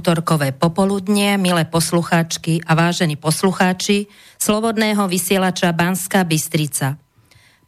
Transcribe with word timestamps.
útorkové 0.00 0.56
popoludnie, 0.56 1.36
milé 1.36 1.68
poslucháčky 1.68 2.64
a 2.64 2.72
vážení 2.72 3.20
poslucháči 3.20 4.08
Slobodného 4.40 5.04
vysielača 5.04 5.76
Banska 5.76 6.24
Bystrica. 6.24 6.96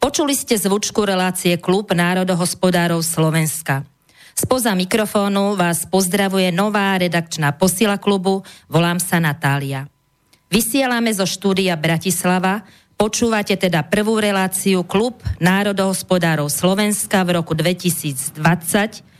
Počuli 0.01 0.33
ste 0.33 0.57
zvučku 0.57 1.05
relácie 1.05 1.61
Klub 1.61 1.93
národohospodárov 1.93 3.05
Slovenska. 3.05 3.85
Spoza 4.33 4.73
mikrofónu 4.73 5.61
vás 5.61 5.85
pozdravuje 5.85 6.49
nová 6.57 6.97
redakčná 6.97 7.53
posila 7.53 8.01
klubu, 8.01 8.41
volám 8.65 8.97
sa 8.97 9.21
Natália. 9.21 9.85
Vysielame 10.49 11.13
zo 11.13 11.29
štúdia 11.29 11.77
Bratislava, 11.77 12.65
počúvate 12.97 13.61
teda 13.61 13.85
prvú 13.85 14.17
reláciu 14.17 14.89
Klub 14.89 15.21
národohospodárov 15.37 16.49
Slovenska 16.49 17.29
v 17.29 17.45
roku 17.45 17.53
2020 17.53 19.12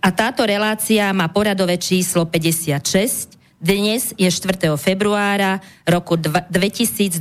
a 0.00 0.08
táto 0.08 0.48
relácia 0.48 1.12
má 1.12 1.28
poradové 1.28 1.76
číslo 1.76 2.24
56. 2.24 3.36
Dnes 3.60 4.16
je 4.16 4.24
4. 4.24 4.72
februára 4.80 5.60
roku 5.84 6.16
2020. 6.16 7.20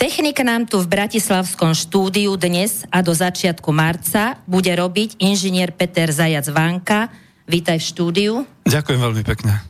Technik 0.00 0.40
nám 0.40 0.64
tu 0.64 0.80
v 0.80 0.88
Bratislavskom 0.88 1.76
štúdiu 1.76 2.40
dnes 2.40 2.88
a 2.88 3.04
do 3.04 3.12
začiatku 3.12 3.68
marca 3.68 4.40
bude 4.48 4.72
robiť 4.72 5.20
inžinier 5.20 5.76
Peter 5.76 6.08
Zajac 6.08 6.48
Vánka. 6.48 7.12
Vítaj 7.44 7.76
v 7.76 7.84
štúdiu. 7.84 8.32
Ďakujem 8.64 9.00
veľmi 9.04 9.22
pekne. 9.26 9.60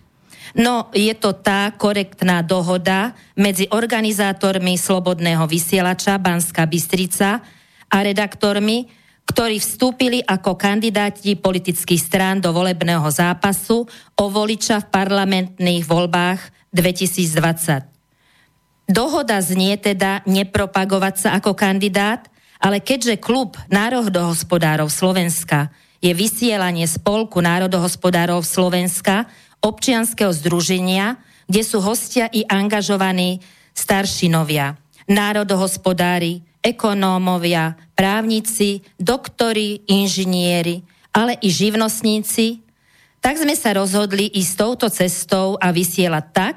No, 0.55 0.89
je 0.95 1.13
to 1.19 1.35
tá 1.35 1.75
korektná 1.75 2.47
dohoda 2.47 3.13
medzi 3.35 3.67
organizátormi 3.69 4.79
Slobodného 4.79 5.45
vysielača 5.51 6.17
Banska 6.23 6.65
Bystrica 6.65 7.43
a 7.89 7.97
redaktormi, 8.05 8.98
ktorí 9.29 9.61
vstúpili 9.61 10.25
ako 10.25 10.57
kandidáti 10.57 11.37
politických 11.37 12.01
strán 12.01 12.41
do 12.41 12.49
volebného 12.51 13.05
zápasu 13.13 13.85
o 14.17 14.25
voliča 14.33 14.81
v 14.83 14.91
parlamentných 14.91 15.85
voľbách 15.85 16.73
2020. 16.73 17.85
Dohoda 18.89 19.37
znie 19.45 19.77
teda 19.77 20.25
nepropagovať 20.25 21.15
sa 21.21 21.29
ako 21.37 21.53
kandidát, 21.53 22.25
ale 22.57 22.81
keďže 22.81 23.21
klub 23.21 23.61
národohospodárov 23.69 24.89
Slovenska 24.89 25.69
je 26.01 26.17
vysielanie 26.17 26.89
spolku 26.89 27.45
národohospodárov 27.45 28.41
Slovenska, 28.41 29.29
občianského 29.61 30.33
združenia, 30.33 31.21
kde 31.45 31.63
sú 31.69 31.85
hostia 31.85 32.33
i 32.33 32.49
angažovaní 32.49 33.45
staršinovia, 33.77 34.81
národohospodári, 35.05 36.48
ekonómovia, 36.63 37.79
právnici, 37.95 38.83
doktori, 38.99 39.83
inžinieri, 39.87 40.83
ale 41.15 41.39
i 41.43 41.49
živnostníci, 41.51 42.63
tak 43.19 43.39
sme 43.39 43.55
sa 43.59 43.75
rozhodli 43.75 44.31
ísť 44.31 44.53
touto 44.55 44.87
cestou 44.87 45.59
a 45.59 45.75
vysielať 45.75 46.25
tak, 46.31 46.57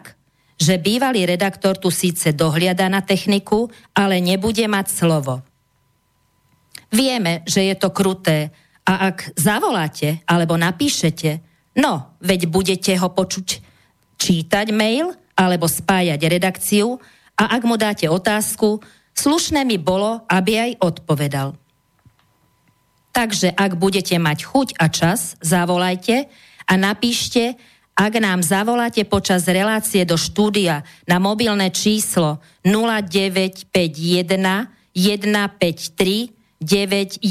že 0.61 0.77
bývalý 0.77 1.25
redaktor 1.25 1.81
tu 1.81 1.89
síce 1.89 2.29
dohliada 2.37 2.85
na 2.85 3.01
techniku, 3.01 3.73
ale 3.97 4.21
nebude 4.21 4.61
mať 4.69 4.93
slovo. 4.93 5.41
Vieme, 6.93 7.41
že 7.49 7.65
je 7.65 7.75
to 7.79 7.89
kruté 7.89 8.53
a 8.85 9.09
ak 9.09 9.33
zavoláte 9.33 10.21
alebo 10.29 10.53
napíšete, 10.59 11.41
no, 11.81 12.13
veď 12.21 12.45
budete 12.45 12.93
ho 12.93 13.09
počuť 13.09 13.47
čítať 14.21 14.69
mail 14.69 15.17
alebo 15.33 15.65
spájať 15.65 16.21
redakciu 16.29 17.01
a 17.33 17.57
ak 17.57 17.61
mu 17.65 17.73
dáte 17.73 18.05
otázku, 18.05 18.85
Slušné 19.15 19.65
mi 19.67 19.77
bolo, 19.77 20.23
aby 20.29 20.57
aj 20.57 20.71
odpovedal. 20.81 21.53
Takže 23.11 23.51
ak 23.51 23.75
budete 23.75 24.15
mať 24.15 24.39
chuť 24.47 24.67
a 24.79 24.87
čas, 24.87 25.35
zavolajte 25.43 26.31
a 26.67 26.73
napíšte, 26.79 27.59
ak 27.91 28.13
nám 28.23 28.39
zavoláte 28.39 29.03
počas 29.03 29.43
relácie 29.51 30.07
do 30.07 30.15
štúdia 30.15 30.87
na 31.03 31.19
mobilné 31.19 31.69
číslo 31.75 32.39
0951 32.63 33.67
153 34.95 36.41
919 36.61 37.21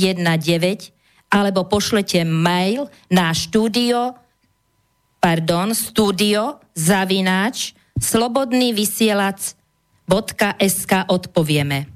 alebo 1.31 1.65
pošlete 1.71 2.27
mail 2.27 2.91
na 3.07 3.31
štúdio, 3.31 4.19
pardon, 5.23 5.71
studio 5.71 6.59
zavináč 6.75 7.73
slobodný 7.97 8.75
vysielač.sk 10.11 11.07
odpovieme. 11.07 11.87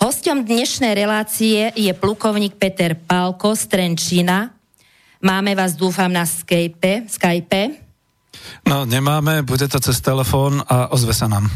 Hostom 0.00 0.48
dnešnej 0.48 0.96
relácie 0.96 1.68
je 1.76 1.92
plukovník 1.92 2.56
Peter 2.56 2.96
Palko 2.96 3.52
z 3.52 3.68
Trenčína. 3.68 4.48
Máme 5.20 5.52
vás, 5.52 5.76
dúfam, 5.76 6.08
na 6.08 6.24
Skype. 6.24 7.06
Skype. 7.06 7.78
No, 8.64 8.88
nemáme, 8.88 9.44
bude 9.44 9.68
to 9.68 9.76
cez 9.78 10.00
telefón 10.00 10.64
a 10.66 10.88
ozve 10.88 11.12
sa 11.12 11.28
nám. 11.28 11.52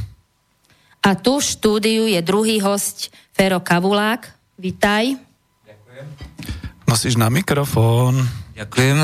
A 1.00 1.17
tu 1.17 1.40
v 1.40 1.49
štúdiu 1.49 2.05
je 2.06 2.20
druhý 2.20 2.61
host, 2.61 3.08
Fero 3.32 3.64
Kavulák. 3.64 4.28
Vítaj. 4.61 5.17
Ďakujem. 5.64 6.06
Nosíš 6.84 7.17
na 7.17 7.32
mikrofón. 7.32 8.28
Ďakujem. 8.55 9.02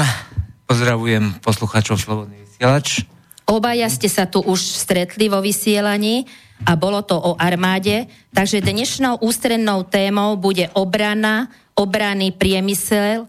Pozdravujem 0.69 1.41
poslucháčov 1.41 1.97
Slobodný 1.97 2.45
vysielač. 2.45 3.09
Obaja 3.53 3.85
ste 3.93 4.09
sa 4.09 4.25
tu 4.25 4.41
už 4.41 4.57
stretli 4.65 5.29
vo 5.29 5.45
vysielaní 5.45 6.25
a 6.65 6.73
bolo 6.73 7.05
to 7.05 7.13
o 7.21 7.37
armáde, 7.37 8.09
takže 8.33 8.65
dnešnou 8.65 9.21
ústrednou 9.21 9.85
témou 9.85 10.41
bude 10.41 10.73
obrana, 10.73 11.53
obranný 11.77 12.33
priemysel, 12.33 13.29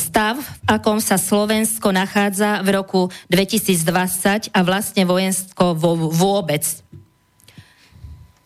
stav, 0.00 0.40
v 0.40 0.48
akom 0.64 0.96
sa 0.96 1.20
Slovensko 1.20 1.92
nachádza 1.92 2.64
v 2.64 2.80
roku 2.80 3.12
2020 3.28 4.48
a 4.48 4.60
vlastne 4.64 5.04
vojensko 5.04 5.76
vôbec. 6.08 6.64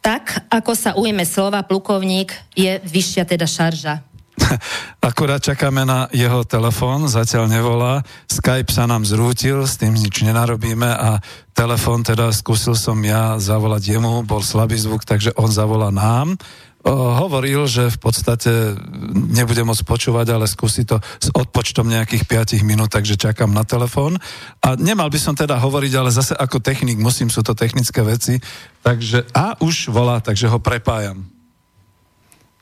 Tak, 0.02 0.50
ako 0.50 0.75
sa 0.75 0.99
ujme 0.99 1.23
slova 1.23 1.62
plukovník, 1.62 2.35
je 2.58 2.82
vyššia 2.82 3.23
teda 3.23 3.46
šarža. 3.46 4.02
Akurát 5.08 5.43
čakáme 5.43 5.84
na 5.84 6.08
jeho 6.12 6.44
telefón, 6.44 7.08
zatiaľ 7.08 7.49
nevolá. 7.49 8.02
Skype 8.31 8.73
sa 8.73 8.88
nám 8.88 9.05
zrútil, 9.05 9.64
s 9.69 9.76
tým 9.76 9.93
nič 9.93 10.25
nenarobíme 10.25 10.88
a 10.88 11.20
telefón 11.52 12.00
teda 12.00 12.32
skúsil 12.32 12.73
som 12.73 12.96
ja 13.05 13.37
zavolať 13.37 13.99
jemu, 13.99 14.25
bol 14.25 14.40
slabý 14.40 14.81
zvuk, 14.81 15.05
takže 15.05 15.37
on 15.37 15.52
zavolá 15.52 15.93
nám. 15.93 16.40
O, 16.82 16.90
hovoril, 17.14 17.70
že 17.70 17.94
v 17.94 17.99
podstate 18.02 18.75
nebude 19.14 19.62
môcť 19.62 19.87
počúvať, 19.87 20.35
ale 20.35 20.50
skúsi 20.50 20.82
to 20.82 20.99
s 20.99 21.31
odpočtom 21.31 21.87
nejakých 21.87 22.26
5 22.26 22.67
minút, 22.67 22.90
takže 22.90 23.14
čakám 23.14 23.55
na 23.55 23.62
telefón. 23.62 24.19
A 24.58 24.75
nemal 24.75 25.06
by 25.06 25.19
som 25.23 25.38
teda 25.38 25.62
hovoriť, 25.62 25.93
ale 25.94 26.11
zase 26.11 26.35
ako 26.35 26.58
technik 26.58 26.99
musím, 26.99 27.31
sú 27.31 27.46
to 27.46 27.55
technické 27.55 28.02
veci. 28.02 28.43
Takže, 28.82 29.31
a 29.31 29.55
už 29.62 29.94
volá, 29.94 30.19
takže 30.19 30.50
ho 30.50 30.58
prepájam. 30.58 31.31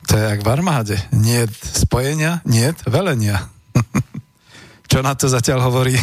To 0.07 0.17
je 0.17 0.23
jak 0.23 0.41
v 0.41 0.49
armáde. 0.49 0.95
Nie 1.13 1.45
spojenia, 1.51 2.41
nie 2.47 2.73
velenia. 2.89 3.49
Čo 4.91 5.05
na 5.05 5.15
to 5.15 5.29
zatiaľ 5.31 5.71
hovorí 5.71 5.95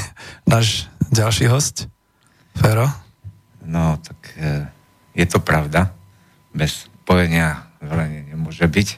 náš 0.49 0.89
ďalší 1.13 1.51
host? 1.51 1.91
Fero? 2.57 2.89
No, 3.69 4.01
tak 4.01 4.19
e, 4.41 4.65
je 5.13 5.27
to 5.29 5.45
pravda. 5.45 5.93
Bez 6.57 6.89
spojenia 7.05 7.69
velenie 7.85 8.33
nemôže 8.33 8.65
byť. 8.65 8.89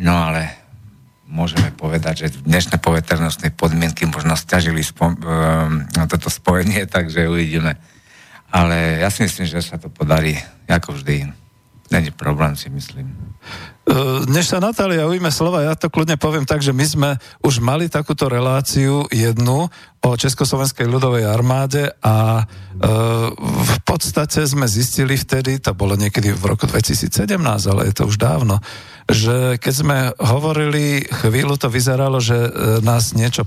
No 0.00 0.16
ale 0.30 0.56
môžeme 1.28 1.68
povedať, 1.74 2.26
že 2.26 2.40
dnešné 2.48 2.80
poveternostné 2.80 3.52
podmienky 3.52 4.08
možno 4.08 4.38
stiažili 4.38 4.80
spo- 4.80 5.12
e, 5.12 6.06
toto 6.08 6.32
spojenie, 6.32 6.88
takže 6.94 7.28
uvidíme. 7.28 7.76
Ale 8.54 9.02
ja 9.02 9.10
si 9.10 9.26
myslím, 9.26 9.50
že 9.50 9.60
sa 9.60 9.76
to 9.76 9.90
podarí, 9.90 10.38
ako 10.70 10.94
vždy. 10.94 11.28
Není 11.90 12.10
problém, 12.14 12.56
si 12.56 12.70
myslím. 12.70 13.10
E, 13.84 14.24
než 14.32 14.48
sa 14.48 14.64
Natália 14.64 15.04
ujme 15.04 15.28
slova, 15.28 15.60
ja 15.60 15.76
to 15.76 15.92
kľudne 15.92 16.16
poviem 16.16 16.48
tak, 16.48 16.64
že 16.64 16.72
my 16.72 16.86
sme 16.88 17.10
už 17.44 17.60
mali 17.60 17.92
takúto 17.92 18.32
reláciu 18.32 19.04
jednu 19.12 19.68
o 20.00 20.10
Československej 20.16 20.88
ľudovej 20.88 21.28
armáde 21.28 21.92
a 22.00 22.40
e, 22.40 22.44
v 23.44 23.76
podstate 23.84 24.48
sme 24.48 24.64
zistili 24.64 25.20
vtedy, 25.20 25.60
to 25.60 25.76
bolo 25.76 26.00
niekedy 26.00 26.32
v 26.32 26.44
roku 26.48 26.64
2017, 26.64 27.36
ale 27.44 27.92
je 27.92 27.94
to 27.96 28.08
už 28.08 28.16
dávno, 28.16 28.56
že 29.04 29.60
keď 29.60 29.74
sme 29.76 29.98
hovorili, 30.16 31.04
chvíľu 31.04 31.60
to 31.60 31.68
vyzeralo, 31.68 32.24
že 32.24 32.40
e, 32.40 32.50
nás 32.80 33.12
niečo 33.12 33.44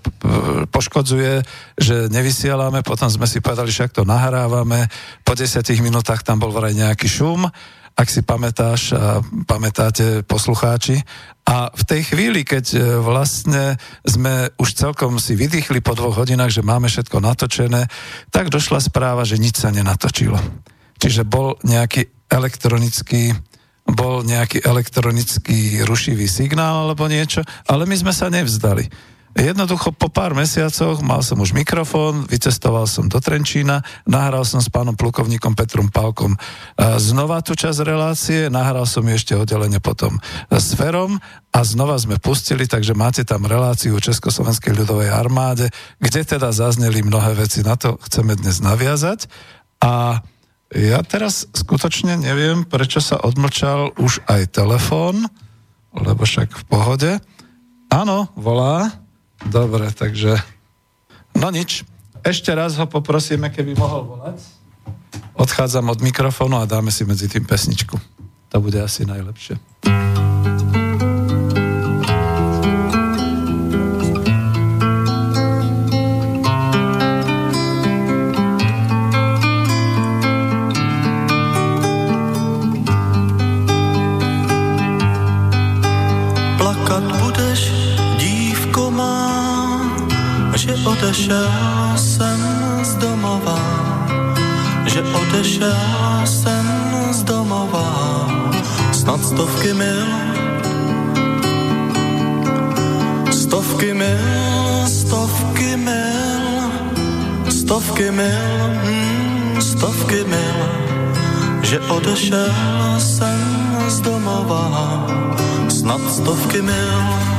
poškodzuje, 0.69 1.41
že 1.81 2.13
nevysielame, 2.13 2.85
potom 2.85 3.09
sme 3.09 3.25
si 3.25 3.41
povedali, 3.41 3.73
však 3.73 3.89
to 3.89 4.05
nahrávame, 4.05 4.85
po 5.25 5.33
desiatich 5.33 5.81
minútach 5.81 6.21
tam 6.21 6.37
bol 6.37 6.53
vraj 6.53 6.77
nejaký 6.77 7.09
šum 7.09 7.49
ak 7.97 8.07
si 8.13 8.21
pamätáš 8.21 8.93
a 8.93 9.25
pamätáte 9.49 10.21
poslucháči. 10.21 11.01
A 11.49 11.73
v 11.73 11.83
tej 11.87 12.01
chvíli, 12.13 12.45
keď 12.45 12.65
e, 12.75 12.79
vlastne 13.01 13.81
sme 14.05 14.53
už 14.61 14.77
celkom 14.77 15.17
si 15.17 15.33
vydýchli 15.33 15.81
po 15.81 15.97
dvoch 15.97 16.21
hodinách, 16.21 16.53
že 16.53 16.61
máme 16.61 16.85
všetko 16.93 17.17
natočené, 17.17 17.89
tak 18.29 18.53
došla 18.53 18.85
správa, 18.85 19.25
že 19.25 19.41
nič 19.41 19.57
sa 19.57 19.73
nenatočilo. 19.73 20.37
Čiže 21.01 21.25
bol 21.25 21.57
nejaký 21.65 22.29
elektronický 22.29 23.33
bol 23.87 24.19
nejaký 24.19 24.67
elektronický 24.67 25.87
rušivý 25.87 26.27
signál 26.27 26.83
alebo 26.83 27.07
niečo, 27.07 27.39
ale 27.71 27.87
my 27.87 27.95
sme 27.95 28.11
sa 28.11 28.27
nevzdali. 28.27 28.83
Jednoducho 29.37 29.93
po 29.93 30.09
pár 30.09 30.33
mesiacoch 30.33 30.97
mal 31.05 31.21
som 31.21 31.37
už 31.37 31.53
mikrofón, 31.53 32.25
vycestoval 32.25 32.89
som 32.89 33.05
do 33.05 33.21
Trenčína, 33.21 33.85
nahral 34.09 34.41
som 34.41 34.57
s 34.57 34.65
pánom 34.65 34.97
plukovníkom 34.97 35.53
Petrom 35.53 35.93
Palkom 35.93 36.33
e, 36.33 36.39
znova 36.97 37.45
tú 37.45 37.53
časť 37.53 37.85
relácie, 37.85 38.49
nahral 38.49 38.89
som 38.89 39.05
ešte 39.05 39.37
oddelenie 39.37 39.77
potom 39.77 40.17
s 40.49 40.73
Ferom 40.73 41.21
a 41.53 41.59
znova 41.61 42.01
sme 42.01 42.17
pustili, 42.17 42.65
takže 42.65 42.97
máte 42.97 43.21
tam 43.29 43.45
reláciu 43.45 44.01
Československej 44.01 44.73
ľudovej 44.73 45.13
armáde, 45.13 45.69
kde 46.01 46.25
teda 46.25 46.49
zazneli 46.49 47.05
mnohé 47.05 47.37
veci. 47.37 47.61
Na 47.61 47.77
to 47.77 48.01
chceme 48.09 48.33
dnes 48.33 48.57
naviazať. 48.57 49.29
A 49.85 50.25
ja 50.73 50.99
teraz 51.05 51.45
skutočne 51.53 52.17
neviem, 52.17 52.65
prečo 52.65 53.05
sa 53.05 53.21
odmlčal 53.21 53.93
už 54.01 54.25
aj 54.25 54.49
telefón, 54.49 55.29
lebo 55.93 56.25
však 56.25 56.57
v 56.57 56.63
pohode. 56.65 57.11
Áno, 57.93 58.33
volá. 58.33 59.06
Dobre, 59.45 59.93
takže... 59.93 60.39
No 61.37 61.53
nič. 61.53 61.85
Ešte 62.25 62.49
raz 62.57 62.73
ho 62.81 62.89
poprosíme, 62.89 63.53
keby 63.53 63.77
mohol 63.77 64.17
volať. 64.17 64.41
Odchádzam 65.37 65.93
od 65.93 66.01
mikrofónu 66.01 66.57
a 66.57 66.65
dáme 66.65 66.89
si 66.89 67.05
medzi 67.05 67.29
tým 67.29 67.45
pesničku. 67.45 67.93
To 68.49 68.57
bude 68.57 68.81
asi 68.81 69.05
najlepšie. 69.05 69.61
Odešel 91.07 91.51
jsem 91.95 92.39
z 92.83 92.95
domova, 92.95 93.59
že 94.85 94.99
odešel 95.03 96.27
jsem 96.27 96.67
z 97.11 97.23
domova, 97.23 98.27
snad 98.91 99.23
stovky 99.23 99.73
mil, 99.73 100.07
stovky 103.31 103.93
mil, 103.93 104.83
stovky 104.87 105.77
mil, 105.77 106.71
stovky 107.55 108.11
mil, 108.11 108.67
hmm, 108.83 109.61
stovky 109.61 110.27
mil, 110.27 110.59
že 111.63 111.79
odešel 111.79 112.51
jsem 112.99 113.39
z 113.87 114.01
domova, 114.01 115.07
snad 115.71 116.03
stovky 116.11 116.61
mil. 116.61 117.36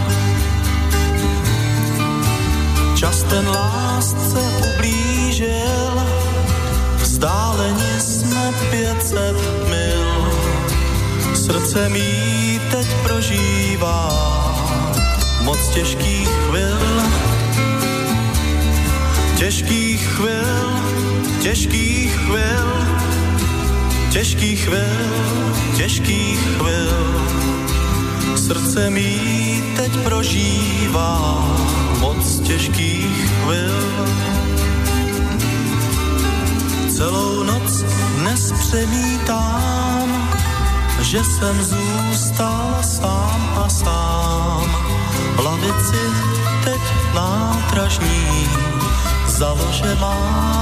Čas 2.99 3.23
ten 3.23 3.47
lásce 3.49 4.43
ublížil, 4.75 6.02
vzdáleni 6.97 8.00
jsme 8.00 8.52
500 8.71 9.37
mil. 9.71 10.33
Srdce 11.35 11.88
mý 11.88 12.61
teď 12.71 12.87
prožívá 13.02 14.11
moc 15.43 15.69
těžkých 15.69 16.28
chvil. 16.28 17.02
Těžkých 19.37 20.09
chvil, 20.09 20.81
těžkých 21.43 22.12
chvil, 22.17 22.69
těžkých 24.11 24.64
chvil, 24.64 25.11
těžkých 25.76 26.40
chvil. 26.40 26.99
Srdce 28.37 28.90
mý 28.90 29.62
teď 29.76 29.93
prožívá 30.02 31.45
moc 32.00 32.40
těžkých 32.40 33.31
chvil. 33.31 34.07
Celou 36.97 37.43
noc 37.43 37.83
dnes 38.19 38.52
přemítám, 38.52 40.31
že 41.00 41.25
jsem 41.25 41.62
zůstal 41.62 42.78
sám 42.83 43.50
a 43.64 43.69
sám. 43.69 44.76
V 45.37 45.40
lavici 45.45 46.02
teď 46.64 46.81
nátražní 47.14 48.49
založe 49.26 49.95
mám. 50.00 50.59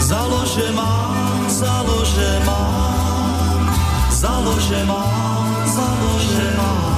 Založe 0.00 0.72
mám, 0.72 1.50
založe 1.50 2.42
mám, 2.46 3.76
založe 4.10 4.84
mám, 4.84 5.56
založe 5.66 6.54
mám. 6.56 6.97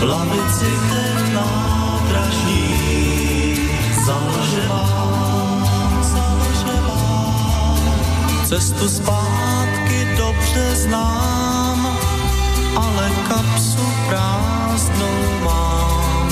Lavici 0.00 0.72
ten 0.90 1.34
nádražní 1.34 2.78
založe 4.06 4.68
mám, 4.68 5.68
založe. 6.02 6.78
Cestu 8.44 8.88
zpátky 8.88 10.08
dobře 10.16 10.76
znám, 10.76 11.98
ale 12.76 13.10
kapsu 13.28 13.92
prázdnou 14.08 15.44
mám. 15.44 16.28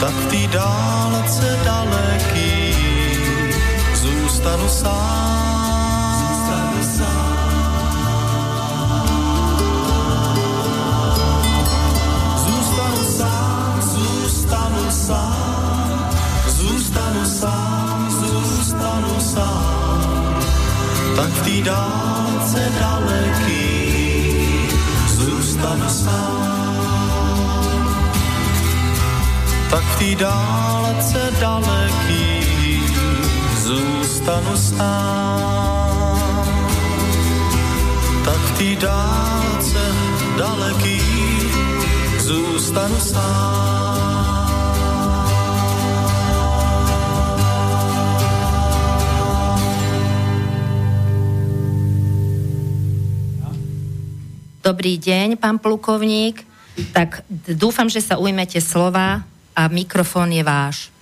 Tak 0.00 0.14
v 0.14 0.26
té 0.26 0.58
dálce 0.58 1.58
daleký 1.64 2.74
zůstanu 3.94 4.68
sám. 4.68 5.45
Té 30.06 30.14
dálce 30.14 31.30
daleký 31.40 32.42
zůstanu 33.58 34.56
sám. 34.56 36.46
Tak 38.24 38.58
té 38.58 38.76
dálce 38.76 39.82
daleký 40.38 41.02
zůstanu 42.18 42.96
sám. 43.00 44.46
Dobrý 54.64 54.98
deň, 54.98 55.36
pán 55.36 55.58
plukovník. 55.58 56.46
Tak 56.94 57.26
dúfam, 57.58 57.90
že 57.90 57.98
sa 57.98 58.22
ujmete 58.22 58.62
slova 58.62 59.26
a 59.56 59.72
mikrofón 59.72 60.36
je 60.36 60.44
váš. 60.44 60.92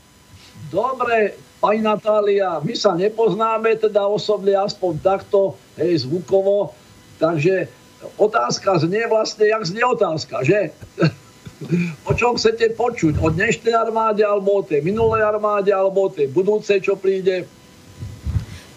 Dobre, 0.71 1.35
pani 1.59 1.83
Natália, 1.83 2.63
my 2.63 2.75
sa 2.79 2.95
nepoznáme 2.95 3.75
teda 3.83 4.07
osobne 4.07 4.55
aspoň 4.55 4.93
takto, 5.03 5.59
hej, 5.75 6.07
zvukovo, 6.07 6.71
takže 7.19 7.67
otázka 8.15 8.79
znie 8.79 9.11
vlastne, 9.11 9.51
jak 9.51 9.67
znie 9.67 9.83
otázka, 9.83 10.47
že? 10.47 10.71
o 12.09 12.13
čom 12.15 12.37
chcete 12.39 12.79
počuť? 12.79 13.19
O 13.19 13.33
dnešnej 13.33 13.75
armáde 13.75 14.23
alebo 14.23 14.61
o 14.61 14.67
tej 14.67 14.85
minulej 14.85 15.25
armáde 15.25 15.75
alebo 15.75 16.07
o 16.07 16.13
tej 16.13 16.31
budúcej, 16.31 16.79
čo 16.79 16.95
príde? 16.95 17.49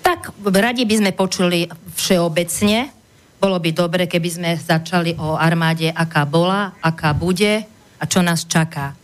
Tak 0.01 0.31
radi 0.39 0.87
by 0.87 0.95
sme 0.95 1.11
počuli 1.11 1.67
všeobecne. 1.93 2.89
Bolo 3.37 3.59
by 3.59 3.69
dobre, 3.75 4.09
keby 4.09 4.29
sme 4.31 4.49
začali 4.55 5.13
o 5.19 5.37
armáde, 5.37 5.91
aká 5.93 6.25
bola, 6.25 6.73
aká 6.79 7.13
bude 7.13 7.67
a 7.97 8.03
čo 8.07 8.23
nás 8.23 8.47
čaká. 8.47 8.95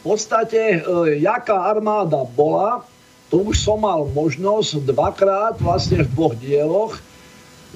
V 0.00 0.16
podstate, 0.16 0.80
e, 0.80 1.20
jaká 1.20 1.68
armáda 1.68 2.24
bola, 2.24 2.80
to 3.28 3.44
už 3.44 3.60
som 3.60 3.84
mal 3.84 4.08
možnosť 4.10 4.88
dvakrát 4.88 5.54
vlastne 5.60 6.02
v 6.02 6.10
dvoch 6.16 6.34
dieloch 6.40 6.96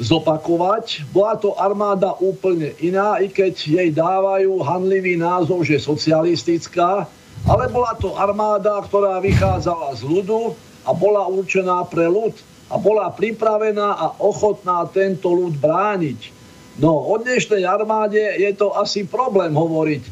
zopakovať. 0.01 1.07
Bola 1.15 1.39
to 1.39 1.55
armáda 1.55 2.17
úplne 2.19 2.75
iná, 2.83 3.21
i 3.23 3.31
keď 3.31 3.55
jej 3.55 3.89
dávajú 3.95 4.59
hanlivý 4.65 5.21
názov, 5.21 5.69
že 5.69 5.79
socialistická, 5.79 7.07
ale 7.45 7.65
bola 7.69 7.93
to 8.01 8.17
armáda, 8.17 8.81
ktorá 8.89 9.21
vychádzala 9.21 9.95
z 9.95 10.03
ľudu 10.09 10.57
a 10.89 10.91
bola 10.97 11.29
určená 11.29 11.85
pre 11.87 12.09
ľud 12.09 12.35
a 12.73 12.81
bola 12.81 13.13
pripravená 13.13 14.01
a 14.01 14.07
ochotná 14.19 14.89
tento 14.91 15.29
ľud 15.31 15.61
brániť. 15.61 16.33
No, 16.81 16.91
o 16.91 17.15
dnešnej 17.21 17.63
armáde 17.63 18.19
je 18.19 18.51
to 18.57 18.75
asi 18.75 19.07
problém 19.07 19.55
hovoriť, 19.55 20.03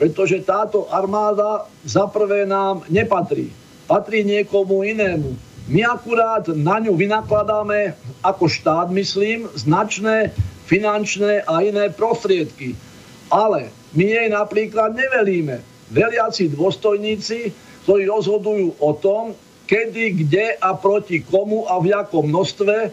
pretože 0.00 0.42
táto 0.42 0.88
armáda 0.88 1.68
za 1.84 2.08
prvé 2.08 2.46
nám 2.48 2.82
nepatrí. 2.88 3.52
Patrí 3.86 4.24
niekomu 4.24 4.82
inému. 4.86 5.36
My 5.70 5.86
akurát 5.86 6.48
na 6.52 6.82
ňu 6.82 6.98
vynakladáme 6.98 7.94
ako 8.24 8.50
štát, 8.50 8.90
myslím, 8.90 9.46
značné 9.54 10.34
finančné 10.66 11.46
a 11.46 11.62
iné 11.62 11.92
prostriedky. 11.92 12.74
Ale 13.30 13.70
my 13.94 14.04
jej 14.04 14.28
napríklad 14.32 14.96
nevelíme. 14.96 15.62
Veliaci 15.92 16.48
dôstojníci, 16.50 17.52
ktorí 17.84 18.08
rozhodujú 18.08 18.74
o 18.80 18.90
tom, 18.96 19.36
kedy, 19.68 20.24
kde 20.24 20.56
a 20.58 20.74
proti 20.74 21.20
komu 21.22 21.68
a 21.68 21.78
v 21.78 21.92
jakom 21.94 22.28
množstve 22.28 22.90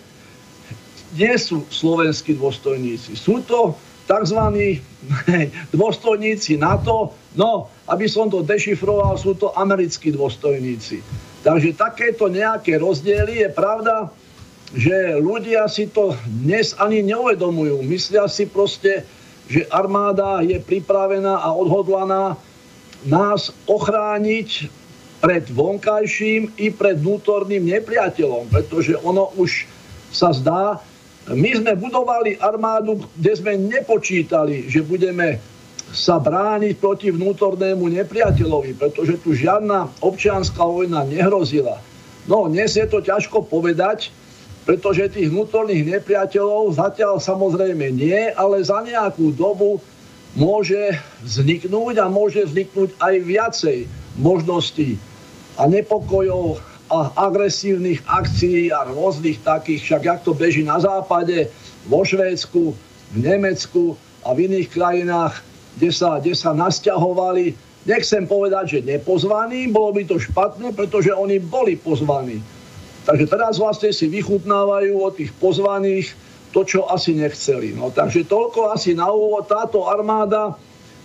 nie 1.18 1.36
sú 1.41 1.65
slovenskí 1.74 2.38
dôstojníci. 2.38 3.18
Sú 3.18 3.41
to 3.44 3.74
tzv. 4.10 4.42
dôstojníci 5.70 6.58
NATO, 6.58 7.13
no, 7.38 7.70
aby 7.86 8.10
som 8.10 8.25
to 8.25 8.42
dešifroval, 8.42 9.22
sú 9.22 9.38
to 9.38 9.54
americkí 9.54 10.10
dôstojníci. 10.10 11.06
Takže 11.46 11.78
takéto 11.78 12.25
nejaké 12.28 12.82
rozdiely 12.82 13.46
je 13.46 13.50
pravda, 13.54 14.10
že 14.74 15.18
ľudia 15.18 15.70
si 15.70 15.89
to 15.89 16.18
dnes 16.42 16.74
ani 16.78 17.06
neuvedomujú. 17.06 17.86
Myslia 17.86 18.25
si 18.30 18.50
proste, 18.50 19.06
že 19.50 19.66
armáda 19.70 20.46
je 20.46 20.58
pripravená 20.62 21.42
a 21.42 21.50
odhodlaná 21.54 22.38
nás 23.08 23.50
ochrániť 23.66 24.70
pred 25.20 25.48
vonkajším 25.51 26.54
i 26.60 26.70
pred 26.72 27.00
vnútorným 27.00 27.66
nepriateľom, 27.66 28.51
pretože 28.51 28.96
ono 29.00 29.32
už 29.36 29.66
sa 30.12 30.32
zdá, 30.36 30.80
my 31.30 31.52
sme 31.62 31.78
budovali 31.78 32.42
armádu, 32.42 33.06
kde 33.18 33.32
sme 33.38 33.54
nepočítali, 33.58 34.66
že 34.66 34.82
budeme 34.82 35.38
sa 35.90 36.22
brániť 36.22 36.78
proti 36.78 37.10
vnútornému 37.10 37.90
nepriateľovi, 37.90 38.78
pretože 38.78 39.18
tu 39.22 39.34
žiadna 39.34 39.90
občianská 40.06 40.62
vojna 40.62 41.06
nehrozila. 41.06 41.82
No, 42.30 42.46
dnes 42.46 42.78
je 42.78 42.86
to 42.86 43.02
ťažko 43.02 43.50
povedať, 43.50 44.14
pretože 44.70 45.18
tých 45.18 45.34
vnútorných 45.34 45.98
nepriateľov 45.98 46.78
zatiaľ 46.78 47.18
samozrejme 47.18 47.90
nie, 47.90 48.30
ale 48.38 48.62
za 48.62 48.86
nejakú 48.86 49.34
dobu 49.34 49.82
môže 50.38 50.94
vzniknúť 51.26 51.98
a 51.98 52.06
môže 52.06 52.46
vzniknúť 52.46 52.94
aj 53.02 53.16
viacej 53.26 53.78
možností 54.22 55.02
a 55.58 55.66
nepokojov 55.66 56.62
a 56.89 57.13
agresívnych 57.29 58.01
akcií 58.10 58.74
a 58.74 58.89
rôznych 58.89 59.39
takých, 59.46 59.81
však 59.86 60.01
jak 60.03 60.19
to 60.25 60.34
beží 60.34 60.65
na 60.65 60.81
západe, 60.81 61.50
vo 61.86 62.01
Švédsku, 62.01 62.74
v 63.13 63.17
Nemecku 63.17 63.98
a 64.25 64.34
v 64.34 64.50
iných 64.50 64.69
krajinách, 64.74 65.41
kde 65.77 65.89
sa, 65.93 66.19
kde 66.19 66.34
sa 66.36 66.51
nasťahovali. 66.51 67.55
Nechcem 67.88 68.27
povedať, 68.27 68.65
že 68.77 68.79
nepozvaní, 68.86 69.72
bolo 69.72 69.96
by 69.96 70.03
to 70.05 70.19
špatné, 70.19 70.75
pretože 70.75 71.13
oni 71.13 71.39
boli 71.39 71.79
pozvaní. 71.79 72.43
Takže 73.08 73.25
teraz 73.25 73.58
vlastne 73.58 73.89
si 73.96 74.05
vychutnávajú 74.12 74.93
od 75.00 75.13
tých 75.15 75.31
pozvaných 75.39 76.13
to, 76.51 76.65
čo 76.65 76.86
asi 76.89 77.15
nechceli. 77.15 77.74
No, 77.74 77.89
takže 77.93 78.27
toľko 78.27 78.74
asi 78.74 78.93
na 78.93 79.10
úvod. 79.10 79.48
Táto 79.50 79.88
armáda 79.88 80.58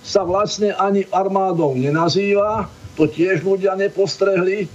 sa 0.04 0.20
vlastne 0.20 0.76
ani 0.76 1.08
armádou 1.08 1.72
nenazýva, 1.72 2.68
to 2.98 3.08
tiež 3.08 3.40
ľudia 3.40 3.72
nepostrehli, 3.78 4.68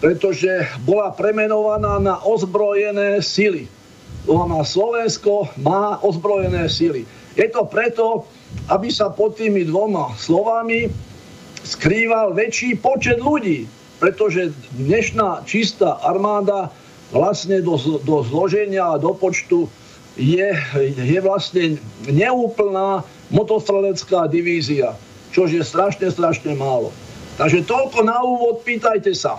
pretože 0.00 0.68
bola 0.84 1.12
premenovaná 1.12 1.96
na 2.00 2.20
ozbrojené 2.20 3.24
sily. 3.24 3.64
Znamená, 4.26 4.66
Slovensko 4.66 5.48
má 5.62 5.96
ozbrojené 6.02 6.66
sily. 6.68 7.06
Je 7.38 7.46
to 7.48 7.64
preto, 7.68 8.26
aby 8.68 8.90
sa 8.90 9.12
pod 9.12 9.38
tými 9.38 9.64
dvoma 9.64 10.12
slovami 10.18 10.90
skrýval 11.62 12.34
väčší 12.34 12.78
počet 12.78 13.22
ľudí, 13.22 13.70
pretože 14.02 14.52
dnešná 14.76 15.46
čistá 15.48 15.98
armáda 16.04 16.72
vlastne 17.14 17.62
do, 17.62 17.78
do 18.02 18.26
zloženia 18.26 18.96
a 18.96 19.00
do 19.00 19.14
počtu 19.14 19.70
je, 20.16 20.52
je 20.96 21.18
vlastne 21.20 21.76
neúplná 22.08 23.04
motostrelecká 23.30 24.26
divízia, 24.26 24.96
čo 25.30 25.46
je 25.46 25.60
strašne, 25.60 26.08
strašne 26.08 26.56
málo. 26.56 26.90
Takže 27.36 27.68
toľko 27.68 27.98
na 28.06 28.16
úvod, 28.24 28.64
pýtajte 28.64 29.12
sa. 29.12 29.36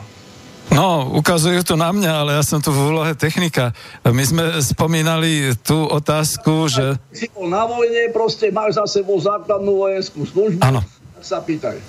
No, 0.78 1.10
ukazujú 1.18 1.66
to 1.66 1.74
na 1.74 1.90
mňa, 1.90 2.12
ale 2.22 2.32
ja 2.38 2.46
som 2.46 2.62
tu 2.62 2.70
v 2.70 2.94
úlohe 2.94 3.18
technika. 3.18 3.74
My 4.06 4.22
sme 4.22 4.62
spomínali 4.62 5.58
tú 5.66 5.90
otázku, 5.90 6.70
že... 6.70 7.02
Si 7.10 7.26
bol 7.34 7.50
na 7.50 7.66
vojne, 7.66 8.14
proste 8.14 8.54
máš 8.54 8.78
za 8.78 8.86
sebou 9.02 9.18
základnú 9.18 9.74
vojenskú 9.74 10.22
službu. 10.30 10.62
Áno. 10.62 10.86
Sa 11.22 11.42
pýtaj. 11.42 11.82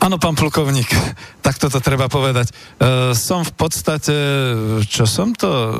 Áno, 0.00 0.16
pán 0.16 0.32
plukovník, 0.32 0.88
tak 1.44 1.60
toto 1.60 1.78
treba 1.84 2.08
povedať. 2.08 2.48
E, 2.48 2.54
som 3.12 3.44
v 3.44 3.52
podstate, 3.52 4.16
čo 4.88 5.04
som 5.04 5.36
to, 5.36 5.48
e, 5.48 5.72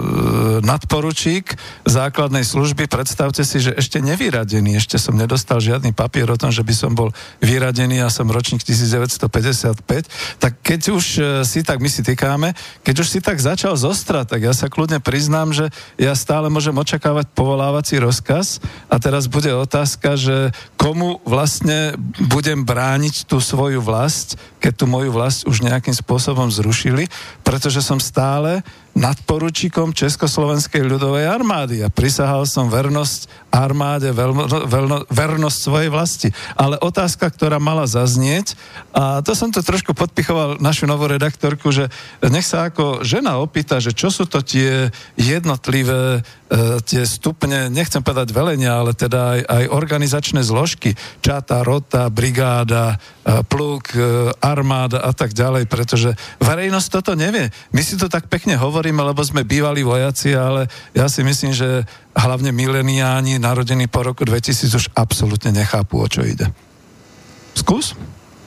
nadporučík 0.61 1.57
základnej 1.89 2.45
služby, 2.45 2.87
predstavte 2.87 3.41
si, 3.43 3.65
že 3.65 3.73
ešte 3.77 4.05
nevyradený, 4.05 4.77
ešte 4.77 5.01
som 5.01 5.17
nedostal 5.17 5.65
žiadny 5.65 5.97
papier 5.97 6.29
o 6.29 6.37
tom, 6.37 6.53
že 6.53 6.61
by 6.61 6.75
som 6.77 6.93
bol 6.93 7.09
vyradený 7.41 8.05
a 8.05 8.13
som 8.13 8.29
ročník 8.29 8.61
1955, 8.61 9.81
tak 10.37 10.53
keď 10.61 10.81
už 10.93 11.05
e, 11.17 11.21
si 11.49 11.65
tak, 11.65 11.81
my 11.81 11.89
si 11.89 12.05
týkáme, 12.05 12.53
keď 12.85 12.95
už 13.01 13.09
si 13.09 13.19
tak 13.25 13.41
začal 13.41 13.81
zostrať, 13.81 14.37
tak 14.37 14.41
ja 14.45 14.53
sa 14.53 14.69
kľudne 14.69 15.01
priznám, 15.01 15.57
že 15.57 15.73
ja 15.97 16.13
stále 16.13 16.53
môžem 16.53 16.77
očakávať 16.77 17.33
povolávací 17.33 17.97
rozkaz. 17.97 18.61
A 18.93 19.01
teraz 19.01 19.27
bude 19.27 19.49
otázka, 19.55 20.21
že 20.21 20.53
komu 20.77 21.25
vlastne 21.25 21.97
budem 22.29 22.63
brániť 22.63 22.90
brániť 22.91 23.31
tú 23.31 23.39
svoju 23.39 23.79
vlast, 23.79 24.35
keď 24.59 24.83
tú 24.83 24.91
moju 24.91 25.15
vlast 25.15 25.47
už 25.47 25.63
nejakým 25.63 25.95
spôsobom 25.95 26.51
zrušili, 26.51 27.07
pretože 27.47 27.87
som 27.87 28.03
stále 28.03 28.67
nadporučíkom 28.95 29.95
Československej 29.95 30.83
ľudovej 30.83 31.31
armády 31.31 31.81
a 31.81 31.89
prisahal 31.89 32.43
som 32.45 32.67
vernosť 32.67 33.51
armáde, 33.51 34.11
veľno, 34.11 34.67
veľno, 34.67 34.97
vernosť 35.11 35.59
svojej 35.59 35.91
vlasti. 35.91 36.29
Ale 36.59 36.79
otázka, 36.79 37.27
ktorá 37.31 37.63
mala 37.63 37.87
zaznieť, 37.87 38.55
a 38.91 39.23
to 39.23 39.35
som 39.35 39.51
to 39.51 39.63
trošku 39.63 39.95
podpichoval 39.95 40.59
našu 40.59 40.91
novú 40.91 41.07
redaktorku, 41.07 41.71
že 41.71 41.87
nech 42.27 42.47
sa 42.47 42.71
ako 42.71 43.03
žena 43.07 43.39
opýta, 43.39 43.79
že 43.79 43.95
čo 43.95 44.11
sú 44.11 44.27
to 44.27 44.43
tie 44.43 44.91
jednotlivé 45.19 46.21
e, 46.51 46.83
tie 46.83 47.03
stupne, 47.07 47.71
nechcem 47.71 48.03
povedať 48.03 48.35
velenia, 48.35 48.83
ale 48.83 48.95
teda 48.95 49.39
aj, 49.39 49.41
aj 49.47 49.65
organizačné 49.71 50.41
zložky, 50.43 50.95
čata, 51.23 51.63
rota, 51.63 52.11
brigáda, 52.11 52.99
e, 53.23 53.43
pluk, 53.47 53.95
e, 53.95 54.31
armáda 54.43 55.03
a 55.03 55.11
tak 55.15 55.35
ďalej, 55.35 55.67
pretože 55.67 56.15
verejnosť 56.43 56.89
toto 56.91 57.13
nevie. 57.15 57.51
My 57.75 57.83
si 57.83 57.95
to 57.99 58.11
tak 58.11 58.31
pekne 58.31 58.59
hovoríme, 58.59 58.80
hovoríme, 58.81 59.05
lebo 59.05 59.21
sme 59.21 59.45
bývali 59.45 59.85
vojaci, 59.85 60.33
ale 60.33 60.65
ja 60.97 61.05
si 61.05 61.21
myslím, 61.21 61.53
že 61.53 61.85
hlavne 62.17 62.49
mileniáni 62.49 63.37
narodení 63.37 63.85
po 63.93 64.01
roku 64.01 64.25
2000 64.25 64.73
už 64.73 64.89
absolútne 64.97 65.53
nechápu, 65.53 66.01
o 66.01 66.09
čo 66.09 66.25
ide. 66.25 66.49
Skús? 67.53 67.93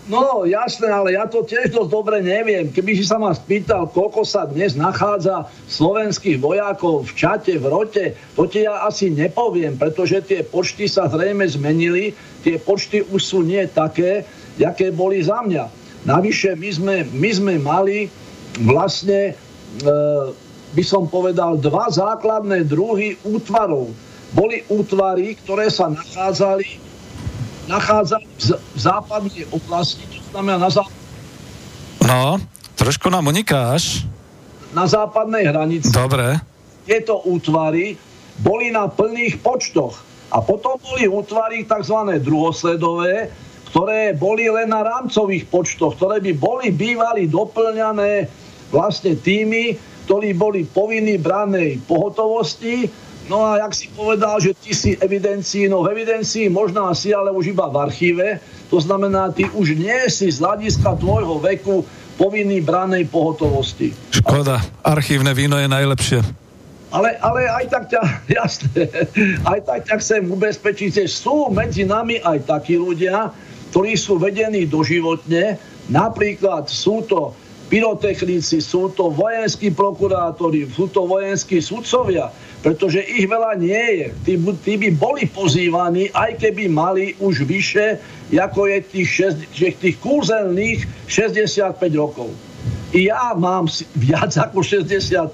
No, 0.09 0.41
jasné, 0.41 0.89
ale 0.89 1.13
ja 1.13 1.29
to 1.29 1.45
tiež 1.45 1.69
dosť 1.69 1.93
dobre 1.93 2.17
neviem. 2.25 2.73
Keby 2.73 2.97
si 2.97 3.05
sa 3.05 3.21
ma 3.21 3.29
spýtal, 3.29 3.93
koľko 3.93 4.25
sa 4.25 4.49
dnes 4.49 4.73
nachádza 4.73 5.45
slovenských 5.69 6.41
vojakov 6.41 7.05
v 7.07 7.11
čate, 7.13 7.53
v 7.61 7.69
rote, 7.69 8.05
to 8.33 8.49
ti 8.49 8.65
ja 8.65 8.89
asi 8.89 9.13
nepoviem, 9.13 9.77
pretože 9.77 10.25
tie 10.25 10.41
počty 10.41 10.89
sa 10.89 11.05
zrejme 11.13 11.45
zmenili, 11.45 12.17
tie 12.41 12.57
počty 12.57 13.05
už 13.05 13.21
sú 13.21 13.45
nie 13.45 13.61
také, 13.69 14.25
jaké 14.57 14.89
boli 14.89 15.21
za 15.21 15.45
mňa. 15.45 15.69
Navyše 16.09 16.57
my 16.57 16.69
sme, 16.73 16.95
my 17.13 17.29
sme 17.29 17.53
mali 17.61 18.09
vlastne 18.65 19.37
by 20.73 20.83
som 20.85 21.05
povedal, 21.09 21.57
dva 21.57 21.89
základné 21.89 22.65
druhy 22.65 23.17
útvarov. 23.25 23.93
Boli 24.33 24.65
útvary, 24.69 25.37
ktoré 25.45 25.69
sa 25.69 25.93
nachádzali, 25.93 26.81
nachádzali 27.69 28.25
v, 28.25 28.41
západnej 28.77 29.45
oblasti, 29.53 30.03
to 30.09 30.21
znamená 30.33 30.57
na 30.65 30.69
západ... 30.73 30.93
No, 32.03 32.41
trošku 32.73 33.13
nám 33.13 33.29
unikáš. 33.29 34.03
Na 34.73 34.89
západnej 34.89 35.45
hranici. 35.45 35.93
Dobre. 35.93 36.41
Tieto 36.89 37.21
útvary 37.29 37.95
boli 38.41 38.73
na 38.73 38.89
plných 38.89 39.37
počtoch. 39.45 40.01
A 40.33 40.41
potom 40.41 40.81
boli 40.81 41.05
útvary 41.05 41.61
tzv. 41.61 42.17
druhosledové, 42.17 43.29
ktoré 43.69 44.17
boli 44.17 44.49
len 44.49 44.73
na 44.73 44.81
rámcových 44.81 45.45
počtoch, 45.53 45.93
ktoré 46.01 46.17
by 46.25 46.33
boli 46.33 46.73
bývali 46.73 47.29
doplňané 47.29 48.25
vlastne 48.73 49.13
tými, 49.13 49.77
ktorí 50.09 50.33
boli 50.33 50.65
povinní 50.65 51.21
branej 51.21 51.85
pohotovosti. 51.85 52.89
No 53.31 53.45
a 53.45 53.61
jak 53.63 53.71
si 53.71 53.87
povedal, 53.93 54.35
že 54.41 54.51
ty 54.57 54.75
si 54.75 54.91
evidencii, 54.99 55.71
no 55.71 55.85
v 55.85 55.95
evidencii 55.95 56.51
možná 56.51 56.91
si, 56.91 57.15
ale 57.15 57.31
už 57.31 57.55
iba 57.55 57.71
v 57.71 57.79
archíve. 57.79 58.27
To 58.67 58.81
znamená, 58.81 59.31
ty 59.31 59.47
už 59.53 59.79
nie 59.79 60.09
si 60.11 60.27
z 60.27 60.43
hľadiska 60.43 60.99
tvojho 60.99 61.39
veku 61.39 61.87
povinný 62.19 62.59
branej 62.59 63.07
pohotovosti. 63.07 63.95
Škoda, 64.11 64.59
archívne 64.83 65.31
víno 65.31 65.55
je 65.55 65.71
najlepšie. 65.71 66.19
Ale, 66.93 67.17
ale 67.25 67.49
aj 67.49 67.65
tak 67.73 67.83
ťa, 67.89 68.01
jasné, 68.41 68.85
aj 69.47 69.59
tak 69.65 69.79
ťa 69.87 69.95
chcem 70.03 70.21
ubezpečiť, 70.29 70.89
že 70.93 71.05
sú 71.09 71.49
medzi 71.49 71.87
nami 71.87 72.21
aj 72.21 72.45
takí 72.45 72.77
ľudia, 72.77 73.33
ktorí 73.73 73.97
sú 73.97 74.21
vedení 74.21 74.69
doživotne, 74.69 75.57
napríklad 75.89 76.69
sú 76.69 77.01
to 77.09 77.33
pyrotechnici, 77.73 78.61
sú 78.61 78.93
to 78.93 79.09
vojenskí 79.09 79.73
prokurátori, 79.73 80.69
sú 80.69 80.93
to 80.93 81.09
vojenskí 81.09 81.57
sudcovia, 81.57 82.29
pretože 82.61 83.01
ich 83.01 83.25
veľa 83.25 83.57
nie 83.57 83.81
je. 83.97 84.07
Tí, 84.21 84.33
tí 84.61 84.73
by 84.77 84.89
boli 84.93 85.25
pozývaní, 85.25 86.13
aj 86.13 86.37
keby 86.37 86.69
mali 86.69 87.17
už 87.17 87.49
vyše, 87.49 87.97
ako 88.29 88.69
je 88.69 88.77
tých, 88.85 89.09
šest, 89.09 89.37
tých 89.57 89.97
kúzelných 89.97 90.85
65 91.09 91.81
rokov. 91.97 92.29
I 92.93 93.09
ja 93.09 93.33
mám 93.33 93.65
viac 94.05 94.37
ako 94.37 94.61
65, 94.61 95.33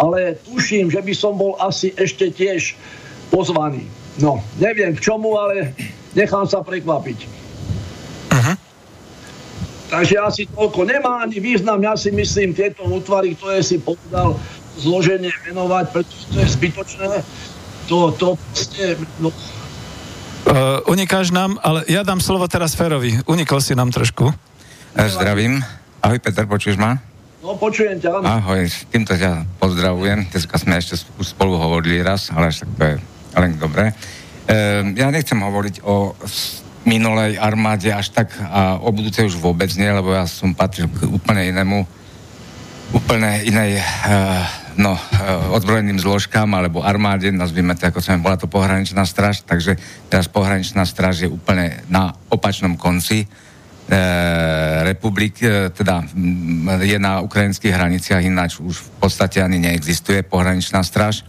ale 0.00 0.40
tuším, 0.48 0.88
že 0.88 1.04
by 1.04 1.12
som 1.12 1.36
bol 1.36 1.52
asi 1.60 1.92
ešte 2.00 2.32
tiež 2.32 2.80
pozvaný. 3.28 3.84
No, 4.16 4.40
neviem 4.56 4.96
k 4.96 5.04
čomu, 5.04 5.36
ale 5.36 5.76
nechám 6.16 6.48
sa 6.48 6.64
prekvapiť. 6.64 7.28
Takže 9.88 10.14
asi 10.20 10.42
toľko 10.52 10.84
nemá 10.84 11.24
ani 11.24 11.40
význam, 11.40 11.80
ja 11.80 11.96
si 11.96 12.12
myslím, 12.12 12.52
tieto 12.52 12.84
útvary, 12.84 13.32
ktoré 13.32 13.64
si 13.64 13.80
povedal, 13.80 14.36
zloženie 14.76 15.32
venovať, 15.48 15.84
pretože 15.90 16.24
to 16.28 16.36
je 16.38 16.48
zbytočné. 16.54 17.10
To, 17.88 18.12
to 18.12 18.36
proste, 18.36 18.84
no, 19.18 19.32
Uh, 20.48 20.80
unikáš 20.88 21.28
nám, 21.28 21.60
ale 21.60 21.84
ja 21.92 22.00
dám 22.00 22.24
slovo 22.24 22.48
teraz 22.48 22.72
Ferovi. 22.72 23.20
Unikol 23.28 23.60
si 23.60 23.76
nám 23.76 23.92
trošku. 23.92 24.32
Zdravím. 24.96 25.60
Ahoj 26.00 26.24
Peter, 26.24 26.48
počuješ 26.48 26.80
ma? 26.80 26.96
No, 27.44 27.52
počujem 27.52 28.00
ťa. 28.00 28.24
Ahoj, 28.24 28.64
týmto 28.88 29.12
ťa 29.12 29.44
pozdravujem. 29.60 30.24
Dneska 30.32 30.56
sme 30.56 30.80
ešte 30.80 31.04
spolu 31.20 31.52
hovorili 31.52 32.00
raz, 32.00 32.32
ale 32.32 32.48
až 32.48 32.64
tak 32.64 32.70
to 32.80 32.84
je 32.86 32.94
len 33.36 33.60
dobre. 33.60 33.92
Uh, 34.48 34.88
ja 34.96 35.12
nechcem 35.12 35.36
hovoriť 35.36 35.84
o 35.84 36.16
minulej 36.88 37.36
armáde 37.36 37.92
až 37.92 38.08
tak 38.08 38.32
a 38.40 38.80
o 38.80 38.88
budúcej 38.88 39.28
už 39.28 39.36
vôbec 39.36 39.68
nie, 39.76 39.92
lebo 39.92 40.16
ja 40.16 40.24
som 40.24 40.56
patril 40.56 40.88
k 40.88 41.04
úplne 41.04 41.52
inému 41.52 41.84
úplne 42.88 43.44
inej 43.44 43.84
uh, 43.84 44.40
no, 44.80 44.96
uh, 44.96 45.52
odbrojeným 45.52 46.00
zložkám 46.00 46.48
alebo 46.56 46.80
armáde, 46.80 47.28
nazvime 47.28 47.76
to 47.76 47.84
ako 47.84 48.00
som 48.00 48.24
bola 48.24 48.40
to 48.40 48.48
pohraničná 48.48 49.04
straž, 49.04 49.44
takže 49.44 49.76
teraz 50.08 50.24
pohraničná 50.32 50.88
straž 50.88 51.28
je 51.28 51.28
úplne 51.28 51.84
na 51.92 52.16
opačnom 52.32 52.80
konci 52.80 53.28
uh, 53.28 53.28
republik, 54.88 55.36
uh, 55.44 55.68
teda 55.68 56.00
je 56.80 56.96
na 56.96 57.20
ukrajinských 57.20 57.76
hraniciach, 57.76 58.24
ináč 58.24 58.56
už 58.56 58.80
v 58.80 58.90
podstate 59.04 59.44
ani 59.44 59.60
neexistuje 59.60 60.24
pohraničná 60.24 60.80
straž. 60.80 61.28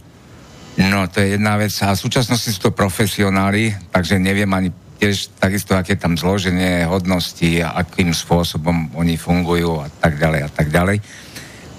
No, 0.80 1.04
to 1.12 1.20
je 1.20 1.36
jedna 1.36 1.60
vec. 1.60 1.76
A 1.84 1.92
v 1.92 2.00
súčasnosti 2.00 2.48
sú 2.48 2.70
to 2.70 2.72
profesionáli, 2.72 3.74
takže 3.92 4.16
neviem 4.16 4.48
ani 4.48 4.72
tiež 5.00 5.32
takisto, 5.40 5.72
aké 5.72 5.96
tam 5.96 6.20
zloženie 6.20 6.84
hodnosti 6.84 7.64
a 7.64 7.80
akým 7.80 8.12
spôsobom 8.12 8.92
oni 8.92 9.16
fungujú 9.16 9.80
a 9.80 9.88
tak 9.88 10.20
ďalej 10.20 10.40
a 10.44 10.50
tak 10.52 10.68
ďalej. 10.68 11.00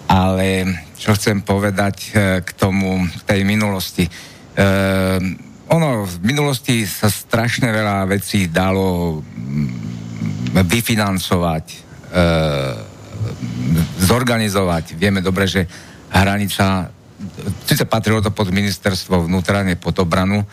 Ale 0.09 0.65
čo 0.97 1.13
chcem 1.13 1.45
povedať 1.45 1.95
e, 2.11 2.41
k 2.41 2.49
tomu, 2.57 3.05
k 3.05 3.21
tej 3.21 3.41
minulosti. 3.45 4.09
E, 4.09 4.11
ono, 5.69 6.03
v 6.03 6.17
minulosti 6.25 6.83
sa 6.83 7.07
strašne 7.07 7.69
veľa 7.69 8.09
vecí 8.09 8.49
dalo 8.49 9.21
mm, 9.21 10.57
vyfinancovať, 10.57 11.65
e, 11.71 11.77
zorganizovať. 14.03 14.97
Vieme 14.97 15.21
dobre, 15.21 15.45
že 15.45 15.63
hranica, 16.11 16.91
síce 17.69 17.85
patrilo 17.85 18.19
to 18.19 18.33
pod 18.33 18.49
ministerstvo 18.49 19.29
vnútra, 19.29 19.63
nie 19.63 19.79
pod 19.79 19.95
obranu, 20.01 20.43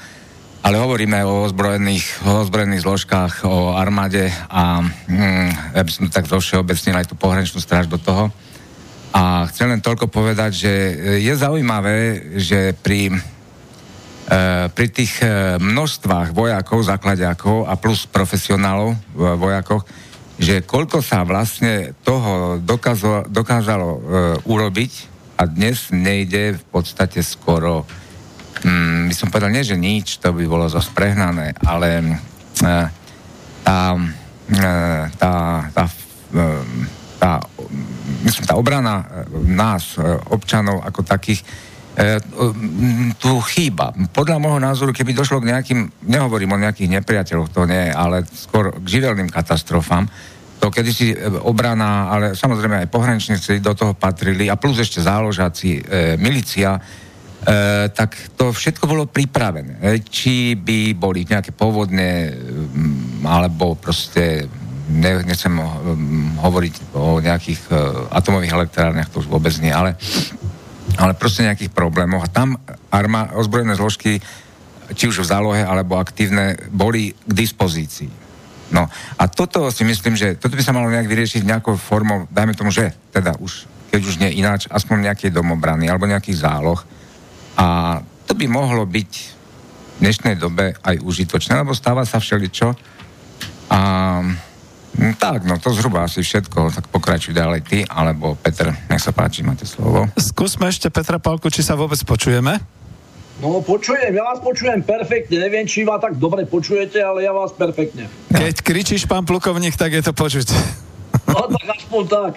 ale 0.68 0.84
hovoríme 0.84 1.24
o 1.24 1.48
ozbrojených, 1.48 2.28
o 2.28 2.44
ozbrojených 2.44 2.84
zložkách, 2.84 3.48
o 3.48 3.72
armáde 3.72 4.28
a 4.52 4.84
hm, 4.84 5.72
ja 5.72 5.80
by 5.80 5.88
som 5.88 6.12
tak 6.12 6.28
zo 6.28 6.36
všeobecnil 6.36 6.92
aj 6.92 7.08
tú 7.08 7.16
pohraničnú 7.16 7.56
stráž 7.56 7.88
do 7.88 7.96
toho. 7.96 8.28
A 9.16 9.48
chcem 9.48 9.64
len 9.72 9.80
toľko 9.80 10.12
povedať, 10.12 10.68
že 10.68 10.72
je 11.24 11.32
zaujímavé, 11.32 12.20
že 12.36 12.76
pri, 12.84 13.08
e, 13.08 13.16
pri 14.68 14.86
tých 14.92 15.24
e, 15.24 15.56
množstvách 15.56 16.36
vojakov, 16.36 16.84
zakladiakov 16.84 17.64
a 17.64 17.72
plus 17.80 18.04
profesionálov 18.04 18.92
v 19.16 19.24
vojakoch, 19.40 19.88
že 20.36 20.68
koľko 20.68 21.00
sa 21.00 21.24
vlastne 21.24 21.96
toho 22.04 22.60
dokázalo, 22.60 23.24
dokázalo 23.24 23.88
e, 23.88 24.00
urobiť 24.44 24.92
a 25.40 25.48
dnes 25.48 25.88
nejde 25.88 26.60
v 26.60 26.64
podstate 26.68 27.24
skoro 27.24 27.88
mm, 28.64 29.10
by 29.10 29.14
som 29.14 29.28
povedal, 29.30 29.52
nie 29.52 29.66
že 29.66 29.78
nič, 29.78 30.22
to 30.22 30.34
by 30.34 30.44
bolo 30.46 30.66
zase 30.70 30.90
prehnané, 30.94 31.54
ale 31.62 32.02
uh, 32.62 32.86
tá, 33.68 33.80
tá, 35.20 35.32
tá, 35.76 35.84
e, 36.32 36.44
tá, 37.20 37.32
myslím, 38.24 38.44
tá 38.48 38.54
obrana 38.56 39.04
nás, 39.44 40.00
občanov 40.32 40.80
ako 40.80 41.04
takých, 41.04 41.44
tu 43.18 43.32
chýba. 43.52 43.90
Podľa 44.14 44.38
môjho 44.38 44.62
názoru, 44.62 44.94
keby 44.94 45.18
došlo 45.18 45.42
k 45.42 45.50
nejakým, 45.50 45.80
nehovorím 46.06 46.54
o 46.54 46.62
nejakých 46.62 46.94
nepriateľoch, 46.94 47.50
to 47.50 47.66
nie, 47.66 47.90
ale 47.90 48.22
skôr 48.22 48.70
k 48.70 48.86
živelným 48.86 49.26
katastrofám, 49.26 50.06
to 50.58 50.70
kedysi 50.70 51.14
obrana, 51.42 52.10
ale 52.10 52.26
samozrejme 52.34 52.86
aj 52.86 52.90
pohraničníci 52.90 53.62
do 53.62 53.74
toho 53.74 53.94
patrili 53.94 54.50
a 54.50 54.58
plus 54.58 54.78
ešte 54.78 55.02
záložáci, 55.02 55.78
e, 55.78 55.80
milícia, 56.18 56.78
tak 57.96 58.36
to 58.36 58.52
všetko 58.52 58.84
bolo 58.84 59.04
pripravené. 59.08 59.80
E, 59.80 60.04
či 60.04 60.52
by 60.52 60.92
boli 60.92 61.24
nejaké 61.24 61.56
povodne, 61.56 62.28
alebo 63.24 63.72
proste, 63.72 64.44
ne, 64.92 65.10
nechcem 65.24 65.56
hovoriť 66.44 66.74
o 66.92 67.24
nejakých 67.24 67.60
e, 67.68 67.74
atomových 68.12 68.52
elektrárniach, 68.52 69.08
to 69.08 69.24
už 69.24 69.32
vôbec 69.32 69.54
nie, 69.64 69.72
ale, 69.72 69.96
ale 71.00 71.16
proste 71.16 71.48
nejakých 71.48 71.72
problémoch. 71.72 72.28
A 72.28 72.32
tam 72.32 72.60
arma, 72.92 73.32
ozbrojené 73.32 73.80
zložky, 73.80 74.20
či 74.92 75.04
už 75.08 75.24
v 75.24 75.30
zálohe, 75.32 75.62
alebo 75.64 75.96
aktívne, 75.96 76.56
boli 76.68 77.16
k 77.16 77.32
dispozícii. 77.32 78.28
No 78.68 78.84
a 79.16 79.24
toto 79.32 79.72
si 79.72 79.88
myslím, 79.88 80.12
že 80.20 80.36
toto 80.36 80.52
by 80.52 80.60
sa 80.60 80.76
malo 80.76 80.92
nejak 80.92 81.08
vyriešiť 81.08 81.48
nejakou 81.48 81.80
formou, 81.80 82.28
dajme 82.28 82.52
tomu, 82.52 82.68
že 82.68 82.92
teda 83.08 83.40
už, 83.40 83.64
keď 83.88 84.00
už 84.04 84.20
nie 84.20 84.36
ináč, 84.36 84.68
aspoň 84.68 85.08
nejakej 85.08 85.32
domobrany 85.32 85.88
alebo 85.88 86.04
nejakých 86.04 86.44
záloh, 86.44 86.84
a 87.58 87.98
to 88.30 88.38
by 88.38 88.46
mohlo 88.46 88.86
byť 88.86 89.12
v 89.98 90.06
dnešnej 90.06 90.38
dobe 90.38 90.78
aj 90.78 91.02
užitočné, 91.02 91.58
lebo 91.58 91.74
stáva 91.74 92.06
sa 92.06 92.22
všeličo. 92.22 92.70
A 93.74 93.80
no, 94.94 95.12
tak, 95.18 95.42
no 95.42 95.58
to 95.58 95.74
zhruba 95.74 96.06
asi 96.06 96.22
všetko. 96.22 96.70
Tak 96.70 96.86
pokračuj 96.94 97.34
ďalej 97.34 97.60
ty, 97.66 97.78
alebo 97.82 98.38
Peter, 98.38 98.70
nech 98.70 99.02
sa 99.02 99.10
páči, 99.10 99.42
máte 99.42 99.66
slovo. 99.66 100.06
Skúsme 100.14 100.70
ešte 100.70 100.86
Petra 100.86 101.18
Palku, 101.18 101.50
či 101.50 101.66
sa 101.66 101.74
vôbec 101.74 101.98
počujeme. 102.06 102.62
No 103.38 103.62
počujem, 103.62 104.14
ja 104.14 104.22
vás 104.22 104.42
počujem 104.42 104.82
perfektne. 104.82 105.38
Neviem, 105.42 105.66
či 105.66 105.86
vás 105.86 106.02
tak 106.02 106.18
dobre 106.18 106.46
počujete, 106.46 106.98
ale 107.02 107.26
ja 107.26 107.34
vás 107.34 107.54
perfektne. 107.54 108.10
Keď 108.34 108.54
kričíš, 108.62 109.06
pán 109.06 109.26
plukovník, 109.26 109.74
tak 109.74 109.94
je 109.94 110.02
to 110.02 110.14
počuť. 110.14 110.46
No 111.26 111.46
tak 111.46 111.66
aspoň 111.74 112.02
tak. 112.06 112.32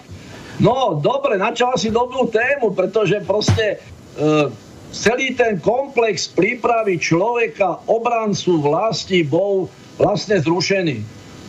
No, 0.61 1.01
dobre, 1.01 1.41
načal 1.41 1.73
si 1.81 1.89
dobrú 1.89 2.29
tému, 2.29 2.77
pretože 2.77 3.17
proste 3.25 3.81
e, 4.13 4.53
celý 4.91 5.33
ten 5.33 5.57
komplex 5.59 6.27
prípravy 6.27 6.99
človeka, 6.99 7.79
obrancu 7.87 8.59
vlasti 8.59 9.23
bol 9.23 9.71
vlastne 9.95 10.37
zrušený. 10.39 11.01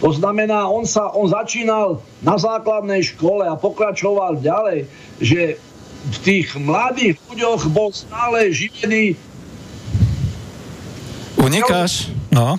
To 0.03 0.11
znamená, 0.11 0.67
on, 0.67 0.83
sa, 0.83 1.15
on 1.15 1.31
začínal 1.31 2.03
na 2.27 2.35
základnej 2.35 3.07
škole 3.07 3.47
a 3.47 3.55
pokračoval 3.55 4.43
ďalej, 4.43 4.91
že 5.23 5.55
v 6.03 6.17
tých 6.27 6.59
mladých 6.59 7.15
ľuďoch 7.31 7.71
bol 7.71 7.95
stále 7.95 8.51
živený 8.51 9.15
Unikáš? 11.43 12.15
No. 12.31 12.55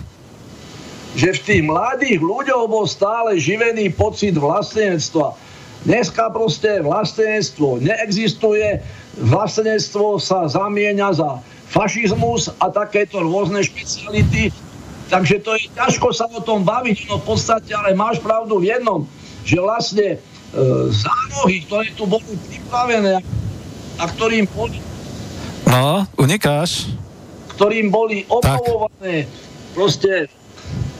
Že 1.15 1.29
v 1.39 1.43
tých 1.45 1.63
mladých 1.63 2.19
ľuďoch 2.19 2.67
bol 2.67 2.83
stále 2.83 3.39
živený 3.39 3.95
pocit 3.95 4.35
vlastnenstva. 4.35 5.39
Dneska 5.87 6.31
proste 6.31 6.83
vlastenectvo 6.83 7.79
neexistuje, 7.79 8.83
vlastenectvo 9.17 10.17
sa 10.17 10.49
zamieňa 10.49 11.09
za 11.13 11.41
fašizmus 11.69 12.53
a 12.61 12.69
takéto 12.69 13.21
rôzne 13.21 13.61
špeciality. 13.61 14.53
Takže 15.09 15.41
to 15.45 15.53
je 15.57 15.69
ťažko 15.73 16.09
sa 16.13 16.25
o 16.29 16.41
tom 16.41 16.65
baviť, 16.65 17.09
no 17.09 17.21
v 17.21 17.25
podstate, 17.33 17.69
ale 17.73 17.93
máš 17.93 18.17
pravdu 18.21 18.57
v 18.57 18.73
jednom, 18.73 19.05
že 19.45 19.57
vlastne 19.61 20.07
e, 20.15 20.17
zálohy, 20.89 21.65
ktoré 21.69 21.93
tu 21.93 22.09
boli 22.09 22.33
pripravené 22.49 23.21
a 24.01 24.03
ktorým 24.09 24.49
boli... 24.49 24.81
No, 25.69 26.09
unikáš. 26.17 26.89
Ktorým 27.57 27.93
boli 27.93 28.25
obnovované 28.29 29.29
proste 29.77 30.29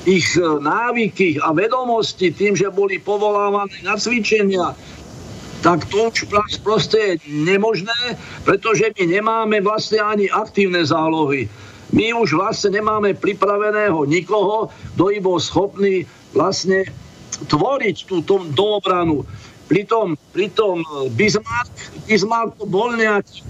ich 0.06 0.36
e, 0.38 0.45
návyky 0.62 1.41
a 1.41 1.56
vedomosti 1.56 2.30
tým, 2.30 2.54
že 2.54 2.69
boli 2.69 3.02
povolávané 3.02 3.82
na 3.82 3.97
cvičenia, 3.97 4.78
tak 5.63 5.88
to 5.88 6.12
už 6.12 6.28
proste 6.60 6.99
je 6.99 7.13
nemožné, 7.32 8.19
pretože 8.43 8.91
my 8.99 9.04
nemáme 9.08 9.63
vlastne 9.63 10.04
ani 10.04 10.28
aktívne 10.28 10.84
zálohy. 10.84 11.47
My 11.95 12.12
už 12.12 12.36
vlastne 12.36 12.84
nemáme 12.84 13.15
pripraveného 13.15 14.04
nikoho, 14.04 14.67
kto 14.93 15.04
by 15.08 15.17
bol 15.23 15.39
schopný 15.39 16.04
vlastne 16.36 16.84
tvoriť 17.47 17.97
túto 18.12 18.43
doobranu. 18.52 19.23
Pritom, 19.71 20.19
pritom 20.36 20.84
Bismarck, 21.15 21.71
Bismarck 22.06 22.60
to 22.60 22.67
bol 22.67 22.91
nejaký 22.91 23.41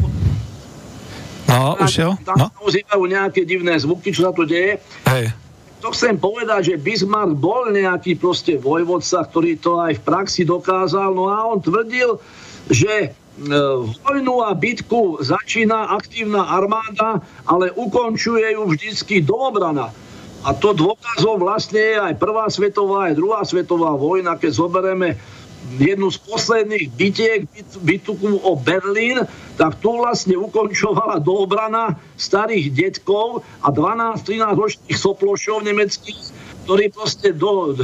No, 1.43 1.77
už 1.77 1.93
jo. 1.93 2.09
Tam 2.25 2.49
no. 2.49 3.05
nejaké 3.05 3.45
divné 3.45 3.77
zvuky, 3.77 4.09
čo 4.09 4.25
sa 4.25 4.31
tu 4.33 4.41
deje. 4.41 4.81
Hej 5.05 5.42
to 5.83 5.91
chcem 5.91 6.15
povedať, 6.15 6.71
že 6.71 6.79
Bismarck 6.79 7.35
bol 7.35 7.67
nejaký 7.67 8.15
proste 8.15 8.55
vojvodca, 8.55 9.27
ktorý 9.27 9.59
to 9.59 9.83
aj 9.83 9.99
v 9.99 10.05
praxi 10.07 10.47
dokázal, 10.47 11.11
no 11.11 11.27
a 11.27 11.43
on 11.43 11.59
tvrdil, 11.59 12.23
že 12.71 12.93
e, 13.03 13.07
vojnu 13.99 14.47
a 14.47 14.55
bitku 14.55 15.19
začína 15.19 15.91
aktívna 15.91 16.47
armáda, 16.47 17.19
ale 17.43 17.75
ukončuje 17.75 18.55
ju 18.55 18.63
vždycky 18.63 19.19
doobrana. 19.19 19.91
A 20.47 20.55
to 20.55 20.71
dôkazom 20.71 21.43
vlastne 21.43 21.79
je 21.83 21.99
aj 21.99 22.15
prvá 22.15 22.47
svetová, 22.47 23.11
aj 23.11 23.19
druhá 23.19 23.43
svetová 23.43 23.91
vojna, 23.99 24.39
keď 24.39 24.51
zoberieme 24.55 25.19
jednu 25.79 26.11
z 26.11 26.17
posledných 26.27 26.85
bitiek, 26.93 27.39
bitku 27.81 28.15
o 28.43 28.53
Berlín, 28.55 29.25
tak 29.57 29.77
tu 29.79 29.97
vlastne 29.97 30.37
ukončovala 30.37 31.21
doobrana 31.21 31.97
starých 32.17 32.73
detkov 32.73 33.41
a 33.61 33.69
12-13 33.69 34.53
ročných 34.53 34.97
soplošov 34.97 35.65
nemeckých, 35.65 36.23
ktorí 36.65 36.89
proste 36.93 37.33
do, 37.33 37.77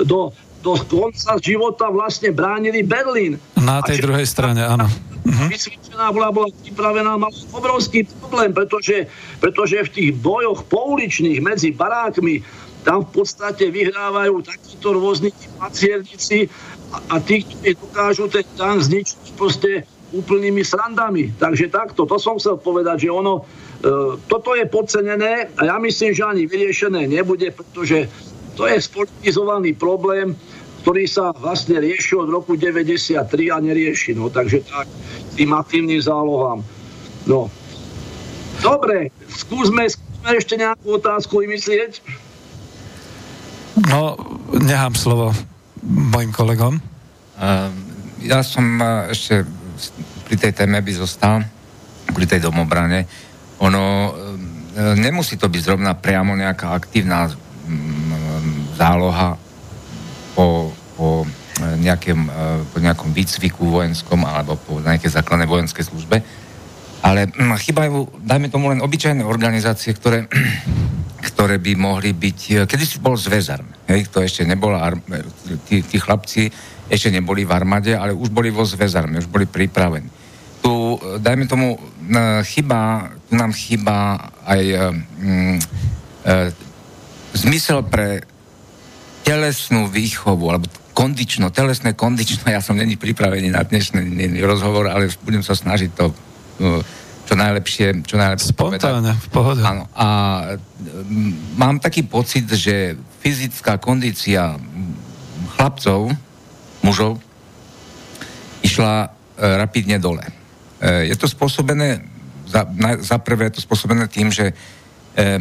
do, 0.00 0.30
do 0.62 0.72
konca 0.90 1.38
života 1.38 1.86
vlastne 1.92 2.34
bránili 2.34 2.82
Berlín. 2.82 3.38
Na 3.54 3.82
tej 3.82 4.02
druhej 4.02 4.26
strane, 4.26 4.62
áno. 4.66 4.86
Uh-huh. 5.26 5.50
Vysvičená 5.50 6.14
bola, 6.14 6.30
bola 6.30 6.46
pripravená, 6.62 7.18
mal 7.18 7.34
obrovský 7.50 8.06
problém, 8.22 8.54
pretože, 8.54 9.10
pretože 9.42 9.90
v 9.90 9.90
tých 9.90 10.10
bojoch 10.22 10.62
pouličných 10.70 11.42
medzi 11.42 11.74
barákmi 11.74 12.46
tam 12.86 13.02
v 13.02 13.10
podstate 13.10 13.66
vyhrávajú 13.74 14.46
takíto 14.46 14.94
rôzni 14.94 15.34
pacientici 15.58 16.46
a, 16.92 17.18
tí, 17.18 17.42
ktorí 17.42 17.74
dokážu 17.74 18.24
ten 18.30 18.46
tank 18.54 18.86
zničiť 18.86 19.34
proste 19.34 19.70
úplnými 20.14 20.62
srandami. 20.62 21.34
Takže 21.34 21.68
takto, 21.68 22.06
to 22.06 22.16
som 22.16 22.38
chcel 22.38 22.56
povedať, 22.62 23.08
že 23.08 23.10
ono, 23.10 23.42
e, 23.42 23.42
toto 24.30 24.54
je 24.54 24.64
podcenené 24.70 25.50
a 25.58 25.60
ja 25.66 25.76
myslím, 25.82 26.14
že 26.14 26.22
ani 26.22 26.42
vyriešené 26.46 27.10
nebude, 27.10 27.50
pretože 27.50 28.06
to 28.54 28.70
je 28.70 28.78
spolitizovaný 28.78 29.74
problém, 29.74 30.38
ktorý 30.86 31.04
sa 31.10 31.34
vlastne 31.34 31.82
rieši 31.82 32.14
od 32.14 32.30
roku 32.30 32.54
93 32.54 33.18
a 33.50 33.58
nerieši. 33.58 34.14
No, 34.14 34.30
takže 34.30 34.62
tak, 34.62 34.86
tým 35.34 35.50
aktívnym 35.50 35.98
zálohám. 35.98 36.62
No. 37.26 37.50
Dobre, 38.62 39.10
skúsme, 39.26 39.90
skúsme 39.90 40.30
ešte 40.38 40.54
nejakú 40.54 40.96
otázku 40.96 41.42
vymyslieť. 41.42 42.00
No, 43.90 44.16
nechám 44.54 44.94
slovo 44.94 45.34
mojim 45.86 46.34
kolegom? 46.34 46.82
Uh, 47.38 47.70
ja 48.24 48.42
som 48.42 48.64
uh, 48.82 49.06
ešte 49.08 49.46
pri 50.26 50.34
tej 50.34 50.52
téme 50.52 50.82
by 50.82 50.92
zostal, 50.92 51.46
pri 52.10 52.26
tej 52.26 52.42
domobrane. 52.42 53.06
Ono, 53.62 53.82
uh, 54.10 54.94
nemusí 54.98 55.38
to 55.38 55.46
byť 55.46 55.62
zrovna 55.62 55.94
priamo 55.94 56.34
nejaká 56.34 56.74
aktívna 56.74 57.30
um, 57.30 58.74
záloha 58.74 59.38
po, 60.34 60.74
po, 60.98 61.24
nejakém, 61.80 62.20
uh, 62.28 62.60
po 62.68 62.76
nejakom 62.82 63.14
výcviku 63.14 63.64
vojenskom 63.70 64.26
alebo 64.26 64.58
po 64.58 64.82
nejakej 64.82 65.16
základnej 65.22 65.48
vojenskej 65.48 65.86
službe, 65.86 66.20
ale 67.00 67.30
um, 67.38 67.54
chýbajú, 67.56 68.20
dajme 68.20 68.50
tomu 68.50 68.74
len 68.74 68.82
obyčajné 68.82 69.22
organizácie, 69.22 69.94
ktoré 69.94 70.26
ktoré 71.26 71.58
by 71.58 71.72
mohli 71.74 72.14
byť... 72.14 72.40
Eh, 72.54 72.64
kedy 72.70 72.84
si 72.86 73.02
bol 73.02 73.18
zväzar, 73.18 73.66
hej, 73.90 74.06
to 74.06 74.22
ešte 74.22 74.46
nebola... 74.46 74.94
Tí, 75.66 75.82
tí 75.82 75.96
chlapci 75.98 76.46
ešte 76.86 77.10
neboli 77.10 77.42
v 77.42 77.50
armáde, 77.50 77.98
ale 77.98 78.14
už 78.14 78.30
boli 78.30 78.54
vo 78.54 78.62
zväzarme, 78.62 79.18
už 79.18 79.26
boli 79.26 79.50
pripravení. 79.50 80.06
Tu, 80.62 80.70
eh, 80.70 81.18
dajme 81.18 81.44
tomu, 81.50 81.74
chyba, 82.46 83.10
tu 83.26 83.34
nám 83.34 83.50
chýba 83.50 84.30
aj 84.46 84.62
mm, 85.18 85.58
e, 86.22 86.34
zmysel 87.34 87.82
pre 87.82 88.22
telesnú 89.26 89.90
výchovu, 89.90 90.46
alebo 90.46 90.70
kondično, 90.94 91.50
telesné 91.50 91.98
kondično, 91.98 92.46
ja 92.54 92.62
som 92.62 92.78
není 92.78 92.94
pripravený 92.94 93.50
na 93.50 93.66
dnešný 93.66 94.38
rozhovor, 94.46 94.86
ale 94.86 95.10
budem 95.26 95.42
sa 95.42 95.58
snažiť 95.58 95.90
to 95.98 96.14
čo 97.36 97.44
najlepšie, 97.44 97.86
čo 98.08 98.16
najlepšie 98.16 98.48
Spontánne, 98.56 99.12
v 99.12 99.28
pohode. 99.28 99.60
Áno. 99.60 99.84
A 99.92 100.08
m, 100.56 101.36
mám 101.60 101.76
taký 101.76 102.00
pocit, 102.08 102.48
že 102.48 102.96
fyzická 103.20 103.76
kondícia 103.76 104.56
chlapcov, 105.52 106.16
mužov, 106.80 107.20
išla 108.64 109.04
e, 109.04 109.08
rapidne 109.60 110.00
dole. 110.00 110.24
E, 110.80 111.12
je 111.12 111.16
to 111.20 111.28
spôsobené, 111.28 112.00
za, 112.48 112.64
na, 112.72 112.96
za 113.04 113.20
prvé 113.20 113.52
je 113.52 113.60
to 113.60 113.68
spôsobené 113.68 114.08
tým, 114.08 114.32
že 114.32 114.56
e, 115.12 115.36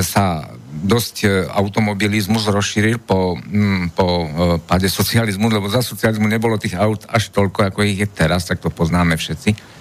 sa 0.00 0.48
dosť 0.76 1.48
automobilizmus 1.52 2.48
rozšíril 2.48 3.04
po, 3.04 3.36
m, 3.36 3.92
po 3.92 4.32
páde 4.64 4.88
socializmu, 4.88 5.52
lebo 5.52 5.68
za 5.68 5.84
socializmu 5.84 6.24
nebolo 6.24 6.56
tých 6.56 6.76
aut 6.80 7.04
až 7.04 7.28
toľko, 7.36 7.68
ako 7.68 7.84
ich 7.84 8.00
je 8.00 8.08
teraz, 8.08 8.48
tak 8.48 8.64
to 8.64 8.72
poznáme 8.72 9.12
všetci. 9.12 9.75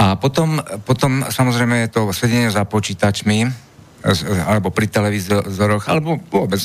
A 0.00 0.16
potom, 0.16 0.60
potom 0.88 1.26
samozrejme 1.28 1.86
je 1.86 1.92
to 1.92 2.02
sedenie 2.16 2.48
za 2.48 2.64
počítačmi, 2.64 3.70
alebo 4.48 4.74
pri 4.74 4.90
televízoroch, 4.90 5.86
alebo 5.86 6.18
vôbec 6.26 6.58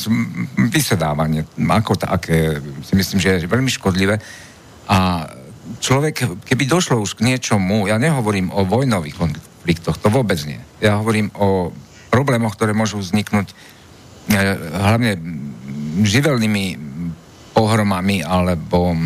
vysedávanie, 0.57 1.45
ako 1.69 1.93
také, 1.93 2.57
si 2.81 2.93
myslím, 2.97 3.21
že 3.21 3.45
je 3.45 3.51
veľmi 3.51 3.69
škodlivé. 3.69 4.17
A 4.89 5.27
človek, 5.77 6.25
keby 6.47 6.63
došlo 6.65 6.97
už 6.97 7.19
k 7.19 7.29
niečomu, 7.29 7.85
ja 7.85 8.01
nehovorím 8.01 8.49
o 8.49 8.65
vojnových 8.65 9.19
konfliktoch, 9.19 10.01
to 10.01 10.09
vôbec 10.09 10.41
nie. 10.49 10.57
Ja 10.81 10.97
hovorím 10.97 11.29
o 11.37 11.69
problémoch, 12.09 12.57
ktoré 12.57 12.73
môžu 12.73 12.97
vzniknúť 12.97 13.51
e, 13.51 13.55
hlavne 14.73 15.19
živelnými 16.01 16.65
pohromami, 17.53 18.25
alebo 18.25 18.97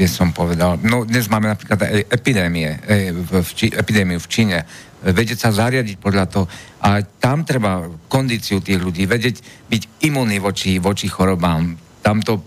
by 0.00 0.08
som 0.08 0.32
povedal, 0.32 0.80
no 0.80 1.04
dnes 1.04 1.28
máme 1.28 1.52
napríklad 1.52 1.76
aj 1.76 2.08
epidémie, 2.08 2.72
e, 2.88 3.12
v, 3.12 3.44
v, 3.44 3.50
epidémiu 3.76 4.16
v 4.16 4.30
Číne, 4.32 4.64
vedieť 5.04 5.44
sa 5.44 5.52
zariadiť 5.52 6.00
podľa 6.00 6.24
toho. 6.24 6.48
A 6.80 7.04
tam 7.04 7.44
treba 7.44 7.84
kondíciu 8.08 8.64
tých 8.64 8.80
ľudí, 8.80 9.04
vedieť 9.04 9.68
byť 9.68 9.82
imunný 10.08 10.40
voči, 10.40 10.80
voči 10.80 11.04
chorobám. 11.04 11.76
Tam, 12.00 12.24
to, 12.24 12.40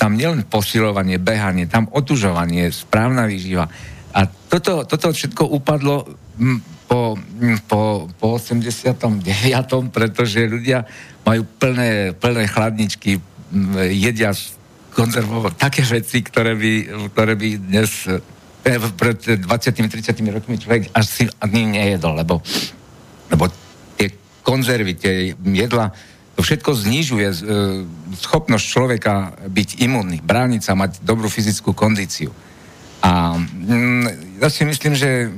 tam 0.00 0.16
nielen 0.16 0.48
posilovanie, 0.48 1.20
behanie, 1.20 1.68
tam 1.68 1.84
otužovanie, 1.92 2.72
správna 2.72 3.28
výživa. 3.28 3.68
A 4.16 4.24
toto, 4.24 4.88
toto 4.88 5.12
všetko 5.12 5.52
upadlo 5.52 6.08
po, 6.88 7.20
po, 7.68 8.08
po 8.16 8.26
89., 8.40 9.20
pretože 9.92 10.48
ľudia 10.48 10.88
majú 11.28 11.44
plné, 11.60 12.16
plné 12.16 12.48
chladničky, 12.48 13.20
jedia 13.92 14.32
konzervovať 15.00 15.52
také 15.56 15.82
veci, 15.82 16.20
ktoré 16.20 16.52
by, 16.52 16.72
ktoré 17.12 17.32
by 17.34 17.48
dnes 17.56 18.08
E, 18.60 18.76
pred 18.76 19.16
20-30 19.40 20.20
rokmi 20.36 20.60
človek 20.60 20.92
asi 20.92 21.24
ani 21.40 21.64
nejedol, 21.64 22.12
lebo, 22.12 22.44
lebo 23.32 23.48
tie 23.96 24.12
konzervy, 24.44 25.00
tie 25.00 25.32
jedla, 25.32 25.88
to 26.36 26.44
všetko 26.44 26.76
znižuje 26.76 27.28
e, 27.32 27.36
schopnosť 28.20 28.66
človeka 28.68 29.32
byť 29.48 29.80
imunný, 29.80 30.20
brániť 30.20 30.60
sa, 30.60 30.76
mať 30.76 31.00
dobrú 31.00 31.32
fyzickú 31.32 31.72
kondíciu. 31.72 32.36
A 33.00 33.40
mm, 33.40 34.36
ja 34.44 34.52
si 34.52 34.68
myslím, 34.68 34.92
že 34.92 35.32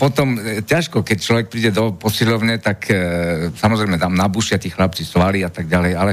potom 0.00 0.40
e, 0.40 0.64
ťažko, 0.64 1.04
keď 1.04 1.18
človek 1.20 1.46
príde 1.52 1.76
do 1.76 1.92
posilovne, 1.92 2.56
tak 2.56 2.88
e, 2.88 2.96
samozrejme 3.52 4.00
tam 4.00 4.16
nabušia 4.16 4.56
tí 4.56 4.72
chlapci 4.72 5.04
svaly 5.04 5.44
a 5.44 5.52
tak 5.52 5.68
ďalej, 5.68 5.92
ale 5.92 6.12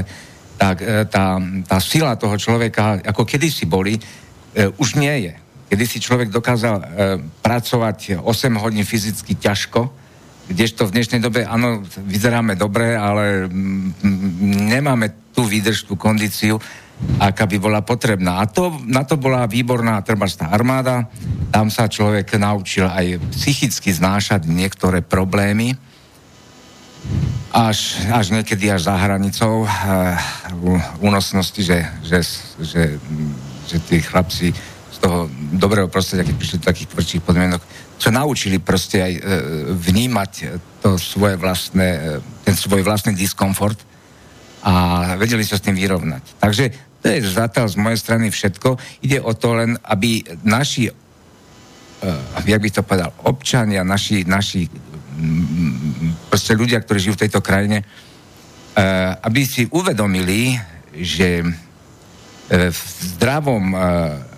tak, 0.64 0.80
e, 0.80 1.04
tá, 1.04 1.36
tá 1.68 1.76
sila 1.76 2.16
toho 2.16 2.40
človeka, 2.40 3.04
ako 3.04 3.28
kedysi 3.28 3.68
boli, 3.68 4.00
e, 4.00 4.00
už 4.80 4.96
nie 4.96 5.28
je 5.28 5.34
kedy 5.64 5.90
si 5.90 5.98
človek 5.98 6.30
dokázal 6.30 6.76
e, 6.78 6.84
pracovať 7.42 8.22
8 8.22 8.62
hodín 8.62 8.86
fyzicky 8.86 9.34
ťažko, 9.34 9.90
kdežto 10.46 10.86
v 10.86 10.94
dnešnej 10.94 11.18
dobe, 11.18 11.42
áno, 11.42 11.82
vyzeráme 12.04 12.54
dobre, 12.54 12.94
ale 12.94 13.50
mm, 13.50 14.70
nemáme 14.70 15.34
tú 15.34 15.42
výdrž, 15.42 15.88
tú 15.88 15.98
kondíciu, 15.98 16.62
aká 17.18 17.48
by 17.48 17.58
bola 17.58 17.80
potrebná. 17.82 18.38
A 18.38 18.46
to, 18.46 18.70
na 18.86 19.02
to 19.02 19.18
bola 19.18 19.50
výborná 19.50 19.98
treba 20.06 20.30
tá 20.30 20.52
armáda. 20.52 21.10
Tam 21.50 21.72
sa 21.72 21.90
človek 21.90 22.38
naučil 22.38 22.86
aj 22.86 23.18
psychicky 23.34 23.90
znášať 23.90 24.46
niektoré 24.46 25.02
problémy, 25.02 25.74
až, 27.54 28.02
až 28.10 28.34
niekedy 28.34 28.66
až 28.72 28.90
za 28.90 28.94
hranicou 28.98 29.62
uh, 29.62 29.70
únosnosti, 30.98 31.62
že, 31.62 31.86
že, 32.02 32.18
že, 32.58 32.82
že 33.70 33.76
tí 33.86 34.02
chlapci 34.02 34.50
toho 35.04 35.28
dobrého 35.52 35.88
prostredia, 35.92 36.24
keď 36.24 36.36
prišli 36.40 36.58
do 36.64 36.68
takých 36.72 36.90
tvrdších 36.96 37.24
podmienok, 37.28 37.60
sa 38.00 38.08
naučili 38.08 38.56
proste 38.56 39.04
aj 39.04 39.12
e, 39.12 39.20
vnímať 39.76 40.32
to 40.80 40.96
svoje 40.96 41.36
vlastné, 41.36 41.88
e, 41.92 42.00
ten 42.48 42.56
svoj 42.56 42.80
vlastný 42.80 43.12
diskomfort 43.12 43.76
a 44.64 44.72
vedeli 45.20 45.44
sa 45.44 45.60
s 45.60 45.64
tým 45.64 45.76
vyrovnať. 45.76 46.40
Takže 46.40 46.64
to 47.04 47.06
je 47.12 47.20
zatiaľ 47.20 47.68
z 47.68 47.76
mojej 47.76 48.00
strany 48.00 48.26
všetko. 48.32 48.80
Ide 49.04 49.20
o 49.20 49.36
to 49.36 49.60
len, 49.60 49.76
aby 49.84 50.24
naši, 50.40 50.88
e, 50.88 50.92
jak 52.48 52.60
by 52.64 52.70
to 52.72 52.80
povedal, 52.80 53.12
občania, 53.28 53.84
naši, 53.84 54.24
naši 54.24 54.66
proste 56.28 56.58
ľudia, 56.58 56.82
ktorí 56.82 56.98
žijú 56.98 57.14
v 57.14 57.22
tejto 57.26 57.40
krajine, 57.40 57.82
e, 57.82 57.84
aby 59.22 59.40
si 59.46 59.68
uvedomili, 59.70 60.58
že 60.94 61.42
E, 62.44 62.68
v 62.68 62.80
zdravom 63.16 63.72
e, 63.72 63.78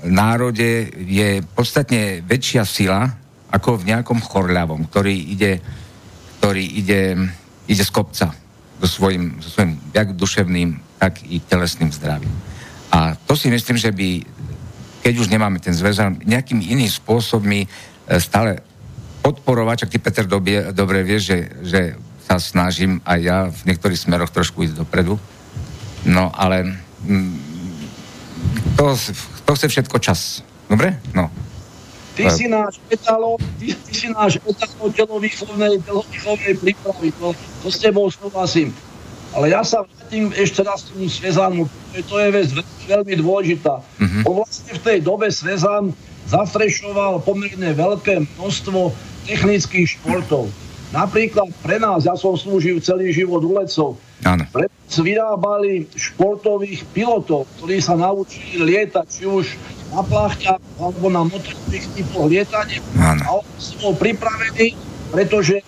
národe 0.07 0.95
je 0.95 1.43
podstatne 1.59 2.23
väčšia 2.23 2.63
sila 2.63 3.03
ako 3.51 3.83
v 3.83 3.91
nejakom 3.91 4.23
chorľavom, 4.23 4.87
ktorý 4.87 5.35
ide, 5.35 5.59
ktorý 6.39 6.63
ide, 6.63 7.19
ide 7.67 7.83
z 7.83 7.91
kopca 7.91 8.31
so 8.79 8.87
svojím, 8.87 9.43
so 9.43 9.51
svojím 9.51 9.83
jak 9.91 10.15
duševným, 10.15 10.79
tak 11.03 11.19
i 11.27 11.43
telesným 11.43 11.91
zdravím. 11.91 12.31
A 12.95 13.19
to 13.27 13.35
si 13.35 13.51
myslím, 13.51 13.75
že 13.75 13.91
by, 13.91 14.23
keď 15.03 15.15
už 15.19 15.27
nemáme 15.27 15.59
ten 15.59 15.75
zväz, 15.75 15.99
nejakým 16.23 16.63
iným 16.63 16.87
spôsobmi 16.87 17.67
stále 18.23 18.63
podporovať, 19.27 19.83
ak 19.83 19.91
ty 19.91 19.99
Peter 19.99 20.23
dobie, 20.23 20.71
dobre 20.71 21.03
vieš, 21.03 21.35
že, 21.35 21.39
že 21.67 21.81
sa 22.31 22.39
snažím 22.39 23.03
aj 23.03 23.19
ja 23.19 23.39
v 23.51 23.61
niektorých 23.75 23.99
smeroch 23.99 24.31
trošku 24.31 24.63
ísť 24.63 24.79
dopredu. 24.79 25.19
No 26.07 26.31
ale 26.31 26.79
mm, 27.03 27.35
to, 28.79 28.95
to 29.43 29.51
chce 29.59 29.67
všetko 29.67 29.99
čas. 29.99 30.47
Dobre? 30.71 30.95
No. 31.11 31.27
Ty 32.15 32.31
si 32.31 32.47
náš 32.47 32.79
etalo, 32.87 33.37
ty, 33.59 33.75
ty 33.75 33.93
si 33.93 34.09
náš 34.15 34.39
etalo 34.47 34.89
telovýchovnej, 34.95 35.83
telovýchovnej 35.83 36.55
prípravy. 36.63 37.11
To, 37.19 37.35
to 37.35 37.69
s 37.69 37.83
tebou 37.83 38.07
súhlasím. 38.09 38.71
Ale 39.35 39.53
ja 39.53 39.67
sa 39.67 39.83
vrátim 39.85 40.31
ešte 40.39 40.63
raz 40.63 40.87
k 40.87 40.97
tomu 40.97 41.11
Svezanu, 41.11 41.67
to 41.93 42.15
je 42.23 42.29
vec 42.31 42.49
veľmi 42.89 43.15
dôležitá. 43.21 43.83
Mm-hmm. 44.01 44.23
On 44.25 44.39
vlastne 44.39 44.73
v 44.79 44.81
tej 44.81 44.99
dobe 45.03 45.29
Svezan 45.29 45.93
zafrešoval 46.31 47.21
pomerne 47.23 47.75
veľké 47.75 48.25
množstvo 48.39 48.95
technických 49.27 49.99
športov. 49.99 50.49
Napríklad 50.95 51.51
pre 51.67 51.83
nás, 51.83 52.07
ja 52.07 52.15
som 52.15 52.39
slúžil 52.39 52.79
celý 52.79 53.11
život 53.11 53.43
u 53.43 53.59
lecov. 53.59 53.99
Pre 54.23 54.67
nás 54.71 54.95
vyrábali 54.95 55.91
športových 55.99 56.87
pilotov, 56.95 57.45
ktorí 57.59 57.83
sa 57.83 57.99
naučili 57.99 58.63
lietať, 58.63 59.07
či 59.11 59.27
už 59.27 59.45
na 59.91 60.03
plachťach 60.07 60.63
alebo 60.79 61.07
na 61.11 61.27
motorových 61.27 61.87
typoch 61.95 62.27
lietania. 62.31 62.81
Áno. 62.99 63.23
A 63.23 63.29
on 63.43 63.47
bol 63.83 63.95
pripravený, 63.99 64.79
pretože 65.11 65.61
e, 65.61 65.65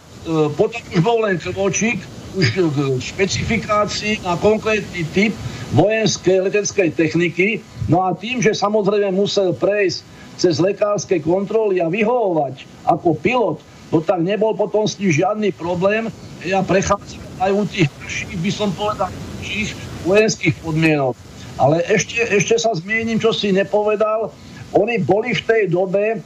potom 0.54 0.80
už 0.94 1.00
bol 1.02 1.18
len 1.26 1.38
krvočík, 1.38 1.98
už 2.38 2.46
k 2.54 2.58
špecifikácii 3.02 4.22
na 4.22 4.38
konkrétny 4.38 5.02
typ 5.10 5.34
vojenskej 5.74 6.48
leteckej 6.48 6.94
techniky. 6.94 7.60
No 7.88 8.04
a 8.04 8.14
tým, 8.14 8.38
že 8.40 8.54
samozrejme 8.54 9.16
musel 9.16 9.56
prejsť 9.56 10.17
cez 10.38 10.62
lekárske 10.62 11.18
kontroly 11.18 11.82
a 11.82 11.90
vyhovovať 11.90 12.64
ako 12.86 13.18
pilot, 13.18 13.58
no 13.90 13.98
tak 14.00 14.22
nebol 14.22 14.54
potom 14.54 14.86
s 14.86 14.94
tým 14.96 15.10
žiadny 15.10 15.50
problém. 15.52 16.06
Ja 16.46 16.62
prechádzam 16.62 17.20
aj 17.42 17.50
u 17.54 17.62
tých 17.66 17.90
by 18.38 18.50
som 18.54 18.70
povedal, 18.74 19.10
tých 19.42 19.74
vojenských 20.06 20.54
podmienok. 20.62 21.14
Ale 21.58 21.82
ešte, 21.90 22.22
ešte 22.22 22.54
sa 22.54 22.70
zmiením, 22.74 23.18
čo 23.18 23.34
si 23.34 23.50
nepovedal. 23.50 24.30
Oni 24.78 25.02
boli 25.02 25.34
v 25.34 25.42
tej 25.42 25.62
dobe 25.74 26.22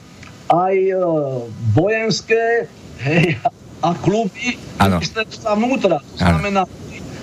aj 0.53 0.77
e, 0.77 0.95
vojenské 1.73 2.69
hej, 3.01 3.41
a 3.81 3.97
kluby 3.97 4.61
ministerstva 4.77 5.57
vnútra. 5.57 6.05
To 6.05 6.17
znamená, 6.21 6.69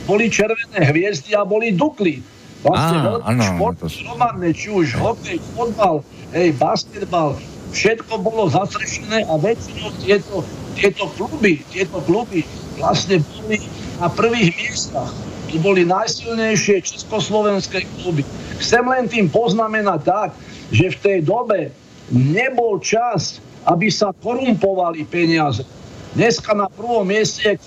boli 0.09 0.25
červené 0.25 0.89
hviezdy 0.89 1.37
a 1.37 1.45
boli 1.45 1.69
dukly. 1.69 2.25
Vlastne 2.59 2.97
veľký 3.07 3.35
šport, 3.55 3.77
hromadné, 3.87 4.47
či 4.51 4.67
už 4.67 4.99
hokej, 4.99 5.39
fotbal, 5.55 6.03
hej, 6.35 6.51
basketbal, 6.59 7.39
všetko 7.71 8.19
bolo 8.19 8.51
zastrešené 8.51 9.23
a 9.31 9.33
väčšinou 9.39 9.89
tieto, 10.03 10.43
tieto 10.75 11.07
kluby, 11.15 11.63
tieto 11.71 12.03
kluby 12.03 12.43
vlastne 12.75 13.23
boli 13.23 13.63
na 13.99 14.11
prvých 14.11 14.51
miestach. 14.59 15.11
To 15.49 15.55
boli 15.63 15.81
najsilnejšie 15.87 16.83
československé 16.83 17.87
kluby. 18.03 18.21
Chcem 18.61 18.85
len 18.85 19.09
tým 19.09 19.31
poznamenať 19.31 19.99
tak, 20.05 20.29
že 20.69 20.93
v 20.93 20.97
tej 21.01 21.19
dobe 21.25 21.73
nebol 22.13 22.77
čas, 22.83 23.41
aby 23.65 23.89
sa 23.89 24.13
korumpovali 24.13 25.07
peniaze. 25.09 25.65
Dneska 26.13 26.53
na 26.57 26.69
prvom 26.69 27.05
mieste 27.05 27.53
je 27.53 27.61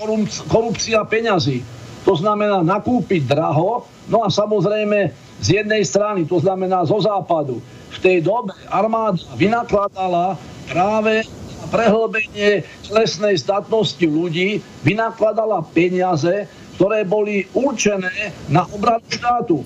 korupcia 0.51 1.03
peňazí. 1.07 1.63
To 2.03 2.19
znamená 2.19 2.67
nakúpiť 2.67 3.31
draho, 3.31 3.87
no 4.11 4.27
a 4.27 4.29
samozrejme 4.29 5.15
z 5.43 5.49
jednej 5.63 5.83
strany, 5.87 6.27
to 6.27 6.39
znamená 6.43 6.83
zo 6.87 6.99
západu. 7.03 7.63
V 7.93 7.99
tej 8.03 8.25
dobe 8.25 8.55
armáda 8.71 9.23
vynakladala 9.39 10.39
práve 10.71 11.23
na 11.63 11.67
prehlbenie 11.71 12.67
telesnej 12.87 13.39
statnosti 13.39 14.03
ľudí, 14.03 14.59
vynakladala 14.83 15.63
peniaze, 15.71 16.47
ktoré 16.79 17.07
boli 17.07 17.47
určené 17.55 18.35
na 18.51 18.67
obranu 18.71 19.07
štátu. 19.07 19.63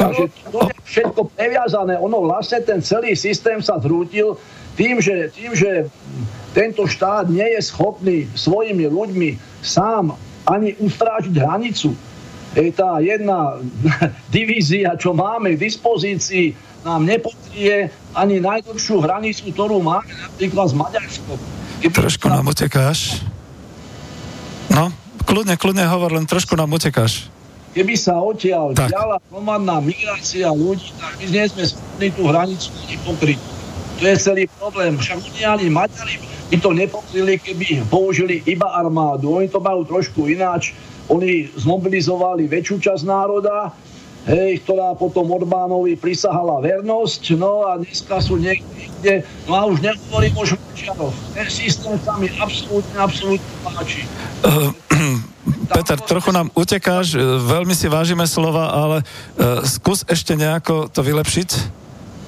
Takže 0.00 0.24
to 0.48 0.58
je 0.64 0.74
všetko 0.88 1.20
previazané. 1.36 2.00
Ono 2.00 2.24
vlastne 2.24 2.64
ten 2.64 2.80
celý 2.80 3.12
systém 3.12 3.60
sa 3.60 3.76
zrútil 3.76 4.40
tým, 4.80 4.96
že, 4.96 5.28
tým, 5.36 5.52
že 5.52 5.92
tento 6.56 6.88
štát 6.88 7.28
nie 7.28 7.44
je 7.58 7.60
schopný 7.68 8.24
svojimi 8.32 8.88
ľuďmi 8.88 9.36
sám 9.60 10.16
ani 10.48 10.76
ustrážiť 10.78 11.34
hranicu. 11.36 11.92
Je 12.56 12.70
tá 12.74 12.98
jedna 12.98 13.60
divízia, 14.34 14.96
čo 14.98 15.14
máme 15.14 15.54
k 15.54 15.62
dispozícii, 15.70 16.56
nám 16.80 17.04
nepokrie 17.04 17.92
ani 18.16 18.40
najdlhšiu 18.40 19.04
hranicu, 19.04 19.52
ktorú 19.52 19.84
máme 19.84 20.08
napríklad 20.08 20.66
s 20.72 20.74
Maďarskom. 20.74 21.38
Trošku 21.80 22.26
nám 22.28 22.48
utekáš. 22.48 23.20
No, 24.72 24.88
kľudne, 25.28 25.60
kľudne 25.60 25.84
hovor, 25.88 26.16
len 26.16 26.24
trošku 26.24 26.56
nám 26.56 26.72
utekáš. 26.72 27.28
Keby 27.70 27.94
sa 27.94 28.18
odtiaľ 28.18 28.74
diala 28.74 29.22
hromadná 29.30 29.78
migrácia 29.78 30.50
ľudí, 30.50 30.90
tak 30.98 31.22
my 31.22 31.26
nie 31.30 31.44
sme 31.46 31.62
schopní 31.62 32.08
tú 32.10 32.22
hranicu 32.26 32.68
ani 32.82 32.96
pokryť. 33.06 33.40
To 34.00 34.04
je 34.08 34.16
celý 34.16 34.44
problém. 34.56 34.96
Však 34.96 35.44
ani 35.44 35.68
Maďari 35.68 36.16
by 36.50 36.56
to 36.56 36.70
nepokryli, 36.72 37.36
keby 37.36 37.84
použili 37.92 38.40
iba 38.48 38.72
armádu. 38.72 39.36
Oni 39.36 39.46
to 39.46 39.60
majú 39.60 39.84
trošku 39.84 40.24
ináč. 40.24 40.72
Oni 41.12 41.52
zmobilizovali 41.52 42.48
väčšiu 42.48 42.80
časť 42.80 43.02
národa, 43.04 43.76
hej, 44.24 44.62
ktorá 44.64 44.96
potom 44.96 45.28
Orbánovi 45.28 45.98
prisahala 46.00 46.62
vernosť, 46.64 47.34
no 47.36 47.66
a 47.66 47.82
dneska 47.82 48.22
sú 48.22 48.38
niekde, 48.38 49.26
no 49.44 49.52
a 49.58 49.66
už 49.66 49.82
nehovorím 49.82 50.34
o 50.38 50.44
Švečarov. 50.46 51.10
Ten 51.34 51.48
systém 51.50 51.98
sa 52.00 52.14
mi 52.16 52.30
absolútne, 52.38 52.96
absolútne 52.96 53.54
páči. 53.66 54.06
Uh, 54.46 54.70
Peter, 55.74 55.98
trochu 55.98 56.30
nám 56.30 56.48
utekáš, 56.54 57.18
veľmi 57.46 57.74
si 57.74 57.90
vážime 57.90 58.24
slova, 58.24 58.70
ale 58.70 59.02
uh, 59.02 59.66
skús 59.66 60.06
ešte 60.06 60.38
nejako 60.38 60.88
to 60.88 61.02
vylepšiť. 61.02 61.79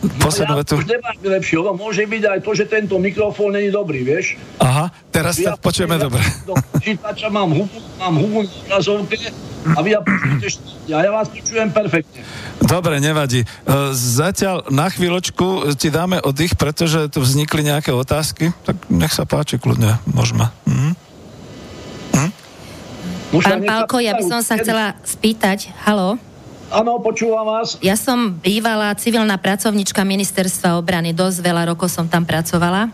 Poslednú 0.03 0.59
no 0.59 0.67
ja 0.67 0.75
už 0.75 0.87
nemám 0.91 1.17
lepšie, 1.23 1.57
lebo 1.63 1.79
môže 1.79 2.03
byť 2.03 2.23
aj 2.27 2.39
to, 2.43 2.51
že 2.59 2.65
tento 2.67 2.99
mikrofón 2.99 3.55
není 3.55 3.71
dobrý, 3.71 4.03
vieš. 4.03 4.35
Aha, 4.59 4.91
teraz 5.15 5.39
ja 5.39 5.55
počujeme 5.55 5.95
ja, 5.95 6.11
dobre. 6.11 6.23
Do 6.43 6.59
počítača 6.59 7.31
mám 7.31 7.55
hubu, 7.55 7.79
mám 8.03 8.15
hubu 8.19 8.43
na 8.43 8.83
obrazovke 8.83 9.15
a 9.63 9.79
vy 9.79 9.95
ja 9.95 10.01
počujete 10.03 10.47
a 10.91 11.01
ja 11.07 11.11
vás 11.15 11.31
počujem 11.31 11.71
perfektne. 11.71 12.27
Dobre, 12.59 12.99
nevadí. 12.99 13.47
E, 13.47 13.47
zatiaľ 13.95 14.67
na 14.75 14.91
chvíľočku 14.91 15.79
ti 15.79 15.95
dáme 15.95 16.19
oddych, 16.19 16.59
pretože 16.59 17.07
tu 17.15 17.23
vznikli 17.23 17.63
nejaké 17.63 17.95
otázky, 17.95 18.51
tak 18.67 18.75
nech 18.91 19.15
sa 19.15 19.23
páči, 19.23 19.63
kľudne, 19.63 20.03
môžeme. 20.11 20.51
Mhm. 20.67 20.91
Mhm. 22.19 22.31
Pán 23.39 23.63
Pálko, 23.65 23.97
ja 24.03 24.19
by 24.19 24.25
som 24.27 24.41
sa 24.43 24.59
chcela 24.59 24.99
spýtať, 25.07 25.71
halo? 25.87 26.19
Áno, 26.73 26.97
počúvam 27.05 27.45
vás. 27.45 27.77
Ja 27.85 28.01
som 28.01 28.41
bývala 28.41 28.97
civilná 28.97 29.37
pracovnička 29.37 30.09
ministerstva 30.09 30.81
obrany, 30.81 31.13
dosť 31.13 31.45
veľa 31.45 31.69
rokov 31.69 31.93
som 31.93 32.09
tam 32.09 32.25
pracovala. 32.25 32.89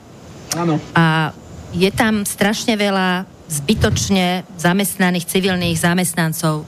Áno. 0.59 0.83
A 0.99 1.31
je 1.71 1.87
tam 1.95 2.27
strašne 2.27 2.75
veľa 2.75 3.23
zbytočne 3.47 4.43
zamestnaných 4.59 5.31
civilných 5.31 5.79
zamestnancov, 5.79 6.67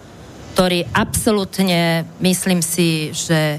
ktorí 0.54 0.86
absolútne, 0.94 2.06
myslím 2.22 2.62
si, 2.62 3.10
že 3.10 3.58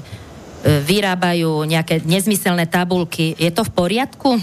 vyrábajú 0.82 1.68
nejaké 1.68 2.00
nezmyselné 2.08 2.64
tabulky. 2.72 3.36
Je 3.36 3.52
to 3.52 3.68
v 3.68 3.74
poriadku? 3.76 4.40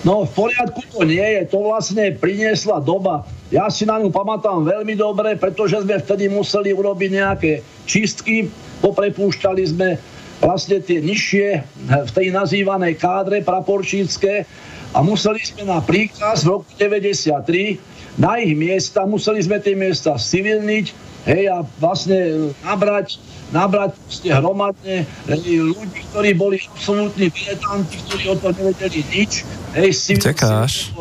No 0.00 0.24
v 0.24 0.32
poriadku 0.32 0.80
to 0.88 1.04
nie 1.04 1.20
je, 1.20 1.52
to 1.52 1.60
vlastne 1.60 2.16
priniesla 2.16 2.80
doba. 2.80 3.28
Ja 3.52 3.68
si 3.68 3.84
na 3.84 4.00
ňu 4.00 4.08
pamätám 4.08 4.64
veľmi 4.64 4.96
dobre, 4.96 5.36
pretože 5.36 5.84
sme 5.84 6.00
vtedy 6.00 6.32
museli 6.32 6.72
urobiť 6.72 7.10
nejaké 7.20 7.52
čistky, 7.84 8.48
poprepúšťali 8.80 9.62
sme 9.68 10.00
vlastne 10.40 10.80
tie 10.80 11.04
nižšie 11.04 11.48
v 11.84 12.10
tej 12.16 12.32
nazývanej 12.32 12.96
kádre 12.96 13.44
praporčícke 13.44 14.48
a 14.96 14.98
museli 15.04 15.44
sme 15.44 15.68
na 15.68 15.84
príkaz 15.84 16.48
v 16.48 16.56
roku 16.56 16.70
93 16.80 17.76
na 18.16 18.40
ich 18.40 18.56
miesta, 18.56 19.04
museli 19.04 19.44
sme 19.44 19.60
tie 19.60 19.76
miesta 19.76 20.16
civilniť, 20.16 20.86
hej, 21.28 21.44
a 21.52 21.60
vlastne 21.76 22.50
nabrať 22.64 23.20
nabrať 23.50 23.98
ste 24.06 24.30
hromadne 24.30 25.06
ľudí, 25.26 26.00
ktorí 26.14 26.34
boli 26.38 26.56
absolútni 26.70 27.30
diletanti, 27.30 27.98
ktorí 28.06 28.24
o 28.30 28.36
to 28.38 28.48
nevedeli 28.54 29.00
nič. 29.10 29.42
Hej, 29.74 30.18
Tekáš. 30.22 30.94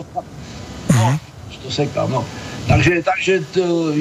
No, 0.90 1.18
to 1.64 1.70
sekám, 1.70 2.10
no. 2.10 2.26
Takže, 2.70 3.02
takže 3.02 3.34
t, 3.50 3.56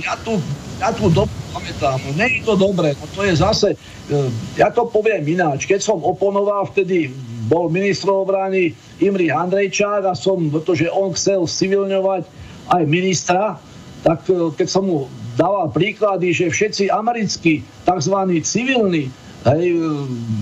ja, 0.05 0.13
tu, 0.21 0.37
ja 0.77 0.93
tu 0.93 1.09
dobu 1.09 1.33
pamätám, 1.57 1.97
no 2.05 2.11
nie 2.21 2.41
je 2.41 2.41
to 2.45 2.55
dobré, 2.57 2.93
no 3.01 3.05
to 3.17 3.25
je 3.25 3.33
zase, 3.33 3.69
e, 3.73 4.17
ja 4.61 4.69
to 4.69 4.85
poviem 4.85 5.25
ináč, 5.25 5.65
keď 5.65 5.81
som 5.81 6.05
oponoval, 6.05 6.69
vtedy 6.69 7.09
bol 7.49 7.73
ministr 7.73 8.13
obrany 8.13 8.77
Imri 9.01 9.33
Handrejčák 9.33 10.05
a 10.05 10.13
som, 10.13 10.53
pretože 10.53 10.85
on 10.93 11.17
chcel 11.17 11.49
civilňovať 11.49 12.29
aj 12.69 12.83
ministra, 12.85 13.57
tak 14.05 14.29
e, 14.29 14.53
keď 14.53 14.69
som 14.69 14.85
mu 14.85 15.09
dával 15.39 15.71
príklady, 15.71 16.35
že 16.35 16.51
všetci 16.51 16.91
americkí 16.91 17.63
tzv. 17.87 18.17
civilní 18.43 19.07
hej, 19.47 19.65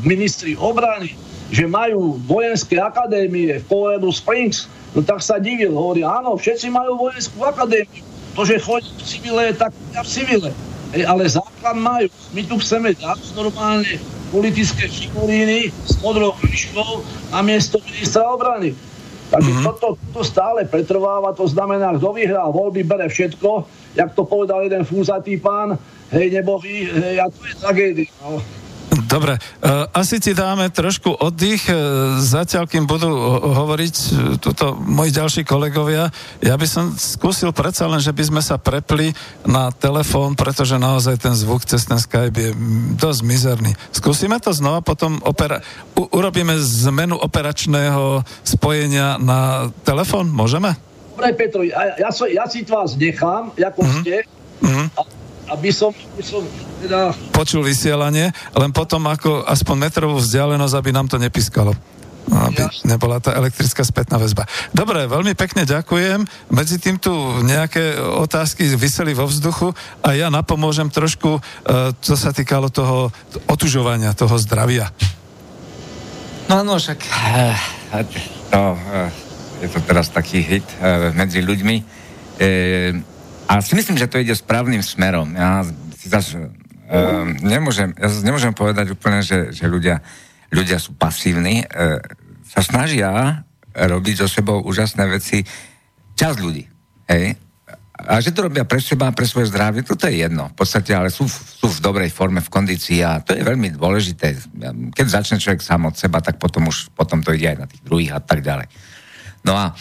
ministri 0.03 0.57
obrany, 0.57 1.13
že 1.53 1.69
majú 1.69 2.17
vojenské 2.25 2.81
akadémie 2.81 3.61
v 3.61 3.65
Colorado 3.69 4.09
Springs, 4.09 4.67
no 4.97 5.05
tak 5.05 5.21
sa 5.21 5.37
divil, 5.37 5.77
hovorí, 5.77 6.01
áno, 6.01 6.41
všetci 6.41 6.73
majú 6.73 6.97
vojenskú 7.07 7.45
akadémiu. 7.45 8.03
To, 8.37 8.45
že 8.45 8.61
chodí 8.61 8.89
v 8.89 9.05
civile, 9.05 9.45
tak 9.57 9.73
v 9.77 10.09
civile. 10.09 10.51
Hej, 10.93 11.03
ale 11.09 11.25
základ 11.29 11.77
majú. 11.77 12.09
My 12.37 12.43
tu 12.45 12.61
chceme 12.61 12.93
dať 12.93 13.21
normálne 13.33 13.97
politické 14.29 14.89
figuríny 14.91 15.73
s 15.73 15.97
modrou 16.05 16.37
myškou 16.45 17.01
na 17.33 17.41
miesto 17.41 17.81
ministra 17.85 18.27
obrany. 18.29 18.77
Takže 19.27 19.51
mm-hmm. 19.51 19.67
toto, 19.67 19.89
toto 19.99 20.23
stále 20.23 20.63
pretrváva, 20.71 21.35
to 21.35 21.51
znamená, 21.51 21.99
kto 21.99 22.15
vyhrá 22.15 22.47
voľby, 22.47 22.87
bere 22.87 23.11
všetko, 23.11 23.67
jak 23.99 24.15
to 24.15 24.23
povedal 24.23 24.63
jeden 24.63 24.87
fúzatý 24.87 25.35
pán, 25.41 25.75
hej, 26.15 26.31
nebohý, 26.31 26.87
hej, 26.87 27.17
a 27.19 27.27
to 27.27 27.41
je 27.43 27.55
tragédia. 27.59 28.11
No. 28.23 28.39
Dobre, 29.07 29.39
uh, 29.39 29.87
asi 29.95 30.19
ti 30.19 30.35
dáme 30.35 30.67
trošku 30.67 31.15
oddych, 31.15 31.71
uh, 31.71 32.19
zatiaľ, 32.19 32.67
kým 32.67 32.91
budú 32.91 33.07
hovoriť 33.55 33.95
uh, 33.95 34.11
tuto 34.43 34.75
moji 34.75 35.15
ďalší 35.15 35.47
kolegovia. 35.47 36.11
Ja 36.43 36.59
by 36.59 36.67
som 36.67 36.91
skúsil 36.91 37.55
predsa 37.55 37.87
len, 37.87 38.03
že 38.03 38.11
by 38.11 38.27
sme 38.27 38.43
sa 38.43 38.59
prepli 38.59 39.15
na 39.47 39.71
telefón, 39.71 40.35
pretože 40.35 40.75
naozaj 40.75 41.23
ten 41.23 41.39
zvuk 41.39 41.63
cez 41.63 41.87
ten 41.87 42.03
Skype 42.03 42.35
je 42.35 42.51
dosť 42.99 43.21
mizerný. 43.23 43.73
Skúsime 43.95 44.43
to 44.43 44.51
znova, 44.51 44.83
potom 44.83 45.23
opera- 45.23 45.63
u- 45.95 46.11
urobíme 46.11 46.59
zmenu 46.59 47.15
operačného 47.15 48.27
spojenia 48.43 49.23
na 49.23 49.71
telefón, 49.87 50.35
môžeme? 50.35 50.75
Dobre, 51.15 51.31
Petro, 51.39 51.63
ja, 51.63 51.95
ja, 51.95 52.11
so, 52.11 52.27
ja 52.27 52.45
si 52.51 52.67
vás 52.67 52.99
nechám, 52.99 53.55
ako 53.55 53.81
mm-hmm. 53.81 54.03
ste, 54.03 54.15
mm-hmm. 54.67 54.87
Aby 55.47 55.71
som, 55.71 55.95
aby 55.95 56.23
som 56.27 56.43
teda... 56.83 57.15
Počul 57.31 57.63
vysielanie, 57.63 58.35
len 58.55 58.71
potom 58.75 59.07
ako 59.07 59.47
aspoň 59.47 59.77
metrovú 59.91 60.19
vzdialenosť, 60.19 60.75
aby 60.75 60.91
nám 60.91 61.07
to 61.07 61.17
nepiskalo 61.17 61.75
aby 62.27 62.67
nebola 62.83 63.23
tá 63.23 63.39
elektrická 63.39 63.87
spätná 63.87 64.19
väzba. 64.19 64.51
Dobre, 64.75 65.07
veľmi 65.07 65.39
pekne 65.39 65.63
ďakujem. 65.63 66.27
Medzi 66.51 66.83
tým 66.83 66.99
tu 66.99 67.15
nejaké 67.47 67.97
otázky 68.03 68.67
vyseli 68.75 69.15
vo 69.15 69.31
vzduchu 69.31 69.71
a 70.03 70.19
ja 70.19 70.27
napomôžem 70.27 70.91
trošku, 70.91 71.39
čo 72.03 72.15
sa 72.19 72.35
týkalo 72.35 72.67
toho 72.69 73.15
otužovania, 73.47 74.11
toho 74.19 74.35
zdravia. 74.43 74.91
No, 76.51 76.63
no, 76.67 76.79
však 76.79 76.99
to, 78.51 78.59
uh, 78.59 79.11
je 79.63 79.69
to 79.71 79.81
teraz 79.83 80.13
taký 80.13 80.45
hit 80.45 80.67
e, 80.79 81.11
medzi 81.11 81.43
ľuďmi. 81.43 81.77
E, 81.81 81.85
a 83.47 83.63
si 83.63 83.79
myslím, 83.79 83.97
že 83.97 84.11
to 84.11 84.19
ide 84.19 84.35
správnym 84.35 84.83
smerom. 84.83 85.35
Ja 85.35 85.63
si 85.95 86.07
zase 86.11 86.51
e, 86.87 86.99
nemôžem, 87.43 87.95
ja 87.95 88.11
nemôžem 88.23 88.53
povedať 88.53 88.91
úplne, 88.91 89.23
že, 89.23 89.55
že 89.55 89.71
ľudia, 89.71 90.03
ľudia 90.51 90.79
sú 90.83 90.99
pasívni. 90.99 91.63
E, 91.63 91.67
sa 92.47 92.63
snažia 92.63 93.43
robiť 93.77 94.25
so 94.25 94.29
sebou 94.31 94.65
úžasné 94.65 95.05
veci. 95.07 95.45
Čas 96.17 96.41
ľudí. 96.41 96.65
Hej? 97.07 97.37
A 97.97 98.21
že 98.21 98.33
to 98.33 98.45
robia 98.49 98.69
pre 98.69 98.77
seba, 98.77 99.09
pre 99.09 99.25
svoje 99.25 99.49
zdravie, 99.49 99.81
toto 99.81 100.05
je 100.05 100.21
jedno. 100.21 100.53
V 100.53 100.57
podstate, 100.61 100.93
ale 100.93 101.09
sú, 101.09 101.25
sú 101.29 101.65
v 101.65 101.81
dobrej 101.81 102.13
forme, 102.13 102.45
v 102.45 102.53
kondícii 102.53 103.01
a 103.01 103.25
to 103.25 103.33
je 103.33 103.41
veľmi 103.41 103.73
dôležité. 103.73 104.37
Keď 104.93 105.07
začne 105.09 105.41
človek 105.41 105.65
sám 105.65 105.89
od 105.89 105.97
seba, 105.97 106.21
tak 106.21 106.37
potom 106.37 106.69
už 106.69 106.93
potom 106.93 107.25
to 107.25 107.33
ide 107.33 107.57
aj 107.57 107.59
na 107.65 107.67
tých 107.67 107.81
druhých 107.81 108.13
a 108.13 108.21
tak 108.21 108.45
ďalej. 108.45 108.69
No 109.49 109.57
a 109.57 109.73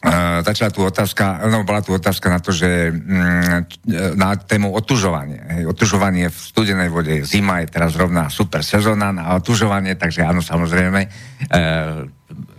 Uh, 0.00 0.40
začala 0.40 0.72
tu 0.72 0.80
otázka, 0.80 1.44
no 1.52 1.60
bola 1.60 1.84
tu 1.84 1.92
otázka 1.92 2.32
na 2.32 2.40
to, 2.40 2.56
že 2.56 2.88
mm, 2.88 4.16
na 4.16 4.32
tému 4.32 4.72
otužovanie. 4.72 5.60
Hej, 5.60 5.68
otužovanie 5.68 6.32
v 6.32 6.38
studenej 6.40 6.88
vode, 6.88 7.20
zima 7.28 7.60
je 7.60 7.68
teraz 7.68 8.00
rovná 8.00 8.32
super 8.32 8.64
sezóna 8.64 9.12
na 9.12 9.36
otužovanie, 9.36 10.00
takže 10.00 10.24
áno, 10.24 10.40
samozrejme. 10.40 11.04
Uh, 11.04 12.08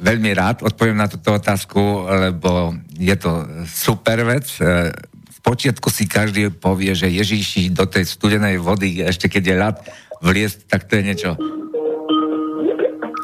veľmi 0.06 0.38
rád 0.38 0.62
odpoviem 0.62 1.02
na 1.02 1.10
túto 1.10 1.34
otázku, 1.34 2.06
lebo 2.30 2.78
je 2.94 3.16
to 3.18 3.66
super 3.66 4.22
vec. 4.22 4.46
Uh, 4.62 4.94
v 5.26 5.40
počiatku 5.42 5.90
si 5.90 6.06
každý 6.06 6.54
povie, 6.54 6.94
že 6.94 7.10
Ježíši 7.10 7.74
do 7.74 7.90
tej 7.90 8.06
studenej 8.06 8.62
vody, 8.62 9.02
ešte 9.02 9.26
keď 9.26 9.44
je 9.50 9.56
ľad 9.58 9.78
vliesť, 10.22 10.70
tak 10.70 10.86
to 10.86 11.02
je 11.02 11.04
niečo... 11.10 11.34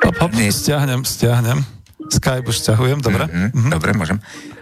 Hop, 0.02 0.18
hop, 0.26 0.34
stiahnem, 0.34 1.06
stiahnem. 1.06 1.77
Skype 2.08 2.48
už 2.48 2.58
ťahujem, 2.64 3.00
dobre? 3.04 3.28
Mm-hmm, 3.28 3.50
mm-hmm. 3.52 3.72
Dobre, 3.72 3.90
môžem. 3.94 4.18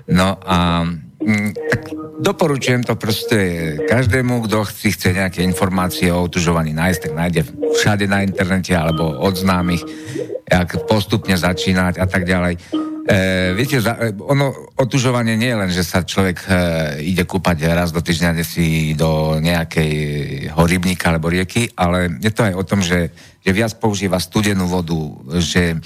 No 0.09 0.37
a 0.41 0.85
mm, 1.21 1.49
tak 1.55 1.81
doporučujem 2.21 2.85
to 2.85 2.95
proste 2.95 3.39
každému, 3.89 4.45
kto 4.45 4.65
si 4.69 4.93
chce 4.93 5.13
nejaké 5.13 5.41
informácie 5.43 6.13
o 6.13 6.25
otužovaní 6.25 6.71
nájsť, 6.71 6.99
tak 7.01 7.13
nájde 7.13 7.41
všade 7.81 8.05
na 8.07 8.23
internete 8.23 8.71
alebo 8.71 9.19
od 9.19 9.35
známych, 9.35 9.83
jak 10.45 10.85
postupne 10.85 11.35
začínať 11.35 11.99
a 11.99 12.05
tak 12.05 12.23
ďalej. 12.23 12.61
E, 13.05 13.53
viete, 13.53 13.77
za, 13.77 13.93
e, 14.01 14.17
ono, 14.17 14.73
otužovanie 14.81 15.37
nie 15.37 15.53
je 15.53 15.59
len, 15.61 15.69
že 15.69 15.85
sa 15.85 16.01
človek 16.01 16.37
e, 16.41 16.49
ide 17.05 17.21
kúpať 17.21 17.69
raz 17.69 17.93
do 17.93 18.01
týždňa 18.01 18.41
si 18.41 18.97
do 18.97 19.37
nejakej 19.37 19.93
rybníka 20.49 21.13
alebo 21.13 21.29
rieky, 21.29 21.69
ale 21.77 22.17
je 22.17 22.33
to 22.33 22.41
aj 22.41 22.53
o 22.57 22.63
tom, 22.65 22.81
že, 22.81 23.13
že 23.45 23.51
viac 23.53 23.77
používa 23.77 24.17
studenú 24.17 24.65
vodu, 24.65 24.97
že 25.37 25.77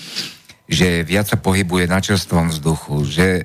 že 0.69 1.01
viac 1.01 1.25
sa 1.25 1.41
pohybuje 1.41 1.89
na 1.89 1.97
čerstvom 1.97 2.53
vzduchu, 2.53 3.01
že 3.09 3.27
e, 3.41 3.43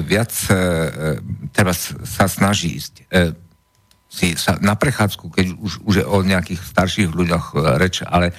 viac 0.00 0.32
e, 0.48 1.20
treba 1.52 1.76
sa 1.76 2.24
snaží 2.24 2.80
ísť 2.80 2.94
e, 3.12 3.36
si 4.08 4.32
sa 4.40 4.56
na 4.64 4.72
prechádzku, 4.72 5.28
keď 5.28 5.46
už, 5.60 5.84
už 5.84 5.94
je 6.00 6.06
o 6.08 6.24
nejakých 6.24 6.64
starších 6.64 7.12
ľuďoch 7.12 7.52
e, 7.52 7.56
reč, 7.76 8.00
ale 8.00 8.32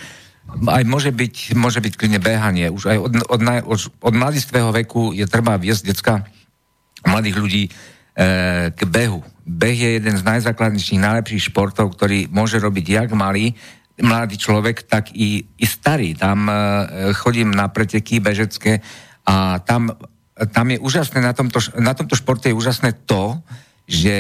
aj 0.49 0.83
môže 0.89 1.13
byť, 1.13 1.53
môže 1.53 1.77
byť 1.77 1.93
klidne 1.93 2.17
behanie. 2.17 2.73
Už 2.73 2.89
aj 2.89 2.97
od, 2.97 3.13
od, 3.29 3.41
od, 3.45 3.79
od 4.01 4.13
mladistvého 4.17 4.73
veku 4.73 5.13
je 5.13 5.29
treba 5.29 5.61
viesť 5.61 5.93
decka 5.93 6.25
mladých 7.05 7.37
ľudí 7.37 7.63
e, 7.69 7.71
k 8.73 8.81
behu. 8.89 9.21
Beh 9.45 9.77
je 9.77 10.01
jeden 10.01 10.17
z 10.17 10.25
najzákladnejších, 10.25 10.97
najlepších 10.97 11.53
športov, 11.53 11.93
ktorý 11.93 12.25
môže 12.33 12.57
robiť 12.57 12.85
jak 12.89 13.09
malý, 13.13 13.53
mladý 14.01 14.39
človek, 14.39 14.83
tak 14.87 15.11
i, 15.15 15.43
i 15.43 15.65
starý. 15.67 16.15
Tam 16.15 16.47
e, 16.47 16.53
chodím 17.13 17.51
na 17.51 17.67
preteky 17.67 18.19
bežecké 18.19 18.79
a 19.27 19.59
tam, 19.59 19.91
tam 20.51 20.65
je 20.71 20.79
úžasné, 20.79 21.21
na 21.21 21.33
tomto, 21.35 21.59
na 21.77 21.93
tomto 21.93 22.15
športe 22.15 22.49
je 22.49 22.55
úžasné 22.55 23.05
to, 23.05 23.37
že, 23.89 24.17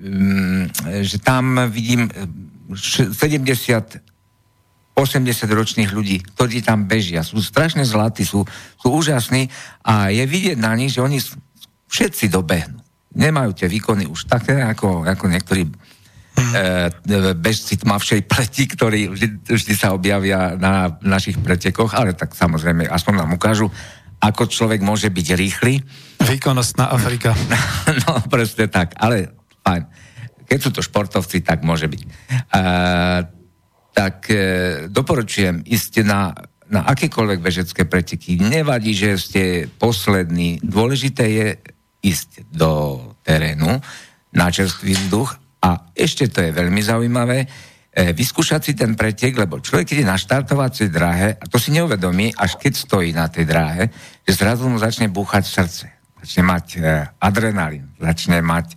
mm, 0.00 0.62
že 1.04 1.16
tam 1.20 1.68
vidím 1.68 2.08
70 2.70 4.10
80 5.00 5.48
ročných 5.48 5.90
ľudí, 5.96 6.20
ktorí 6.20 6.60
tam 6.60 6.84
bežia. 6.84 7.24
Sú 7.24 7.40
strašne 7.40 7.88
zlatí, 7.88 8.26
sú, 8.28 8.44
sú 8.76 8.88
úžasní 8.92 9.48
a 9.80 10.12
je 10.12 10.20
vidieť 10.28 10.60
na 10.60 10.76
nich, 10.76 10.92
že 10.92 11.00
oni 11.00 11.16
všetci 11.88 12.28
dobehnú. 12.28 12.76
Nemajú 13.16 13.56
tie 13.56 13.66
výkony 13.66 14.04
už 14.06 14.28
také, 14.28 14.60
ako, 14.60 15.08
ako 15.08 15.24
niektorí 15.26 15.66
e, 16.36 17.34
bežci 17.34 17.80
tmavšej 17.80 18.26
pleti, 18.26 18.64
ktorí 18.70 19.10
vždy, 19.10 19.28
vždy 19.46 19.74
sa 19.76 19.94
objavia 19.94 20.54
na 20.56 20.94
našich 21.02 21.38
pretekoch, 21.40 21.94
ale 21.94 22.14
tak 22.16 22.34
samozrejme, 22.34 22.86
aspoň 22.86 23.14
nám 23.24 23.30
ukážu, 23.36 23.68
ako 24.20 24.46
človek 24.46 24.84
môže 24.84 25.08
byť 25.08 25.26
rýchly. 25.32 25.80
Výkonnostná 26.20 26.92
Afrika. 26.92 27.32
no, 28.04 28.20
presne 28.28 28.68
tak, 28.68 28.92
ale 29.00 29.32
fajn. 29.64 29.82
Keď 30.44 30.58
sú 30.60 30.70
to 30.74 30.84
športovci, 30.84 31.40
tak 31.40 31.64
môže 31.64 31.88
byť. 31.88 32.02
E, 32.04 32.08
tak 33.96 34.16
e, 34.28 34.36
doporučujem 34.92 35.64
ísť 35.64 36.04
na, 36.04 36.36
na 36.68 36.84
akékoľvek 36.86 37.38
bežecké 37.40 37.82
preteky. 37.88 38.36
Nevadí, 38.38 38.92
že 38.92 39.16
ste 39.16 39.42
poslední. 39.80 40.60
Dôležité 40.60 41.24
je 41.26 41.48
ísť 42.04 42.48
do 42.52 43.00
terénu 43.24 43.80
na 44.30 44.46
čerstvý 44.48 44.94
vzduch 44.94 45.39
a 45.60 45.92
ešte 45.92 46.28
to 46.32 46.40
je 46.40 46.56
veľmi 46.56 46.80
zaujímavé, 46.80 47.44
e, 47.44 47.46
vyskúšať 48.16 48.60
si 48.64 48.72
ten 48.72 48.96
pretek, 48.96 49.36
lebo 49.36 49.60
človek, 49.60 49.92
keď 49.92 49.96
je 50.00 50.08
na 50.08 50.16
štartovacej 50.16 50.88
dráhe, 50.88 51.36
a 51.36 51.44
to 51.44 51.60
si 51.60 51.70
neuvedomí, 51.76 52.32
až 52.32 52.56
keď 52.56 52.72
stojí 52.74 53.12
na 53.12 53.28
tej 53.28 53.44
dráhe, 53.44 53.92
že 54.24 54.32
zrazu 54.40 54.64
mu 54.66 54.80
začne 54.80 55.12
búchať 55.12 55.44
srdce. 55.44 55.84
Začne 56.24 56.42
mať 56.48 56.66
e, 56.76 56.80
adrenalín, 57.20 57.92
začne 58.00 58.40
mať 58.40 58.76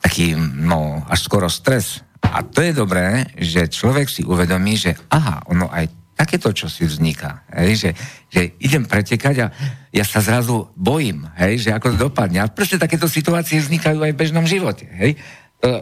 taký, 0.00 0.34
no, 0.36 1.04
až 1.06 1.28
skoro 1.28 1.46
stres. 1.46 2.02
A 2.22 2.40
to 2.42 2.64
je 2.64 2.72
dobré, 2.72 3.28
že 3.36 3.68
človek 3.68 4.08
si 4.08 4.22
uvedomí, 4.24 4.74
že 4.80 4.96
aha, 5.12 5.44
ono 5.46 5.68
aj 5.68 6.02
takéto 6.22 6.54
čo 6.54 6.70
si 6.70 6.86
vzniká. 6.86 7.42
Hej, 7.50 7.72
že, 7.74 7.90
že 8.30 8.40
idem 8.62 8.86
pretekať 8.86 9.36
a 9.42 9.46
ja 9.90 10.04
sa 10.06 10.22
zrazu 10.22 10.70
bojím, 10.78 11.26
hej, 11.34 11.68
že 11.68 11.70
ako 11.74 11.94
to 11.94 11.98
dopadne. 12.08 12.38
A 12.38 12.52
presne 12.52 12.78
takéto 12.78 13.10
situácie 13.10 13.58
vznikajú 13.58 13.98
aj 13.98 14.12
v 14.14 14.20
bežnom 14.22 14.46
živote. 14.46 14.86
Hej. 14.86 15.18
E, 15.62 15.68
e, 15.68 15.78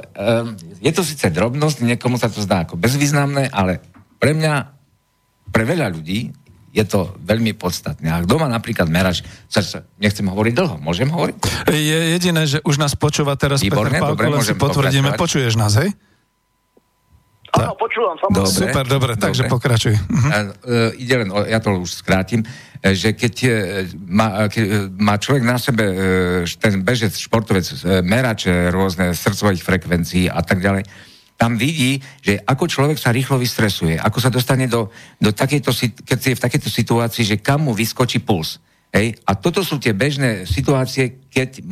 je 0.84 0.92
to 0.92 1.00
síce 1.00 1.24
drobnosť, 1.32 1.88
niekomu 1.88 2.20
sa 2.20 2.28
to 2.28 2.44
zdá 2.44 2.68
ako 2.68 2.76
bezvýznamné, 2.76 3.48
ale 3.48 3.80
pre 4.20 4.36
mňa, 4.36 4.68
pre 5.48 5.64
veľa 5.64 5.88
ľudí 5.88 6.28
je 6.70 6.84
to 6.86 7.16
veľmi 7.24 7.56
podstatné. 7.56 8.06
A 8.12 8.22
kto 8.22 8.36
má 8.36 8.46
napríklad 8.46 8.86
merač, 8.92 9.24
sa, 9.50 9.64
sa, 9.64 9.82
nechcem 9.96 10.22
hovoriť 10.22 10.52
dlho, 10.54 10.76
môžem 10.78 11.08
hovoriť? 11.10 11.36
Je 11.72 11.98
jediné, 12.14 12.46
že 12.46 12.58
už 12.62 12.78
nás 12.78 12.92
počúva 12.94 13.34
teraz 13.34 13.64
Výborné, 13.64 13.98
Peter 13.98 14.14
Pálko, 14.14 14.30
len 14.36 14.44
si 14.44 14.54
potvrdíme. 14.54 15.18
Počuješ 15.18 15.58
nás, 15.58 15.74
hej? 15.80 15.90
Áno, 17.50 17.74
počúvam, 17.74 18.14
samozrejme. 18.22 18.46
Dobre. 18.46 18.54
Super, 18.54 18.84
dobre, 18.86 19.12
takže 19.18 19.42
Dobre. 19.48 19.54
pokračuj. 19.58 19.94
Mhm. 19.98 20.28
A, 20.30 20.36
e, 20.62 21.02
ide 21.02 21.14
len, 21.26 21.28
o, 21.34 21.42
ja 21.42 21.58
to 21.58 21.74
už 21.82 21.98
skrátim, 21.98 22.46
že 22.80 23.12
keď 23.12 23.34
e, 23.44 23.50
má, 24.08 24.48
keď 24.48 24.64
e, 24.64 24.72
má 24.96 25.20
človek 25.20 25.44
na 25.44 25.60
sebe, 25.60 25.84
e, 25.84 25.94
ten 26.56 26.80
bežec, 26.80 27.12
športovec, 27.12 27.64
e, 27.68 28.00
merače 28.00 28.72
rôzne 28.72 29.12
srdcových 29.12 29.60
frekvencií 29.60 30.32
a 30.32 30.40
tak 30.40 30.64
ďalej, 30.64 30.88
tam 31.40 31.56
vidí, 31.56 32.00
že 32.20 32.36
ako 32.44 32.68
človek 32.68 33.00
sa 33.00 33.12
rýchlo 33.12 33.40
vystresuje, 33.40 33.96
ako 33.96 34.18
sa 34.20 34.28
dostane 34.28 34.68
do, 34.68 34.92
do 35.16 35.32
takejto, 35.32 35.72
keď 36.04 36.18
je 36.20 36.36
v 36.36 36.44
takejto 36.44 36.68
situácii, 36.68 37.24
že 37.24 37.40
kam 37.40 37.68
mu 37.68 37.72
vyskočí 37.72 38.20
puls. 38.20 38.60
Hej? 38.92 39.16
A 39.24 39.32
toto 39.36 39.64
sú 39.64 39.80
tie 39.80 39.96
bežné 39.96 40.44
situácie, 40.44 41.24
keď 41.32 41.64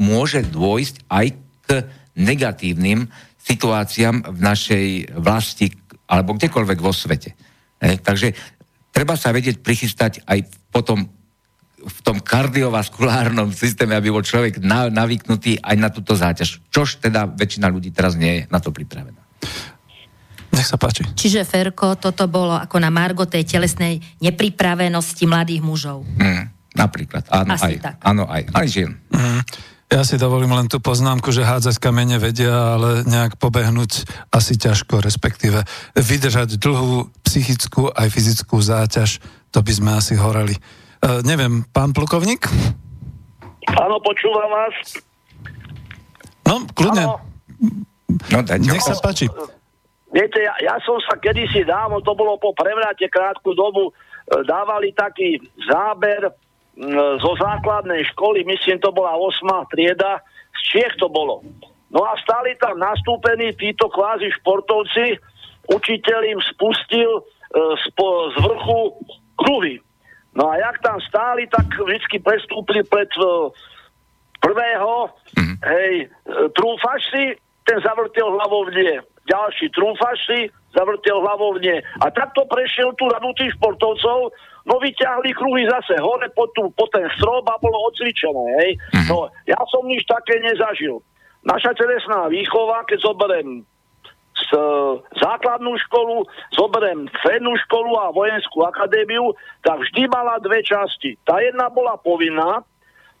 môže 0.00 0.40
dôjsť 0.48 1.04
aj 1.08 1.26
k 1.68 1.68
negatívnym 2.16 3.08
situáciám 3.44 4.24
v 4.24 4.38
našej 4.40 4.86
vlasti 5.20 5.68
alebo 6.08 6.36
kdekoľvek 6.36 6.78
vo 6.80 6.92
svete. 6.92 7.36
Hej? 7.84 8.00
Takže 8.00 8.28
treba 8.94 9.18
sa 9.18 9.34
vedieť 9.34 9.58
prichystať 9.58 10.22
aj 10.22 10.46
potom 10.70 11.10
v 11.84 11.98
tom 12.00 12.16
kardiovaskulárnom 12.22 13.52
systéme, 13.52 13.92
aby 13.92 14.08
bol 14.08 14.24
človek 14.24 14.62
na, 14.62 14.88
navyknutý 14.88 15.60
aj 15.60 15.76
na 15.76 15.92
túto 15.92 16.16
záťaž. 16.16 16.64
Čož 16.72 17.02
teda 17.02 17.28
väčšina 17.28 17.68
ľudí 17.68 17.92
teraz 17.92 18.16
nie 18.16 18.40
je 18.40 18.42
na 18.48 18.56
to 18.62 18.72
pripravená. 18.72 19.20
Nech 20.54 20.64
sa 20.70 20.78
páči. 20.78 21.02
Čiže 21.04 21.42
Ferko, 21.44 21.98
toto 21.98 22.24
bolo 22.30 22.54
ako 22.54 22.78
na 22.78 22.88
Margo 22.88 23.26
tej 23.26 23.42
telesnej 23.44 23.98
nepripravenosti 24.22 25.26
mladých 25.26 25.60
mužov. 25.60 26.06
Mm, 26.16 26.72
napríklad. 26.78 27.26
Áno, 27.28 27.58
Asi 27.58 27.76
aj. 27.76 27.82
tak. 27.82 27.96
Áno, 28.00 28.24
aj. 28.30 28.42
Aj 28.54 28.66
žien. 28.70 28.94
Ja 29.94 30.02
si 30.02 30.18
dovolím 30.18 30.50
len 30.50 30.66
tú 30.66 30.82
poznámku, 30.82 31.30
že 31.30 31.46
hádzať 31.46 31.78
kamene 31.78 32.18
vedia, 32.18 32.74
ale 32.74 33.06
nejak 33.06 33.38
pobehnúť 33.38 34.02
asi 34.34 34.58
ťažko, 34.58 34.98
respektíve 34.98 35.62
vydržať 35.94 36.58
dlhú 36.58 37.14
psychickú 37.22 37.94
aj 37.94 38.10
fyzickú 38.10 38.58
záťaž, 38.58 39.22
to 39.54 39.62
by 39.62 39.70
sme 39.70 39.94
asi 39.94 40.18
horeli. 40.18 40.58
E, 40.58 40.60
neviem, 41.22 41.62
pán 41.70 41.94
plukovník? 41.94 42.42
Áno, 43.70 44.02
počúvam 44.02 44.50
vás. 44.50 44.74
No, 46.42 46.66
kľudne, 46.74 47.14
Áno. 47.14 47.22
No, 48.34 48.38
dajte 48.42 48.66
nech 48.66 48.82
sa 48.82 48.98
páči. 48.98 49.30
Viete, 50.10 50.42
ja, 50.42 50.58
ja 50.58 50.74
som 50.82 50.98
sa 51.06 51.14
kedysi 51.22 51.62
dávno, 51.62 52.02
to 52.02 52.18
bolo 52.18 52.34
po 52.42 52.50
prevrate 52.50 53.06
krátku 53.06 53.54
dobu, 53.54 53.94
e, 54.26 54.42
dávali 54.42 54.90
taký 54.90 55.38
záber 55.70 56.34
zo 57.22 57.32
základnej 57.38 58.02
školy, 58.14 58.42
myslím, 58.42 58.82
to 58.82 58.90
bola 58.90 59.14
8. 59.14 59.46
trieda, 59.70 60.18
z 60.50 60.60
Čiech 60.74 60.94
to 60.98 61.06
bolo. 61.06 61.46
No 61.94 62.02
a 62.02 62.18
stali 62.18 62.58
tam 62.58 62.82
nastúpení 62.82 63.54
títo 63.54 63.86
kvázi 63.86 64.26
športovci, 64.42 65.14
učiteľ 65.70 66.20
im 66.34 66.40
spustil 66.42 67.10
e, 67.14 67.22
spo, 67.86 68.34
z 68.34 68.36
vrchu 68.42 68.80
kruhy. 69.38 69.78
No 70.34 70.50
a 70.50 70.58
jak 70.58 70.82
tam 70.82 70.98
stáli, 71.06 71.46
tak 71.46 71.70
vždy 71.70 72.18
prestúpili 72.18 72.82
pred 72.82 73.06
e, 73.14 73.22
prvého, 74.42 75.14
mm-hmm. 75.38 75.56
hej, 75.62 75.94
e, 76.02 76.06
trúfaš 76.58 77.00
si, 77.14 77.24
ten 77.64 77.78
zavrtel 77.80 78.26
hlavou 78.26 78.66
v 78.68 78.74
nie. 78.74 78.94
Ďalší 79.30 79.70
trúfaš 79.72 80.18
si, 80.26 80.38
zavrtel 80.74 81.22
hlavou 81.22 81.56
v 81.56 81.62
nie. 81.62 81.78
A 82.02 82.10
takto 82.10 82.44
prešiel 82.50 82.92
tú 82.98 83.06
radu 83.06 83.30
tých 83.38 83.54
športovcov, 83.56 84.34
no 84.64 84.80
vyťahli 84.80 85.30
kruhy 85.36 85.68
zase 85.68 86.00
hore 86.00 86.28
po, 86.32 86.48
tú, 86.56 86.72
po 86.72 86.88
ten 86.88 87.04
strop 87.16 87.44
a 87.48 87.60
bolo 87.60 87.88
odcvičené, 87.92 88.44
hej. 88.64 88.70
No, 89.08 89.28
ja 89.44 89.60
som 89.68 89.84
nič 89.84 90.04
také 90.08 90.40
nezažil. 90.40 91.00
Naša 91.44 91.76
telesná 91.76 92.32
výchova, 92.32 92.88
keď 92.88 93.04
zoberiem 93.04 93.68
z, 94.34 94.50
základnú 95.20 95.76
školu, 95.88 96.24
zoberiem 96.56 97.06
strednú 97.20 97.52
školu 97.68 97.92
a 98.00 98.14
vojenskú 98.16 98.64
akadémiu, 98.64 99.36
tak 99.60 99.84
vždy 99.84 100.08
mala 100.08 100.40
dve 100.40 100.64
časti. 100.64 101.20
Tá 101.28 101.38
jedna 101.44 101.68
bola 101.68 102.00
povinná, 102.00 102.64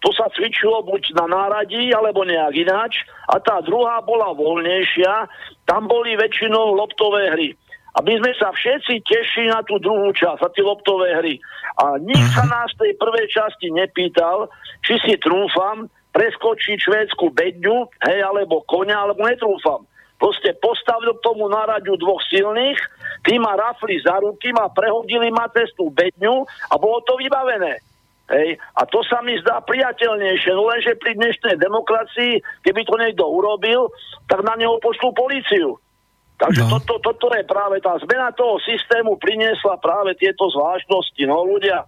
to 0.04 0.12
sa 0.12 0.28
cvičilo 0.36 0.84
buď 0.84 1.16
na 1.16 1.24
náradí, 1.32 1.92
alebo 1.92 2.28
nejak 2.28 2.52
ináč, 2.60 3.04
a 3.28 3.40
tá 3.40 3.64
druhá 3.64 4.04
bola 4.04 4.36
voľnejšia, 4.36 5.28
tam 5.64 5.88
boli 5.88 6.12
väčšinou 6.16 6.76
loptové 6.76 7.32
hry. 7.32 7.56
A 7.94 8.02
my 8.02 8.12
sme 8.18 8.32
sa 8.34 8.50
všetci 8.50 9.06
tešili 9.06 9.54
na 9.54 9.62
tú 9.62 9.78
druhú 9.78 10.10
časť, 10.10 10.42
na 10.42 10.50
tie 10.50 10.66
loptové 10.66 11.14
hry. 11.14 11.34
A 11.78 11.94
nik 12.02 12.26
sa 12.34 12.42
nás 12.50 12.74
tej 12.74 12.98
prvej 12.98 13.30
časti 13.30 13.70
nepýtal, 13.70 14.50
či 14.82 14.98
si 14.98 15.14
trúfam 15.22 15.86
preskočiť 16.10 16.78
švédsku 16.78 17.30
bedňu, 17.34 17.90
hej, 18.06 18.18
alebo 18.22 18.66
konia, 18.66 18.98
alebo 18.98 19.22
netrúfam. 19.22 19.86
Proste 20.18 20.54
postavil 20.58 21.10
k 21.18 21.24
tomu 21.26 21.50
náradiu 21.50 21.98
dvoch 21.98 22.22
silných, 22.30 22.78
tí 23.26 23.38
ma 23.38 23.58
rafli 23.58 23.98
za 24.02 24.22
ruky, 24.22 24.54
ma 24.54 24.70
prehodili 24.70 25.30
ma 25.30 25.50
cez 25.50 25.70
tú 25.74 25.90
bedňu 25.90 26.46
a 26.70 26.74
bolo 26.78 27.02
to 27.02 27.18
vybavené. 27.18 27.82
Hej. 28.30 28.56
A 28.78 28.88
to 28.88 29.04
sa 29.04 29.20
mi 29.20 29.36
zdá 29.42 29.60
priateľnejšie, 29.66 30.50
no 30.56 30.64
lenže 30.70 30.96
pri 30.96 31.12
dnešnej 31.18 31.60
demokracii, 31.60 32.40
keby 32.64 32.80
to 32.88 32.94
niekto 32.96 33.24
urobil, 33.26 33.92
tak 34.30 34.40
na 34.42 34.56
neho 34.56 34.80
pošlú 34.80 35.12
políciu. 35.12 35.76
Takže 36.34 36.66
no. 36.66 36.82
toto, 36.82 36.98
toto 36.98 37.30
je 37.30 37.46
práve 37.46 37.78
tá 37.78 37.94
zmena 38.02 38.34
toho 38.34 38.58
systému 38.66 39.14
priniesla 39.22 39.78
práve 39.78 40.18
tieto 40.18 40.50
zvláštnosti. 40.50 41.22
No 41.30 41.46
ľudia, 41.46 41.86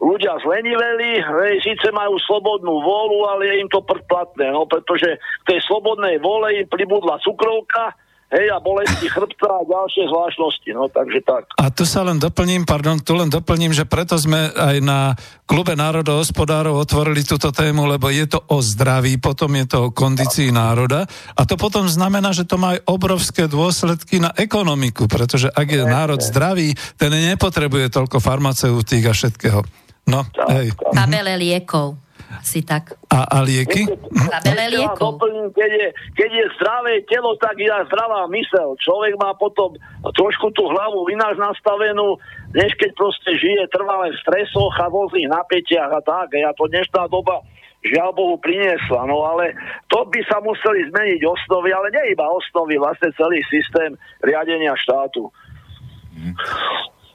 ľudia 0.00 0.40
zleniveli, 0.40 1.20
hej, 1.20 1.54
síce 1.60 1.92
majú 1.92 2.16
slobodnú 2.24 2.80
vôľu, 2.80 3.18
ale 3.36 3.42
je 3.52 3.54
im 3.60 3.68
to 3.68 3.84
predplatné, 3.84 4.48
no, 4.48 4.64
pretože 4.64 5.20
v 5.44 5.44
tej 5.44 5.60
slobodnej 5.68 6.16
vôle 6.24 6.64
im 6.64 6.66
pribudla 6.72 7.20
cukrovka, 7.20 7.92
hej, 8.32 8.46
a 8.48 8.58
bolesti 8.58 9.06
chrbta 9.12 9.48
a 9.48 9.62
ďalšie 9.62 10.08
zvláštnosti, 10.08 10.70
no, 10.72 10.88
takže 10.88 11.20
tak. 11.22 11.52
A 11.60 11.68
tu 11.68 11.84
sa 11.84 12.00
len 12.02 12.16
doplním, 12.16 12.64
pardon, 12.64 12.96
tu 12.96 13.12
len 13.12 13.28
doplním, 13.28 13.76
že 13.76 13.84
preto 13.84 14.16
sme 14.16 14.48
aj 14.56 14.76
na 14.80 15.12
klube 15.44 15.76
národohospodárov 15.76 16.80
otvorili 16.80 17.22
túto 17.22 17.52
tému, 17.52 17.84
lebo 17.84 18.08
je 18.08 18.24
to 18.24 18.40
o 18.48 18.64
zdraví, 18.64 19.20
potom 19.20 19.52
je 19.60 19.66
to 19.68 19.78
o 19.88 19.92
kondícii 19.92 20.48
národa 20.48 21.04
a 21.36 21.42
to 21.44 21.60
potom 21.60 21.84
znamená, 21.84 22.32
že 22.32 22.48
to 22.48 22.56
má 22.56 22.80
aj 22.80 22.88
obrovské 22.88 23.44
dôsledky 23.44 24.16
na 24.16 24.32
ekonomiku, 24.32 25.04
pretože 25.04 25.52
ak 25.52 25.68
je 25.68 25.84
národ 25.84 26.20
zdravý, 26.24 26.72
ten 26.96 27.12
nepotrebuje 27.12 27.92
toľko 27.92 28.16
farmaceutík 28.18 29.04
a 29.06 29.12
všetkého. 29.12 29.60
No, 30.08 30.26
hej. 30.50 30.74
Tabele 30.90 31.38
liekov. 31.38 31.94
Asi 32.32 32.64
tak. 32.64 32.96
A, 33.12 33.28
a 33.28 33.36
lieky? 33.44 33.84
Tabele 34.32 34.64
Ešte 34.64 34.78
vám 34.80 34.96
liekov. 34.96 35.00
doplním, 35.04 35.48
keď 35.52 35.70
je, 35.70 35.88
keď 36.16 36.30
je 36.32 36.44
zdravé 36.56 36.94
telo, 37.04 37.36
tak 37.36 37.54
je 37.60 37.68
aj 37.68 37.84
zdravá 37.92 38.24
mysel. 38.32 38.68
Človek 38.80 39.12
má 39.20 39.36
potom 39.36 39.76
trošku 40.16 40.48
tú 40.56 40.64
hlavu 40.72 41.12
ináč 41.12 41.36
nastavenú, 41.36 42.16
než 42.56 42.72
keď 42.80 42.90
proste 42.96 43.36
žije 43.36 43.68
trvalé 43.68 44.16
v 44.16 44.20
stresoch 44.24 44.74
a 44.80 44.88
rôznych 44.88 45.28
napätiach 45.28 45.92
a 45.92 46.00
tak. 46.00 46.32
A 46.40 46.56
to 46.56 46.64
dnešná 46.72 47.04
doba 47.12 47.44
žiaľ 47.82 48.14
Bohu 48.14 48.34
priniesla. 48.38 49.04
No 49.10 49.26
ale 49.26 49.52
to 49.90 50.06
by 50.06 50.20
sa 50.30 50.38
museli 50.40 50.88
zmeniť 50.88 51.20
osnovy, 51.26 51.74
ale 51.74 51.90
nie 51.90 52.14
iba 52.14 52.26
osnovy, 52.30 52.78
vlastne 52.78 53.10
celý 53.18 53.42
systém 53.50 53.98
riadenia 54.22 54.72
štátu. 54.78 55.28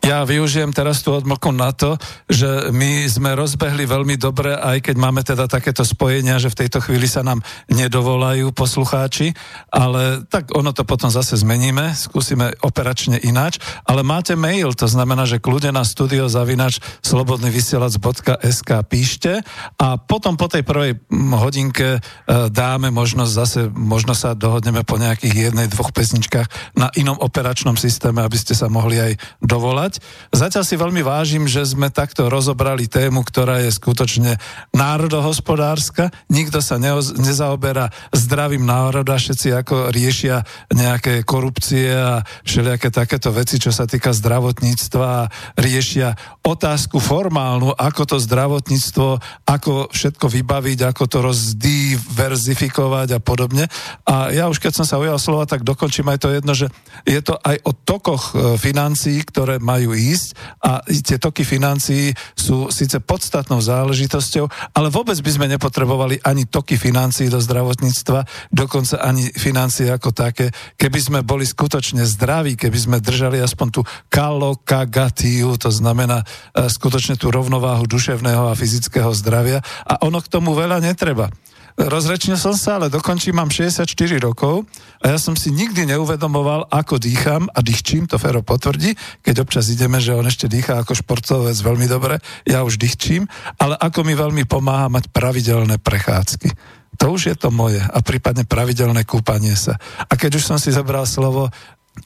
Ja 0.08 0.24
využijem 0.24 0.72
teraz 0.72 1.04
tú 1.04 1.12
odmlku 1.12 1.52
na 1.52 1.76
to, 1.76 2.00
že 2.32 2.72
my 2.72 3.12
sme 3.12 3.36
rozbehli 3.36 3.84
veľmi 3.84 4.16
dobre, 4.16 4.56
aj 4.56 4.88
keď 4.88 4.96
máme 4.96 5.20
teda 5.20 5.52
takéto 5.52 5.84
spojenia, 5.84 6.40
že 6.40 6.48
v 6.48 6.64
tejto 6.64 6.80
chvíli 6.80 7.12
sa 7.12 7.28
nám 7.28 7.44
nedovolajú 7.68 8.56
poslucháči, 8.56 9.36
ale 9.68 10.24
tak 10.32 10.56
ono 10.56 10.72
to 10.72 10.88
potom 10.88 11.12
zase 11.12 11.36
zmeníme, 11.44 11.92
skúsime 11.92 12.56
operačne 12.64 13.20
ináč, 13.20 13.60
ale 13.84 14.00
máte 14.00 14.40
mail, 14.40 14.72
to 14.72 14.88
znamená, 14.88 15.28
že 15.28 15.44
kľude 15.44 15.76
na 15.76 15.84
studio 15.84 16.32
zavinač 16.32 16.80
slobodnyvysielac.sk 17.04 18.70
píšte 18.88 19.44
a 19.76 20.00
potom 20.00 20.40
po 20.40 20.48
tej 20.48 20.64
prvej 20.64 21.04
mm, 21.04 21.36
hodinke 21.36 22.00
e, 22.00 22.00
dáme 22.48 22.96
možnosť 22.96 23.32
zase, 23.36 23.60
možno 23.76 24.16
sa 24.16 24.40
dohodneme 24.40 24.88
po 24.88 24.96
nejakých 24.96 25.52
jednej, 25.52 25.68
dvoch 25.68 25.92
pesničkách 25.92 26.80
na 26.80 26.88
inom 26.96 27.20
operačnom 27.20 27.76
systéme, 27.76 28.24
aby 28.24 28.40
ste 28.40 28.56
sa 28.56 28.72
mohli 28.72 29.04
aj 29.04 29.14
dovolať. 29.44 29.97
Zatiaľ 30.32 30.64
si 30.64 30.76
veľmi 30.76 31.02
vážim, 31.02 31.48
že 31.48 31.66
sme 31.66 31.90
takto 31.94 32.28
rozobrali 32.28 32.86
tému, 32.90 33.24
ktorá 33.24 33.64
je 33.64 33.72
skutočne 33.74 34.38
národohospodárska. 34.76 36.10
Nikto 36.30 36.62
sa 36.62 36.78
neoz, 36.78 37.16
nezaoberá 37.18 37.90
zdravím 38.12 38.68
národa, 38.68 39.18
všetci 39.18 39.48
ako 39.54 39.76
riešia 39.92 40.44
nejaké 40.72 41.24
korupcie 41.24 41.92
a 41.92 42.22
všelijaké 42.44 42.92
takéto 42.92 43.32
veci, 43.34 43.58
čo 43.58 43.72
sa 43.72 43.88
týka 43.88 44.12
zdravotníctva 44.14 45.06
a 45.08 45.30
riešia 45.60 46.16
otázku 46.44 47.00
formálnu, 47.04 47.76
ako 47.76 48.04
to 48.04 48.18
zdravotníctvo, 48.24 49.08
ako 49.48 49.92
všetko 49.92 50.26
vybaviť, 50.32 50.80
ako 50.88 51.04
to 51.08 51.18
rozdiverzifikovať 51.24 53.08
a 53.16 53.20
podobne. 53.20 53.68
A 54.08 54.32
ja 54.32 54.48
už 54.48 54.64
keď 54.64 54.84
som 54.84 54.86
sa 54.88 55.00
ujal 55.00 55.20
slova, 55.20 55.48
tak 55.48 55.68
dokončím 55.68 56.08
aj 56.12 56.20
to 56.24 56.30
jedno, 56.32 56.54
že 56.56 56.68
je 57.04 57.20
to 57.20 57.36
aj 57.40 57.60
o 57.64 57.72
tokoch 57.76 58.32
e, 58.32 58.56
financií, 58.60 59.20
ktoré 59.24 59.60
majú 59.60 59.87
ísť 59.94 60.28
a 60.64 60.82
tie 60.84 61.20
toky 61.20 61.44
financií 61.44 62.12
sú 62.34 62.68
síce 62.74 63.00
podstatnou 63.04 63.62
záležitosťou, 63.62 64.76
ale 64.76 64.88
vôbec 64.90 65.16
by 65.20 65.32
sme 65.32 65.52
nepotrebovali 65.52 66.24
ani 66.24 66.48
toky 66.48 66.76
financií 66.76 67.28
do 67.28 67.38
zdravotníctva, 67.38 68.52
dokonca 68.52 69.00
ani 69.04 69.30
financie 69.36 69.92
ako 69.92 70.12
také, 70.12 70.50
keby 70.76 71.00
sme 71.00 71.20
boli 71.22 71.46
skutočne 71.48 72.04
zdraví, 72.04 72.56
keby 72.56 72.78
sme 72.78 72.98
držali 73.04 73.40
aspoň 73.44 73.68
tú 73.70 73.82
kalokagatiu, 74.10 75.56
to 75.60 75.70
znamená 75.70 76.24
e, 76.24 76.66
skutočne 76.68 77.20
tú 77.20 77.30
rovnováhu 77.30 77.86
duševného 77.86 78.52
a 78.52 78.58
fyzického 78.58 79.12
zdravia 79.14 79.60
a 79.84 80.02
ono 80.04 80.24
k 80.24 80.32
tomu 80.32 80.56
veľa 80.56 80.80
netreba. 80.84 81.30
Rozrečnil 81.78 82.42
som 82.42 82.58
sa, 82.58 82.82
ale 82.82 82.90
dokončím, 82.90 83.38
mám 83.38 83.54
64 83.54 83.86
rokov 84.18 84.66
a 84.98 85.14
ja 85.14 85.18
som 85.22 85.38
si 85.38 85.54
nikdy 85.54 85.86
neuvedomoval, 85.86 86.74
ako 86.74 86.98
dýcham 86.98 87.46
a 87.54 87.62
dýchčím, 87.62 88.10
to 88.10 88.18
Fero 88.18 88.42
potvrdí, 88.42 88.98
keď 89.22 89.46
občas 89.46 89.70
ideme, 89.70 90.02
že 90.02 90.18
on 90.18 90.26
ešte 90.26 90.50
dýchá 90.50 90.82
ako 90.82 90.98
športovec 90.98 91.54
veľmi 91.54 91.86
dobre, 91.86 92.18
ja 92.50 92.66
už 92.66 92.82
dýchčím, 92.82 93.30
ale 93.62 93.78
ako 93.78 94.10
mi 94.10 94.18
veľmi 94.18 94.50
pomáha 94.50 94.90
mať 94.90 95.14
pravidelné 95.14 95.78
prechádzky. 95.78 96.50
To 96.98 97.14
už 97.14 97.30
je 97.30 97.36
to 97.38 97.54
moje 97.54 97.78
a 97.78 97.98
prípadne 98.02 98.42
pravidelné 98.42 99.06
kúpanie 99.06 99.54
sa. 99.54 99.78
A 100.10 100.18
keď 100.18 100.42
už 100.42 100.50
som 100.50 100.58
si 100.58 100.74
zabral 100.74 101.06
slovo, 101.06 101.54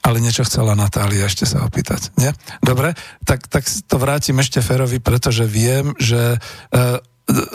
ale 0.04 0.20
niečo 0.20 0.44
chcela 0.44 0.76
Natália 0.76 1.24
ešte 1.24 1.48
sa 1.48 1.64
opýtať, 1.64 2.12
nie? 2.20 2.28
Dobre, 2.60 2.92
tak, 3.24 3.48
tak 3.48 3.64
to 3.64 3.96
vrátim 3.96 4.36
ešte 4.40 4.60
Ferovi, 4.60 5.00
pretože 5.00 5.48
viem, 5.48 5.96
že 5.96 6.36
uh, 6.36 7.00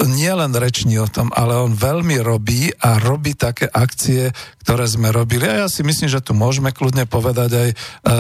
nie 0.09 0.32
len 0.34 0.51
reční 0.51 0.99
o 0.99 1.07
tom, 1.07 1.30
ale 1.36 1.55
on 1.55 1.78
veľmi 1.78 2.19
robí 2.21 2.73
a 2.82 2.97
robí 2.97 3.38
také 3.38 3.69
akcie, 3.69 4.34
ktoré 4.65 4.84
sme 4.89 5.15
robili. 5.15 5.47
A 5.47 5.63
ja 5.63 5.67
si 5.71 5.86
myslím, 5.86 6.11
že 6.11 6.19
tu 6.19 6.36
môžeme 6.36 6.75
kľudne 6.75 7.07
povedať 7.07 7.51
aj 7.55 7.69
uh, 7.71 7.78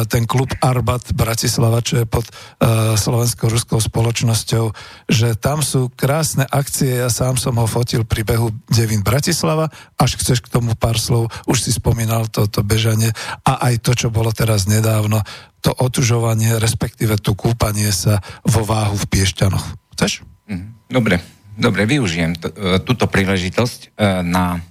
ten 0.07 0.23
klub 0.23 0.47
Arbat 0.63 1.11
Bratislava, 1.11 1.83
čo 1.83 1.99
je 1.99 2.05
pod 2.07 2.23
uh, 2.29 2.95
slovensko-ruskou 2.95 3.83
spoločnosťou, 3.83 4.71
že 5.11 5.35
tam 5.35 5.59
sú 5.59 5.91
krásne 5.91 6.47
akcie. 6.47 7.03
Ja 7.03 7.11
sám 7.11 7.35
som 7.35 7.59
ho 7.59 7.67
fotil 7.67 8.07
pri 8.07 8.23
behu 8.23 8.53
Devín 8.71 9.03
Bratislava. 9.03 9.67
Až 9.99 10.15
chceš 10.21 10.39
k 10.45 10.51
tomu 10.51 10.77
pár 10.79 10.95
slov, 10.95 11.33
už 11.49 11.67
si 11.67 11.71
spomínal 11.75 12.31
toto 12.31 12.63
bežanie 12.63 13.11
a 13.43 13.67
aj 13.67 13.83
to, 13.83 13.91
čo 13.91 14.07
bolo 14.07 14.31
teraz 14.31 14.69
nedávno, 14.69 15.19
to 15.59 15.75
otužovanie, 15.75 16.55
respektíve 16.61 17.19
to 17.19 17.35
kúpanie 17.35 17.91
sa 17.91 18.23
vo 18.47 18.63
váhu 18.63 18.95
v 18.95 19.05
Piešťanoch. 19.09 19.65
Chceš? 19.97 20.23
Mhm. 20.47 20.87
Dobre, 20.87 21.19
dobre, 21.57 21.89
využijem 21.89 22.37
t- 22.37 22.53
e, 22.53 22.77
túto 22.85 23.09
príležitosť 23.09 23.79
e, 23.81 23.87
na, 24.21 24.61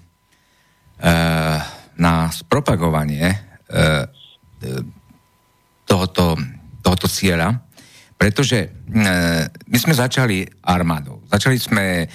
e, 1.02 1.10
na 1.98 2.14
spropagovanie 2.30 3.44
tohoto, 5.90 6.38
tohoto 6.86 7.06
cieľa, 7.10 7.58
pretože 8.14 8.70
my 9.66 9.74
sme 9.74 9.90
začali 9.90 10.46
armádou. 10.62 11.26
Začali 11.26 11.58
sme 11.58 12.06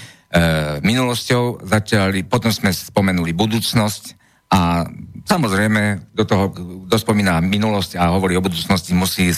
minulosťou, 0.80 1.67
začali, 1.67 2.24
potom 2.24 2.55
sme 2.55 2.72
spomenuli 2.72 3.36
budúcnosť 3.36 4.15
a 4.55 4.88
samozrejme, 5.28 6.15
do 6.15 6.24
toho, 6.24 6.55
kto 6.88 6.95
spomína 6.95 7.43
minulosť 7.43 7.99
a 7.99 8.15
hovorí 8.15 8.39
o 8.39 8.43
budúcnosti, 8.43 8.95
musí, 8.95 9.36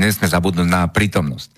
nesme 0.00 0.24
zabudnúť 0.24 0.64
na 0.64 0.88
prítomnosť. 0.88 1.48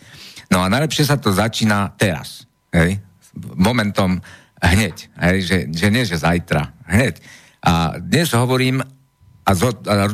No 0.50 0.62
a 0.62 0.70
najlepšie 0.70 1.07
sa 1.07 1.18
to 1.18 1.30
začína 1.30 1.94
teraz. 1.94 2.45
Hej? 2.74 2.98
Momentom 3.36 4.18
hneď. 4.62 4.96
Hej? 5.20 5.36
Že, 5.42 5.56
že 5.70 5.86
nie, 5.92 6.02
že 6.08 6.16
zajtra. 6.18 6.72
Hneď. 6.86 7.20
A 7.66 7.98
dnes 7.98 8.30
hovorím 8.32 8.82
a, 9.46 9.50
zo, 9.54 9.70
a 9.70 10.10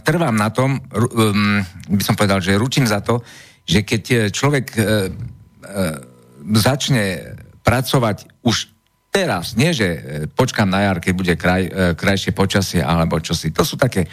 trvám 0.00 0.36
na 0.36 0.48
tom, 0.48 0.80
um, 0.80 1.60
by 1.92 2.02
som 2.04 2.16
povedal, 2.16 2.40
že 2.40 2.56
ručím 2.56 2.88
za 2.88 3.04
to, 3.04 3.20
že 3.64 3.84
keď 3.84 4.02
e, 4.08 4.16
človek 4.32 4.66
e, 4.72 4.80
e, 4.80 4.84
začne 6.60 7.36
pracovať 7.64 8.44
už 8.44 8.72
teraz, 9.08 9.56
nie 9.56 9.72
že 9.72 9.88
e, 9.88 10.00
počkám 10.28 10.68
na 10.68 10.84
jar, 10.84 10.98
keď 11.00 11.12
bude 11.16 11.34
kraj, 11.36 11.62
e, 11.64 11.92
krajšie 11.96 12.32
počasie 12.36 12.80
alebo 12.84 13.20
čosi. 13.20 13.52
To 13.52 13.64
sú 13.64 13.80
také, 13.80 14.04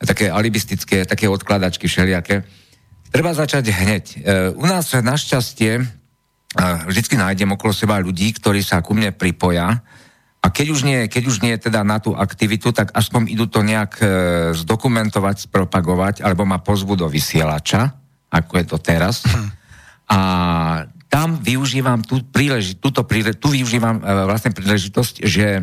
také 0.00 0.32
alibistické, 0.32 1.04
také 1.04 1.28
odkladačky 1.28 1.88
všelijaké. 1.88 2.44
Treba 3.08 3.32
začať 3.32 3.68
hneď. 3.68 4.04
E, 4.04 4.16
u 4.56 4.64
nás 4.64 4.92
našťastie 4.92 5.97
vždycky 6.56 7.20
nájdem 7.20 7.52
okolo 7.52 7.76
seba 7.76 8.00
ľudí, 8.00 8.32
ktorí 8.32 8.64
sa 8.64 8.80
ku 8.80 8.96
mne 8.96 9.12
pripoja 9.12 9.84
a 10.38 10.46
keď 10.54 10.66
už 10.70 10.80
nie, 10.86 10.98
keď 11.10 11.22
už 11.26 11.36
nie 11.42 11.54
teda 11.58 11.82
na 11.82 11.98
tú 11.98 12.14
aktivitu, 12.14 12.70
tak 12.70 12.94
aspoň 12.94 13.34
idú 13.34 13.50
to 13.50 13.66
nejak 13.66 13.98
e, 13.98 14.06
zdokumentovať, 14.54 15.50
spropagovať, 15.50 16.22
alebo 16.22 16.46
ma 16.46 16.62
pozvu 16.62 16.94
do 16.94 17.10
vysielača, 17.10 17.90
ako 18.30 18.52
je 18.62 18.64
to 18.64 18.78
teraz. 18.78 19.26
Hm. 19.26 19.48
A 20.08 20.18
tam 21.10 21.42
využívam 21.42 22.00
tú 22.06 22.22
príleži, 22.22 22.78
túto 22.78 23.02
príle, 23.02 23.34
tu 23.34 23.50
využívam 23.50 23.98
e, 23.98 24.02
vlastne 24.30 24.54
príležitosť, 24.54 25.14
že 25.26 25.46
e, 25.58 25.62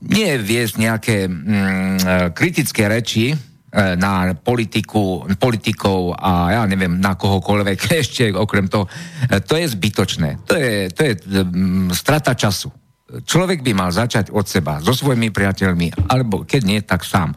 nie 0.00 0.30
viesť 0.40 0.74
nejaké 0.80 1.16
mm, 1.28 1.36
e, 1.36 2.14
kritické 2.32 2.88
reči, 2.88 3.36
na 3.70 4.34
politiku, 4.34 5.30
politikov 5.38 6.18
a 6.18 6.58
ja 6.58 6.62
neviem, 6.66 6.98
na 6.98 7.14
kohokoľvek 7.14 7.78
ešte 8.02 8.34
okrem 8.34 8.66
toho. 8.66 8.90
E, 9.30 9.38
to 9.38 9.54
je 9.54 9.66
zbytočné. 9.70 10.42
To 10.50 10.54
je, 10.58 10.90
to 10.90 11.00
je 11.06 11.12
um, 11.38 11.86
strata 11.94 12.34
času. 12.34 12.70
Človek 13.10 13.62
by 13.62 13.72
mal 13.74 13.90
začať 13.90 14.30
od 14.30 14.46
seba, 14.46 14.78
so 14.78 14.94
svojimi 14.94 15.34
priateľmi, 15.34 16.10
alebo 16.10 16.46
keď 16.46 16.62
nie, 16.62 16.78
tak 16.82 17.02
sám. 17.02 17.34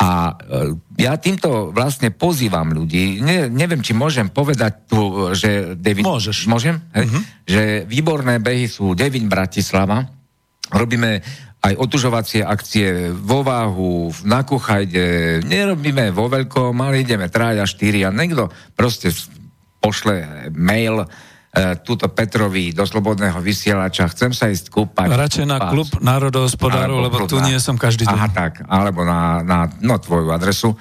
A 0.00 0.34
ja 0.96 1.20
týmto 1.20 1.68
vlastne 1.68 2.08
pozývam 2.08 2.72
ľudí, 2.72 3.20
ne, 3.20 3.46
neviem, 3.52 3.84
či 3.84 3.92
môžem 3.92 4.32
povedať 4.32 4.88
tu, 4.88 5.30
že... 5.36 5.76
David, 5.76 6.08
Môžeš. 6.08 6.48
Môžem? 6.48 6.80
Uh-huh. 6.96 7.20
Že 7.44 7.84
výborné 7.84 8.40
behy 8.40 8.72
sú 8.72 8.96
Devin 8.96 9.28
Bratislava, 9.28 10.08
robíme 10.72 11.20
aj 11.62 11.78
otužovacie 11.78 12.42
akcie 12.42 13.14
vo 13.14 13.46
váhu, 13.46 14.10
na 14.26 14.42
kuchajde, 14.42 15.38
nerobíme 15.46 16.10
vo 16.10 16.26
veľkom, 16.26 16.74
ale 16.82 17.06
ideme 17.06 17.30
trája, 17.30 17.62
štyri 17.70 18.02
a 18.02 18.10
niekto 18.10 18.50
proste 18.74 19.14
pošle 19.78 20.50
mail 20.58 21.06
e, 21.06 21.06
túto 21.86 22.10
Petrovi 22.10 22.74
do 22.74 22.82
slobodného 22.82 23.38
vysielača, 23.38 24.10
chcem 24.10 24.34
sa 24.34 24.50
ísť 24.50 24.74
kúpať. 24.74 25.06
Radšej 25.06 25.46
na 25.46 25.70
klub 25.70 25.86
národohospodárov, 26.02 26.98
lebo 26.98 27.30
tu 27.30 27.38
nie 27.38 27.58
som 27.62 27.78
každý 27.78 28.10
deň. 28.10 28.18
Aha, 28.18 28.28
tak, 28.34 28.66
alebo 28.66 29.06
na, 29.06 29.46
na 29.46 29.70
no, 29.78 30.02
tvoju 30.02 30.34
adresu. 30.34 30.74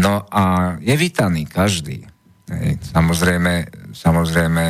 No 0.00 0.24
a 0.32 0.74
je 0.80 0.94
vítaný 0.96 1.44
každý. 1.44 2.00
Samozrejme, 2.96 3.52
samozrejme 3.92 4.64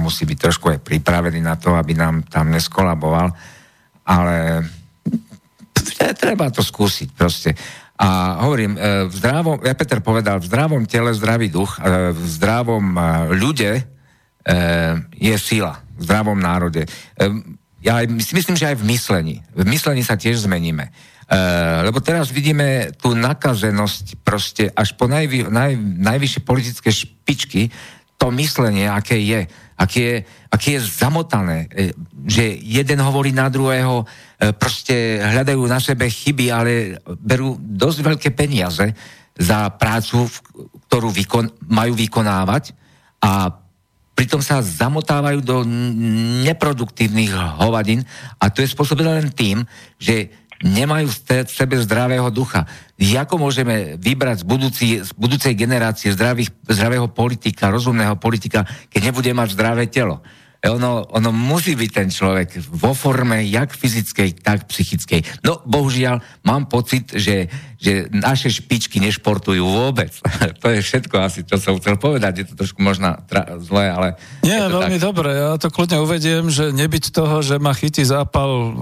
musí 0.00 0.24
byť 0.24 0.38
trošku 0.48 0.72
aj 0.72 0.78
pripravený 0.80 1.40
na 1.44 1.56
to, 1.60 1.76
aby 1.76 1.92
nám 1.92 2.24
tam 2.28 2.52
neskolaboval 2.52 3.32
ale 4.06 4.62
treba 6.22 6.48
to 6.54 6.62
skúsiť 6.62 7.08
proste. 7.12 7.50
A 7.96 8.40
hovorím, 8.44 8.76
e, 8.76 9.08
v 9.08 9.14
zdravom, 9.16 9.56
ja 9.64 9.72
Peter 9.72 10.04
povedal, 10.04 10.36
v 10.36 10.48
zdravom 10.52 10.84
tele 10.84 11.16
zdravý 11.16 11.48
duch, 11.48 11.80
e, 11.80 12.12
v 12.12 12.24
zdravom 12.28 12.86
e, 12.92 13.00
ľude 13.34 13.72
je 15.18 15.34
sila, 15.42 15.82
v 15.98 16.02
zdravom 16.06 16.38
národe. 16.38 16.86
Ja 17.82 17.98
myslím, 18.06 18.54
že 18.54 18.70
aj 18.70 18.78
v 18.78 18.94
myslení. 18.94 19.36
V 19.58 19.66
myslení 19.66 20.06
sa 20.06 20.14
tiež 20.14 20.46
zmeníme. 20.46 20.94
lebo 21.82 21.98
teraz 21.98 22.30
vidíme 22.30 22.94
tú 22.94 23.18
nakazenosť 23.18 24.22
proste 24.22 24.70
až 24.70 24.94
po 24.94 25.10
najvy, 25.10 25.50
naj, 25.50 25.74
najvyššie 25.98 26.46
politické 26.46 26.94
špičky, 26.94 27.74
to 28.22 28.30
myslenie, 28.38 28.86
aké 28.86 29.18
je 29.18 29.50
aké 29.76 30.00
je, 30.00 30.16
aké 30.48 30.68
je 30.76 30.80
zamotané, 30.80 31.68
e, 31.68 31.92
že 32.24 32.56
jeden 32.64 32.98
hovorí 33.04 33.30
na 33.30 33.52
druhého, 33.52 34.02
e, 34.02 34.52
proste 34.56 35.20
hľadajú 35.20 35.60
na 35.68 35.78
sebe 35.78 36.08
chyby, 36.08 36.46
ale 36.48 36.72
berú 37.20 37.60
dosť 37.60 37.98
veľké 38.00 38.28
peniaze 38.32 38.88
za 39.36 39.68
prácu, 39.76 40.24
ktorú 40.88 41.12
vykon, 41.12 41.52
majú 41.68 41.92
vykonávať 41.92 42.72
a 43.20 43.52
pritom 44.16 44.40
sa 44.40 44.64
zamotávajú 44.64 45.44
do 45.44 45.60
neproduktívnych 46.48 47.36
hovadín 47.60 48.00
a 48.40 48.48
to 48.48 48.64
je 48.64 48.72
spôsobené 48.72 49.20
len 49.20 49.28
tým, 49.28 49.60
že 50.00 50.32
nemajú 50.64 51.12
v 51.12 51.44
sebe 51.52 51.76
zdravého 51.76 52.32
ducha. 52.32 52.64
Ako 52.96 53.36
môžeme 53.36 54.00
vybrať 54.00 54.40
z, 54.40 54.44
budúci, 54.48 54.86
z 55.04 55.10
budúcej 55.12 55.52
generácie 55.52 56.08
zdravých, 56.16 56.48
zdravého 56.64 57.12
politika, 57.12 57.68
rozumného 57.68 58.16
politika, 58.16 58.64
keď 58.88 59.12
nebude 59.12 59.30
mať 59.36 59.48
zdravé 59.52 59.84
telo? 59.92 60.24
Ono, 60.64 61.04
ono 61.12 61.30
musí 61.30 61.76
byť 61.76 61.90
ten 61.92 62.08
človek 62.08 62.56
vo 62.72 62.96
forme 62.96 63.44
jak 63.44 63.76
fyzickej, 63.76 64.40
tak 64.40 64.66
psychickej. 64.66 65.44
No, 65.44 65.60
bohužiaľ, 65.68 66.24
mám 66.48 66.66
pocit, 66.66 67.12
že, 67.12 67.46
že 67.76 68.08
naše 68.08 68.48
špičky 68.48 68.98
nešportujú 68.98 69.62
vôbec. 69.62 70.10
to 70.62 70.66
je 70.72 70.80
všetko 70.80 71.16
asi, 71.20 71.44
čo 71.44 71.60
som 71.60 71.76
chcel 71.76 72.00
povedať. 72.00 72.42
Je 72.42 72.46
to 72.48 72.54
trošku 72.56 72.80
možno 72.80 73.14
tra- 73.28 73.60
zlé, 73.60 73.92
ale... 73.92 74.08
Nie, 74.40 74.66
veľmi 74.66 74.98
tak. 74.98 75.04
dobre. 75.04 75.30
Ja 75.36 75.60
to 75.60 75.68
kľudne 75.68 76.00
uvediem, 76.00 76.48
že 76.48 76.72
nebyť 76.72 77.12
toho, 77.12 77.44
že 77.44 77.60
ma 77.60 77.76
chytí 77.76 78.02
zápal 78.02 78.50
uh, 78.50 78.72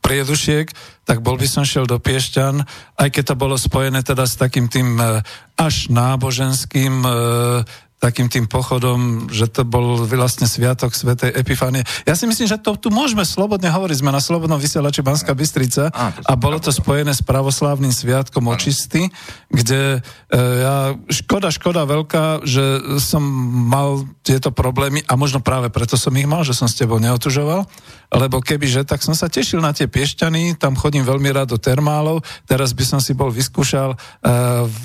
priedušiek, 0.00 0.70
tak 1.02 1.24
bol 1.24 1.40
by 1.40 1.48
som 1.48 1.64
šiel 1.64 1.88
do 1.88 1.98
Piešťan, 1.98 2.62
aj 3.00 3.08
keď 3.10 3.32
to 3.32 3.40
bolo 3.40 3.56
spojené 3.56 4.04
teda 4.04 4.28
s 4.28 4.36
takým 4.38 4.70
tým 4.70 5.00
uh, 5.00 5.24
až 5.58 5.90
náboženským 5.90 6.94
uh, 7.02 7.64
takým 7.98 8.30
tým 8.30 8.46
pochodom, 8.46 9.26
že 9.26 9.50
to 9.50 9.66
bol 9.66 10.06
vlastne 10.06 10.46
sviatok 10.46 10.94
Svetej 10.94 11.34
Epifánie. 11.34 11.82
Ja 12.06 12.14
si 12.14 12.30
myslím, 12.30 12.46
že 12.46 12.62
to 12.62 12.78
tu 12.78 12.94
môžeme 12.94 13.26
slobodne 13.26 13.74
hovoriť. 13.74 13.96
Sme 13.98 14.14
na 14.14 14.22
Slobodnom 14.22 14.62
vysielači 14.62 15.02
Banská 15.02 15.34
Bystrica 15.34 15.90
a 15.98 16.32
bolo 16.38 16.62
to 16.62 16.70
spojené 16.70 17.10
s 17.10 17.26
pravoslávnym 17.26 17.90
sviatkom 17.90 18.46
očisty, 18.46 19.10
kde 19.50 19.98
e, 19.98 20.38
ja, 20.38 20.94
škoda, 21.10 21.50
škoda 21.50 21.82
veľká, 21.90 22.46
že 22.46 22.98
som 23.02 23.20
mal 23.66 24.06
tieto 24.22 24.54
problémy 24.54 25.02
a 25.10 25.18
možno 25.18 25.42
práve 25.42 25.66
preto 25.66 25.98
som 25.98 26.14
ich 26.14 26.30
mal, 26.30 26.46
že 26.46 26.54
som 26.54 26.70
s 26.70 26.78
tebou 26.78 27.02
neotužoval, 27.02 27.66
lebo 28.14 28.38
kebyže, 28.38 28.86
tak 28.86 29.02
som 29.02 29.18
sa 29.18 29.26
tešil 29.26 29.58
na 29.58 29.74
tie 29.74 29.90
piešťany, 29.90 30.54
tam 30.54 30.78
chodím 30.78 31.02
veľmi 31.02 31.34
rád 31.34 31.50
do 31.50 31.58
termálov, 31.58 32.22
teraz 32.46 32.70
by 32.78 32.84
som 32.86 33.00
si 33.02 33.10
bol 33.10 33.34
vyskúšal 33.34 33.92
e, 33.92 33.96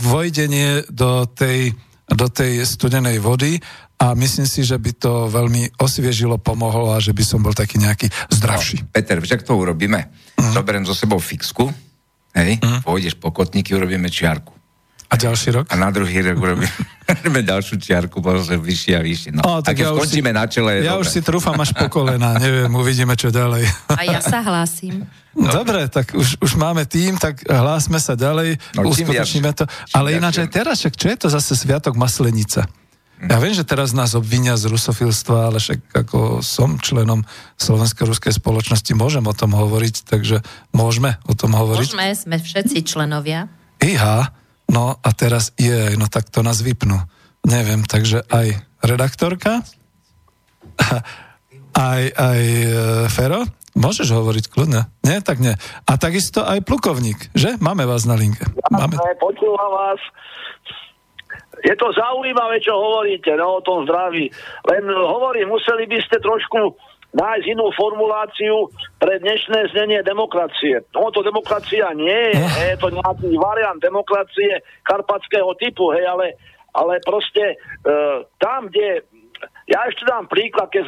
vojdenie 0.01 0.89
do 0.89 1.29
tej 1.29 1.77
do 2.09 2.27
tej 2.27 2.67
studenej 2.67 3.19
vody 3.23 3.59
a 3.99 4.11
myslím 4.17 4.47
si, 4.47 4.67
že 4.67 4.75
by 4.75 4.91
to 4.99 5.31
veľmi 5.31 5.79
osviežilo, 5.79 6.35
pomohlo 6.35 6.91
a 6.91 6.99
že 6.99 7.15
by 7.15 7.23
som 7.23 7.39
bol 7.39 7.55
taký 7.55 7.79
nejaký 7.79 8.11
zdravší. 8.27 8.83
No, 8.83 8.91
Peter, 8.91 9.15
vieš, 9.23 9.39
ak 9.39 9.47
to 9.47 9.55
urobíme? 9.55 9.99
Uh-huh. 10.35 10.51
Zoberiem 10.51 10.83
sebou 10.83 11.23
fixku, 11.23 11.71
hej, 12.35 12.59
uh-huh. 12.59 12.83
pôjdeš 12.83 13.15
po 13.15 13.31
kotníky, 13.31 13.71
urobíme 13.71 14.11
čiarku. 14.11 14.51
A 15.13 15.15
ďalší 15.15 15.49
rok? 15.53 15.65
A 15.69 15.77
na 15.77 15.93
druhý 15.93 16.25
rok 16.25 16.41
urobíme 16.43 17.41
ďalšiu 17.45 17.77
čiarku, 17.77 18.17
potom 18.17 18.41
vyššie 18.41 18.93
a 18.97 19.01
vyššie. 19.05 19.29
No. 19.37 19.41
O, 19.45 19.51
tak 19.61 19.77
a 19.77 19.77
keď 19.77 19.85
ja 19.85 19.93
skončíme 19.93 20.31
si, 20.33 20.37
na 20.41 20.43
čele... 20.49 20.71
Ja 20.81 20.97
dobre. 20.97 21.05
už 21.05 21.07
si 21.13 21.21
trúfam 21.21 21.53
až 21.61 21.77
po 21.77 21.85
kolena, 21.85 22.33
neviem, 22.41 22.73
uvidíme, 22.73 23.13
čo 23.13 23.29
ďalej. 23.29 23.69
A 23.93 24.01
ja 24.09 24.17
sa 24.25 24.41
hlásim. 24.41 25.05
No. 25.37 25.49
Dobre, 25.53 25.85
tak 25.89 26.17
už, 26.17 26.41
už 26.41 26.51
máme 26.57 26.89
tým, 26.89 27.21
tak 27.21 27.45
hlásme 27.45 28.01
sa 28.01 28.17
ďalej, 28.17 28.57
no, 28.73 28.89
uskutočníme 28.89 29.53
to. 29.53 29.69
Ale 29.93 30.17
ináč 30.17 30.41
aj 30.41 30.49
teraz, 30.49 30.81
však 30.81 30.93
čo 30.97 31.07
je 31.13 31.17
to 31.21 31.27
zase 31.29 31.53
Sviatok 31.57 31.93
Maslenica? 31.93 32.65
Hm. 33.21 33.29
Ja 33.29 33.37
viem, 33.37 33.53
že 33.53 33.65
teraz 33.65 33.93
nás 33.93 34.17
obvinia 34.17 34.57
z 34.57 34.69
rusofilstva, 34.69 35.53
ale 35.53 35.57
však 35.61 35.93
ako 35.93 36.41
som 36.41 36.81
členom 36.81 37.21
Slovenskej 37.61 38.09
ruskej 38.09 38.33
spoločnosti, 38.33 38.89
môžem 38.97 39.25
o 39.25 39.33
tom 39.33 39.53
hovoriť, 39.53 40.09
takže 40.09 40.41
môžeme 40.73 41.21
o 41.29 41.33
tom 41.37 41.53
hovoriť. 41.53 41.93
Môžeme, 41.93 42.07
sme 42.17 42.37
všetci 42.41 42.85
členovia. 42.85 43.49
Iha, 43.81 44.42
no 44.69 44.95
a 44.99 45.09
teraz 45.15 45.51
je, 45.59 45.95
no 45.97 46.07
tak 46.07 46.29
to 46.29 46.45
nás 46.45 46.61
vypnú. 46.61 46.99
Neviem, 47.43 47.83
takže 47.83 48.23
aj 48.31 48.63
redaktorka, 48.83 49.63
aj, 51.75 52.03
aj 52.15 52.41
e, 52.43 52.67
Fero, 53.11 53.43
Môžeš 53.73 54.13
hovoriť 54.13 54.53
kľudne. 54.53 54.85
Nie, 55.01 55.25
tak 55.25 55.41
nie. 55.41 55.57
A 55.89 55.97
takisto 55.97 56.45
aj 56.45 56.61
plukovník, 56.61 57.33
že? 57.33 57.57
Máme 57.57 57.89
vás 57.89 58.05
na 58.05 58.13
linke. 58.13 58.45
Máme... 58.69 59.01
Počúvam 59.17 59.71
vás. 59.73 59.97
Je 61.65 61.73
to 61.73 61.89
zaujímavé, 61.89 62.61
čo 62.61 62.77
hovoríte, 62.77 63.33
no, 63.33 63.57
o 63.57 63.65
tom 63.65 63.89
zdraví. 63.89 64.29
Len 64.69 64.83
hovorím, 64.93 65.57
museli 65.57 65.89
by 65.89 65.97
ste 66.05 66.21
trošku 66.21 66.77
nájsť 67.13 67.45
inú 67.45 67.69
formuláciu 67.77 68.73
pre 68.97 69.21
dnešné 69.21 69.69
znenie 69.69 70.01
demokracie. 70.01 70.81
No 70.97 71.13
to 71.13 71.21
demokracia 71.21 71.93
nie 71.93 72.33
je, 72.33 72.41
no. 72.41 72.49
je 72.73 72.77
to 72.81 72.89
nejaký 72.89 73.29
variant 73.37 73.79
demokracie 73.79 74.65
karpatského 74.83 75.53
typu, 75.61 75.93
hej, 75.93 76.09
ale, 76.09 76.37
ale 76.73 76.97
proste 77.05 77.53
e, 77.53 77.55
tam, 78.41 78.67
kde... 78.69 79.05
Ja 79.67 79.83
ešte 79.87 80.07
dám 80.07 80.27
príklad, 80.31 80.71
keď 80.71 80.87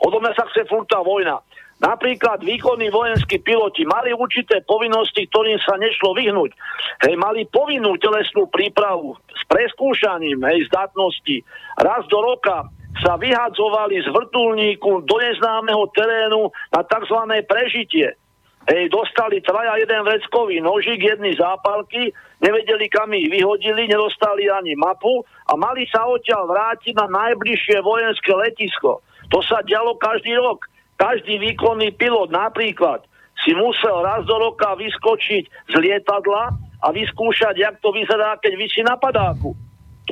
odo 0.00 0.18
mňa 0.20 0.32
sa 0.32 0.48
chce 0.48 0.64
furt 0.64 0.88
tá 0.88 1.00
vojna. 1.04 1.44
Napríklad 1.76 2.40
výkonní 2.40 2.88
vojenskí 2.88 3.44
piloti 3.44 3.84
mali 3.84 4.16
určité 4.16 4.64
povinnosti, 4.64 5.28
ktorým 5.28 5.60
sa 5.60 5.76
nešlo 5.76 6.16
vyhnúť. 6.16 6.56
Hej, 7.04 7.14
mali 7.20 7.44
povinnú 7.50 8.00
telesnú 8.00 8.48
prípravu 8.48 9.18
s 9.28 9.42
preskúšaním 9.44 10.40
hej, 10.48 10.70
zdatnosti. 10.72 11.44
Raz 11.76 12.08
do 12.08 12.20
roka 12.24 12.64
sa 13.02 13.18
vyhadzovali 13.18 14.02
z 14.02 14.08
vrtulníku 14.10 15.02
do 15.02 15.16
neznámeho 15.18 15.90
terénu 15.94 16.50
na 16.70 16.80
tzv. 16.86 17.18
prežitie. 17.48 18.14
Hej, 18.64 18.88
dostali 18.88 19.44
traja 19.44 19.76
jeden 19.76 20.08
vreckový 20.08 20.56
nožik, 20.64 20.96
jedny 20.96 21.36
zápalky, 21.36 22.16
nevedeli 22.40 22.88
kam 22.88 23.12
ich 23.12 23.28
vyhodili, 23.28 23.84
nedostali 23.84 24.48
ani 24.48 24.72
mapu 24.72 25.20
a 25.20 25.52
mali 25.52 25.84
sa 25.92 26.08
odtiaľ 26.08 26.48
vrátiť 26.48 26.96
na 26.96 27.04
najbližšie 27.12 27.84
vojenské 27.84 28.32
letisko. 28.32 29.04
To 29.28 29.38
sa 29.44 29.60
dialo 29.68 30.00
každý 30.00 30.32
rok. 30.40 30.64
Každý 30.96 31.42
výkonný 31.42 31.92
pilot 31.98 32.32
napríklad 32.32 33.04
si 33.44 33.52
musel 33.52 34.00
raz 34.00 34.24
do 34.24 34.38
roka 34.38 34.72
vyskočiť 34.78 35.44
z 35.68 35.74
lietadla 35.74 36.54
a 36.80 36.86
vyskúšať, 36.88 37.58
jak 37.60 37.76
to 37.84 37.92
vyzerá, 37.92 38.38
keď 38.40 38.52
vysí 38.56 38.80
na 38.80 38.96
padáku. 38.96 39.52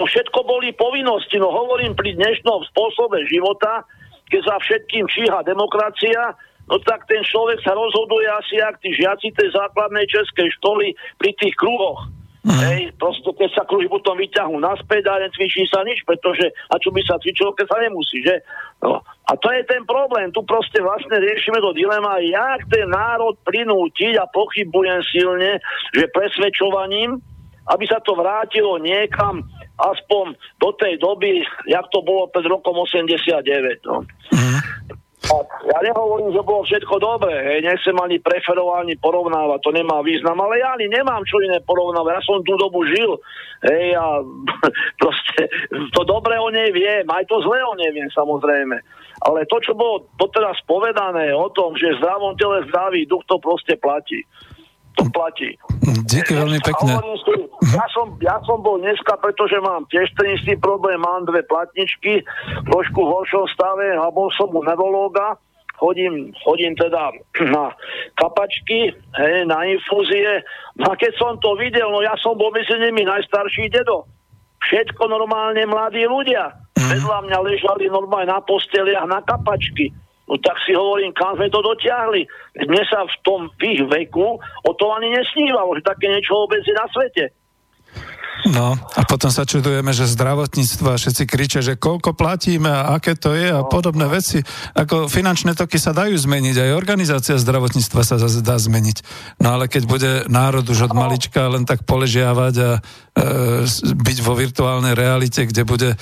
To 0.00 0.08
všetko 0.08 0.48
boli 0.48 0.72
povinnosti, 0.72 1.36
no 1.36 1.52
hovorím 1.52 1.92
pri 1.92 2.16
dnešnom 2.16 2.64
spôsobe 2.72 3.28
života, 3.28 3.84
keď 4.32 4.40
za 4.48 4.56
všetkým 4.64 5.04
číha 5.04 5.44
demokracia, 5.44 6.32
no 6.64 6.80
tak 6.80 7.04
ten 7.04 7.20
človek 7.20 7.60
sa 7.60 7.76
rozhoduje 7.76 8.24
asi 8.24 8.56
jak 8.56 8.80
tí 8.80 8.96
žiaci 8.96 9.28
tej 9.36 9.52
základnej 9.52 10.08
českej 10.08 10.48
školy 10.56 10.96
pri 11.20 11.36
tých 11.36 11.52
kruhoch. 11.60 12.08
Mm. 12.42 12.58
Hej, 12.58 12.80
proste 12.98 13.30
keď 13.38 13.50
sa 13.54 13.62
kruhy 13.62 13.86
potom 13.86 14.18
vyťahnú 14.18 14.58
naspäť 14.58 15.06
a 15.06 15.22
necvičí 15.22 15.62
sa 15.70 15.86
nič, 15.86 16.02
pretože 16.02 16.50
a 16.72 16.74
čo 16.74 16.90
by 16.90 16.98
sa 17.06 17.14
cvičilo, 17.22 17.54
keď 17.54 17.70
sa 17.70 17.78
nemusí, 17.78 18.18
že? 18.18 18.42
No. 18.82 18.98
A 19.30 19.32
to 19.38 19.46
je 19.54 19.62
ten 19.62 19.86
problém, 19.86 20.34
tu 20.34 20.42
proste 20.42 20.82
vlastne 20.82 21.22
riešime 21.22 21.62
to 21.62 21.70
dilema, 21.70 22.18
jak 22.18 22.66
ten 22.66 22.90
národ 22.90 23.38
prinútiť 23.46 24.18
a 24.18 24.26
pochybujem 24.34 25.06
silne, 25.06 25.62
že 25.94 26.10
presvedčovaním, 26.10 27.22
aby 27.70 27.84
sa 27.86 28.02
to 28.02 28.18
vrátilo 28.18 28.74
niekam 28.82 29.46
aspoň 29.78 30.36
do 30.60 30.70
tej 30.76 31.00
doby, 31.00 31.42
jak 31.68 31.86
to 31.88 32.04
bolo 32.04 32.28
pred 32.28 32.44
rokom 32.44 32.76
89. 32.76 33.42
No. 33.88 34.04
Mm. 34.32 34.60
Ja 35.70 35.78
nehovorím, 35.80 36.34
že 36.34 36.42
bolo 36.42 36.66
všetko 36.66 36.98
dobré, 36.98 37.32
hej, 37.46 37.58
nechcem 37.62 37.94
ani 37.94 38.18
preferovať, 38.18 38.76
ani 38.84 38.94
porovnávať, 38.98 39.58
to 39.62 39.70
nemá 39.70 40.02
význam, 40.02 40.34
ale 40.42 40.58
ja 40.58 40.74
ani 40.74 40.90
nemám 40.90 41.22
čo 41.22 41.38
iné 41.38 41.62
porovnávať, 41.62 42.18
ja 42.18 42.22
som 42.26 42.42
tú 42.42 42.58
dobu 42.58 42.82
žil, 42.90 43.16
hej, 43.70 43.94
a 43.94 44.18
proste 45.00 45.46
to 45.94 46.02
dobré 46.02 46.36
o 46.42 46.50
nej 46.50 46.74
viem, 46.74 47.06
aj 47.06 47.24
to 47.30 47.38
zlé 47.46 47.62
o 47.62 47.78
nej 47.78 47.94
viem, 47.94 48.10
samozrejme. 48.10 48.82
Ale 49.22 49.46
to, 49.46 49.62
čo 49.62 49.78
bolo 49.78 50.10
doteraz 50.18 50.58
povedané 50.66 51.30
o 51.30 51.46
tom, 51.54 51.78
že 51.78 52.02
zdravom 52.02 52.34
tele 52.34 52.66
zdravý 52.66 53.06
duch, 53.06 53.22
to 53.30 53.38
proste 53.38 53.78
platí 53.78 54.26
to 54.96 55.04
platí. 55.10 55.56
Díky 56.06 56.36
veľmi 56.36 56.60
pekne. 56.62 57.00
Ja 57.72 57.86
som, 57.94 58.18
ja 58.20 58.36
som 58.44 58.60
bol 58.60 58.82
dneska, 58.82 59.16
pretože 59.22 59.56
mám 59.62 59.86
tiež 59.88 60.10
ten 60.18 60.36
istý 60.36 60.58
problém, 60.58 61.00
mám 61.00 61.24
dve 61.24 61.46
platničky, 61.46 62.26
trošku 62.68 63.00
v 63.00 63.12
horšom 63.12 63.46
stave 63.54 63.96
a 63.96 64.10
bol 64.12 64.28
som 64.34 64.50
u 64.50 64.60
neurológa, 64.60 65.38
chodím, 65.78 66.34
chodím 66.44 66.74
teda 66.76 67.10
na 67.54 67.72
kapačky, 68.18 68.92
hej, 68.92 69.36
na 69.48 69.64
infúzie. 69.66 70.42
No 70.78 70.92
a 70.92 70.94
keď 70.98 71.12
som 71.18 71.38
to 71.40 71.56
videl, 71.56 71.88
no 71.90 72.04
ja 72.04 72.14
som 72.20 72.36
bol 72.36 72.52
medzi 72.52 72.74
nimi 72.76 73.02
najstarší 73.06 73.72
dedo. 73.72 74.06
Všetko 74.70 75.10
normálne 75.10 75.66
mladí 75.66 76.06
ľudia. 76.06 76.54
Mm. 76.78 76.88
Vedľa 76.98 77.18
mňa 77.26 77.38
ležali 77.42 77.84
normálne 77.90 78.30
na 78.30 78.38
posteliach 78.42 79.10
na 79.10 79.18
kapačky. 79.26 79.90
No 80.32 80.40
tak 80.40 80.56
si 80.64 80.72
hovorím, 80.72 81.12
kam 81.12 81.36
sme 81.36 81.52
to 81.52 81.60
dotiahli. 81.60 82.24
Mne 82.64 82.82
sa 82.88 83.04
v 83.04 83.14
tom 83.20 83.52
v 83.60 83.76
ich 83.76 83.84
veku 83.84 84.40
o 84.40 84.70
to 84.72 84.84
ani 84.96 85.12
nesnívalo, 85.12 85.76
že 85.76 85.84
také 85.84 86.08
niečo 86.08 86.32
vôbec 86.32 86.64
je 86.64 86.72
na 86.72 86.88
svete. 86.88 87.36
No 88.42 88.74
a 88.74 89.06
potom 89.06 89.30
sa 89.30 89.46
čudujeme, 89.46 89.94
že 89.94 90.10
zdravotníctvo 90.10 90.86
a 90.90 90.98
všetci 90.98 91.22
kričia, 91.30 91.60
že 91.62 91.78
koľko 91.78 92.16
platíme 92.18 92.66
a 92.66 92.98
aké 92.98 93.14
to 93.14 93.38
je 93.38 93.46
a 93.46 93.62
no, 93.62 93.70
podobné 93.70 94.10
no. 94.10 94.12
veci. 94.12 94.42
Ako 94.74 95.06
finančné 95.06 95.54
toky 95.54 95.78
sa 95.78 95.94
dajú 95.94 96.18
zmeniť, 96.18 96.58
aj 96.58 96.70
organizácia 96.74 97.38
zdravotníctva 97.38 98.02
sa 98.02 98.16
zase 98.18 98.42
dá 98.42 98.58
zmeniť. 98.58 98.98
No 99.38 99.54
ale 99.54 99.70
keď 99.70 99.82
bude 99.86 100.12
národ 100.26 100.66
už 100.66 100.90
od 100.90 100.92
malička 100.96 101.46
len 101.46 101.62
tak 101.62 101.86
poležiavať 101.86 102.54
a 102.58 102.70
e, 102.74 102.80
byť 103.94 104.18
vo 104.26 104.34
virtuálnej 104.34 104.98
realite, 104.98 105.46
kde 105.46 105.62
bude 105.62 105.90
e, 105.94 105.96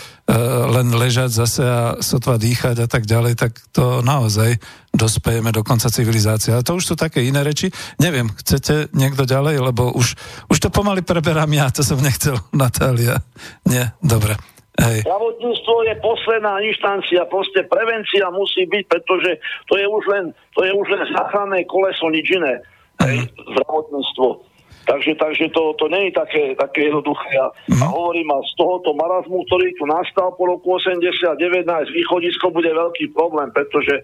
len 0.70 0.96
ležať 0.96 1.34
zase 1.34 1.62
a 1.66 1.82
sotva 2.00 2.40
dýchať 2.40 2.82
a 2.82 2.88
tak 2.88 3.04
ďalej, 3.04 3.36
tak 3.36 3.52
to 3.74 4.00
naozaj 4.00 4.56
dospejeme 4.91 5.55
do 5.55 5.62
konca 5.62 5.88
civilizácie. 5.88 6.55
A 6.55 6.66
to 6.66 6.76
už 6.76 6.93
sú 6.93 6.95
také 6.99 7.22
iné 7.22 7.41
reči. 7.47 7.70
Neviem, 8.03 8.30
chcete 8.43 8.91
niekto 8.91 9.22
ďalej, 9.22 9.62
lebo 9.62 9.95
už, 9.95 10.14
už 10.51 10.59
to 10.59 10.68
pomaly 10.68 11.07
preberám 11.07 11.51
ja, 11.55 11.70
to 11.70 11.86
som 11.86 12.03
nechcel, 12.03 12.36
Natália. 12.55 13.22
Nie, 13.66 13.95
dobre. 14.03 14.34
Hej. 14.80 15.05
Zdravotníctvo 15.05 15.74
je 15.93 15.95
posledná 16.01 16.55
inštancia, 16.64 17.28
proste 17.28 17.68
prevencia 17.68 18.32
musí 18.32 18.64
byť, 18.64 18.84
pretože 18.88 19.36
to 19.68 19.76
je 19.76 19.84
už 19.84 20.05
len, 20.09 20.24
to 20.57 20.64
je 20.64 20.72
už 20.72 20.86
len 20.88 21.05
záchranné 21.12 21.68
koleso, 21.68 22.09
nič 22.09 22.32
iné. 22.32 22.64
Hej, 23.03 23.28
zdravotníctvo. 23.28 24.51
Takže, 24.88 25.12
takže 25.20 25.53
to, 25.53 25.76
to 25.76 25.86
nie 25.93 26.09
je 26.09 26.12
také, 26.16 26.43
také 26.57 26.88
jednoduché. 26.88 27.30
A, 27.36 27.53
mm. 27.68 27.78
a 27.78 27.86
hovorím, 27.93 28.32
a 28.32 28.43
z 28.43 28.53
tohoto 28.57 28.97
marazmu, 28.97 29.45
ktorý 29.47 29.76
tu 29.76 29.84
nastal 29.86 30.32
po 30.34 30.49
roku 30.49 30.80
89, 30.80 31.36
nájsť 31.62 31.91
východisko 31.95 32.51
bude 32.51 32.72
veľký 32.72 33.12
problém, 33.12 33.53
pretože 33.53 34.03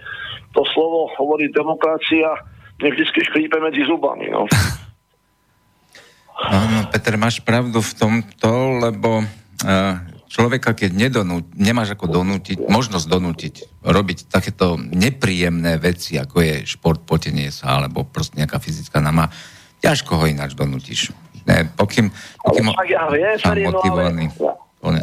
to 0.56 0.64
slovo 0.72 1.12
hovorí 1.20 1.52
demokracia, 1.52 2.32
mne 2.80 2.88
vždy 2.96 3.20
škrípe 3.28 3.60
medzi 3.60 3.84
zubami. 3.84 4.32
No. 4.32 4.48
No, 6.36 6.58
no, 6.68 6.78
Peter, 6.92 7.16
máš 7.16 7.40
pravdu 7.40 7.80
v 7.80 7.92
tomto, 7.96 8.52
lebo 8.80 9.24
uh, 9.24 9.94
človeka, 10.28 10.76
keď 10.76 10.92
nedonú, 10.92 11.40
nemáš 11.56 11.96
ako 11.96 12.12
donútiť, 12.12 12.68
možnosť 12.68 13.06
donútiť 13.08 13.54
robiť 13.80 14.18
takéto 14.28 14.76
nepríjemné 14.76 15.80
veci, 15.80 16.20
ako 16.20 16.36
je 16.44 16.54
šport, 16.68 17.00
potenie 17.08 17.48
sa, 17.48 17.80
alebo 17.80 18.04
proste 18.04 18.36
nejaká 18.36 18.60
fyzická 18.60 19.00
nama, 19.00 19.32
ťažko 19.80 20.12
ho 20.20 20.24
ináč 20.28 20.52
donútiš. 20.52 21.16
Ne, 21.46 21.72
pokým, 21.72 22.10
pokým 22.42 22.74
ale, 22.74 22.84
ja 22.90 23.06
viem, 23.08 23.70
motivovaný. 23.70 24.26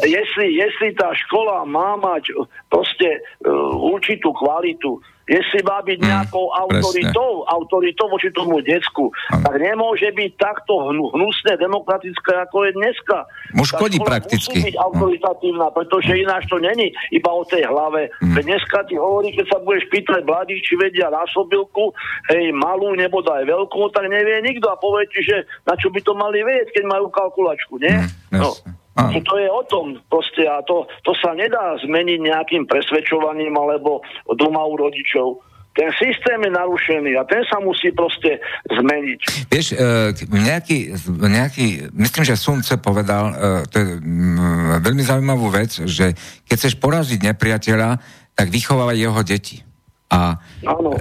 Jestli, 0.03 0.53
jestli 0.53 0.95
tá 0.95 1.11
škola 1.27 1.65
má 1.65 1.97
mať 1.99 2.31
proste 2.71 3.19
uh, 3.43 3.73
určitú 3.73 4.31
kvalitu, 4.31 5.01
jestli 5.23 5.63
má 5.63 5.79
byť 5.79 5.99
mm, 6.03 6.07
nejakou 6.07 6.51
autoritou, 6.51 7.31
presne. 7.43 7.51
autoritou 7.55 8.05
voči 8.11 8.29
tomu 8.35 8.59
decku, 8.59 9.07
ano. 9.31 9.43
tak 9.47 9.55
nemôže 9.55 10.11
byť 10.11 10.31
takto 10.35 10.91
hnusné, 10.91 11.55
demokratické, 11.55 12.31
ako 12.43 12.67
je 12.67 12.71
dneska. 12.75 13.17
Mu 13.55 13.63
škodí 13.63 14.03
prakticky. 14.03 14.59
Musí 14.59 14.67
byť 14.71 14.75
autoritatívna, 14.83 15.67
pretože 15.71 16.11
ináč 16.11 16.43
to 16.51 16.59
není 16.59 16.91
iba 17.15 17.31
o 17.31 17.43
tej 17.47 17.63
hlave. 17.63 18.11
Mm. 18.19 18.35
Dneska 18.43 18.83
ti 18.91 18.99
hovorí, 18.99 19.31
keď 19.31 19.45
sa 19.47 19.57
budeš 19.63 19.87
pýtať 19.87 20.27
mladých, 20.27 20.61
či 20.67 20.73
vedia 20.75 21.07
násobilku, 21.07 21.95
hej, 22.35 22.51
malú 22.51 22.91
nebo 22.91 23.23
aj 23.23 23.47
veľkú, 23.47 23.95
tak 23.95 24.11
nevie 24.11 24.43
nikto 24.43 24.67
a 24.67 24.75
povie 24.75 25.07
ti, 25.07 25.23
že 25.23 25.47
na 25.63 25.79
čo 25.79 25.87
by 25.87 26.03
to 26.03 26.11
mali 26.19 26.43
vedieť, 26.43 26.75
keď 26.75 26.83
majú 26.83 27.07
kalkulačku, 27.07 27.79
nie? 27.79 27.95
Mm, 27.95 28.43
no. 28.43 28.51
Áno. 28.93 29.17
To 29.25 29.35
je 29.41 29.49
o 29.49 29.63
tom 29.65 29.97
proste 30.05 30.45
a 30.45 30.61
to, 30.61 30.85
to 31.01 31.17
sa 31.17 31.33
nedá 31.33 31.73
zmeniť 31.81 32.19
nejakým 32.29 32.63
presvedčovaním 32.69 33.57
alebo 33.57 34.05
doma 34.37 34.61
u 34.69 34.77
rodičov. 34.77 35.41
Ten 35.73 35.89
systém 35.97 36.37
je 36.37 36.53
narušený 36.53 37.17
a 37.17 37.25
ten 37.25 37.41
sa 37.49 37.57
musí 37.57 37.89
proste 37.89 38.37
zmeniť. 38.69 39.49
Vieš, 39.49 39.73
e, 39.73 40.13
nejaký, 40.29 40.93
nejaký, 41.09 41.89
myslím, 41.97 42.23
že 42.29 42.37
Sunce 42.37 42.77
povedal, 42.77 43.33
e, 43.33 43.35
to 43.73 43.75
je 43.81 43.87
mm, 43.97 44.85
veľmi 44.85 45.01
zaujímavú 45.01 45.49
vec, 45.49 45.73
že 45.89 46.13
keď 46.45 46.55
chceš 46.61 46.77
poraziť 46.77 47.25
nepriateľa, 47.25 47.97
tak 48.37 48.53
vychovávaj 48.53 48.97
jeho 49.01 49.21
deti. 49.25 49.65
A 50.13 50.37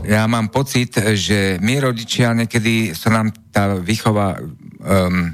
ja 0.09 0.25
mám 0.25 0.49
pocit, 0.49 0.97
že 0.97 1.61
my 1.61 1.85
rodičia 1.85 2.33
niekedy 2.33 2.97
sa 2.97 3.13
nám 3.13 3.29
tá 3.53 3.77
výchova 3.77 4.41
um, 4.41 4.49
um, 4.89 5.29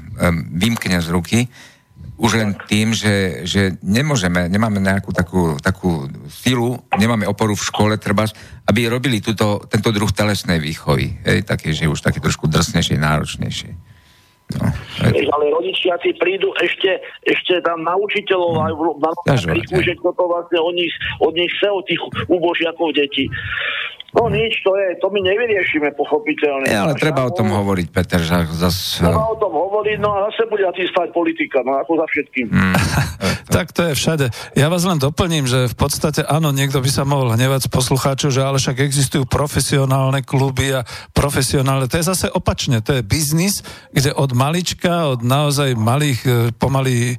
vymkne 0.51 0.99
z 0.99 1.07
ruky, 1.15 1.47
už 2.19 2.31
len 2.35 2.51
tým, 2.67 2.91
že, 2.91 3.47
že 3.47 3.79
nemôžeme, 3.79 4.51
nemáme 4.51 4.83
nejakú 4.83 5.15
takú, 5.15 5.55
takú 5.63 6.11
silu, 6.27 6.83
nemáme 6.99 7.23
oporu 7.23 7.55
v 7.55 7.63
škole, 7.63 7.93
treba, 7.95 8.27
aby 8.67 8.91
robili 8.91 9.23
túto, 9.23 9.63
tento 9.71 9.95
druh 9.95 10.11
telesnej 10.11 10.59
výchovy. 10.59 11.23
Hej, 11.23 11.47
také, 11.47 11.71
že 11.71 11.87
už 11.87 12.03
také 12.03 12.19
trošku 12.19 12.51
drsnejšie, 12.51 12.99
náročnejšie. 12.99 13.71
No, 14.49 14.65
ale 15.05 15.45
rodičia 15.53 15.93
si 16.01 16.09
prídu 16.17 16.49
ešte, 16.57 16.97
ešte 17.21 17.61
tam 17.61 17.85
na 17.85 17.93
učiteľov 17.93 18.51
no, 18.57 18.61
aj 18.65 18.73
na 19.29 19.37
kriku, 19.37 19.77
že 19.77 19.93
to 20.01 20.09
vlastne 20.25 20.57
od 20.57 20.73
nich, 20.73 20.89
od 21.21 21.33
nich 21.37 21.53
chce, 21.53 21.69
od 21.69 21.85
tých 21.85 22.01
ubožiakov 22.27 22.97
detí. 22.97 23.29
No 24.09 24.25
nič, 24.25 24.65
to 24.65 24.73
je, 24.73 24.97
to 24.97 25.13
my 25.13 25.21
nevyriešime 25.21 25.93
pochopiteľne. 25.93 26.65
Ja, 26.65 26.89
ale 26.89 26.97
treba 26.97 27.29
o 27.29 27.33
tom 27.33 27.53
hovoriť, 27.53 27.87
Peter, 27.93 28.17
že 28.17 28.49
zas... 28.57 28.97
Treba 28.97 29.29
o 29.29 29.37
tom 29.37 29.53
hovoriť, 29.53 29.97
no 30.01 30.09
a 30.17 30.29
zase 30.29 30.49
bude 30.49 30.65
stať 30.65 31.13
politika, 31.13 31.61
no 31.61 31.77
ako 31.77 32.01
za 32.01 32.07
všetkým. 32.09 32.47
Mm. 32.49 32.73
tak 33.55 33.69
to 33.73 33.85
je 33.89 33.93
všade. 33.93 34.25
Ja 34.57 34.69
vás 34.69 34.85
len 34.85 34.97
doplním, 34.97 35.45
že 35.45 35.69
v 35.69 35.75
podstate 35.77 36.25
áno, 36.25 36.49
niekto 36.49 36.81
by 36.81 36.89
sa 36.89 37.05
mohol 37.05 37.35
hnevať 37.35 37.67
z 37.67 37.69
poslucháčov, 37.69 38.29
že 38.33 38.41
ale 38.41 38.57
však 38.57 38.81
existujú 38.81 39.29
profesionálne 39.29 40.25
kluby 40.25 40.73
a 40.73 40.87
profesionálne. 41.13 41.85
To 41.85 41.99
je 42.01 42.09
zase 42.09 42.27
opačne, 42.33 42.81
to 42.81 42.97
je 42.97 43.05
biznis, 43.05 43.61
kde 43.93 44.15
od 44.15 44.33
malička, 44.33 45.11
od 45.13 45.21
naozaj 45.21 45.75
malých, 45.77 46.19
e, 46.25 46.31
pomaly 46.55 47.13
e, 47.13 47.15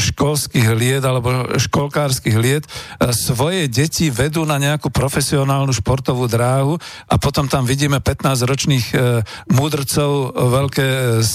školských 0.00 0.68
liet 0.74 1.04
alebo 1.04 1.54
školkárskych 1.60 2.36
liet 2.40 2.64
e, 2.64 2.70
svoje 3.12 3.68
deti 3.68 4.08
vedú 4.08 4.48
na 4.48 4.56
nejakú 4.56 4.88
profesionálnu 4.88 5.70
športovú 5.76 6.07
dráhu 6.28 6.80
a 7.10 7.14
potom 7.20 7.50
tam 7.50 7.68
vidíme 7.68 8.00
15-ročných 8.00 8.86
múdrcov, 9.52 10.32
veľké 10.32 10.88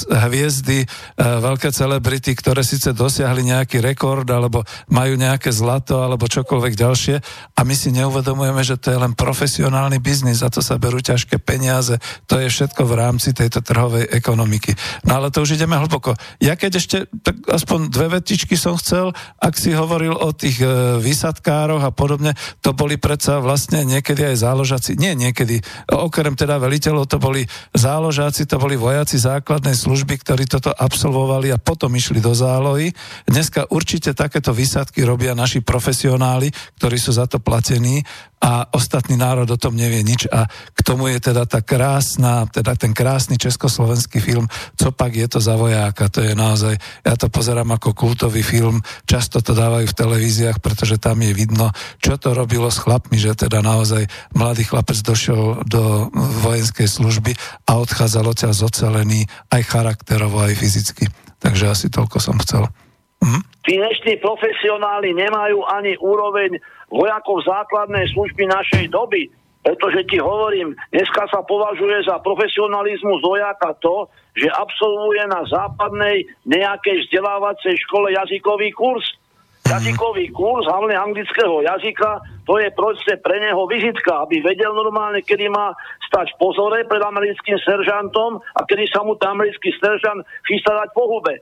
hviezdy, 0.09 0.87
veľké 1.19 1.69
celebrity, 1.69 2.33
ktoré 2.33 2.65
síce 2.65 2.95
dosiahli 2.95 3.45
nejaký 3.45 3.83
rekord 3.83 4.25
alebo 4.29 4.63
majú 4.89 5.13
nejaké 5.19 5.53
zlato 5.53 6.01
alebo 6.01 6.25
čokoľvek 6.25 6.73
ďalšie 6.73 7.15
a 7.53 7.61
my 7.61 7.75
si 7.77 7.93
neuvedomujeme, 7.93 8.61
že 8.63 8.79
to 8.79 8.89
je 8.89 8.97
len 8.97 9.13
profesionálny 9.13 10.01
biznis, 10.01 10.41
za 10.41 10.49
to 10.49 10.63
sa 10.63 10.81
berú 10.81 11.03
ťažké 11.03 11.37
peniaze, 11.37 11.99
to 12.25 12.39
je 12.39 12.47
všetko 12.49 12.87
v 12.87 12.93
rámci 12.97 13.35
tejto 13.35 13.61
trhovej 13.61 14.09
ekonomiky. 14.09 14.73
No 15.05 15.19
ale 15.19 15.29
to 15.29 15.43
už 15.43 15.59
ideme 15.59 15.77
hlboko. 15.77 16.15
Ja 16.39 16.55
keď 16.55 16.71
ešte, 16.79 16.97
tak 17.21 17.43
aspoň 17.45 17.91
dve 17.91 18.19
vetičky 18.19 18.55
som 18.55 18.79
chcel, 18.79 19.11
ak 19.37 19.53
si 19.59 19.75
hovoril 19.75 20.15
o 20.15 20.29
tých 20.31 20.63
e, 20.63 20.97
výsadkároch 21.01 21.83
a 21.83 21.91
podobne, 21.91 22.33
to 22.63 22.71
boli 22.71 22.95
predsa 22.95 23.43
vlastne 23.43 23.83
niekedy 23.83 24.33
aj 24.33 24.35
záložáci, 24.63 24.95
nie 24.95 25.11
niekedy, 25.19 25.59
okrem 25.91 26.39
teda 26.39 26.55
veliteľov, 26.55 27.11
to 27.11 27.19
boli 27.19 27.43
záložáci, 27.75 28.47
to 28.47 28.55
boli 28.55 28.79
vojaci 28.79 29.19
základnej 29.19 29.75
služby, 29.75 30.15
ktorí 30.23 30.47
toto 30.47 30.71
absolvovali 30.71 31.51
a 31.51 31.59
potom 31.59 31.91
išli 31.91 32.23
do 32.23 32.31
zálohy. 32.31 32.95
Dneska 33.27 33.67
určite 33.75 34.15
takéto 34.15 34.55
výsadky 34.55 35.03
robia 35.03 35.35
naši 35.35 35.59
profesionáli, 35.59 36.47
ktorí 36.79 36.95
sú 36.95 37.11
za 37.11 37.27
to 37.27 37.43
platení 37.43 38.07
a 38.43 38.67
ostatný 38.75 39.15
národ 39.15 39.47
o 39.47 39.55
tom 39.55 39.79
nevie 39.79 40.03
nič 40.03 40.27
a 40.27 40.51
k 40.51 40.79
tomu 40.83 41.07
je 41.15 41.31
teda 41.31 41.47
tá 41.47 41.63
krásna, 41.63 42.43
teda 42.51 42.75
ten 42.75 42.91
krásny 42.91 43.39
československý 43.39 44.19
film 44.19 44.51
Co 44.75 44.91
pak 44.91 45.15
je 45.15 45.27
to 45.31 45.39
za 45.39 45.55
vojáka, 45.55 46.11
to 46.11 46.19
je 46.19 46.35
naozaj, 46.35 46.75
ja 47.07 47.15
to 47.15 47.31
pozerám 47.31 47.71
ako 47.71 47.95
kultový 47.95 48.43
film, 48.43 48.83
často 49.07 49.39
to 49.39 49.55
dávajú 49.55 49.87
v 49.87 49.95
televíziách, 49.95 50.59
pretože 50.59 50.99
tam 50.99 51.23
je 51.23 51.31
vidno, 51.31 51.71
čo 52.03 52.19
to 52.19 52.35
robilo 52.35 52.67
s 52.67 52.83
chlapmi, 52.83 53.15
že 53.15 53.31
teda 53.47 53.63
naozaj 53.63 54.11
mladý 54.35 54.67
chlapec 54.67 54.99
došiel 54.99 55.63
do 55.63 56.11
vojenskej 56.43 56.91
služby 56.91 57.31
a 57.71 57.79
odchádzal 57.79 58.27
odtiaľ 58.27 58.53
zocelený 58.53 59.23
aj 59.55 59.61
charakterovo, 59.71 60.43
aj 60.43 60.59
fyzicky. 60.59 61.07
Takže 61.39 61.71
asi 61.71 61.87
toľko 61.87 62.17
som 62.19 62.35
chcel. 62.43 62.67
Hm? 63.23 63.41
Tí 63.63 63.79
dnešní 63.79 64.19
profesionáli 64.19 65.15
nemajú 65.15 65.63
ani 65.63 65.95
úroveň 66.03 66.59
vojakov 66.93 67.41
základnej 67.41 68.05
služby 68.13 68.45
našej 68.45 68.93
doby. 68.93 69.33
Pretože 69.63 70.03
ti 70.11 70.19
hovorím, 70.19 70.75
dneska 70.91 71.23
sa 71.31 71.39
považuje 71.39 72.03
za 72.03 72.19
profesionalizmus 72.19 73.23
vojaka 73.23 73.71
to, 73.79 74.11
že 74.35 74.51
absolvuje 74.51 75.23
na 75.31 75.39
západnej 75.47 76.27
nejakej 76.43 77.07
vzdelávacej 77.07 77.79
škole 77.87 78.11
jazykový 78.11 78.75
kurz. 78.75 79.07
Jazykový 79.63 80.27
kurz, 80.35 80.67
hlavne 80.67 80.91
anglického 80.91 81.63
jazyka, 81.63 82.19
to 82.43 82.59
je 82.59 82.67
proste 82.75 83.15
pre 83.23 83.39
neho 83.39 83.63
vizitka, 83.71 84.27
aby 84.27 84.43
vedel 84.43 84.75
normálne, 84.75 85.23
kedy 85.23 85.47
má 85.47 85.71
stať 86.11 86.35
v 86.35 86.39
pozore 86.43 86.83
pred 86.83 86.99
americkým 86.99 87.55
seržantom 87.63 88.43
a 88.43 88.61
kedy 88.67 88.91
sa 88.91 89.07
mu 89.07 89.15
ten 89.15 89.31
americký 89.31 89.71
seržant 89.79 90.27
chystá 90.43 90.75
dať 90.75 90.91
po 90.91 91.07
hube. 91.07 91.39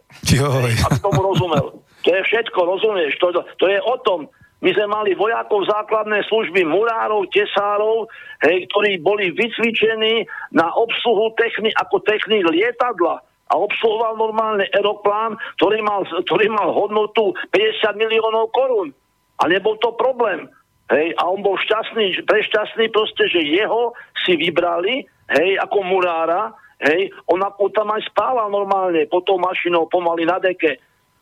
Aby 0.85 0.97
tomu 1.01 1.25
rozumel. 1.25 1.81
To 2.05 2.09
je 2.13 2.21
všetko, 2.21 2.59
rozumieš? 2.69 3.17
To, 3.17 3.33
to 3.57 3.65
je 3.65 3.81
o 3.81 3.95
tom, 4.05 4.29
my 4.61 4.69
sme 4.77 4.85
mali 4.85 5.17
vojakov 5.17 5.65
základnej 5.65 6.21
služby, 6.29 6.61
murárov, 6.69 7.25
tesárov, 7.33 8.05
hej, 8.45 8.69
ktorí 8.69 9.01
boli 9.01 9.33
vycvičení 9.33 10.29
na 10.53 10.69
obsluhu 10.77 11.33
techni- 11.33 11.73
ako 11.73 12.05
technik 12.05 12.45
lietadla 12.45 13.25
a 13.51 13.53
obsluhoval 13.57 14.21
normálne 14.21 14.69
aeroplán, 14.69 15.35
ktorý 15.57 15.81
mal, 15.81 16.05
ktorý 16.05 16.47
mal 16.53 16.69
hodnotu 16.71 17.33
50 17.51 17.97
miliónov 17.97 18.53
korún. 18.53 18.93
A 19.41 19.49
nebol 19.49 19.75
to 19.81 19.97
problém. 19.97 20.45
Hej, 20.93 21.15
a 21.17 21.25
on 21.25 21.41
bol 21.41 21.57
šťastný, 21.57 22.27
prešťastný 22.27 22.91
proste, 22.93 23.25
že 23.31 23.41
jeho 23.41 23.95
si 24.27 24.37
vybrali, 24.37 25.07
hej, 25.41 25.49
ako 25.57 25.87
murára, 25.87 26.51
hej, 26.83 27.09
on, 27.31 27.41
on 27.41 27.71
tam 27.71 27.95
aj 27.95 28.03
spával 28.11 28.51
normálne 28.51 29.07
pod 29.07 29.23
tou 29.23 29.39
mašinou 29.39 29.87
pomaly 29.87 30.27
na 30.27 30.37
deke 30.37 30.77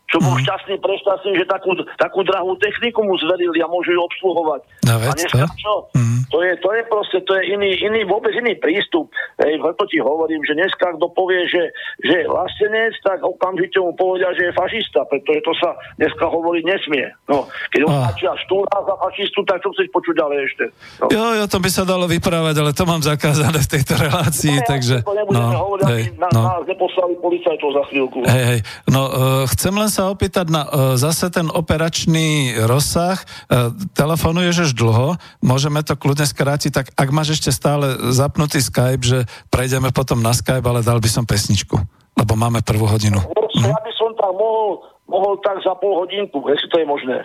čo 0.10 0.18
bol 0.18 0.34
mm. 0.36 0.42
šťastný, 0.42 0.76
prešťastný, 0.82 1.32
že 1.38 1.46
takú, 1.46 1.78
takú 2.02 2.26
drahú 2.26 2.58
techniku 2.58 3.06
mu 3.06 3.14
zverili 3.22 3.62
a 3.62 3.70
môžu 3.70 3.94
ju 3.94 4.02
obsluhovať. 4.02 4.62
No, 4.90 4.94
a 4.98 5.14
dneska 5.14 5.46
čo? 5.54 5.74
Mm. 5.94 6.09
To, 6.30 6.46
je, 6.46 6.54
to 6.62 6.70
je 6.74 6.82
proste, 6.86 7.18
to 7.26 7.34
je 7.42 7.58
iný, 7.58 7.74
iný, 7.82 8.06
vôbec 8.06 8.30
iný 8.38 8.54
prístup. 8.62 9.10
Hej, 9.42 9.58
to 9.62 9.86
ti 9.90 9.98
hovorím, 9.98 10.46
že 10.46 10.54
dneska 10.54 10.94
kto 10.94 11.10
povie, 11.12 11.50
že, 11.50 11.74
že 12.06 12.22
je 12.22 12.26
vlastenec, 12.30 12.94
tak 13.02 13.26
okamžite 13.26 13.82
mu 13.82 13.98
povedia, 13.98 14.30
že 14.38 14.50
je 14.50 14.54
fašista, 14.54 15.10
pretože 15.10 15.42
to 15.42 15.54
sa 15.58 15.74
dneska 15.98 16.26
hovoriť 16.30 16.64
nesmie. 16.70 17.06
No, 17.26 17.50
keď 17.74 17.82
označia 17.90 18.32
štúra 18.46 18.78
za 18.78 18.96
fašistu, 19.02 19.40
tak 19.50 19.58
čo 19.66 19.74
chceš 19.74 19.90
počuť 19.90 20.16
ďalej 20.22 20.38
ešte? 20.46 20.66
No. 21.02 21.06
Jo, 21.10 21.26
jo, 21.42 21.46
to 21.50 21.58
by 21.58 21.70
sa 21.74 21.84
dalo 21.84 22.06
vyprávať, 22.06 22.56
ale 22.62 22.72
to 22.78 22.84
mám 22.86 23.02
zakázané 23.02 23.60
v 23.66 23.70
tejto 23.70 23.94
relácii, 23.98 24.56
no, 24.62 24.66
takže... 24.70 24.96
To 25.02 25.14
no, 25.34 25.42
hovoriť, 25.50 25.86
hej, 25.90 26.04
na, 26.22 26.30
no. 26.30 26.42
nás 26.46 26.64
neposlali 26.70 27.14
policajtov 27.18 27.70
za 27.74 27.84
chvíľku. 27.90 28.18
Hej, 28.30 28.44
hej, 28.54 28.60
no, 28.86 29.02
uh, 29.10 29.12
chcem 29.50 29.74
len 29.74 29.90
sa 29.90 30.14
opýtať 30.14 30.46
na 30.54 30.62
uh, 30.68 30.94
zase 30.94 31.34
ten 31.34 31.50
operačný 31.50 32.60
rozsah. 32.70 33.18
Uh, 33.50 33.74
telefonuješ 33.98 34.70
už 34.70 34.72
dlho, 34.78 35.18
môžeme 35.42 35.82
to 35.82 35.98
kľudne 35.98 36.19
skrátiť, 36.26 36.72
tak 36.72 36.86
ak 36.96 37.10
máš 37.12 37.40
ešte 37.40 37.52
stále 37.54 38.12
zapnutý 38.16 38.60
Skype, 38.64 39.04
že 39.04 39.20
prejdeme 39.54 39.94
potom 39.94 40.20
na 40.20 40.32
Skype, 40.34 40.66
ale 40.66 40.84
dal 40.84 40.98
by 40.98 41.10
som 41.12 41.28
pesničku, 41.28 41.76
lebo 42.16 42.34
máme 42.40 42.64
prvú 42.64 42.88
hodinu. 42.88 43.20
Hm? 43.20 43.70
Ja 43.70 43.80
by 43.80 43.92
som 43.96 44.12
tam 44.16 44.34
mohol, 44.36 44.84
mohol 45.06 45.34
tak 45.44 45.60
za 45.62 45.76
pol 45.78 46.00
hodinku, 46.00 46.42
jestli 46.50 46.68
to 46.72 46.78
je 46.80 46.88
možné. 46.88 47.18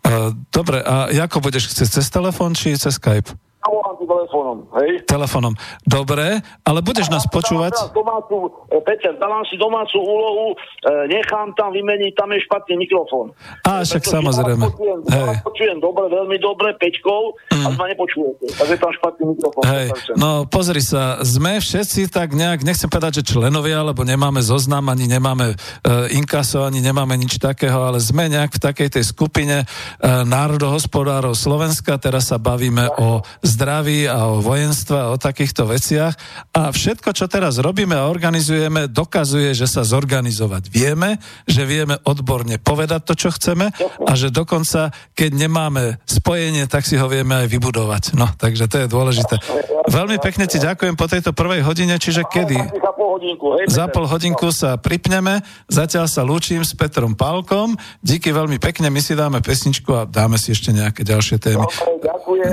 Uh, 0.00 0.32
dobre, 0.52 0.80
a 0.80 1.12
ako 1.12 1.44
budeš 1.44 1.72
chcieť, 1.72 2.00
cez 2.00 2.06
telefón 2.08 2.56
či 2.56 2.78
cez 2.78 2.96
Skype? 2.96 3.32
Telefónom, 4.10 4.58
hej? 4.82 4.90
Telefónom. 5.06 5.54
Dobre, 5.86 6.42
ale 6.66 6.78
budeš 6.82 7.06
nás 7.14 7.22
počúvať? 7.30 7.94
Domácu, 7.94 8.50
e, 8.74 8.82
Peter, 8.82 9.14
dávam 9.22 9.46
si 9.46 9.54
domácu 9.54 10.02
úlohu, 10.02 10.58
e, 10.82 11.06
nechám 11.06 11.54
tam 11.54 11.70
vymeniť, 11.70 12.12
tam 12.18 12.34
je 12.34 12.42
špatný 12.42 12.74
mikrofón. 12.82 13.30
A, 13.62 13.86
však 13.86 14.02
samozrejme. 14.02 14.66
Ja 14.66 14.70
počujem, 14.74 14.98
hej. 15.06 15.26
Ja 15.30 15.42
počujem 15.46 15.78
dobre, 15.78 16.04
veľmi 16.10 16.36
dobre, 16.42 16.68
pečkou, 16.82 17.38
mm. 17.54 17.64
a 17.64 17.68
ma 17.78 17.86
nepočujete. 17.86 18.46
Takže 18.58 18.74
tam 18.82 18.90
špatný 18.98 19.24
mikrofón. 19.36 19.62
Hej, 19.70 19.86
no 20.18 20.30
pozri 20.50 20.82
sa, 20.82 21.22
sme 21.22 21.62
všetci 21.62 22.10
tak 22.10 22.34
nejak, 22.34 22.66
nechcem 22.66 22.90
povedať, 22.90 23.22
že 23.22 23.36
členovia, 23.36 23.86
lebo 23.86 24.02
nemáme 24.02 24.42
zoznam, 24.42 24.90
ani 24.90 25.06
nemáme 25.06 25.54
e, 25.54 25.56
inkaso, 26.18 26.66
ani 26.66 26.82
nemáme 26.82 27.14
nič 27.14 27.38
takého, 27.38 27.86
ale 27.86 28.02
sme 28.02 28.26
nejak 28.26 28.58
v 28.58 28.60
takej 28.60 28.88
tej 28.98 29.04
skupine 29.06 29.62
e, 29.62 29.66
národohospodárov 30.06 31.36
Slovenska, 31.36 32.00
teraz 32.00 32.32
sa 32.32 32.40
bavíme 32.40 32.90
o 32.98 33.22
zdraví 33.44 33.99
a 34.06 34.30
o 34.30 34.44
vojenstve 34.44 34.96
a 34.96 35.10
o 35.12 35.20
takýchto 35.20 35.66
veciach. 35.66 36.14
A 36.54 36.70
všetko, 36.70 37.12
čo 37.12 37.26
teraz 37.26 37.58
robíme 37.58 37.96
a 37.96 38.08
organizujeme, 38.08 38.86
dokazuje, 38.88 39.52
že 39.56 39.66
sa 39.66 39.82
zorganizovať 39.82 40.70
vieme, 40.70 41.18
že 41.44 41.66
vieme 41.66 41.98
odborne 42.06 42.56
povedať 42.60 43.00
to, 43.04 43.14
čo 43.16 43.28
chceme 43.34 43.72
a 43.80 44.12
že 44.14 44.30
dokonca, 44.30 44.94
keď 45.12 45.30
nemáme 45.34 45.98
spojenie, 46.06 46.70
tak 46.70 46.86
si 46.86 46.94
ho 46.96 47.10
vieme 47.10 47.34
aj 47.44 47.46
vybudovať. 47.50 48.14
No, 48.14 48.30
takže 48.36 48.70
to 48.70 48.84
je 48.84 48.86
dôležité. 48.86 49.36
Veľmi 49.90 50.22
pekne 50.22 50.46
ti 50.46 50.62
ďakujem 50.62 50.94
po 50.94 51.10
tejto 51.10 51.34
prvej 51.34 51.66
hodine, 51.66 51.98
čiže 51.98 52.22
kedy? 52.28 52.56
Za 53.68 53.86
pol 53.92 54.06
hodinku. 54.08 54.48
Sa 54.54 54.80
pripneme, 54.80 55.44
zatiaľ 55.68 56.06
sa 56.08 56.24
lúčim 56.24 56.64
s 56.64 56.72
Petrom 56.72 57.12
Palkom. 57.12 57.76
Díky 58.00 58.32
veľmi 58.32 58.56
pekne, 58.56 58.88
my 58.88 59.00
si 59.02 59.12
dáme 59.12 59.44
pesničku 59.44 59.92
a 59.92 60.08
dáme 60.08 60.40
si 60.40 60.54
ešte 60.54 60.72
nejaké 60.72 61.04
ďalšie 61.04 61.36
témy. 61.42 61.66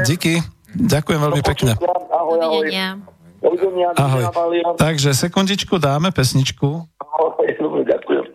Díky. 0.04 0.57
Ďakujem 0.78 1.20
veľmi 1.20 1.42
pekne. 1.42 1.72
Ahoj, 2.14 2.38
ahoj. 2.38 2.66
Dovidenia. 3.38 3.94
Ahoj. 3.98 4.24
Takže 4.78 5.14
sekundičku 5.14 5.78
dáme 5.78 6.14
pesničku. 6.14 6.86
Ahoj, 7.02 7.50
dobre, 7.62 7.82
ďakujem. 7.86 8.26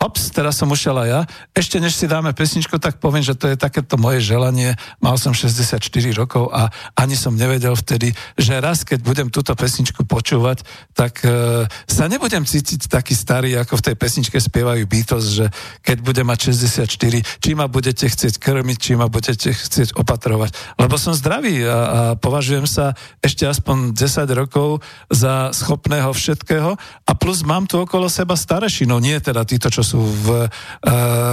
Ops, 0.00 0.32
teraz 0.32 0.56
som 0.56 0.72
ušiel 0.72 0.96
aj 0.96 1.08
ja. 1.12 1.20
Ešte 1.52 1.76
než 1.76 1.92
si 1.92 2.08
dáme 2.08 2.32
pesničku, 2.32 2.80
tak 2.80 2.96
poviem, 3.04 3.20
že 3.20 3.36
to 3.36 3.52
je 3.52 3.60
takéto 3.60 4.00
moje 4.00 4.24
želanie. 4.24 4.72
Mal 4.96 5.20
som 5.20 5.36
64 5.36 5.76
rokov 6.16 6.48
a 6.56 6.72
ani 6.96 7.12
som 7.12 7.36
nevedel 7.36 7.76
vtedy, 7.76 8.16
že 8.32 8.64
raz, 8.64 8.80
keď 8.80 9.04
budem 9.04 9.28
túto 9.28 9.52
pesničku 9.52 10.08
počúvať, 10.08 10.64
tak 10.96 11.20
e, 11.20 11.68
sa 11.84 12.08
nebudem 12.08 12.48
cítiť 12.48 12.88
taký 12.88 13.12
starý, 13.12 13.60
ako 13.60 13.76
v 13.76 13.92
tej 13.92 13.96
pesničke 14.00 14.40
spievajú 14.40 14.88
Beatles, 14.88 15.36
že 15.36 15.52
keď 15.84 16.00
budem 16.00 16.24
mať 16.24 16.56
64, 16.56 16.88
či 17.20 17.50
ma 17.52 17.68
budete 17.68 18.08
chcieť 18.08 18.40
krmiť, 18.40 18.78
či 18.80 18.96
ma 18.96 19.04
budete 19.12 19.52
chcieť 19.52 20.00
opatrovať. 20.00 20.80
Lebo 20.80 20.96
som 20.96 21.12
zdravý 21.12 21.60
a, 21.68 21.76
a 21.76 21.76
považujem 22.16 22.64
sa 22.64 22.96
ešte 23.20 23.44
aspoň 23.44 23.92
10 23.92 24.24
rokov 24.32 24.80
za 25.12 25.52
schopného 25.52 26.08
všetkého 26.08 26.80
a 27.04 27.12
plus 27.12 27.44
mám 27.44 27.68
tu 27.68 27.84
okolo 27.84 28.08
seba 28.08 28.32
starešinov, 28.32 29.04
nie 29.04 29.20
teda 29.20 29.44
títo, 29.44 29.68
čo 29.68 29.89
sú 29.90 29.98
v 29.98 30.46
uh, 30.46 30.50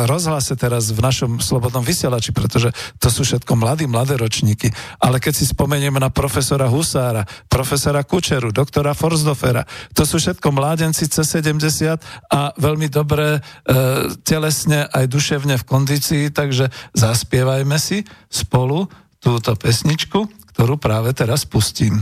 rozhlase 0.10 0.58
teraz 0.58 0.90
v 0.90 1.06
našom 1.06 1.38
slobodnom 1.38 1.86
vysielači, 1.86 2.34
pretože 2.34 2.74
to 2.98 3.14
sú 3.14 3.22
všetko 3.22 3.54
mladí, 3.54 3.86
mladé 3.86 4.18
ročníky. 4.18 4.74
Ale 4.98 5.22
keď 5.22 5.34
si 5.38 5.46
spomenieme 5.46 6.02
na 6.02 6.10
profesora 6.10 6.66
Husára, 6.66 7.22
profesora 7.46 8.02
Kučeru, 8.02 8.50
doktora 8.50 8.98
Forsdofera, 8.98 9.62
to 9.94 10.10
sú 10.10 10.18
všetko 10.18 10.50
mládenci 10.50 11.06
C70 11.06 12.02
a 12.34 12.58
veľmi 12.58 12.90
dobré 12.90 13.38
uh, 13.38 14.10
telesne 14.26 14.90
aj 14.90 15.06
duševne 15.06 15.56
v 15.62 15.68
kondícii, 15.68 16.34
takže 16.34 16.74
zaspievajme 16.98 17.78
si 17.78 18.02
spolu 18.32 18.90
túto 19.22 19.54
pesničku, 19.54 20.26
ktorú 20.58 20.82
práve 20.82 21.14
teraz 21.14 21.46
pustím. 21.46 22.02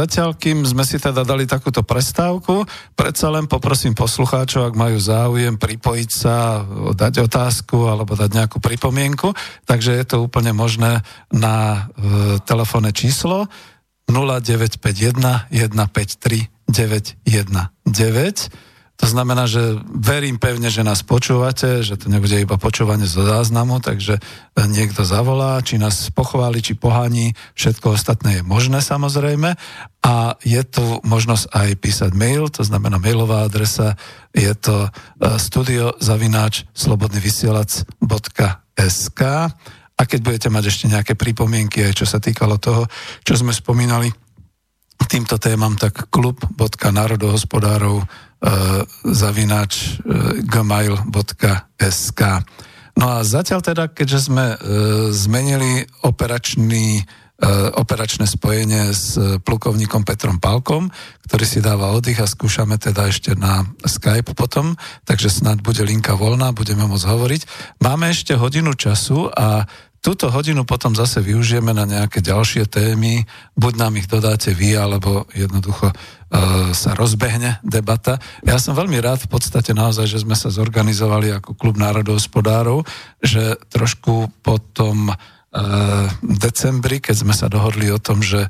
Zatiaľ, 0.00 0.32
kým 0.32 0.64
sme 0.64 0.80
si 0.86 0.96
teda 0.96 1.20
dali 1.20 1.44
takúto 1.44 1.84
prestávku, 1.84 2.64
predsa 2.96 3.28
len 3.28 3.44
poprosím 3.44 3.92
poslucháčov, 3.92 4.72
ak 4.72 4.74
majú 4.78 4.96
záujem 4.96 5.60
pripojiť 5.60 6.10
sa, 6.10 6.64
dať 6.96 7.28
otázku 7.28 7.90
alebo 7.90 8.16
dať 8.16 8.30
nejakú 8.32 8.58
pripomienku, 8.64 9.36
takže 9.68 10.00
je 10.00 10.04
to 10.08 10.24
úplne 10.24 10.56
možné 10.56 11.04
na 11.28 11.88
e, 11.96 12.40
telefónne 12.48 12.96
číslo 12.96 13.44
0951 14.08 15.52
153 15.52 16.48
919 16.70 18.69
to 19.00 19.08
znamená, 19.08 19.48
že 19.48 19.80
verím 19.88 20.36
pevne, 20.36 20.68
že 20.68 20.84
nás 20.84 21.00
počúvate, 21.00 21.80
že 21.80 21.96
to 21.96 22.12
nebude 22.12 22.36
iba 22.36 22.60
počúvanie 22.60 23.08
zo 23.08 23.24
záznamu, 23.24 23.80
takže 23.80 24.20
niekto 24.68 25.08
zavolá, 25.08 25.56
či 25.64 25.80
nás 25.80 26.12
pochváli, 26.12 26.60
či 26.60 26.76
pohaní, 26.76 27.32
všetko 27.56 27.96
ostatné 27.96 28.36
je 28.36 28.42
možné 28.44 28.84
samozrejme. 28.84 29.56
A 30.04 30.36
je 30.44 30.60
tu 30.68 30.84
možnosť 31.00 31.48
aj 31.48 31.80
písať 31.80 32.12
mail, 32.12 32.52
to 32.52 32.60
znamená 32.60 33.00
mailová 33.00 33.48
adresa, 33.48 33.96
je 34.36 34.52
to 34.52 34.84
e, 34.84 34.88
studiozavináč 35.40 36.68
slobodnyvysielac.sk 36.76 39.20
a 39.96 40.02
keď 40.04 40.20
budete 40.20 40.52
mať 40.52 40.64
ešte 40.68 40.92
nejaké 40.92 41.16
pripomienky, 41.16 41.88
aj 41.88 42.04
čo 42.04 42.06
sa 42.08 42.20
týkalo 42.20 42.60
toho, 42.60 42.84
čo 43.24 43.32
sme 43.32 43.56
spomínali 43.56 44.12
týmto 45.08 45.40
témam, 45.40 45.72
tak 45.74 46.06
klub.národohospodárov 46.12 48.04
Eh, 48.04 48.29
zavinač 49.04 50.00
eh, 50.00 50.40
gmail.sk. 50.44 52.20
No 52.98 53.06
a 53.06 53.16
zatiaľ 53.24 53.60
teda, 53.62 53.84
keďže 53.88 54.28
sme 54.28 54.46
e, 54.52 54.56
zmenili 55.14 55.88
operačný, 56.04 57.06
operačné 57.80 58.28
spojenie 58.28 58.92
s 58.92 59.16
plukovníkom 59.40 60.04
Petrom 60.04 60.36
Palkom, 60.36 60.92
ktorý 61.24 61.44
si 61.48 61.64
dáva 61.64 61.96
oddych 61.96 62.20
a 62.20 62.28
skúšame 62.28 62.76
teda 62.76 63.08
ešte 63.08 63.32
na 63.32 63.64
Skype 63.80 64.36
potom, 64.36 64.76
takže 65.08 65.32
snad 65.32 65.64
bude 65.64 65.80
linka 65.80 66.12
voľná, 66.12 66.52
budeme 66.52 66.84
môcť 66.84 67.08
hovoriť. 67.08 67.42
Máme 67.80 68.12
ešte 68.12 68.36
hodinu 68.36 68.76
času 68.76 69.32
a 69.32 69.64
Túto 70.00 70.32
hodinu 70.32 70.64
potom 70.64 70.96
zase 70.96 71.20
využijeme 71.20 71.76
na 71.76 71.84
nejaké 71.84 72.24
ďalšie 72.24 72.64
témy, 72.72 73.28
buď 73.52 73.72
nám 73.76 74.00
ich 74.00 74.08
dodáte 74.08 74.56
vy, 74.56 74.72
alebo 74.72 75.28
jednoducho 75.36 75.92
sa 76.70 76.94
rozbehne 76.94 77.58
debata. 77.66 78.22
Ja 78.46 78.62
som 78.62 78.78
veľmi 78.78 79.02
rád 79.02 79.26
v 79.26 79.34
podstate 79.34 79.74
naozaj, 79.74 80.06
že 80.06 80.22
sme 80.22 80.38
sa 80.38 80.46
zorganizovali 80.46 81.34
ako 81.42 81.58
klub 81.58 81.74
národohospodárov, 81.74 82.86
že 83.18 83.58
trošku 83.66 84.30
po 84.38 84.62
tom 84.70 85.10
decembri, 86.22 87.02
keď 87.02 87.26
sme 87.26 87.34
sa 87.34 87.50
dohodli 87.50 87.90
o 87.90 87.98
tom, 87.98 88.22
že 88.22 88.46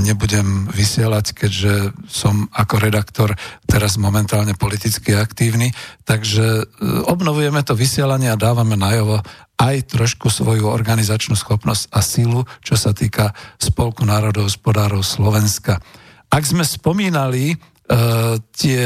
nebudem 0.00 0.64
vysielať, 0.72 1.36
keďže 1.36 1.92
som 2.08 2.48
ako 2.56 2.80
redaktor 2.80 3.36
teraz 3.68 4.00
momentálne 4.00 4.56
politicky 4.56 5.12
aktívny, 5.12 5.76
takže 6.08 6.64
obnovujeme 7.04 7.60
to 7.60 7.76
vysielanie 7.76 8.32
a 8.32 8.40
dávame 8.40 8.80
najovo 8.80 9.20
aj 9.60 9.92
trošku 9.92 10.32
svoju 10.32 10.72
organizačnú 10.72 11.36
schopnosť 11.36 11.92
a 11.92 12.00
sílu, 12.00 12.48
čo 12.64 12.80
sa 12.80 12.96
týka 12.96 13.36
Spolku 13.60 14.08
národov 14.08 14.48
hospodárov 14.48 15.04
Slovenska. 15.04 15.84
Ak 16.32 16.48
sme 16.48 16.64
spomínali 16.64 17.52
uh, 17.52 18.40
tie 18.56 18.82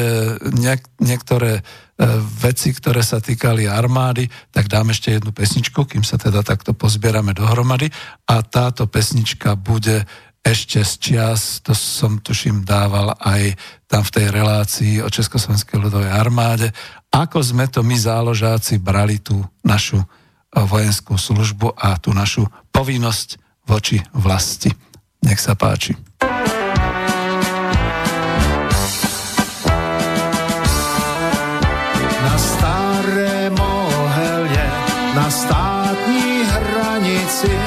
niek- 0.51 0.91
niektoré 0.99 1.63
uh, 1.63 2.19
veci, 2.43 2.75
ktoré 2.75 3.07
sa 3.07 3.23
týkali 3.23 3.71
armády, 3.71 4.27
tak 4.51 4.67
dám 4.67 4.91
ešte 4.91 5.15
jednu 5.15 5.31
pesničku, 5.31 5.87
kým 5.87 6.03
sa 6.03 6.19
teda 6.19 6.43
takto 6.43 6.75
pozbierame 6.75 7.31
dohromady 7.31 7.87
a 8.27 8.43
táto 8.43 8.91
pesnička 8.91 9.55
bude 9.55 10.03
ešte 10.47 10.83
z 10.87 10.93
čias, 11.03 11.59
to 11.59 11.75
som 11.75 12.23
tuším 12.23 12.63
dával 12.63 13.15
aj 13.19 13.59
tam 13.91 14.07
v 14.07 14.15
tej 14.15 14.27
relácii 14.31 14.95
o 15.03 15.11
Československej 15.11 15.75
ľudovej 15.75 16.11
armáde, 16.11 16.71
ako 17.11 17.43
sme 17.43 17.67
to 17.67 17.83
my 17.83 17.99
záložáci 17.99 18.79
brali 18.79 19.19
tú 19.19 19.43
našu 19.67 19.99
vojenskú 20.55 21.19
službu 21.19 21.75
a 21.75 21.99
tú 21.99 22.15
našu 22.15 22.47
povinnosť 22.71 23.43
voči 23.67 23.99
vlasti. 24.15 24.71
Nech 25.27 25.43
sa 25.43 25.59
páči. 25.59 25.99
Hranici, 37.47 37.61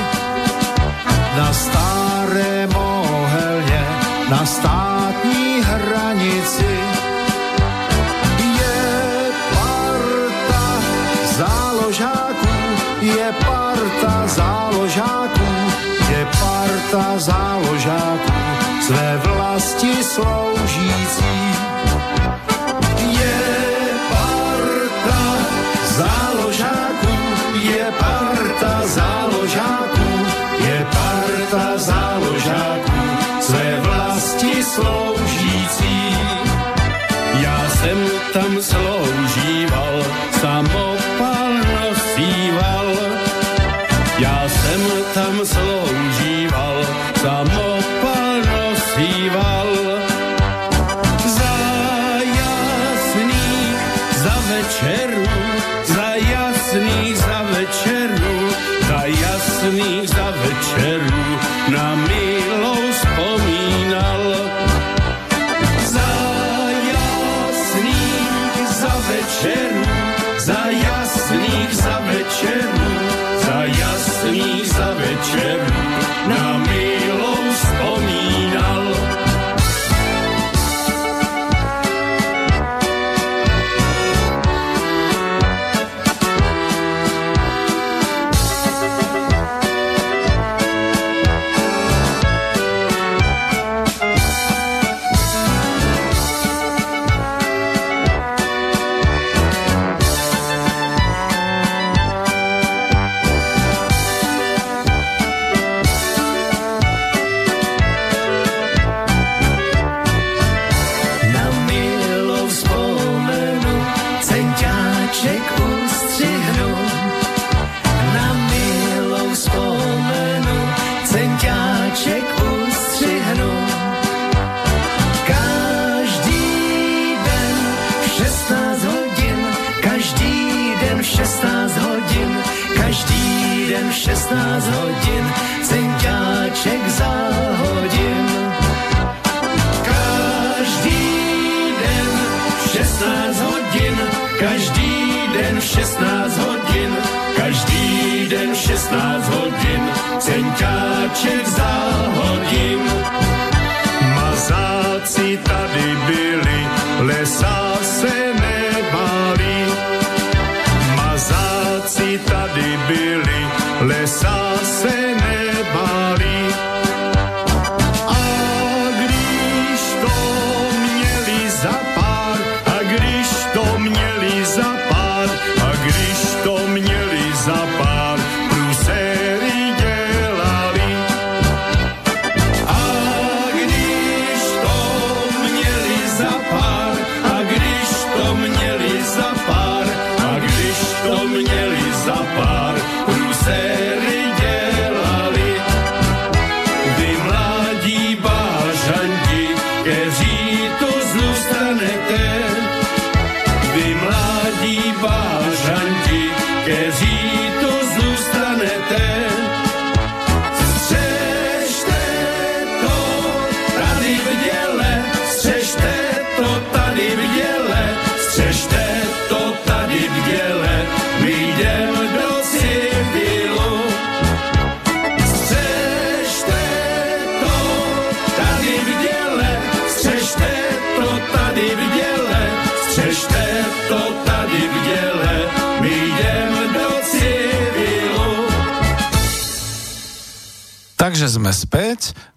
na 1.38 1.54
staré 1.54 2.68
mohelně, 2.68 3.86
na 4.30 4.46
státní 4.46 5.62
hranici. 5.62 6.80
Je 8.60 9.32
parta 9.54 10.64
záložáků, 11.38 12.56
je 13.02 13.34
parta 13.46 14.28
záložáků, 14.28 15.50
je 16.10 16.28
parta 16.40 17.06
záložáků, 17.18 18.34
své 18.88 19.18
vlasti 19.24 20.04
sloužící. 20.04 20.69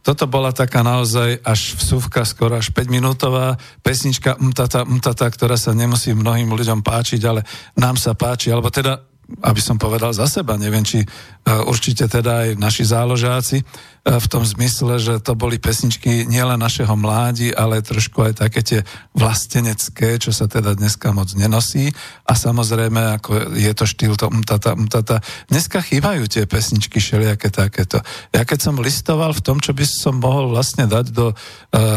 Toto 0.02 0.26
bola 0.26 0.50
taká 0.50 0.82
naozaj 0.82 1.38
až 1.46 1.78
vsúvka, 1.78 2.26
skoro 2.26 2.58
až 2.58 2.74
5 2.74 2.90
minútová 2.90 3.54
pesnička 3.86 4.34
Mtata, 4.42 4.82
Mtata, 4.82 5.30
ktorá 5.30 5.54
sa 5.54 5.70
nemusí 5.70 6.10
mnohým 6.10 6.50
ľuďom 6.50 6.82
páčiť, 6.82 7.22
ale 7.22 7.46
nám 7.78 7.94
sa 7.94 8.18
páči, 8.18 8.50
alebo 8.50 8.66
teda 8.66 8.98
aby 9.40 9.60
som 9.62 9.80
povedal 9.80 10.12
za 10.12 10.28
seba, 10.28 10.60
neviem, 10.60 10.84
či 10.84 11.00
uh, 11.00 11.64
určite 11.64 12.04
teda 12.04 12.44
aj 12.44 12.48
naši 12.60 12.84
záložáci 12.84 13.62
uh, 13.62 14.20
v 14.20 14.26
tom 14.28 14.44
zmysle, 14.44 15.00
že 15.00 15.24
to 15.24 15.32
boli 15.32 15.56
pesničky 15.56 16.28
nielen 16.28 16.60
našeho 16.60 16.92
mládi, 16.92 17.48
ale 17.54 17.80
trošku 17.80 18.20
aj 18.20 18.44
také 18.44 18.60
tie 18.60 18.80
vlastenecké, 19.16 20.20
čo 20.20 20.34
sa 20.34 20.44
teda 20.44 20.76
dneska 20.76 21.10
moc 21.16 21.32
nenosí 21.32 21.88
a 22.28 22.36
samozrejme, 22.36 23.16
ako 23.22 23.56
je 23.56 23.72
to 23.72 23.84
štýl 23.88 24.14
to 24.20 24.28
mtata, 24.28 24.76
mtata. 24.76 25.24
Dneska 25.48 25.80
chýbajú 25.80 26.28
tie 26.28 26.44
pesničky 26.44 27.00
všelijaké 27.00 27.48
takéto. 27.48 28.04
Ja 28.34 28.44
keď 28.44 28.58
som 28.60 28.76
listoval 28.76 29.32
v 29.32 29.44
tom, 29.44 29.58
čo 29.62 29.72
by 29.72 29.84
som 29.88 30.20
mohol 30.20 30.52
vlastne 30.52 30.84
dať 30.84 31.06
do 31.14 31.32
uh, 31.32 31.36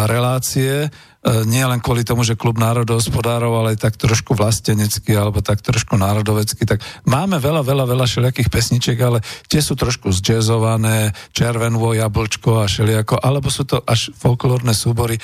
relácie, 0.07 0.87
E, 0.87 1.14
nie 1.25 1.65
len 1.65 1.81
kvôli 1.81 2.05
tomu, 2.05 2.21
že 2.21 2.37
klub 2.37 2.61
národohospodárov, 2.61 3.49
ale 3.49 3.67
aj 3.73 3.89
tak 3.89 3.93
trošku 3.97 4.37
vlastenecky 4.37 5.09
alebo 5.17 5.41
tak 5.41 5.65
trošku 5.65 5.97
národovecky, 5.97 6.61
tak 6.69 6.85
máme 7.09 7.41
veľa, 7.41 7.65
veľa, 7.65 7.85
veľa 7.89 8.05
všelijakých 8.05 8.53
pesničiek, 8.53 8.99
ale 9.01 9.25
tie 9.49 9.57
sú 9.57 9.73
trošku 9.73 10.13
zjazzované, 10.13 11.17
červenvo, 11.33 11.97
jablčko 11.97 12.61
a 12.61 12.69
všelijako, 12.69 13.17
alebo 13.17 13.49
sú 13.49 13.65
to 13.65 13.81
až 13.81 14.13
folklórne 14.13 14.77
súbory. 14.77 15.17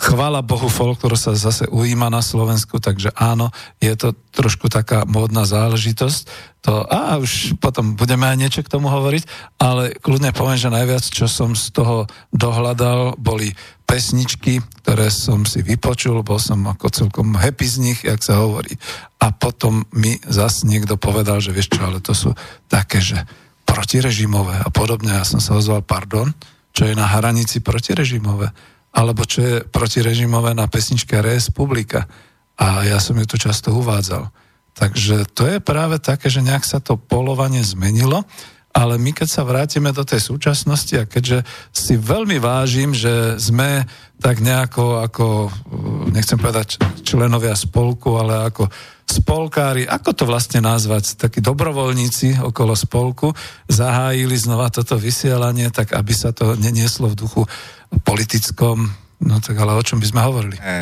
Chvála 0.00 0.40
Bohu, 0.40 0.72
folklor 0.72 1.12
sa 1.20 1.36
zase 1.36 1.68
ujíma 1.68 2.08
na 2.08 2.24
Slovensku, 2.24 2.80
takže 2.80 3.12
áno, 3.12 3.52
je 3.84 3.92
to 3.92 4.16
trošku 4.32 4.72
taká 4.72 5.04
módna 5.04 5.44
záležitosť. 5.44 6.20
To, 6.64 6.88
a 6.88 7.20
už 7.20 7.60
potom 7.60 8.00
budeme 8.00 8.24
aj 8.24 8.36
niečo 8.40 8.60
k 8.64 8.72
tomu 8.72 8.88
hovoriť, 8.88 9.28
ale 9.60 9.92
kľudne 10.00 10.32
poviem, 10.32 10.56
že 10.56 10.72
najviac, 10.72 11.04
čo 11.04 11.28
som 11.28 11.52
z 11.52 11.68
toho 11.76 12.08
dohľadal, 12.32 13.20
boli 13.20 13.52
pesničky, 13.84 14.64
ktoré 14.80 15.12
som 15.12 15.44
si 15.44 15.60
vypočul, 15.60 16.24
bol 16.24 16.40
som 16.40 16.64
ako 16.64 16.88
celkom 16.88 17.36
happy 17.36 17.68
z 17.68 17.76
nich, 17.84 18.00
jak 18.00 18.24
sa 18.24 18.40
hovorí. 18.40 18.72
A 19.20 19.36
potom 19.36 19.84
mi 19.92 20.16
zas 20.24 20.64
niekto 20.64 20.96
povedal, 20.96 21.44
že 21.44 21.52
vieš 21.52 21.76
čo, 21.76 21.84
ale 21.84 22.00
to 22.00 22.16
sú 22.16 22.32
také, 22.72 23.04
že 23.04 23.20
protirežimové 23.68 24.64
a 24.64 24.68
podobne. 24.72 25.12
Ja 25.12 25.28
som 25.28 25.44
sa 25.44 25.60
ozval, 25.60 25.84
pardon, 25.84 26.32
čo 26.72 26.88
je 26.88 26.96
na 26.96 27.04
hranici 27.04 27.60
protirežimové, 27.60 28.48
alebo 28.90 29.22
čo 29.22 29.40
je 29.40 29.54
protirežimové 29.66 30.54
na 30.54 30.66
pesničke 30.66 31.18
Res 31.22 31.48
Publika. 31.50 32.10
A 32.60 32.84
ja 32.84 32.98
som 33.00 33.16
ju 33.16 33.24
tu 33.24 33.36
často 33.40 33.72
uvádzal. 33.72 34.28
Takže 34.74 35.30
to 35.32 35.46
je 35.46 35.58
práve 35.62 35.98
také, 36.02 36.28
že 36.28 36.44
nejak 36.44 36.66
sa 36.66 36.78
to 36.82 36.98
polovanie 36.98 37.62
zmenilo 37.62 38.26
ale 38.70 39.02
my 39.02 39.10
keď 39.10 39.28
sa 39.28 39.42
vrátime 39.42 39.90
do 39.90 40.06
tej 40.06 40.22
súčasnosti 40.22 40.94
a 40.94 41.08
keďže 41.08 41.42
si 41.74 41.98
veľmi 41.98 42.38
vážim, 42.38 42.94
že 42.94 43.34
sme 43.42 43.82
tak 44.22 44.38
nejako 44.38 45.02
ako, 45.02 45.26
nechcem 46.14 46.38
povedať 46.38 46.78
členovia 47.02 47.58
spolku, 47.58 48.14
ale 48.14 48.46
ako 48.46 48.70
spolkári, 49.10 49.82
ako 49.84 50.10
to 50.14 50.24
vlastne 50.28 50.62
nazvať, 50.62 51.18
takí 51.18 51.42
dobrovoľníci 51.42 52.38
okolo 52.38 52.78
spolku, 52.78 53.34
zahájili 53.66 54.38
znova 54.38 54.70
toto 54.70 54.94
vysielanie, 54.94 55.68
tak 55.74 55.98
aby 55.98 56.12
sa 56.14 56.30
to 56.30 56.54
nenieslo 56.54 57.10
v 57.10 57.18
duchu 57.18 57.42
politickom, 58.06 58.86
no 59.26 59.34
tak 59.42 59.58
ale 59.58 59.74
o 59.74 59.82
čom 59.82 59.98
by 59.98 60.06
sme 60.06 60.20
hovorili? 60.22 60.56
E, 60.62 60.74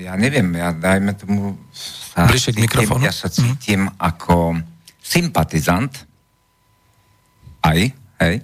ja 0.00 0.16
neviem, 0.16 0.48
ja 0.56 0.72
dajme 0.72 1.12
tomu 1.20 1.60
sa 1.72 2.24
Bližšie 2.24 2.56
k 2.56 2.64
mikrofónu. 2.64 3.04
Ja 3.04 3.12
sa 3.12 3.28
cítim 3.28 3.88
mm. 3.88 3.96
ako 4.00 4.56
sympatizant 5.00 5.92
aj, 7.62 7.78
hej. 8.24 8.36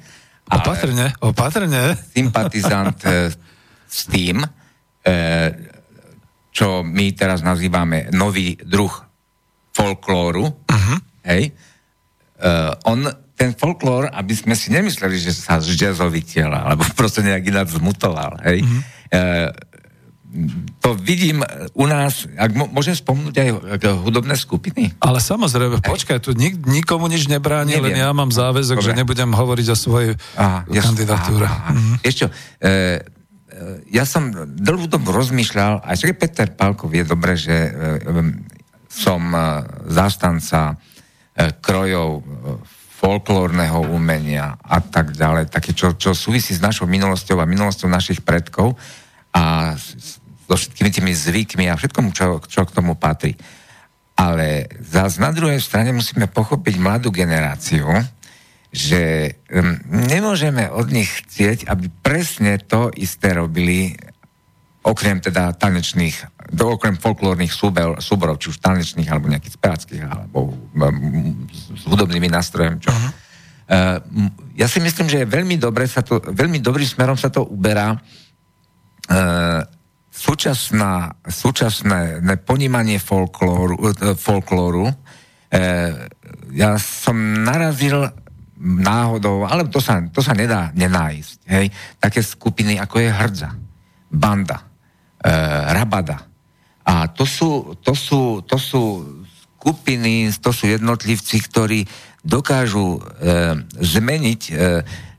Opatrne, 0.48 1.12
opatrne. 1.20 1.96
Sympatizant 2.12 2.96
e, 3.04 3.28
s 3.84 4.00
tým, 4.08 4.40
e, 5.04 5.08
čo 6.58 6.82
my 6.82 7.14
teraz 7.14 7.46
nazývame 7.46 8.10
nový 8.10 8.58
druh 8.58 8.90
folklóru, 9.70 10.50
uh-huh. 10.50 10.98
hej. 11.30 11.54
E, 11.54 12.50
on, 12.82 13.06
ten 13.38 13.54
folklór, 13.54 14.10
aby 14.10 14.34
sme 14.34 14.58
si 14.58 14.74
nemysleli, 14.74 15.22
že 15.22 15.30
sa 15.30 15.62
zdezoviteľa, 15.62 16.74
alebo 16.74 16.82
proste 16.98 17.22
nejak 17.22 17.46
ináč 17.46 17.78
zmutoval, 17.78 18.42
hej. 18.42 18.66
Uh-huh 18.66 18.82
to 20.84 20.92
vidím 21.00 21.40
u 21.72 21.88
nás, 21.88 22.28
ak 22.36 22.52
môžem 22.52 22.92
spomnúť 22.92 23.34
aj 23.40 23.48
hudobné 24.04 24.36
skupiny? 24.36 24.92
Ale 25.00 25.24
samozrejme, 25.24 25.80
počkaj, 25.80 26.20
tu 26.20 26.36
nik, 26.36 26.68
nikomu 26.68 27.08
nič 27.08 27.32
nebráni, 27.32 27.80
Neviem. 27.80 27.96
len 27.96 28.04
ja 28.04 28.12
mám 28.12 28.28
záväzok, 28.28 28.84
Dobre. 28.84 28.86
že 28.92 28.98
nebudem 29.00 29.30
hovoriť 29.32 29.66
o 29.72 29.76
svojej 29.76 30.12
aha, 30.36 30.68
kandidatúre. 30.68 31.48
Aha, 31.48 31.56
aha. 31.56 31.72
Mhm. 31.72 31.94
Ešte, 32.04 32.28
e, 32.60 33.00
ja 33.90 34.04
som 34.06 34.30
dlhú 34.34 34.86
dobu 34.86 35.10
rozmýšľal, 35.10 35.82
aj 35.82 35.96
že 35.98 36.14
Peter 36.14 36.48
Pálkov 36.50 36.94
je 36.94 37.04
dobré, 37.04 37.34
že 37.34 37.54
e, 37.54 37.70
som 38.88 39.22
e, 39.30 39.40
zástanca 39.90 40.78
krojov 41.62 42.26
folklórneho 42.98 43.94
umenia 43.94 44.58
a 44.58 44.82
tak 44.82 45.14
ďalej, 45.14 45.54
také, 45.54 45.70
čo, 45.70 45.94
čo 45.94 46.18
súvisí 46.18 46.50
s 46.50 46.58
našou 46.58 46.90
minulosťou 46.90 47.38
a 47.38 47.46
minulosťou 47.46 47.86
našich 47.86 48.26
predkov 48.26 48.74
a 49.30 49.74
so 50.48 50.54
všetkými 50.58 50.90
tými 50.90 51.12
zvykmi 51.14 51.64
a 51.70 51.78
všetkomu, 51.78 52.10
čo, 52.10 52.42
čo 52.42 52.66
k 52.66 52.74
tomu 52.74 52.98
patrí. 52.98 53.38
Ale 54.18 54.66
zás 54.82 55.22
na 55.22 55.30
druhej 55.30 55.62
strane 55.62 55.94
musíme 55.94 56.26
pochopiť 56.26 56.74
mladú 56.82 57.14
generáciu, 57.14 57.86
že 58.68 59.32
nemôžeme 59.88 60.68
od 60.68 60.92
nich 60.92 61.08
chcieť, 61.24 61.68
aby 61.72 61.88
presne 62.04 62.60
to 62.60 62.92
isté 62.94 63.32
robili, 63.32 63.96
okrem 64.84 65.20
teda 65.24 65.56
tanečných, 65.56 66.48
do, 66.52 66.76
okrem 66.76 66.96
folklórnych 66.96 67.52
súbor, 67.52 68.00
súborov, 68.00 68.40
či 68.40 68.52
už 68.52 68.60
tanečných, 68.60 69.08
alebo 69.08 69.28
nejakých 69.28 69.56
spevackých, 69.56 70.04
alebo 70.04 70.52
um, 70.52 71.48
s 71.52 71.84
hudobnými 71.88 72.28
nástrojmi, 72.28 72.80
čo. 72.80 72.92
Uh-huh. 72.92 73.12
Uh, 73.68 74.32
ja 74.56 74.64
si 74.64 74.80
myslím, 74.80 75.12
že 75.12 75.24
je 75.24 75.28
veľmi 75.28 75.60
dobre 75.60 75.84
sa 75.84 76.00
to, 76.00 76.20
veľmi 76.24 76.60
dobrým 76.60 76.88
smerom 76.88 77.20
sa 77.20 77.28
to 77.28 77.44
uberá 77.44 78.00
E, 79.08 79.20
súčasná, 80.12 81.16
súčasné 81.24 82.20
ponímanie 82.44 83.00
folklóru, 83.00 83.88
e, 83.88 84.12
folklóru 84.18 84.84
e, 84.84 84.94
ja 86.52 86.76
som 86.76 87.16
narazil 87.40 88.12
náhodou, 88.60 89.46
ale 89.46 89.70
to 89.70 89.78
sa, 89.78 90.02
to 90.10 90.18
sa 90.18 90.34
nedá 90.34 90.74
nenájsť, 90.74 91.36
hej, 91.46 91.66
také 92.02 92.20
skupiny 92.20 92.74
ako 92.82 92.98
je 92.98 93.10
Hrdza, 93.10 93.50
Banda, 94.10 94.58
e, 95.22 95.30
Rabada. 95.74 96.26
A 96.82 97.06
to 97.12 97.28
sú, 97.28 97.76
to, 97.84 97.92
sú, 97.92 98.42
to 98.42 98.56
sú 98.56 98.82
skupiny, 99.60 100.32
to 100.40 100.50
sú 100.50 100.70
jednotlivci, 100.70 101.36
ktorí 101.44 101.84
dokážu 102.24 102.98
e, 102.98 103.00
zmeniť 103.78 104.40
e, 104.48 104.52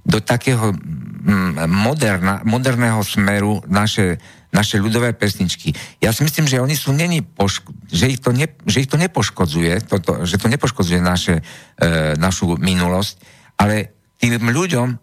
do 0.04 0.20
takého 0.20 0.74
mm, 0.74 1.70
moderna, 1.70 2.42
moderného 2.44 3.00
smeru 3.06 3.62
naše, 3.70 4.18
naše 4.50 4.82
ľudové 4.82 5.14
pesničky. 5.14 5.74
Ja 6.02 6.10
si 6.10 6.26
myslím, 6.26 6.50
že 6.50 6.62
oni 6.62 6.74
sú 6.74 6.90
není 6.90 7.22
poško- 7.22 7.74
že, 7.86 8.10
ich 8.10 8.22
to 8.22 8.34
ne, 8.34 8.50
že 8.66 8.82
ich 8.82 8.90
to 8.90 8.98
nepoškodzuje, 8.98 9.86
toto, 9.86 10.26
že 10.26 10.42
to 10.42 10.50
nepoškodzuje 10.50 11.00
naše, 11.02 11.46
e, 11.78 12.18
našu 12.18 12.58
minulosť, 12.58 13.16
ale 13.62 13.94
tým 14.18 14.42
ľuďom 14.42 14.88
e, 14.90 14.98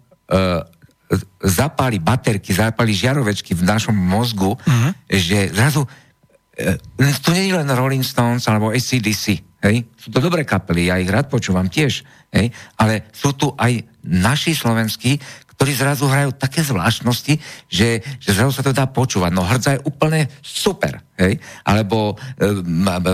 zapali 1.46 2.02
baterky, 2.02 2.50
zapali 2.50 2.90
žiarovečky 2.90 3.54
v 3.54 3.62
našom 3.62 3.94
mozgu, 3.94 4.58
uh-huh. 4.58 4.90
že 5.06 5.54
zrazu 5.54 5.86
e, 6.58 6.74
to 7.22 7.30
nie 7.30 7.46
je 7.46 7.54
len 7.54 7.70
Rolling 7.70 8.02
Stones 8.02 8.42
alebo 8.50 8.74
ACDC, 8.74 9.46
hej? 9.62 9.76
sú 9.94 10.10
to 10.10 10.18
dobré 10.18 10.42
kapely, 10.42 10.90
ja 10.90 10.98
ich 10.98 11.06
rád 11.06 11.30
počúvam 11.30 11.70
tiež, 11.70 12.02
hej? 12.34 12.50
ale 12.74 13.06
sú 13.14 13.30
tu 13.38 13.54
aj 13.54 13.86
naši 14.02 14.58
slovenskí, 14.58 15.22
ktorí 15.56 15.72
zrazu 15.72 16.04
hrajú 16.04 16.36
také 16.36 16.60
zvláštnosti, 16.60 17.40
že, 17.72 18.04
že 18.20 18.30
zrazu 18.36 18.52
sa 18.52 18.62
to 18.62 18.76
dá 18.76 18.84
počúvať. 18.84 19.32
No 19.32 19.40
hrdza 19.40 19.80
je 19.80 19.84
úplne 19.88 20.28
super, 20.44 21.00
hej? 21.16 21.40
Alebo 21.64 22.12
e, 22.12 22.44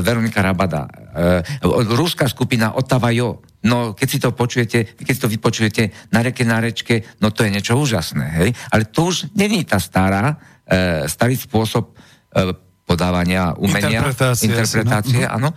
Veronika 0.02 0.43
Rabada, 0.43 0.90
e, 0.90 1.62
ruská 1.94 2.27
skupina 2.27 2.74
Otava 2.74 3.14
Jo, 3.14 3.39
no 3.62 3.94
keď 3.94 4.09
si 4.10 4.19
to 4.19 4.35
počujete, 4.35 4.98
keď 4.98 5.12
si 5.14 5.23
to 5.23 5.31
vypočujete 5.31 6.10
na 6.10 6.27
reke, 6.27 6.43
na 6.43 6.59
rečke, 6.59 7.06
no 7.23 7.31
to 7.31 7.47
je 7.47 7.55
niečo 7.55 7.78
úžasné, 7.78 8.27
hej? 8.43 8.51
Ale 8.74 8.90
to 8.90 9.14
už 9.14 9.31
není 9.39 9.62
tá 9.62 9.78
stará, 9.78 10.35
e, 10.66 11.06
starý 11.06 11.39
spôsob 11.39 11.94
e, 11.94 12.59
podávania 12.82 13.55
umenia, 13.55 14.02
interpretácie, 14.02 14.51
interpretácie 14.51 15.23
no. 15.31 15.31
áno, 15.31 15.48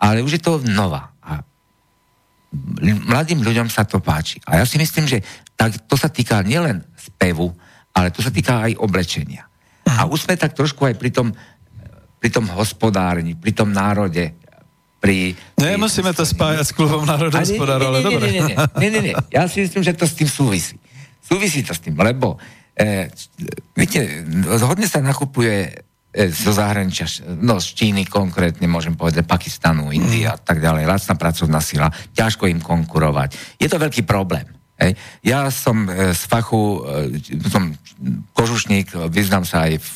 ale 0.00 0.24
už 0.24 0.40
je 0.40 0.42
to 0.42 0.64
nová 0.64 1.12
mladým 2.82 3.40
ľuďom 3.40 3.72
sa 3.72 3.88
to 3.88 3.98
páči. 3.98 4.36
A 4.44 4.60
ja 4.60 4.64
si 4.68 4.76
myslím, 4.76 5.08
že 5.08 5.24
tak, 5.62 5.78
to 5.86 5.94
sa 5.94 6.10
týka 6.10 6.42
nielen 6.42 6.82
spevu, 6.98 7.54
ale 7.94 8.10
to 8.10 8.18
sa 8.18 8.34
týka 8.34 8.66
aj 8.66 8.82
oblečenia. 8.82 9.46
A 9.86 10.10
už 10.10 10.26
sme 10.26 10.34
tak 10.34 10.58
trošku 10.58 10.82
aj 10.90 10.98
pri 10.98 11.14
tom, 11.14 11.30
pri 12.18 12.34
tom 12.34 12.50
hospodárni, 12.50 13.38
pri 13.38 13.54
tom 13.54 13.70
národe, 13.70 14.34
pri... 14.98 15.38
Nemusíme 15.54 16.10
to 16.18 16.26
spájať 16.26 16.66
s 16.66 16.74
klubom 16.74 17.06
národohospodárov, 17.06 17.94
ale 17.94 18.00
dobre. 18.02 18.26
Nie, 18.34 18.58
nie, 18.58 18.90
nie, 18.90 19.02
nie. 19.10 19.14
Ja 19.30 19.46
si 19.46 19.62
myslím, 19.62 19.86
že 19.86 19.94
to 19.94 20.02
s 20.02 20.18
tým 20.18 20.26
súvisí. 20.26 20.82
súvisí 21.22 21.62
to 21.62 21.74
s 21.74 21.78
tým, 21.78 21.94
lebo 21.94 22.42
e, 22.74 23.06
viete, 23.78 24.26
hodne 24.66 24.90
sa 24.90 24.98
nakupuje 24.98 25.54
e, 25.70 25.70
zo 26.30 26.50
zahraničia, 26.50 27.06
no 27.38 27.62
z 27.62 27.70
Číny 27.78 28.06
konkrétne, 28.10 28.66
môžem 28.66 28.98
povedať, 28.98 29.26
Pakistanu, 29.26 29.94
India 29.94 30.34
a 30.34 30.38
tak 30.38 30.58
ďalej, 30.58 30.90
lacná 30.90 31.14
pracovná 31.14 31.62
sila, 31.62 31.86
ťažko 32.14 32.50
im 32.50 32.58
konkurovať. 32.58 33.58
Je 33.62 33.70
to 33.70 33.78
veľký 33.78 34.02
problém. 34.02 34.61
Hej. 34.82 34.98
Ja 35.22 35.46
som 35.54 35.86
e, 35.86 36.10
z 36.10 36.22
fachu, 36.26 36.82
e, 36.82 37.46
som 37.46 37.70
kožušník, 38.34 38.98
vyznám 39.14 39.46
sa 39.46 39.70
aj 39.70 39.78
v, 39.78 39.90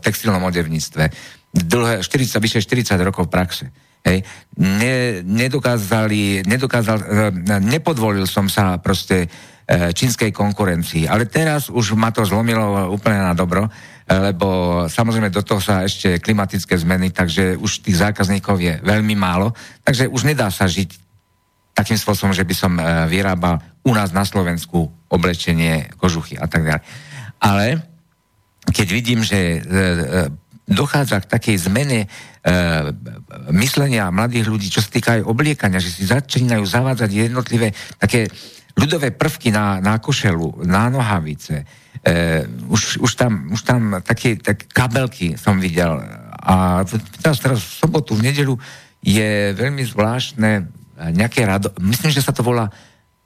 textilnom 0.00 0.40
odevníctve, 0.40 1.12
dlhé, 1.52 2.00
40, 2.00 2.40
vyše 2.40 2.64
40 2.64 2.96
rokov 3.04 3.28
praxe. 3.28 3.68
Hej. 4.02 4.24
Ne, 4.56 5.20
nedokázali, 5.20 6.48
nedokázal, 6.48 6.98
e, 6.98 7.60
nepodvolil 7.60 8.24
som 8.24 8.48
sa 8.48 8.80
proste 8.80 9.28
čínskej 9.72 10.34
konkurencii. 10.34 11.06
Ale 11.06 11.30
teraz 11.30 11.70
už 11.70 11.94
ma 11.94 12.10
to 12.10 12.26
zlomilo 12.26 12.92
úplne 12.92 13.22
na 13.22 13.32
dobro, 13.32 13.70
lebo 14.04 14.84
samozrejme 14.90 15.30
do 15.32 15.40
toho 15.40 15.62
sa 15.62 15.86
ešte 15.86 16.18
klimatické 16.18 16.76
zmeny, 16.76 17.14
takže 17.14 17.56
už 17.56 17.86
tých 17.86 18.02
zákazníkov 18.02 18.58
je 18.58 18.74
veľmi 18.82 19.14
málo, 19.16 19.54
takže 19.86 20.10
už 20.10 20.28
nedá 20.28 20.50
sa 20.50 20.66
žiť 20.66 21.01
takým 21.82 21.98
spôsobom, 21.98 22.30
že 22.30 22.46
by 22.46 22.54
som 22.54 22.72
vyrábal 23.10 23.58
u 23.82 23.92
nás 23.92 24.14
na 24.14 24.22
Slovensku 24.22 24.86
oblečenie, 25.10 25.90
kožuchy 25.98 26.38
a 26.38 26.46
tak 26.46 26.62
ďalej. 26.62 26.82
Ale 27.42 27.66
keď 28.70 28.86
vidím, 28.94 29.20
že 29.26 29.58
dochádza 30.72 31.20
k 31.20 31.30
takej 31.30 31.56
zmene 31.68 32.06
e, 32.06 32.08
myslenia 33.50 34.14
mladých 34.14 34.46
ľudí, 34.48 34.68
čo 34.70 34.80
sa 34.80 34.90
týka 34.90 35.20
aj 35.20 35.26
obliekania, 35.26 35.82
že 35.82 35.92
si 35.92 36.06
začínajú 36.06 36.62
zavádzať 36.62 37.10
jednotlivé 37.10 37.74
také 37.98 38.30
ľudové 38.78 39.12
prvky 39.12 39.52
na, 39.52 39.82
na 39.82 40.00
košelu, 40.00 40.64
na 40.64 40.88
nohavice. 40.88 41.66
E, 42.00 42.46
už, 42.70 43.02
už, 43.02 43.12
tam, 43.18 43.52
už 43.52 43.60
tam 43.66 44.00
také 44.00 44.38
tak 44.40 44.70
kabelky 44.72 45.36
som 45.36 45.60
videl. 45.60 46.00
A 46.42 46.82
teraz, 47.20 47.38
teraz 47.38 47.58
v 47.60 47.72
sobotu, 47.86 48.16
v 48.16 48.32
nedelu 48.32 48.54
je 49.02 49.52
veľmi 49.52 49.82
zvláštne 49.82 50.81
nejaké 51.10 51.42
rado... 51.42 51.74
Myslím, 51.82 52.14
že 52.14 52.22
sa 52.22 52.30
to 52.30 52.44
volá 52.46 52.70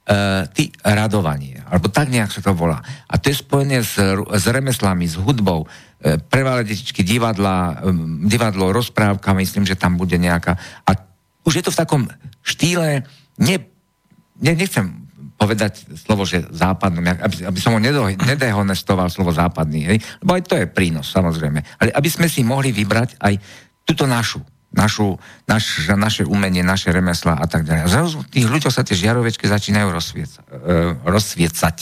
Uh, 0.07 0.47
ty 0.55 0.71
radovanie, 0.87 1.59
alebo 1.67 1.91
tak 1.91 2.07
nejak 2.07 2.31
sa 2.31 2.39
to 2.39 2.55
volá. 2.55 2.79
A 3.11 3.19
to 3.19 3.27
je 3.27 3.43
spojené 3.43 3.83
s, 3.83 3.99
s 4.15 4.45
remeslami, 4.47 5.03
s 5.03 5.19
hudbou, 5.19 5.67
E, 5.97 6.21
prevalé 6.21 6.61
detičky, 6.61 7.01
divadla, 7.01 7.81
divadlo, 8.29 8.69
rozprávka, 8.69 9.33
myslím, 9.33 9.65
že 9.65 9.73
tam 9.73 9.97
bude 9.97 10.13
nejaká. 10.13 10.53
A 10.85 10.93
už 11.41 11.57
je 11.57 11.63
to 11.65 11.73
v 11.73 11.79
takom 11.81 12.01
štýle, 12.45 13.01
ne, 13.41 13.57
ne, 14.37 14.51
nechcem 14.53 15.09
povedať 15.41 15.89
slovo, 15.97 16.21
že 16.21 16.45
západnom, 16.53 17.01
aby, 17.01 17.49
aby 17.49 17.59
som 17.61 17.73
ho 17.73 17.81
nedehonestoval 17.81 19.09
slovo 19.09 19.33
západný, 19.33 19.89
hej? 19.89 19.97
lebo 20.21 20.37
aj 20.37 20.43
to 20.45 20.55
je 20.57 20.69
prínos, 20.69 21.09
samozrejme. 21.09 21.61
Ale 21.81 21.89
aby 21.93 22.09
sme 22.09 22.29
si 22.29 22.45
mohli 22.45 22.69
vybrať 22.69 23.17
aj 23.17 23.33
túto 23.81 24.05
našu, 24.05 24.41
našu, 24.71 25.17
naš, 25.47 25.87
naše 25.89 26.23
umenie, 26.27 26.61
naše 26.61 26.91
remesla 26.91 27.39
a 27.39 27.47
tak 27.47 27.63
ďalej. 27.63 27.87
Zrazu 27.87 28.17
tých 28.27 28.47
ľuďov 28.47 28.71
sa 28.71 28.83
tie 28.83 28.95
žiarovečky 28.97 29.47
začínajú 29.47 29.87
rozsvieca, 29.89 30.39
uh, 30.43 30.93
rozsviecať. 31.07 31.77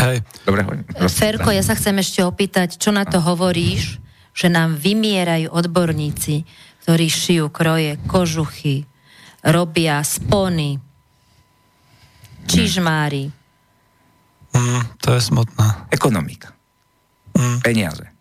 Hej. 0.00 0.24
Dobre, 0.48 0.64
hovorím. 0.64 0.84
Ferko, 1.10 1.52
ja 1.52 1.60
sa 1.60 1.76
chcem 1.76 2.00
ešte 2.00 2.24
opýtať, 2.24 2.80
čo 2.80 2.94
na 2.94 3.04
to 3.04 3.20
hovoríš, 3.20 4.00
že 4.32 4.48
nám 4.48 4.80
vymierajú 4.80 5.52
odborníci, 5.52 6.48
ktorí 6.86 7.06
šijú 7.12 7.52
kroje, 7.52 8.00
kožuchy, 8.08 8.88
robia 9.44 10.00
spony, 10.00 10.80
čižmári. 12.48 13.28
Mm, 14.52 14.82
to 15.00 15.12
je 15.12 15.20
smutné. 15.20 15.92
Ekonomika. 15.92 16.56
Mm. 17.36 17.60
Peniaze. 17.60 18.11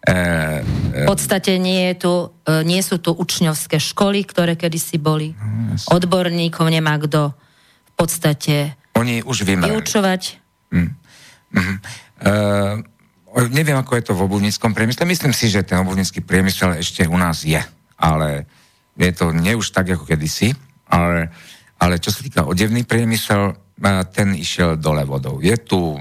E, 0.00 0.14
v 0.64 1.04
podstate 1.04 1.60
nie, 1.60 1.92
je 1.92 1.94
tu, 2.00 2.12
e, 2.48 2.64
nie 2.64 2.80
sú 2.80 2.96
tu 2.96 3.12
učňovské 3.12 3.76
školy, 3.76 4.24
ktoré 4.24 4.56
kedysi 4.56 4.96
boli. 4.96 5.36
Yes. 5.36 5.92
Odborníkov 5.92 6.72
nemá 6.72 6.96
kto 6.96 7.36
v 7.84 7.92
podstate 7.92 8.80
Oni 8.96 9.20
už 9.20 9.44
vyučovať. 9.44 10.40
Mm. 10.72 10.90
Mm-hmm. 11.50 11.76
Uh, 12.20 12.76
neviem, 13.52 13.76
ako 13.76 13.92
je 13.96 14.04
to 14.06 14.12
v 14.16 14.24
obuvníckom 14.24 14.72
priemysle. 14.72 15.08
Myslím 15.08 15.34
si, 15.36 15.52
že 15.52 15.66
ten 15.66 15.80
obuvnícky 15.80 16.24
priemysel 16.24 16.80
ešte 16.80 17.04
u 17.08 17.16
nás 17.16 17.44
je, 17.44 17.60
ale 17.96 18.46
je 18.96 19.10
to 19.12 19.32
nie 19.34 19.56
už 19.56 19.72
tak, 19.72 19.90
ako 19.90 20.04
kedysi, 20.04 20.52
ale, 20.86 21.32
ale 21.80 21.98
čo 21.98 22.12
sa 22.12 22.20
týka 22.22 22.44
odevný 22.46 22.84
priemysel, 22.84 23.56
ten 24.12 24.36
išiel 24.36 24.76
dole 24.76 25.02
vodou. 25.08 25.40
Je 25.40 25.56
tu 25.56 25.96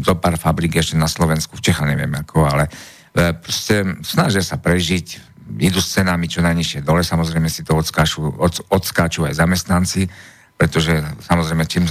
zo 0.00 0.14
pár 0.16 0.38
fabrik 0.38 0.78
ešte 0.78 0.94
na 0.94 1.10
Slovensku, 1.10 1.58
v 1.58 1.64
Čechách 1.66 1.90
neviem 1.90 2.14
ako, 2.14 2.46
ale 2.46 2.70
uh, 2.70 2.93
proste 3.14 4.02
snažia 4.02 4.42
sa 4.42 4.58
prežiť, 4.58 5.22
idú 5.62 5.78
s 5.78 5.94
cenami 5.94 6.26
čo 6.26 6.42
najnižšie 6.42 6.82
dole, 6.82 7.06
samozrejme 7.06 7.46
si 7.46 7.62
to 7.62 7.78
odskáču, 7.78 8.26
od, 8.26 8.54
odskáču 8.74 9.24
aj 9.28 9.38
zamestnanci, 9.38 10.10
pretože 10.58 10.98
samozrejme 11.22 11.64
čím 11.66 11.84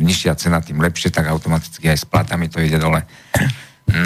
nižšia 0.00 0.36
cena, 0.40 0.64
tým 0.64 0.80
lepšie, 0.80 1.12
tak 1.12 1.28
automaticky 1.28 1.88
aj 1.88 1.98
s 2.00 2.06
platami 2.08 2.48
to 2.48 2.60
ide 2.60 2.80
dole. 2.80 3.04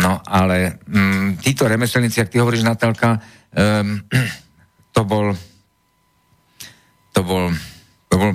No 0.02 0.22
ale 0.24 0.80
mm, 0.88 1.44
títo 1.44 1.68
remeselníci, 1.68 2.22
ak 2.22 2.32
ty 2.32 2.40
hovoríš, 2.40 2.64
Natálka, 2.64 3.20
um, 3.52 4.00
to 4.94 5.02
bol 5.04 5.36
to 7.14 7.22
bol, 7.22 7.46
to 8.10 8.14
bol 8.18 8.30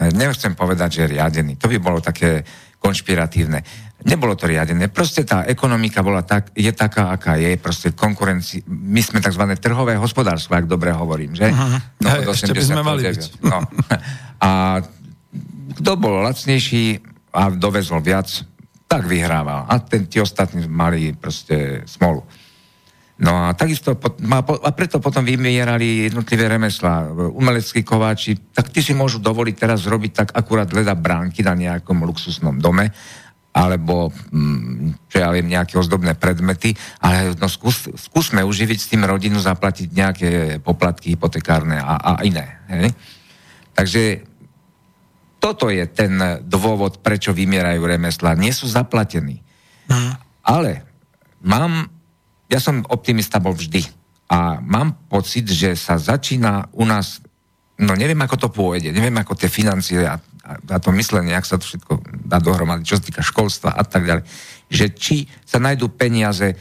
nechcem 0.00 0.56
povedať, 0.56 1.04
že 1.04 1.12
riadený. 1.12 1.60
To 1.60 1.68
by 1.68 1.76
bolo 1.76 2.00
také 2.00 2.40
konšpiratívne. 2.80 3.60
Nebolo 4.00 4.32
to 4.32 4.48
riadené. 4.48 4.88
Proste 4.88 5.28
tá 5.28 5.44
ekonomika 5.44 6.00
bola 6.00 6.24
tak, 6.24 6.56
je 6.56 6.72
taká, 6.72 7.12
aká 7.12 7.36
je. 7.36 7.60
Proste 7.60 7.92
konkurenci... 7.92 8.64
My 8.64 9.04
sme 9.04 9.20
tzv. 9.20 9.44
trhové 9.60 10.00
hospodárstvo, 10.00 10.56
ak 10.56 10.64
dobre 10.64 10.88
hovorím, 10.88 11.36
že? 11.36 11.52
Uh-huh. 11.52 11.76
No, 12.00 12.08
Hej, 12.08 12.24
ešte 12.32 12.56
by 12.56 12.64
sme 12.64 12.80
mali 12.80 13.02
byť. 13.04 13.22
No. 13.44 13.60
A 14.40 14.80
kto 15.76 15.90
bol 16.00 16.24
lacnejší 16.24 17.04
a 17.36 17.52
dovezol 17.52 18.00
viac, 18.00 18.28
tak 18.88 19.04
vyhrával. 19.04 19.68
A 19.68 19.78
ten, 19.84 20.08
tí 20.08 20.16
ostatní 20.16 20.64
mali 20.64 21.12
proste 21.12 21.84
smolu. 21.84 22.24
No 23.20 23.36
a 23.46 23.52
takisto, 23.52 24.00
a 24.64 24.70
preto 24.72 24.96
potom 24.96 25.20
vymierali 25.20 26.08
jednotlivé 26.08 26.48
remesla. 26.48 27.12
Umeleckí 27.12 27.84
kováči, 27.84 28.32
tak 28.48 28.72
ty 28.72 28.80
si 28.80 28.96
môžu 28.96 29.20
dovoliť 29.20 29.54
teraz 29.60 29.84
zrobiť 29.84 30.12
tak 30.24 30.28
akurát 30.32 30.72
leda 30.72 30.96
bránky 30.96 31.44
na 31.44 31.52
nejakom 31.52 32.00
luxusnom 32.00 32.56
dome, 32.56 32.88
alebo 33.50 34.14
mm, 34.30 35.10
čo 35.10 35.16
ja 35.18 35.34
viem, 35.34 35.50
nejaké 35.50 35.74
ozdobné 35.74 36.14
predmety, 36.14 36.70
ale 37.02 37.34
no, 37.34 37.50
skús, 37.50 37.90
skúsme 37.98 38.46
uživiť 38.46 38.78
s 38.78 38.90
tým 38.94 39.02
rodinu, 39.02 39.42
zaplatiť 39.42 39.88
nejaké 39.90 40.30
poplatky 40.62 41.18
hypotekárne 41.18 41.82
a, 41.82 41.98
a 41.98 42.12
iné. 42.22 42.62
Hej? 42.70 42.94
Takže 43.74 44.02
toto 45.42 45.66
je 45.66 45.82
ten 45.90 46.42
dôvod, 46.46 47.02
prečo 47.02 47.34
vymierajú 47.34 47.82
remesla. 47.82 48.38
Nie 48.38 48.54
sú 48.54 48.70
zaplatení. 48.70 49.42
Mm. 49.90 50.14
Ale 50.46 50.86
mám 51.42 51.90
ja 52.50 52.58
som 52.58 52.82
optimista 52.90 53.38
bol 53.38 53.54
vždy. 53.54 53.86
A 54.30 54.58
mám 54.58 55.06
pocit, 55.06 55.46
že 55.46 55.78
sa 55.78 55.98
začína 55.98 56.70
u 56.74 56.82
nás, 56.82 57.22
no 57.78 57.94
neviem, 57.94 58.18
ako 58.18 58.36
to 58.46 58.48
pôjde, 58.50 58.90
neviem, 58.90 59.14
ako 59.18 59.38
tie 59.38 59.50
financie 59.50 60.02
a, 60.02 60.18
a, 60.50 60.58
a 60.58 60.78
to 60.82 60.90
myslenie, 60.90 61.30
ak 61.30 61.46
sa 61.46 61.56
to 61.56 61.64
všetko 61.64 62.02
dá 62.26 62.42
dohromady, 62.42 62.82
čo 62.82 62.98
sa 62.98 63.06
týka 63.06 63.22
školstva 63.22 63.78
a 63.78 63.82
tak 63.86 64.02
ďalej, 64.02 64.24
že 64.66 64.86
či 64.90 65.16
sa 65.46 65.62
nájdú 65.62 65.94
peniaze 65.94 66.58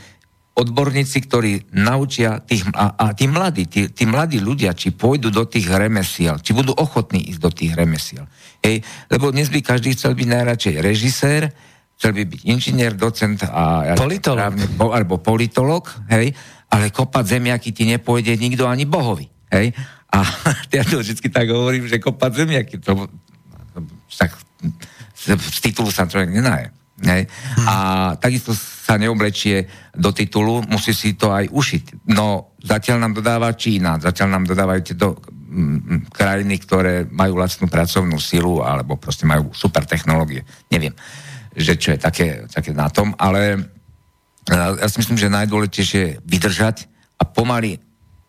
odborníci, 0.59 1.17
ktorí 1.23 1.71
naučia 1.71 2.43
tých, 2.43 2.67
a, 2.75 2.91
a 2.99 3.05
tí 3.15 3.31
mladí, 3.31 3.63
tí, 3.71 3.87
tí 3.87 4.03
mladí 4.03 4.43
ľudia, 4.43 4.75
či 4.75 4.91
pôjdu 4.91 5.31
do 5.31 5.47
tých 5.47 5.71
remesiel, 5.71 6.35
či 6.43 6.51
budú 6.51 6.75
ochotní 6.75 7.31
ísť 7.31 7.39
do 7.39 7.51
tých 7.53 7.71
remesiel. 7.79 8.27
Hej, 8.59 8.83
lebo 9.07 9.31
dnes 9.31 9.47
by 9.47 9.63
každý 9.63 9.95
chcel 9.95 10.19
byť 10.19 10.27
najradšej 10.27 10.75
režisér, 10.83 11.41
chcel 11.95 12.11
by 12.11 12.23
byť 12.27 12.41
inžinier, 12.43 12.91
docent 12.91 13.39
a... 13.47 13.95
Politolog. 13.95 14.51
Právne, 14.51 14.65
alebo 14.91 15.15
politolog, 15.23 15.87
hej, 16.11 16.35
ale 16.67 16.91
kopať 16.91 17.39
zemiaky 17.39 17.71
ti 17.71 17.87
nepôjde 17.87 18.35
nikto 18.35 18.67
ani 18.67 18.83
bohovi, 18.83 19.31
hej. 19.55 19.71
A 20.11 20.19
ja 20.75 20.83
to 20.83 20.99
vždy 20.99 21.29
tak 21.31 21.47
hovorím, 21.47 21.87
že 21.87 22.03
kopať 22.03 22.31
zemiaky, 22.35 22.75
to, 22.83 23.07
tak 24.17 24.31
z 25.19 25.59
titulu 25.61 25.91
sa 25.91 26.09
človek 26.09 26.31
nenaje. 26.31 26.71
Hej. 26.99 27.31
Hmm. 27.31 27.67
A 27.67 27.75
takisto 28.19 28.51
sa 28.51 28.99
neoblečie 28.99 29.67
do 29.95 30.11
titulu, 30.11 30.59
musí 30.67 30.91
si 30.91 31.15
to 31.15 31.31
aj 31.31 31.47
ušiť. 31.47 32.11
No, 32.11 32.55
zatiaľ 32.59 33.07
nám 33.07 33.13
dodáva 33.23 33.55
Čína, 33.55 34.03
zatiaľ 34.03 34.35
nám 34.35 34.45
dodávajú 34.49 34.81
tieto 34.83 35.07
krajiny, 36.11 36.59
ktoré 36.61 37.07
majú 37.07 37.39
lacnú 37.39 37.71
pracovnú 37.71 38.19
silu 38.19 38.61
alebo 38.61 38.99
proste 38.99 39.23
majú 39.25 39.49
super 39.55 39.87
technológie. 39.87 40.43
Neviem 40.69 40.93
že 41.59 41.75
čo 41.75 41.91
je 41.91 41.99
také, 41.99 42.47
také 42.47 42.71
na 42.71 42.87
tom, 42.87 43.11
ale 43.17 43.59
ja 44.49 44.87
si 44.89 44.97
myslím, 45.03 45.17
že 45.19 45.29
najdôležitejšie 45.29 46.01
je 46.01 46.17
vydržať 46.25 46.89
a 47.21 47.27
pomaly 47.27 47.77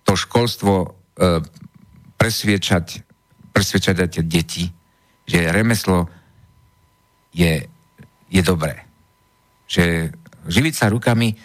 to 0.04 0.18
školstvo 0.18 0.84
e, 0.84 0.88
presviečať, 2.18 3.00
presviečať 3.54 3.96
aj 4.04 4.08
tie 4.18 4.24
deti, 4.26 4.64
že 5.30 5.54
remeslo 5.54 6.10
je, 7.30 7.62
je 8.26 8.42
dobré. 8.42 8.82
že 9.70 10.10
živiť 10.50 10.74
sa 10.74 10.90
rukami 10.90 11.38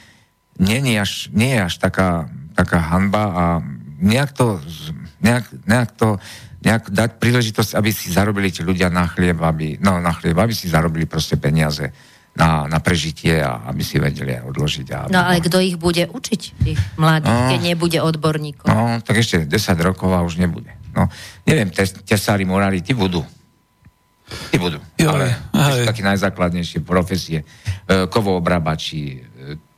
nie 0.57 0.79
je 0.81 0.97
až, 0.97 1.11
nie 1.29 1.53
je 1.53 1.61
až 1.61 1.75
taká, 1.77 2.25
taká 2.57 2.79
hanba 2.81 3.23
a 3.29 3.43
nejak 4.01 4.33
to, 4.33 4.57
nejak, 5.21 5.45
nejak 5.69 5.91
to 5.93 6.17
nejak 6.65 6.89
dať 6.89 7.21
príležitosť, 7.21 7.77
aby 7.77 7.93
si 7.93 8.09
zarobili 8.09 8.49
tí 8.49 8.65
ľudia 8.65 8.89
na 8.89 9.05
chlieb, 9.05 9.37
aby, 9.37 9.77
no 9.77 10.01
na 10.01 10.09
chlieb, 10.09 10.33
aby 10.33 10.49
si 10.49 10.65
zarobili 10.65 11.05
proste 11.05 11.37
peniaze 11.37 11.93
na, 12.33 12.65
na 12.65 12.81
prežitie 12.81 13.37
a 13.37 13.69
aby 13.69 13.85
si 13.85 14.01
vedeli 14.01 14.41
odložiť. 14.41 14.87
A 14.89 14.99
No 15.13 15.21
ale 15.21 15.45
kto 15.45 15.61
ich 15.61 15.77
bude 15.77 16.09
učiť, 16.09 16.41
tých 16.65 16.79
mladých, 16.97 17.29
No. 17.29 17.49
keď 17.53 17.59
nebude 17.61 17.99
odborníkov? 18.01 18.65
No, 18.65 18.97
tak 19.05 19.21
ešte 19.21 19.45
10 19.45 19.53
rokov 19.85 20.09
a 20.09 20.25
už 20.25 20.41
nebude. 20.41 20.73
No, 20.97 21.05
neviem, 21.45 21.69
tes, 21.69 21.93
tesári, 22.01 22.49
morári, 22.49 22.81
tí 22.81 22.97
budú. 22.97 23.21
Tí 24.25 24.57
budú. 24.57 24.81
Jo, 24.97 25.13
ale 25.13 25.37
sú 25.53 25.81
také 25.85 26.01
najzákladnejšie 26.01 26.81
profesie. 26.81 27.41
E, 27.41 27.45
Kovoobrabači, 28.09 29.01
e, 29.13 29.17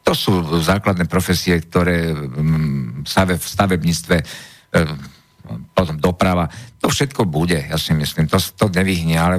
to 0.04 0.16
sú 0.16 0.40
základné 0.64 1.04
profesie, 1.12 1.60
ktoré 1.60 2.16
v 2.16 3.44
stavebníctve 3.44 4.16
e, 4.16 4.26
potom 5.76 5.96
doprava, 6.00 6.48
to 6.80 6.88
všetko 6.88 7.28
bude, 7.28 7.60
ja 7.60 7.78
si 7.80 7.92
myslím, 7.96 8.28
to, 8.28 8.40
to 8.40 8.72
nevyhne, 8.72 9.16
ale 9.20 9.38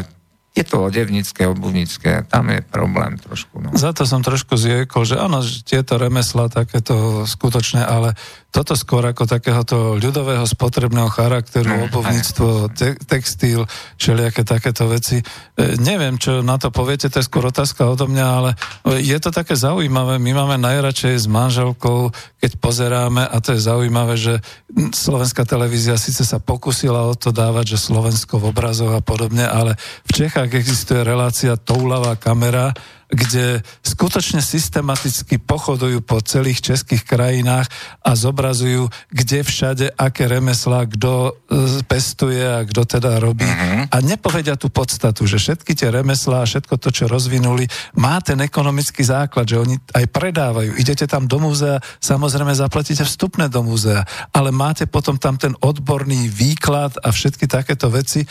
je 0.59 0.65
to 0.67 0.91
odevnícke, 0.91 1.47
obuvnícke, 1.47 2.27
tam 2.27 2.51
je 2.51 2.59
problém 2.67 3.15
trošku. 3.15 3.63
No. 3.63 3.71
Za 3.79 3.95
to 3.95 4.03
som 4.03 4.27
trošku 4.27 4.59
zjekol, 4.59 5.07
že 5.07 5.15
áno, 5.15 5.39
že 5.39 5.63
tieto 5.63 5.95
remesla 5.95 6.51
takéto 6.51 7.23
skutočné, 7.23 7.87
ale 7.87 8.19
toto 8.49 8.75
skôr 8.75 9.05
ako 9.05 9.29
takéhoto 9.29 10.01
ľudového 10.01 10.43
spotrebného 10.43 11.13
charakteru, 11.13 11.69
No, 11.69 11.85
obuvníctvo, 11.93 12.73
te- 12.73 12.97
textil, 13.05 13.69
všelijaké 14.01 14.41
takéto 14.43 14.89
veci. 14.89 15.21
E, 15.21 15.77
neviem, 15.79 16.17
čo 16.17 16.41
na 16.41 16.57
to 16.57 16.73
poviete, 16.73 17.13
to 17.13 17.21
je 17.21 17.29
skôr 17.29 17.45
otázka 17.45 17.85
odo 17.85 18.09
mňa, 18.09 18.27
ale 18.27 18.51
e, 18.89 19.05
je 19.05 19.19
to 19.21 19.29
také 19.29 19.53
zaujímavé. 19.53 20.17
My 20.17 20.33
máme 20.33 20.57
najradšej 20.65 21.23
s 21.23 21.27
manželkou, 21.29 22.09
keď 22.41 22.51
pozeráme, 22.57 23.21
a 23.29 23.37
to 23.45 23.53
je 23.53 23.61
zaujímavé, 23.61 24.17
že 24.17 24.41
mm, 24.73 24.97
slovenská 24.97 25.45
televízia 25.45 26.01
síce 26.01 26.25
sa 26.25 26.41
pokusila 26.41 27.05
o 27.05 27.13
to 27.13 27.29
dávať, 27.29 27.77
že 27.77 27.85
Slovensko 27.93 28.41
v 28.41 28.49
obrazoch 28.49 28.97
a 28.97 29.05
podobne, 29.05 29.45
ale 29.45 29.77
v 30.09 30.25
Čechách 30.25 30.48
existuje 30.57 31.05
relácia 31.05 31.57
toulavá 31.57 32.17
kamera, 32.17 32.73
kde 33.09 33.65
skutočne 33.81 34.45
systematicky 34.45 35.41
pochodujú 35.41 36.05
po 36.05 36.21
celých 36.21 36.61
českých 36.61 37.09
krajinách 37.09 37.65
a 38.05 38.13
zobrazujú, 38.13 38.93
kde 39.09 39.41
všade, 39.41 39.87
aké 39.97 40.29
remeslá, 40.29 40.85
kto 40.85 41.33
e, 41.49 41.83
pestuje 41.89 42.45
a 42.45 42.69
kto 42.69 42.85
teda 42.85 43.17
robí. 43.17 43.49
A 43.89 43.97
nepovedia 44.05 44.61
tú 44.61 44.69
podstatu, 44.69 45.25
že 45.25 45.41
všetky 45.41 45.73
tie 45.73 45.89
remeslá 45.89 46.45
a 46.45 46.49
všetko 46.49 46.77
to, 46.77 46.93
čo 46.93 47.09
rozvinuli, 47.09 47.65
má 47.97 48.21
ten 48.21 48.37
ekonomický 48.45 49.01
základ, 49.01 49.49
že 49.49 49.57
oni 49.57 49.81
aj 49.97 50.05
predávajú. 50.13 50.77
Idete 50.77 51.09
tam 51.09 51.25
do 51.25 51.41
múzea, 51.41 51.81
samozrejme 52.05 52.53
zaplatíte 52.53 53.09
vstupné 53.09 53.49
do 53.49 53.65
múzea, 53.65 54.05
ale 54.37 54.53
máte 54.53 54.85
potom 54.85 55.17
tam 55.17 55.41
ten 55.41 55.57
odborný 55.65 56.29
výklad 56.29 57.01
a 57.01 57.09
všetky 57.09 57.49
takéto 57.49 57.89
veci, 57.89 58.29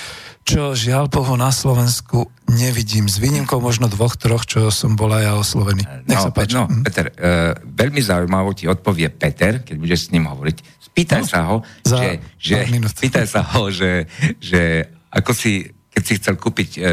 čo 0.47 0.71
žiaľ 0.77 1.11
Bohu 1.11 1.35
na 1.35 1.51
Slovensku 1.51 2.31
nevidím. 2.47 3.11
S 3.11 3.19
výnimkou 3.19 3.59
možno 3.59 3.91
dvoch, 3.91 4.15
troch, 4.15 4.47
čo 4.47 4.66
som 4.69 4.93
bol 4.93 5.09
aj 5.09 5.23
ja 5.23 5.33
oslovený. 5.33 5.83
Nech 6.03 6.19
sa 6.19 6.29
páči. 6.29 6.53
No, 6.53 6.65
Mhm. 6.65 6.81
Peter, 6.81 7.05
uh, 7.07 7.13
veľmi 7.63 7.99
zaujímavo 7.99 8.51
ti 8.51 8.65
odpovie 8.65 9.09
Peter, 9.09 9.59
keď 9.59 9.75
budeš 9.75 10.07
s 10.07 10.11
ním 10.11 10.25
hovoriť. 10.25 10.57
Spýtaj 10.87 11.21
No, 11.21 11.27
sa 11.27 11.39
ho, 11.45 11.55
za 11.81 11.97
že, 11.97 12.09
že, 12.37 12.55
spýtaj 12.95 13.25
sa 13.25 13.41
ho, 13.43 13.69
že, 13.69 14.05
že 14.37 14.85
ako 15.09 15.31
si, 15.31 15.61
keď 15.89 16.03
si 16.03 16.13
chcel 16.17 16.35
kúpiť 16.35 16.69
uh, 16.75 16.83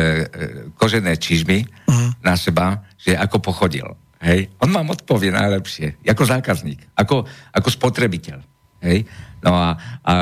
kožené 0.75 1.15
čižmy 1.15 1.59
Mhm. 1.89 2.09
na 2.21 2.35
seba, 2.35 2.67
že 2.97 3.13
ako 3.13 3.41
pochodil. 3.41 3.87
Hej? 4.19 4.49
On 4.59 4.69
vám 4.69 4.89
odpovie 4.89 5.29
najlepšie, 5.29 6.01
ako 6.03 6.25
zákazník, 6.25 6.81
ako, 6.97 7.29
ako 7.51 7.69
spotrebiteľ. 7.69 8.41
Hej? 8.81 9.05
No 9.41 9.53
a, 9.53 9.77
a 10.01 10.15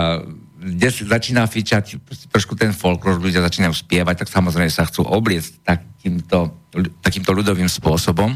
kde 0.62 0.88
začína 0.94 1.50
fičať 1.50 1.98
trošku 2.30 2.54
ten 2.54 2.70
folklór, 2.70 3.18
ľudia 3.18 3.42
začínajú 3.42 3.74
spievať, 3.74 4.22
tak 4.22 4.28
samozrejme 4.30 4.70
sa 4.70 4.86
chcú 4.86 5.02
obliecť 5.02 5.66
takýmto, 5.66 6.54
takýmto 7.02 7.34
ľudovým 7.34 7.66
spôsobom. 7.66 8.30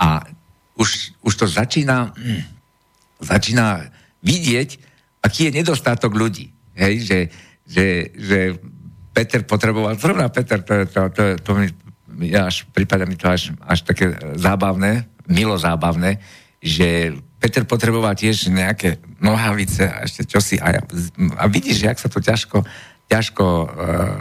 A 0.00 0.24
už, 0.80 1.12
už 1.20 1.34
to 1.36 1.44
začína, 1.44 2.16
hm, 2.16 2.42
začína 3.20 3.92
vidieť, 4.24 4.80
aký 5.20 5.52
je 5.52 5.56
nedostatok 5.60 6.16
ľudí. 6.16 6.48
Hej, 6.72 6.94
že, 7.04 7.18
že, 7.68 7.86
že 8.16 8.38
Peter 9.12 9.44
potreboval, 9.44 10.00
zrovna 10.00 10.32
Peter, 10.32 10.64
to, 10.64 10.88
to, 10.88 11.00
to, 11.12 11.22
to 11.44 11.50
mi, 11.52 11.68
ja 12.32 12.48
až, 12.48 12.64
prípada 12.72 13.04
mi 13.04 13.20
to 13.20 13.28
až, 13.28 13.52
až 13.68 13.84
také 13.84 14.16
zábavné, 14.40 15.04
milo 15.28 15.60
zábavné, 15.60 16.16
že 16.64 17.12
Peter 17.36 17.68
potreboval 17.68 18.16
tiež 18.16 18.48
nejaké 18.48 18.96
nohavice 19.20 19.84
a 19.84 20.04
ešte 20.04 20.24
čosi 20.24 20.56
a, 20.56 20.80
ja, 20.80 20.82
a 21.36 21.44
vidíš, 21.46 21.84
jak 21.84 21.98
sa 22.00 22.08
to 22.08 22.24
ťažko, 22.24 22.64
ťažko 23.08 23.44
uh, 23.44 23.68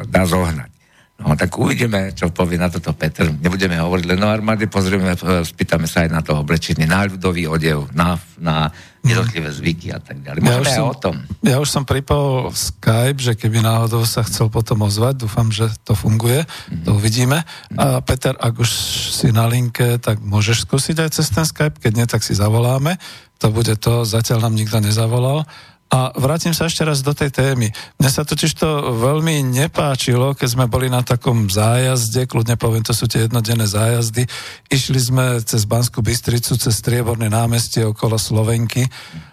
dá 0.08 0.28
zohnať. 0.28 0.79
No 1.20 1.36
tak 1.36 1.52
uvidíme, 1.60 2.16
čo 2.16 2.32
povie 2.32 2.56
na 2.56 2.72
toto 2.72 2.96
Peter. 2.96 3.28
Nebudeme 3.28 3.76
hovoriť 3.76 4.06
len 4.08 4.24
o 4.24 4.32
armáde, 4.32 4.72
pozrieme, 4.72 5.20
e, 5.20 5.44
spýtame 5.44 5.84
sa 5.84 6.08
aj 6.08 6.10
na 6.16 6.24
to 6.24 6.32
oblečenie, 6.40 6.88
na 6.88 7.04
ľudový 7.04 7.44
odev, 7.44 7.92
na, 7.92 8.16
na 8.40 8.72
jednotlivé 9.04 9.52
zvyky 9.52 9.92
a 9.92 10.00
tak 10.00 10.24
ďalej. 10.24 10.40
Môžeme 10.40 10.80
aj 10.80 10.84
o 10.84 10.96
tom. 10.96 11.16
ja 11.44 11.60
už 11.60 11.68
som 11.68 11.84
pripol 11.84 12.52
Skype, 12.56 13.20
že 13.20 13.36
keby 13.36 13.60
náhodou 13.64 14.08
sa 14.08 14.24
chcel 14.24 14.48
potom 14.48 14.84
ozvať, 14.84 15.28
dúfam, 15.28 15.52
že 15.52 15.68
to 15.84 15.92
funguje, 15.92 16.44
mm-hmm. 16.44 16.84
to 16.88 16.90
uvidíme. 16.96 17.44
A 17.76 18.00
Peter, 18.00 18.36
ak 18.40 18.56
už 18.60 18.72
si 19.12 19.28
na 19.36 19.44
linke, 19.48 20.00
tak 20.00 20.24
môžeš 20.24 20.68
skúsiť 20.68 21.04
aj 21.04 21.10
cez 21.20 21.28
ten 21.32 21.44
Skype, 21.44 21.84
keď 21.84 21.92
nie, 21.96 22.08
tak 22.08 22.24
si 22.24 22.32
zavoláme. 22.32 22.96
To 23.40 23.52
bude 23.52 23.76
to, 23.80 24.04
zatiaľ 24.04 24.48
nám 24.48 24.56
nikto 24.56 24.84
nezavolal. 24.84 25.48
A 25.90 26.14
vrátim 26.14 26.54
sa 26.54 26.70
ešte 26.70 26.86
raz 26.86 27.02
do 27.02 27.18
tej 27.18 27.34
témy. 27.34 27.74
Mne 27.98 28.10
sa 28.14 28.22
totiž 28.22 28.54
to 28.62 28.94
veľmi 29.02 29.42
nepáčilo, 29.42 30.38
keď 30.38 30.48
sme 30.54 30.66
boli 30.70 30.86
na 30.86 31.02
takom 31.02 31.50
zájazde, 31.50 32.30
kľudne 32.30 32.62
poviem, 32.62 32.86
to 32.86 32.94
sú 32.94 33.10
tie 33.10 33.26
jednodenné 33.26 33.66
zájazdy. 33.66 34.30
Išli 34.70 35.00
sme 35.02 35.42
cez 35.42 35.66
Banskú 35.66 36.06
Bystricu, 36.06 36.62
cez 36.62 36.78
Strieborné 36.78 37.34
námestie 37.34 37.82
okolo 37.90 38.22
Slovenky 38.22 38.86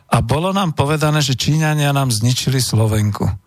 a 0.08 0.24
bolo 0.24 0.48
nám 0.56 0.72
povedané, 0.72 1.20
že 1.20 1.36
Číňania 1.36 1.92
nám 1.92 2.08
zničili 2.08 2.56
Slovenku. 2.56 3.45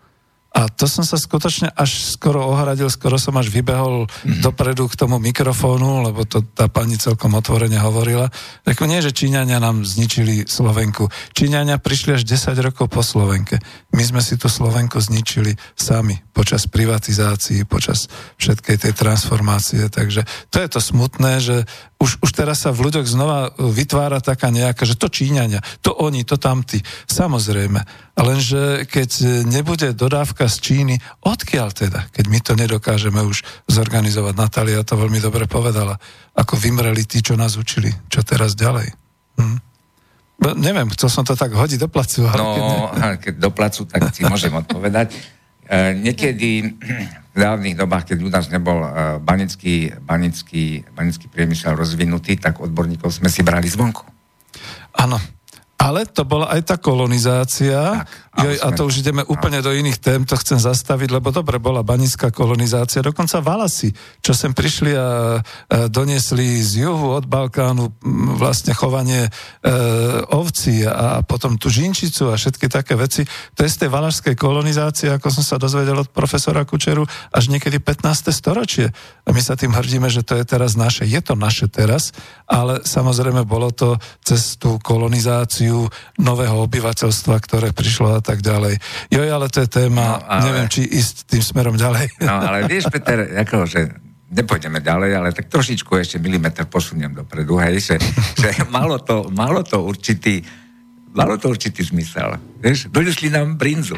A 0.49 0.65
to 0.65 0.89
som 0.89 1.05
sa 1.05 1.13
skutočne 1.13 1.69
až 1.77 2.01
skoro 2.01 2.41
ohradil, 2.41 2.89
skoro 2.89 3.21
som 3.21 3.37
až 3.37 3.53
vybehol 3.53 4.09
mm. 4.09 4.41
dopredu 4.41 4.89
k 4.89 4.97
tomu 4.97 5.21
mikrofónu, 5.21 6.09
lebo 6.09 6.25
to 6.25 6.41
tá 6.41 6.65
pani 6.65 6.97
celkom 6.97 7.37
otvorene 7.37 7.77
hovorila. 7.77 8.33
Reku, 8.65 8.89
nie, 8.89 8.97
že 8.97 9.13
Číňania 9.13 9.61
nám 9.61 9.85
zničili 9.85 10.49
Slovenku. 10.49 11.05
Číňania 11.37 11.77
prišli 11.77 12.17
až 12.17 12.25
10 12.25 12.65
rokov 12.65 12.89
po 12.89 13.05
Slovenke. 13.05 13.61
My 13.93 14.01
sme 14.01 14.25
si 14.25 14.41
tú 14.41 14.49
Slovenku 14.49 14.97
zničili 14.97 15.53
sami 15.77 16.17
počas 16.33 16.65
privatizácií, 16.65 17.69
počas 17.69 18.09
všetkej 18.41 18.89
tej 18.89 18.93
transformácie. 18.97 19.85
Takže 19.85 20.25
to 20.49 20.57
je 20.57 20.69
to 20.71 20.81
smutné, 20.81 21.31
že 21.45 21.69
už, 21.99 22.23
už 22.23 22.31
teraz 22.31 22.63
sa 22.63 22.71
v 22.71 22.87
ľuďoch 22.87 23.03
znova 23.03 23.51
vytvára 23.59 24.23
taká 24.23 24.47
nejaká, 24.47 24.87
že 24.87 24.95
to 24.95 25.11
Číňania, 25.11 25.59
to 25.83 25.91
oni, 25.91 26.23
to 26.23 26.39
tamtí. 26.39 26.79
Samozrejme. 27.11 27.83
Lenže 28.15 28.87
keď 28.87 29.43
nebude 29.43 29.91
dodávka 29.91 30.47
z 30.47 30.57
Číny, 30.63 30.95
odkiaľ 31.27 31.75
teda, 31.75 32.07
keď 32.15 32.25
my 32.31 32.39
to 32.39 32.55
nedokážeme 32.55 33.19
už 33.19 33.43
zorganizovať? 33.67 34.33
Natália 34.39 34.79
to 34.87 34.95
veľmi 34.95 35.19
dobre 35.19 35.43
povedala. 35.43 35.99
Ako 36.39 36.55
vymreli 36.55 37.03
tí, 37.03 37.19
čo 37.19 37.35
nás 37.35 37.59
učili. 37.59 37.91
Čo 38.07 38.23
teraz 38.23 38.55
ďalej? 38.55 38.95
Hm. 39.35 39.59
No, 40.39 40.55
neviem, 40.55 40.87
chcel 40.95 41.11
som 41.11 41.27
to 41.27 41.35
tak 41.35 41.51
hodiť 41.51 41.83
do 41.83 41.91
placu. 41.91 42.23
Ale 42.23 42.39
keď 42.39 42.63
ne... 42.63 42.77
No, 42.79 43.07
keď 43.19 43.33
do 43.43 43.51
placu, 43.51 43.81
tak 43.83 44.15
si 44.15 44.23
môžem 44.23 44.55
odpovedať. 44.55 45.11
E, 45.69 45.93
niekedy 45.93 46.65
v 47.29 47.37
dávnych 47.37 47.77
dobách, 47.77 48.09
keď 48.09 48.17
u 48.25 48.29
nás 48.33 48.49
nebol 48.49 48.81
e, 48.81 48.89
banický, 49.21 49.93
banický, 50.01 50.81
banický 50.97 51.29
priemysel 51.29 51.77
rozvinutý, 51.77 52.41
tak 52.41 52.57
odborníkov 52.57 53.13
sme 53.13 53.29
si 53.29 53.45
brali 53.45 53.69
zvonku. 53.69 54.01
Áno. 54.97 55.21
Ale 55.79 56.03
to 56.11 56.27
bola 56.27 56.51
aj 56.51 56.61
tá 56.67 56.75
kolonizácia. 56.75 58.03
Tak, 58.03 58.29
Joj, 58.39 58.55
a 58.59 58.67
to 58.75 58.83
už 58.87 58.99
ideme 58.99 59.23
úplne 59.31 59.63
do 59.63 59.71
iných 59.71 59.99
tém, 59.99 60.21
to 60.27 60.35
chcem 60.35 60.59
zastaviť, 60.59 61.07
lebo 61.11 61.31
dobre, 61.31 61.55
bola 61.55 61.83
banická 61.83 62.35
kolonizácia, 62.35 63.03
dokonca 63.03 63.39
Valasy, 63.39 63.95
čo 64.19 64.35
sem 64.35 64.51
prišli 64.51 64.91
a, 64.95 65.39
doniesli 65.87 66.59
z 66.59 66.83
juhu 66.83 67.15
od 67.15 67.27
Balkánu 67.27 67.95
vlastne 68.35 68.75
chovanie 68.75 69.27
e, 69.27 69.29
ovcí 70.35 70.83
a, 70.83 71.23
potom 71.23 71.55
tú 71.55 71.71
žinčicu 71.71 72.27
a 72.31 72.35
všetky 72.35 72.67
také 72.67 72.99
veci. 72.99 73.23
To 73.55 73.63
je 73.63 73.71
z 73.71 73.87
tej 73.87 73.89
valašskej 73.91 74.35
kolonizácie, 74.35 75.11
ako 75.15 75.31
som 75.31 75.43
sa 75.43 75.55
dozvedel 75.55 75.95
od 75.95 76.11
profesora 76.11 76.67
Kučeru, 76.67 77.07
až 77.31 77.51
niekedy 77.51 77.79
15. 77.79 78.35
storočie. 78.35 78.91
A 79.23 79.31
my 79.31 79.39
sa 79.39 79.55
tým 79.55 79.71
hrdíme, 79.71 80.11
že 80.11 80.27
to 80.27 80.35
je 80.35 80.43
teraz 80.43 80.75
naše. 80.75 81.07
Je 81.07 81.19
to 81.23 81.39
naše 81.39 81.71
teraz, 81.71 82.11
ale 82.47 82.83
samozrejme 82.83 83.47
bolo 83.47 83.71
to 83.71 83.95
cez 84.23 84.59
tú 84.59 84.75
kolonizáciu 84.79 85.68
nového 86.17 86.65
obyvateľstva, 86.65 87.35
ktoré 87.41 87.69
prišlo 87.69 88.17
a 88.17 88.21
tak 88.21 88.41
ďalej. 88.41 88.79
Joj, 89.09 89.27
ale 89.29 89.45
to 89.51 89.61
je 89.61 89.69
téma, 89.69 90.17
No, 90.17 90.25
ale- 90.25 90.45
neviem, 90.49 90.67
či 90.67 90.81
ísť 90.85 91.29
tým 91.29 91.43
smerom 91.43 91.75
ďalej. 91.77 92.09
No, 92.23 92.39
ale 92.39 92.65
vieš, 92.65 92.89
Peter, 92.89 93.23
ako, 93.39 93.65
že 93.65 93.93
nepôjdeme 94.29 94.77
ďalej, 94.79 95.09
ale 95.13 95.29
tak 95.33 95.49
trošičku 95.49 95.89
ešte 95.97 96.17
milimeter 96.17 96.65
posuniem 96.65 97.13
dopredu, 97.13 97.57
hej, 97.59 97.81
že, 97.81 97.95
že 98.37 98.49
malo, 98.69 99.01
to, 99.01 99.25
malo 99.29 99.65
to 99.65 99.81
určitý 99.81 100.41
malo 101.09 101.41
to 101.41 101.49
určitý 101.49 101.81
zmysel. 101.81 102.37
Vieš, 102.61 102.93
donesli 102.93 103.33
nám 103.33 103.57
brinzu. 103.57 103.97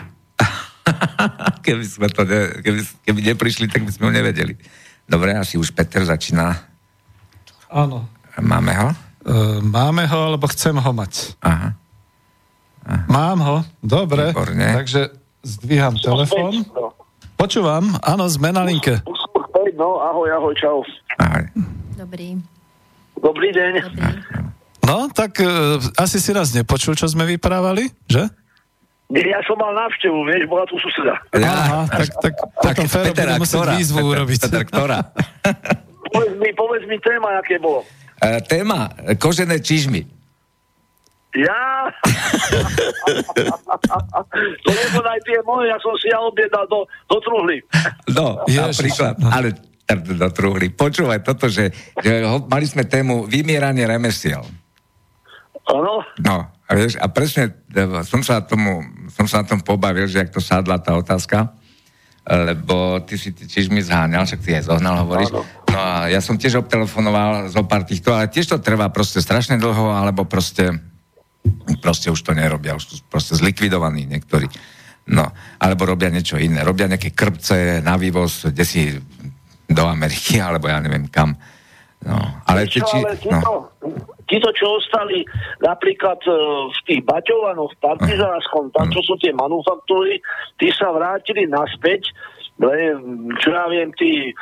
keby 1.68 1.84
sme 1.84 2.08
to 2.08 2.24
ne, 2.24 2.64
keby, 2.64 2.80
keby 3.04 3.20
neprišli, 3.36 3.68
tak 3.68 3.84
by 3.84 3.92
sme 3.92 4.04
ho 4.10 4.12
nevedeli. 4.16 4.56
Dobre, 5.04 5.36
asi 5.36 5.60
už 5.60 5.76
Peter 5.76 6.08
začína. 6.08 6.56
Áno. 7.68 8.08
Máme 8.40 8.72
ho? 8.80 8.90
Uh, 9.22 9.62
máme 9.62 10.10
ho, 10.10 10.20
alebo 10.34 10.50
chcem 10.50 10.74
ho 10.74 10.92
mať. 10.94 11.38
Aha. 11.46 11.78
Aha. 12.82 13.06
Mám 13.06 13.38
ho, 13.46 13.58
dobre. 13.86 14.34
Výborne. 14.34 14.82
Takže 14.82 15.14
zdvíham 15.46 15.94
telefón. 16.02 16.66
Počúvam, 17.38 17.98
áno, 18.02 18.26
sme 18.30 18.50
na 18.50 18.66
linke. 18.66 19.02
No, 19.78 20.02
ahoj, 20.02 20.30
ahoj, 20.30 20.54
čau. 20.58 20.82
Ahoj. 21.22 21.46
Dobrý. 21.98 22.38
Dobrý 23.22 23.50
deň. 23.54 23.74
Dobrý. 23.94 24.14
No, 24.82 25.08
tak 25.14 25.38
uh, 25.42 25.78
asi 25.98 26.18
si 26.18 26.34
nás 26.34 26.50
nepočul, 26.52 26.98
čo 26.98 27.06
sme 27.06 27.24
vyprávali, 27.30 27.94
že? 28.10 28.26
Ja 29.12 29.44
som 29.44 29.60
mal 29.60 29.76
návštevu, 29.76 30.24
vieš, 30.24 30.48
bola 30.48 30.64
tu 30.72 30.80
suseda. 30.80 31.20
Aha, 31.36 31.84
tak, 31.92 32.10
tak 32.16 32.34
potom 32.64 32.88
Fero 32.88 33.12
bude 33.12 33.36
musieť 33.44 33.68
výzvu 33.76 34.00
urobiť. 34.08 34.40
Peter, 34.48 34.64
ktorá? 34.64 34.98
Povedz 36.12 36.36
mi, 36.40 36.50
povedz 36.56 36.84
mi 36.88 36.96
téma, 37.04 37.36
aké 37.44 37.60
bolo. 37.60 37.84
E, 38.22 38.38
téma, 38.46 38.94
kožené 39.18 39.58
čižmy. 39.58 40.06
Ja? 41.34 41.90
to 44.62 44.70
nebodaj 44.70 45.20
tie 45.26 45.40
moje, 45.42 45.74
ja 45.74 45.78
som 45.82 45.96
si 45.98 46.12
ja 46.12 46.20
objednal 46.22 46.70
do, 46.70 46.86
do 47.10 47.18
truhly. 47.24 47.64
No, 48.14 48.46
napríklad, 48.46 49.16
ale 49.26 49.56
t- 49.56 49.66
do 49.98 50.30
truhly. 50.30 50.70
Počúvaj 50.70 51.26
toto, 51.26 51.50
že, 51.50 51.74
že 52.04 52.22
ho, 52.22 52.46
mali 52.46 52.68
sme 52.70 52.86
tému 52.86 53.26
vymieranie 53.26 53.88
remesiel. 53.88 54.44
Áno? 55.72 56.04
No, 56.20 56.38
a 56.46 56.72
vieš, 56.78 57.00
a 57.02 57.08
presne 57.10 57.64
e, 57.74 58.06
som 58.06 58.22
sa, 58.22 58.44
tomu, 58.44 58.86
som 59.10 59.26
sa 59.26 59.42
na 59.42 59.50
tom 59.50 59.66
pobavil, 59.66 60.06
že 60.06 60.22
ak 60.22 60.36
to 60.36 60.44
sádla 60.44 60.78
tá 60.84 60.94
otázka, 60.94 61.58
lebo 62.28 63.02
ty 63.02 63.18
si 63.18 63.34
ty 63.34 63.50
čižmi 63.50 63.82
zháňal, 63.82 64.30
však 64.30 64.42
ty 64.46 64.54
aj 64.60 64.70
zohnal, 64.70 65.02
hovoríš. 65.02 65.34
Áno. 65.34 65.42
No 65.72 65.80
a 65.80 66.12
ja 66.12 66.20
som 66.20 66.36
tiež 66.36 66.60
obtelefonoval 66.60 67.48
zo 67.48 67.64
pár 67.64 67.88
týchto, 67.88 68.12
ale 68.12 68.28
tiež 68.28 68.52
to 68.52 68.58
trvá 68.60 68.92
proste 68.92 69.24
strašne 69.24 69.56
dlho, 69.56 69.96
alebo 69.96 70.28
proste, 70.28 70.76
proste 71.80 72.12
už 72.12 72.20
to 72.20 72.36
nerobia, 72.36 72.76
už 72.76 72.84
sú 72.84 72.96
proste 73.08 73.40
zlikvidovaní 73.40 74.04
niektorí. 74.04 74.52
No, 75.08 75.32
alebo 75.58 75.88
robia 75.90 76.12
niečo 76.14 76.38
iné. 76.38 76.62
Robia 76.62 76.92
nejaké 76.92 77.16
krpce 77.16 77.82
na 77.82 77.98
vývoz, 77.98 78.52
kde 78.52 78.66
si 78.68 78.82
do 79.66 79.84
Ameriky, 79.88 80.38
alebo 80.44 80.68
ja 80.68 80.84
neviem 80.84 81.08
kam. 81.08 81.34
No, 82.02 82.18
ale 82.50 82.66
Čo, 82.66 82.82
či, 82.82 82.98
ale 82.98 83.14
títo, 83.14 83.38
no, 83.46 83.70
títo, 84.26 84.50
čo 84.58 84.82
ostali 84.82 85.22
napríklad 85.62 86.18
e, 86.26 86.34
v 86.74 86.80
tých 86.90 87.02
Baťovanoch, 87.06 87.78
v 87.78 87.82
Partizánskom, 87.94 88.74
tam, 88.74 88.90
čo 88.90 89.06
sú 89.06 89.14
tie 89.22 89.30
manufaktúry, 89.30 90.18
tí 90.58 90.74
sa 90.74 90.90
vrátili 90.90 91.46
naspäť, 91.46 92.10
čo 93.38 93.50
ja 93.54 93.70
viem, 93.70 93.94
tí 93.94 94.34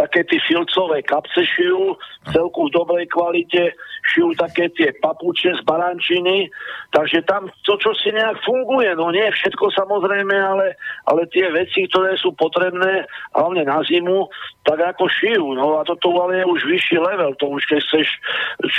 také 0.00 0.24
tie 0.24 0.40
filcové 0.48 1.04
kapce 1.04 1.44
šijú, 1.44 1.92
celku 2.32 2.72
v 2.72 2.72
dobrej 2.72 3.04
kvalite, 3.12 3.76
šijú 4.08 4.32
také 4.40 4.72
tie 4.72 4.96
papuče 4.96 5.60
z 5.60 5.62
barančiny, 5.68 6.48
takže 6.96 7.20
tam 7.28 7.52
to, 7.68 7.76
čo 7.76 7.92
si 8.00 8.08
nejak 8.08 8.40
funguje, 8.40 8.96
no 8.96 9.12
nie 9.12 9.28
všetko 9.28 9.68
samozrejme, 9.76 10.32
ale, 10.32 10.72
ale 11.04 11.28
tie 11.28 11.52
veci, 11.52 11.84
ktoré 11.84 12.16
sú 12.16 12.32
potrebné, 12.32 13.04
hlavne 13.36 13.68
na 13.68 13.84
zimu, 13.84 14.24
tak 14.64 14.80
ako 14.96 15.04
šijú, 15.04 15.52
no 15.52 15.76
a 15.76 15.84
toto 15.84 16.08
ale 16.16 16.40
je 16.40 16.44
už 16.48 16.60
vyšší 16.64 16.96
level, 16.96 17.36
to 17.36 17.52
už 17.52 17.62
keď 17.68 17.80
chceš 17.84 18.08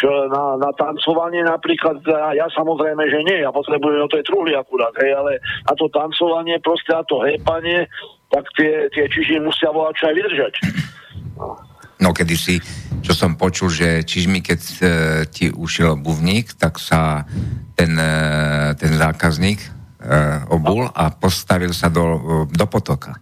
čo, 0.01 0.09
na, 0.33 0.57
na 0.57 0.73
tancovanie 0.73 1.45
napríklad, 1.45 2.01
ja, 2.33 2.45
samozrejme, 2.49 3.05
že 3.13 3.21
nie, 3.29 3.45
ja 3.45 3.53
potrebujem 3.53 4.01
o 4.01 4.09
tej 4.09 4.25
truhly 4.25 4.57
akurát, 4.57 4.93
hej, 4.97 5.13
ale 5.13 5.37
na 5.69 5.73
to 5.77 5.85
tancovanie, 5.93 6.57
proste 6.65 6.97
na 6.97 7.05
to 7.05 7.21
hepanie, 7.21 7.85
tak 8.33 8.47
tie, 8.57 8.89
tie 8.95 9.05
čiži 9.11 9.37
musia 9.43 9.69
volať 9.69 9.93
čo 9.99 10.05
aj 10.07 10.15
vydržať. 10.15 10.53
No 12.01 12.17
kedysi, 12.17 12.57
čo 13.05 13.13
som 13.13 13.37
počul, 13.37 13.69
že 13.69 14.01
čižmi, 14.01 14.41
keď 14.41 14.61
e, 14.61 14.75
ti 15.29 15.45
ušiel 15.53 15.93
obuvník, 15.93 16.57
tak 16.57 16.81
sa 16.81 17.29
ten, 17.77 17.93
e, 17.93 18.73
ten 18.73 18.97
zákazník 18.97 19.61
e, 19.61 19.69
obul 20.49 20.89
a 20.89 21.13
postavil 21.13 21.69
sa 21.77 21.93
do, 21.93 22.45
do 22.49 22.65
potoka. 22.65 23.21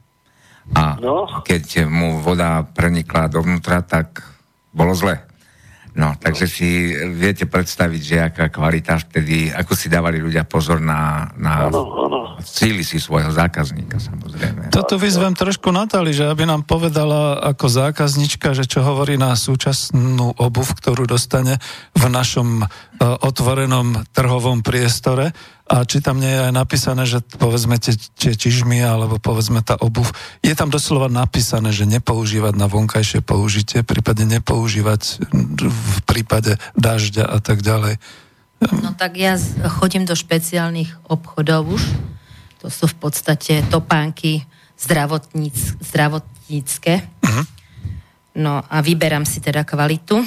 A 0.80 0.96
No. 0.96 1.28
keď 1.44 1.92
mu 1.92 2.24
voda 2.24 2.64
prenikla 2.64 3.28
dovnútra, 3.28 3.84
tak 3.84 4.24
bolo 4.72 4.96
zle. 4.96 5.28
No, 6.00 6.16
takže 6.16 6.46
si 6.48 6.94
viete 7.20 7.50
predstaviť, 7.50 8.02
že 8.02 8.18
aká 8.32 8.48
kvalita 8.48 8.96
vtedy, 8.96 9.52
ako 9.52 9.76
si 9.76 9.92
dávali 9.92 10.24
ľudia 10.24 10.48
pozor 10.48 10.80
na, 10.80 11.28
na 11.36 11.68
Áno, 11.68 11.84
áno. 12.08 12.19
Síly 12.44 12.84
si 12.84 13.00
svojho 13.00 13.32
zákazníka, 13.32 14.00
samozrejme. 14.00 14.72
Toto 14.72 14.96
vyzvem 14.96 15.36
trošku 15.36 15.72
Natali, 15.72 16.16
že 16.16 16.28
aby 16.28 16.48
nám 16.48 16.64
povedala 16.64 17.40
ako 17.42 17.68
zákaznička, 17.68 18.56
že 18.56 18.68
čo 18.68 18.84
hovorí 18.84 19.20
na 19.20 19.36
súčasnú 19.36 20.36
obuv, 20.40 20.76
ktorú 20.78 21.08
dostane 21.08 21.60
v 21.96 22.04
našom 22.08 22.64
uh, 22.64 22.68
otvorenom 23.24 24.08
trhovom 24.12 24.64
priestore 24.64 25.32
a 25.70 25.86
či 25.86 26.02
tam 26.02 26.18
nie 26.18 26.34
je 26.34 26.50
aj 26.50 26.54
napísané, 26.54 27.06
že 27.06 27.22
povedzme 27.22 27.78
tie, 27.78 27.94
tie 28.18 28.34
čižmy 28.34 28.82
alebo 28.82 29.22
povedzme 29.22 29.62
tá 29.62 29.78
obuv, 29.78 30.10
je 30.42 30.58
tam 30.58 30.74
doslova 30.74 31.14
napísané, 31.14 31.70
že 31.70 31.86
nepoužívať 31.86 32.58
na 32.58 32.66
vonkajšie 32.66 33.22
použitie, 33.22 33.86
prípadne 33.86 34.42
nepoužívať 34.42 35.30
v 35.70 35.98
prípade 36.10 36.58
dažďa 36.74 37.26
a 37.30 37.38
tak 37.38 37.62
ďalej. 37.62 38.02
No 38.60 38.92
tak 38.98 39.16
ja 39.16 39.40
chodím 39.80 40.04
do 40.04 40.18
špeciálnych 40.18 40.92
obchodov 41.08 41.80
už. 41.80 41.84
To 42.60 42.68
sú 42.68 42.92
v 42.92 43.08
podstate 43.08 43.64
topánky 43.72 44.44
zdravotníc, 44.80 45.80
zdravotnícke. 45.80 47.04
No 48.40 48.64
a 48.64 48.80
vyberám 48.80 49.28
si 49.28 49.44
teda 49.44 49.68
kvalitu. 49.68 50.24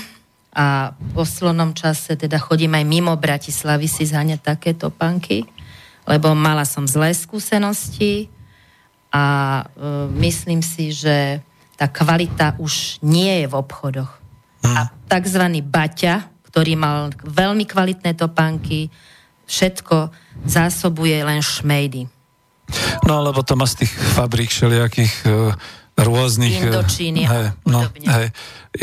A 0.52 0.92
v 0.92 1.16
poslednom 1.16 1.72
čase 1.72 2.12
teda 2.12 2.36
chodím 2.36 2.76
aj 2.76 2.84
mimo 2.84 3.16
Bratislavy 3.16 3.88
si 3.88 4.04
zháňať 4.04 4.40
také 4.52 4.76
topánky, 4.76 5.48
lebo 6.04 6.36
mala 6.36 6.68
som 6.68 6.84
zlé 6.84 7.16
skúsenosti 7.16 8.28
a 9.08 9.24
e, 9.64 10.12
myslím 10.20 10.60
si, 10.60 10.92
že 10.92 11.40
tá 11.80 11.88
kvalita 11.88 12.60
už 12.60 13.00
nie 13.00 13.32
je 13.40 13.46
v 13.48 13.54
obchodoch. 13.56 14.12
A 14.60 14.92
tzv. 15.08 15.44
Baťa, 15.64 16.28
ktorý 16.52 16.76
mal 16.76 17.16
veľmi 17.24 17.64
kvalitné 17.64 18.12
topánky, 18.12 18.92
všetko 19.48 20.12
zásobuje 20.44 21.16
len 21.24 21.40
šmejdy. 21.40 22.12
No, 23.04 23.22
lebo 23.22 23.42
to 23.42 23.54
má 23.58 23.66
z 23.68 23.84
tých 23.84 23.92
fabrík 23.92 24.50
všelijakých 24.50 25.14
e, 25.24 25.30
rôznych... 25.98 26.56
e, 26.56 26.68
Indočíny 26.72 27.22
hej, 27.28 27.46
no, 27.68 27.84
hej. 27.92 28.32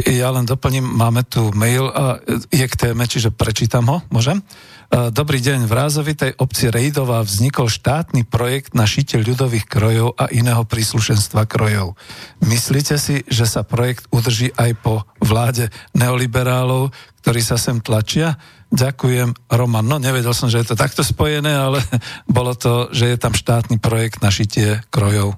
Ja 0.05 0.29
len 0.29 0.45
doplním, 0.45 0.85
máme 0.85 1.25
tu 1.25 1.49
mail 1.57 1.89
a 1.89 2.21
je 2.53 2.65
k 2.69 2.75
téme, 2.77 3.09
čiže 3.09 3.33
prečítam 3.33 3.89
ho, 3.89 3.97
môžem? 4.13 4.45
E, 4.93 5.09
Dobrý 5.09 5.41
deň, 5.41 5.65
v 5.65 5.73
rázovitej 5.73 6.31
obci 6.37 6.69
Rejdová 6.69 7.25
vznikol 7.25 7.69
štátny 7.69 8.25
projekt 8.29 8.77
na 8.77 8.85
šite 8.85 9.17
ľudových 9.17 9.65
krojov 9.65 10.13
a 10.17 10.29
iného 10.29 10.61
príslušenstva 10.65 11.49
krojov. 11.49 11.97
Myslíte 12.45 13.01
si, 13.01 13.25
že 13.25 13.49
sa 13.49 13.65
projekt 13.65 14.05
udrží 14.13 14.53
aj 14.53 14.71
po 14.77 15.09
vláde 15.17 15.73
neoliberálov, 15.97 16.93
ktorí 17.25 17.41
sa 17.41 17.57
sem 17.57 17.81
tlačia? 17.81 18.37
Ďakujem, 18.69 19.33
Roman. 19.49 19.81
No, 19.81 19.97
nevedel 19.97 20.29
som, 20.31 20.45
že 20.45 20.61
je 20.61 20.73
to 20.73 20.77
takto 20.77 21.01
spojené, 21.01 21.49
ale 21.49 21.81
bolo 22.29 22.53
to, 22.53 22.93
že 22.93 23.09
je 23.09 23.17
tam 23.17 23.33
štátny 23.33 23.81
projekt 23.81 24.21
na 24.21 24.29
šitie 24.29 24.85
krojov. 24.93 25.33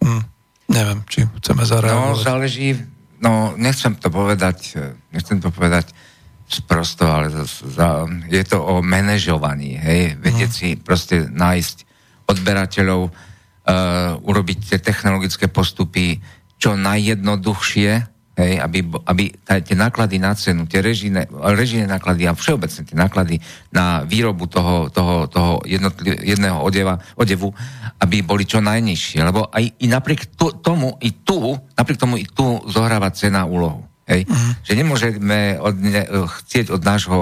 Hm, 0.00 0.22
neviem, 0.72 0.98
či 1.04 1.28
chceme 1.40 1.62
No, 1.62 1.68
zareagovať. 1.68 2.24
záleží, 2.24 2.68
no, 3.20 3.52
nechcem 3.60 3.92
to 3.96 4.08
povedať, 4.08 4.58
e, 4.76 4.96
nechcem 5.12 5.40
to 5.44 5.52
povedať 5.52 5.92
sprosto, 6.44 7.04
ale 7.04 7.28
za, 7.32 7.44
za, 7.48 7.88
je 8.28 8.44
to 8.44 8.60
o 8.60 8.80
manažovaní, 8.84 9.80
hej, 9.80 10.20
vedieť 10.20 10.50
si 10.52 10.68
proste 10.76 11.24
nájsť 11.32 11.76
odberateľov, 12.28 13.08
uh, 13.08 13.12
urobiť 14.20 14.58
tie 14.72 14.78
technologické 14.78 15.48
postupy 15.48 16.20
čo 16.60 16.76
najjednoduchšie, 16.76 18.13
hej, 18.34 18.58
aby, 18.58 18.82
aby 19.06 19.24
tie 19.62 19.76
náklady 19.78 20.18
na 20.18 20.34
cenu, 20.34 20.66
tie 20.66 20.82
režijné, 20.82 21.30
režijné 21.30 21.86
náklady 21.86 22.26
a 22.26 22.34
všeobecne 22.34 22.82
tie 22.82 22.96
náklady 22.98 23.38
na 23.70 24.02
výrobu 24.02 24.50
toho, 24.50 24.90
toho, 24.90 25.30
toho 25.30 25.62
jedného 26.22 26.58
odeva, 26.58 26.98
odevu, 27.14 27.54
aby 28.02 28.26
boli 28.26 28.42
čo 28.42 28.58
najnižšie. 28.58 29.22
Lebo 29.22 29.46
aj 29.48 29.64
i 29.78 29.86
napriek 29.86 30.34
to, 30.34 30.50
tomu, 30.58 30.98
i 30.98 31.14
tu, 31.22 31.54
napriek 31.78 31.98
tomu 31.98 32.18
i 32.18 32.26
tu 32.26 32.58
zohráva 32.66 33.14
cena 33.14 33.46
úlohu. 33.46 33.86
Hej? 34.04 34.26
Že 34.66 34.72
nemôžeme 34.76 35.38
od, 35.62 35.74
ne, 35.80 36.02
chcieť 36.26 36.74
od 36.74 36.82
nášho 36.82 37.18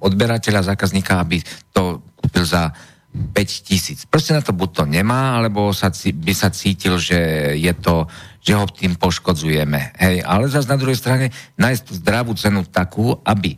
odberateľa, 0.00 0.76
zákazníka, 0.76 1.20
aby 1.20 1.40
to 1.72 2.04
kúpil 2.16 2.44
za 2.44 2.72
5 3.14 3.66
tisíc. 3.70 4.02
Proste 4.10 4.34
na 4.34 4.42
to 4.42 4.50
buď 4.50 4.70
to 4.74 4.84
nemá, 4.90 5.38
alebo 5.38 5.70
sa, 5.70 5.94
by 5.94 6.34
sa 6.34 6.50
cítil, 6.50 6.98
že 6.98 7.54
je 7.54 7.72
to, 7.78 8.10
že 8.42 8.58
ho 8.58 8.66
tým 8.66 8.98
poškodzujeme. 8.98 9.94
Hej, 10.02 10.26
ale 10.26 10.50
zase 10.50 10.66
na 10.66 10.74
druhej 10.74 10.98
strane 10.98 11.30
nájsť 11.54 11.82
tú 11.86 11.92
zdravú 11.94 12.34
cenu 12.34 12.66
takú, 12.66 13.14
aby 13.22 13.54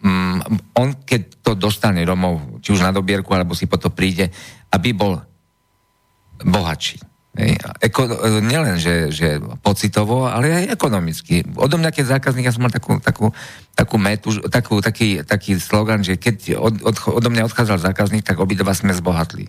mm, 0.00 0.72
on, 0.72 0.88
keď 1.04 1.20
to 1.44 1.52
dostane 1.52 2.00
domov, 2.08 2.64
či 2.64 2.72
už 2.72 2.80
na 2.80 2.88
dobierku, 2.88 3.28
alebo 3.36 3.52
si 3.52 3.68
po 3.68 3.76
to 3.76 3.92
príde, 3.92 4.32
aby 4.72 4.96
bol 4.96 5.20
bohatší. 6.40 7.17
Hej. 7.38 7.54
Eko, 7.78 8.02
nielen, 8.42 8.82
že, 8.82 9.14
že 9.14 9.38
pocitovo, 9.62 10.26
ale 10.26 10.66
aj 10.66 10.74
ekonomicky. 10.74 11.46
Odo 11.54 11.78
mňa, 11.78 11.94
keď 11.94 12.18
zákazník, 12.18 12.50
ja 12.50 12.54
som 12.54 12.66
mal 12.66 12.74
takú, 12.74 12.98
takú, 12.98 13.30
takú 13.78 13.94
metu, 13.94 14.34
takú, 14.50 14.82
taký, 14.82 15.22
taký 15.22 15.54
slogan, 15.62 16.02
že 16.02 16.18
keď 16.18 16.58
od, 16.58 16.82
od, 16.82 16.96
odo 17.14 17.28
mňa 17.30 17.46
odchádzal 17.46 17.78
zákazník, 17.78 18.26
tak 18.26 18.42
obidva 18.42 18.74
sme 18.74 18.90
zbohatli. 18.90 19.46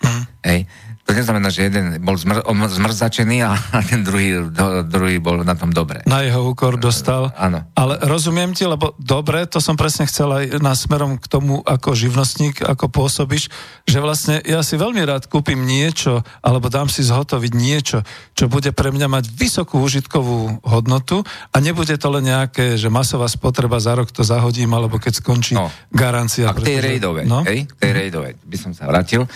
Mm. 0.00 0.22
Hej. 0.42 0.60
To 1.00 1.18
neznamená, 1.18 1.50
že 1.50 1.66
jeden 1.66 1.98
bol 2.00 2.14
zmr- 2.14 2.46
zmrzačený 2.46 3.42
a, 3.42 3.58
a 3.58 3.78
ten 3.90 4.06
druhý, 4.06 4.46
do, 4.46 4.86
druhý 4.86 5.18
bol 5.18 5.42
na 5.42 5.58
tom 5.58 5.74
dobre. 5.74 6.06
Na 6.06 6.22
jeho 6.22 6.46
úkor 6.46 6.78
dostal. 6.78 7.34
Áno. 7.34 7.66
Ale 7.74 7.98
rozumiem 8.06 8.54
ti, 8.54 8.62
lebo 8.62 8.94
dobre, 8.94 9.42
to 9.50 9.58
som 9.58 9.74
presne 9.74 10.06
chcel 10.06 10.30
aj 10.30 10.62
na 10.62 10.70
smerom 10.70 11.18
k 11.18 11.26
tomu, 11.26 11.66
ako 11.66 11.98
živnostník, 11.98 12.62
ako 12.62 12.86
pôsobíš, 12.86 13.50
že 13.84 13.98
vlastne 13.98 14.38
ja 14.46 14.62
si 14.62 14.78
veľmi 14.78 15.02
rád 15.02 15.26
kúpim 15.26 15.58
niečo, 15.58 16.22
alebo 16.46 16.70
dám 16.70 16.86
si 16.86 17.02
zhotoviť 17.02 17.52
niečo, 17.58 18.06
čo 18.38 18.46
bude 18.46 18.70
pre 18.70 18.94
mňa 18.94 19.10
mať 19.10 19.24
vysokú 19.34 19.82
užitkovú 19.82 20.62
hodnotu 20.62 21.26
a 21.50 21.56
nebude 21.58 21.98
to 21.98 22.06
len 22.06 22.30
nejaké, 22.30 22.78
že 22.78 22.86
masová 22.86 23.26
spotreba 23.26 23.82
za 23.82 23.98
rok 23.98 24.14
to 24.14 24.22
zahodím, 24.22 24.70
alebo 24.78 25.02
keď 25.02 25.18
skončí 25.18 25.58
No. 25.58 25.74
garancia. 25.90 26.46
A 26.46 26.54
k 26.54 26.62
tej 26.62 26.78
pretože- 26.78 26.86
rejdovej, 26.86 27.24
no? 27.26 27.42
hej, 27.42 27.66
k 27.66 27.74
tej 27.74 27.92
rejdovej 27.98 28.32
by 28.46 28.56
som 28.62 28.70
sa 28.70 28.86
vrátil. 28.86 29.26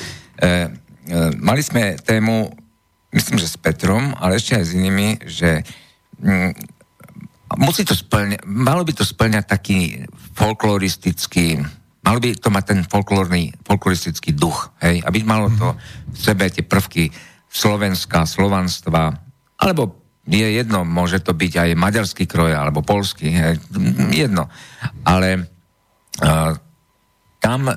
Mali 1.39 1.61
sme 1.63 2.01
tému, 2.01 2.51
myslím, 3.15 3.37
že 3.39 3.47
s 3.47 3.57
Petrom, 3.61 4.17
ale 4.19 4.41
ešte 4.41 4.59
aj 4.59 4.65
s 4.65 4.75
inými, 4.75 5.09
že 5.29 5.63
mm, 6.19 6.53
musí 7.61 7.87
to 7.87 7.95
splňať, 7.95 8.43
malo 8.49 8.83
by 8.83 8.93
to 8.97 9.05
splňať 9.07 9.45
taký 9.47 10.03
folkloristický, 10.35 11.63
malo 12.03 12.19
by 12.19 12.35
to 12.35 12.49
mať 12.51 12.65
ten 12.65 12.81
folklórny, 12.83 13.55
folkloristický 13.63 14.35
duch, 14.35 14.75
hej, 14.83 15.05
aby 15.07 15.23
malo 15.23 15.53
to 15.55 15.77
v 16.11 16.19
sebe 16.19 16.51
tie 16.51 16.67
prvky 16.67 17.13
Slovenska, 17.47 18.27
slovanstva, 18.27 19.15
alebo 19.63 20.03
je 20.25 20.57
jedno, 20.57 20.83
môže 20.83 21.21
to 21.21 21.37
byť 21.37 21.53
aj 21.53 21.71
maďarský 21.79 22.25
kroj, 22.25 22.57
alebo 22.57 22.81
polský, 22.81 23.29
hej, 23.31 23.61
jedno. 24.11 24.49
Ale 25.05 25.47
uh, 26.25 26.53
tam 27.39 27.69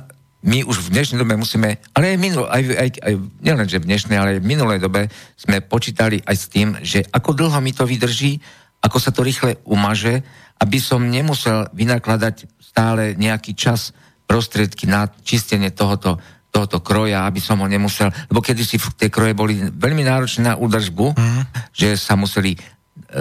my 0.48 0.64
už 0.64 0.88
v 0.88 0.94
dnešnej 0.96 1.20
dobe 1.20 1.36
musíme, 1.36 1.76
ale 1.92 2.16
aj, 2.16 2.20
minul, 2.24 2.48
aj, 2.48 2.64
aj, 2.64 2.90
aj 3.04 3.14
nielen, 3.44 3.68
že 3.68 3.84
v 3.84 3.90
dnešnej, 3.92 4.16
ale 4.16 4.30
aj 4.36 4.42
v 4.42 4.50
minulej 4.50 4.80
dobe 4.80 5.12
sme 5.36 5.60
počítali 5.60 6.24
aj 6.24 6.36
s 6.40 6.46
tým, 6.48 6.80
že 6.80 7.04
ako 7.12 7.36
dlho 7.36 7.60
mi 7.60 7.76
to 7.76 7.84
vydrží, 7.84 8.40
ako 8.80 8.98
sa 8.98 9.12
to 9.12 9.28
rýchle 9.28 9.60
umaže, 9.68 10.24
aby 10.64 10.80
som 10.80 11.04
nemusel 11.04 11.68
vynakladať 11.76 12.48
stále 12.64 13.20
nejaký 13.20 13.60
čas, 13.60 13.92
prostriedky 14.28 14.88
na 14.88 15.08
čistenie 15.24 15.72
tohoto, 15.72 16.20
tohoto 16.52 16.84
kroja, 16.84 17.28
aby 17.28 17.40
som 17.40 17.60
ho 17.64 17.68
nemusel, 17.68 18.12
lebo 18.32 18.44
kedysi 18.44 18.80
tie 19.00 19.12
kroje 19.12 19.36
boli 19.36 19.56
veľmi 19.60 20.04
náročné 20.04 20.52
na 20.52 20.56
údržbu, 20.60 21.16
mm. 21.16 21.42
že 21.72 21.96
sa 21.96 22.20
museli 22.20 22.56
e, 22.56 22.60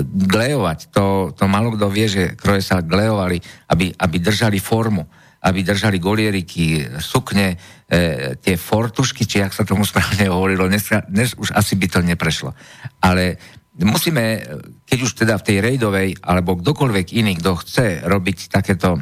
glejovať. 0.02 0.90
To, 0.90 1.30
to 1.30 1.46
malo 1.46 1.74
kto 1.74 1.86
vie, 1.90 2.06
že 2.10 2.22
kroje 2.34 2.62
sa 2.62 2.82
glejovali, 2.82 3.38
aby, 3.70 3.94
aby 3.94 4.16
držali 4.18 4.58
formu, 4.58 5.06
aby 5.46 5.62
držali 5.62 6.02
golieriky, 6.02 6.98
sukne, 6.98 7.54
e, 7.86 8.34
tie 8.42 8.58
fortušky, 8.58 9.22
či 9.22 9.46
ak 9.46 9.54
sa 9.54 9.62
tomu 9.62 9.86
správne 9.86 10.26
hovorilo, 10.26 10.66
dnes, 10.66 10.90
dnes 11.06 11.38
už 11.38 11.54
asi 11.54 11.78
by 11.78 11.86
to 11.86 12.00
neprešlo. 12.02 12.50
Ale 12.98 13.38
musíme, 13.78 14.42
keď 14.82 14.98
už 14.98 15.12
teda 15.14 15.38
v 15.38 15.46
tej 15.46 15.58
rejdovej, 15.62 16.08
alebo 16.26 16.58
kdokoľvek 16.58 17.06
iný, 17.14 17.38
kto 17.38 17.62
chce 17.62 17.86
robiť 18.02 18.38
takéto 18.50 18.98
e, 18.98 19.00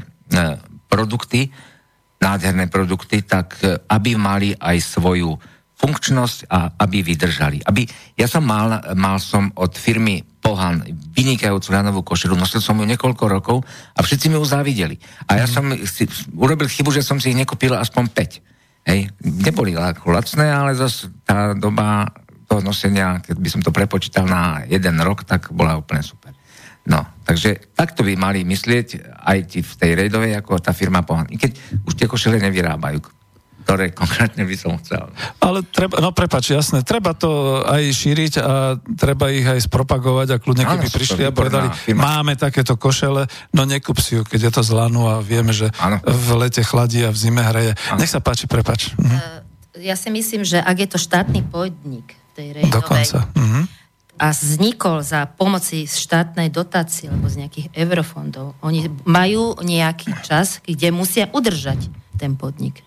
produkty, 0.84 1.48
nádherné 2.20 2.68
produkty, 2.68 3.24
tak 3.24 3.56
e, 3.64 3.80
aby 3.88 4.12
mali 4.20 4.52
aj 4.52 4.76
svoju 4.84 5.32
funkčnosť 5.74 6.38
a 6.48 6.70
aby 6.86 7.02
vydržali. 7.02 7.60
Aby, 7.66 7.84
ja 8.14 8.30
som 8.30 8.46
mal, 8.46 8.80
mal 8.94 9.18
som 9.18 9.50
od 9.58 9.74
firmy 9.74 10.22
Pohan 10.44 10.84
vynikajúcu 11.16 11.72
lanovú 11.72 12.04
košelu, 12.04 12.36
nosil 12.36 12.60
som 12.60 12.76
ju 12.76 12.84
niekoľko 12.84 13.24
rokov 13.26 13.64
a 13.96 14.00
všetci 14.04 14.28
mi 14.28 14.36
ju 14.36 14.44
závideli. 14.44 14.96
A 15.26 15.40
ja 15.40 15.46
som 15.48 15.66
si, 15.72 16.04
urobil 16.36 16.68
chybu, 16.68 16.92
že 16.92 17.00
som 17.00 17.16
si 17.16 17.32
ich 17.32 17.38
nekúpil 17.38 17.72
aspoň 17.72 18.04
5. 18.12 18.84
Hej, 18.84 19.08
neboli 19.24 19.72
lacné, 19.72 20.46
ale 20.52 20.76
zase 20.76 21.08
tá 21.24 21.56
doba 21.56 22.12
toho 22.44 22.60
nosenia, 22.60 23.24
keď 23.24 23.36
by 23.40 23.48
som 23.48 23.60
to 23.64 23.72
prepočítal 23.72 24.28
na 24.28 24.68
jeden 24.68 25.00
rok, 25.00 25.24
tak 25.24 25.48
bola 25.48 25.80
úplne 25.80 26.04
super. 26.04 26.36
No, 26.84 27.00
takže 27.24 27.72
takto 27.72 28.04
by 28.04 28.12
mali 28.12 28.44
myslieť 28.44 29.16
aj 29.24 29.38
ti 29.48 29.64
v 29.64 29.72
tej 29.80 29.90
rejdovej, 30.04 30.36
ako 30.44 30.60
tá 30.60 30.76
firma 30.76 31.00
Pohan. 31.00 31.32
I 31.32 31.40
keď 31.40 31.56
už 31.88 31.96
tie 31.96 32.04
košele 32.04 32.36
nevyrábajú, 32.36 33.00
ktoré 33.64 33.96
konkrétne 33.96 34.44
by 34.44 34.56
som 34.60 34.76
chcel. 34.84 35.08
Ale 35.40 35.64
treba, 35.64 35.96
no 36.04 36.12
prepač, 36.12 36.52
jasné, 36.52 36.84
treba 36.84 37.16
to 37.16 37.64
aj 37.64 37.80
šíriť 37.80 38.32
a 38.44 38.76
treba 38.92 39.32
ich 39.32 39.48
aj 39.48 39.64
spropagovať 39.64 40.36
a 40.36 40.36
kľudne 40.36 40.68
keby 40.68 40.92
to 40.92 40.96
prišli 41.00 41.22
a 41.24 41.32
povedali, 41.32 41.72
firma. 41.72 42.20
máme 42.20 42.36
takéto 42.36 42.76
košele, 42.76 43.24
no 43.56 43.62
nekúp 43.64 43.96
si 44.04 44.20
ju, 44.20 44.22
keď 44.22 44.40
je 44.46 44.52
to 44.52 44.62
z 44.62 44.70
lanu 44.76 45.08
a 45.08 45.24
vieme, 45.24 45.56
že 45.56 45.72
Áno. 45.80 45.96
v 46.04 46.28
lete 46.44 46.60
chladí 46.60 47.00
a 47.02 47.10
v 47.10 47.16
zime 47.16 47.40
hreje. 47.40 47.72
Nech 47.96 48.12
sa 48.12 48.20
páči, 48.20 48.44
prepač. 48.44 48.92
Mhm. 49.00 49.18
Ja 49.80 49.96
si 49.98 50.12
myslím, 50.12 50.44
že 50.46 50.60
ak 50.60 50.76
je 50.84 50.88
to 50.94 50.98
štátny 51.00 51.48
podnik 51.50 52.14
tej 52.36 52.60
rejdovej 52.60 52.74
Dokonca. 52.78 53.18
Mhm. 53.34 53.60
a 54.14 54.30
vznikol 54.30 55.02
za 55.02 55.26
pomoci 55.26 55.90
štátnej 55.90 56.46
dotácie 56.52 57.10
alebo 57.10 57.26
z 57.26 57.42
nejakých 57.42 57.74
eurofondov, 57.74 58.54
oni 58.62 58.86
majú 59.02 59.58
nejaký 59.58 60.14
čas, 60.22 60.62
kde 60.62 60.94
musia 60.94 61.26
udržať 61.34 62.03
ten 62.14 62.38
podnik 62.38 62.86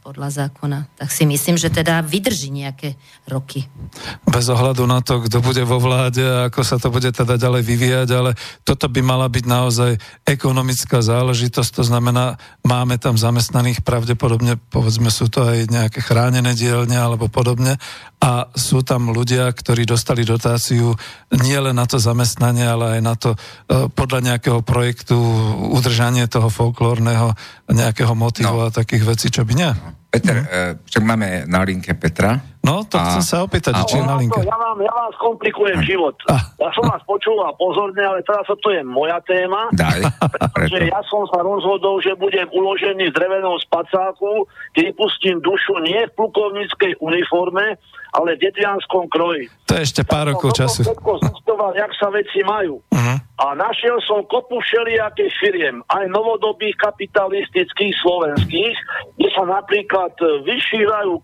podľa 0.00 0.48
zákona. 0.48 0.96
Tak 0.96 1.12
si 1.12 1.28
myslím, 1.28 1.60
že 1.60 1.68
teda 1.68 2.00
vydrží 2.00 2.48
nejaké 2.48 2.96
roky. 3.28 3.68
Bez 4.24 4.48
ohľadu 4.48 4.88
na 4.88 5.04
to, 5.04 5.20
kto 5.20 5.44
bude 5.44 5.60
vo 5.68 5.76
vláde 5.76 6.24
a 6.24 6.48
ako 6.48 6.60
sa 6.64 6.80
to 6.80 6.88
bude 6.88 7.12
teda 7.12 7.36
ďalej 7.36 7.62
vyvíjať, 7.64 8.08
ale 8.16 8.30
toto 8.64 8.88
by 8.88 9.00
mala 9.04 9.28
byť 9.28 9.44
naozaj 9.44 9.90
ekonomická 10.24 11.04
záležitosť, 11.04 11.70
to 11.76 11.84
znamená, 11.84 12.40
máme 12.64 12.96
tam 12.96 13.20
zamestnaných, 13.20 13.84
pravdepodobne, 13.84 14.56
povedzme, 14.72 15.12
sú 15.12 15.28
to 15.28 15.44
aj 15.44 15.68
nejaké 15.68 16.00
chránené 16.00 16.56
dielne 16.56 16.96
alebo 16.96 17.28
podobne 17.28 17.76
a 18.24 18.48
sú 18.56 18.80
tam 18.80 19.12
ľudia, 19.12 19.52
ktorí 19.52 19.84
dostali 19.84 20.24
dotáciu 20.24 20.96
nie 21.44 21.58
len 21.60 21.76
na 21.76 21.84
to 21.84 22.00
zamestnanie, 22.00 22.64
ale 22.64 22.96
aj 22.96 23.00
na 23.04 23.14
to 23.20 23.36
e, 23.36 23.38
podľa 23.92 24.32
nejakého 24.32 24.64
projektu 24.64 25.16
udržanie 25.76 26.24
toho 26.24 26.48
folklórneho 26.48 27.36
nejakého 27.68 28.16
motivu 28.16 28.53
No. 28.53 28.53
A 28.62 28.70
takých 28.70 29.04
vecí, 29.08 29.26
čo 29.32 29.42
by 29.42 29.52
nie. 29.56 29.70
Peter, 30.14 30.36
mm. 30.38 30.86
však 30.86 31.02
máme 31.02 31.42
na 31.50 31.66
linke 31.66 31.90
Petra. 31.98 32.38
No, 32.62 32.86
to 32.86 32.94
A- 32.94 33.18
chcem 33.18 33.24
sa 33.26 33.36
opýtať, 33.42 33.74
a 33.74 33.82
či 33.82 33.98
je 33.98 34.06
na 34.06 34.14
linke. 34.14 34.38
Ja 34.46 34.54
vám, 34.54 34.78
ja 34.78 34.94
vám 34.94 35.10
skomplikujem 35.18 35.82
život. 35.82 36.14
Ah. 36.30 36.54
Ja 36.62 36.70
som 36.70 36.86
vás 36.86 37.02
počúval 37.02 37.50
pozorne, 37.58 37.98
ale 37.98 38.22
teraz 38.22 38.46
to 38.46 38.68
je 38.70 38.86
moja 38.86 39.18
téma. 39.26 39.74
Daj. 39.74 40.06
že 40.70 40.78
Preto. 40.78 40.86
ja 40.86 41.00
som 41.10 41.26
sa 41.34 41.42
rozhodol, 41.42 41.98
že 41.98 42.14
budem 42.14 42.46
uložený 42.54 43.10
v 43.10 43.16
drevenom 43.16 43.58
spacáku, 43.58 44.46
kde 44.78 44.94
pustím 44.94 45.42
dušu 45.42 45.82
nie 45.82 46.06
v 46.06 46.14
plukovníckej 46.14 47.02
uniforme, 47.02 47.74
ale 48.14 48.38
v 48.38 48.46
detvianskom 48.46 49.10
kroji. 49.10 49.50
To 49.66 49.74
je 49.74 49.82
ešte 49.82 50.02
pár 50.06 50.30
rokov 50.30 50.54
času. 50.54 50.86
všetko 50.86 51.12
zistoval, 51.18 51.74
jak 51.74 51.90
sa 51.98 52.08
veci 52.14 52.40
majú. 52.46 52.78
Mhm. 52.94 53.14
A 53.34 53.46
našiel 53.58 53.98
som 54.06 54.22
kopu 54.30 54.62
všelijakých 54.62 55.34
firiem, 55.42 55.76
aj 55.90 56.06
novodobých 56.06 56.78
kapitalistických 56.78 57.94
slovenských, 57.98 58.76
kde 59.18 59.28
sa 59.34 59.42
napríklad 59.42 60.14
e, 60.22 60.46
vyšívajú 60.46 61.12
e, 61.18 61.22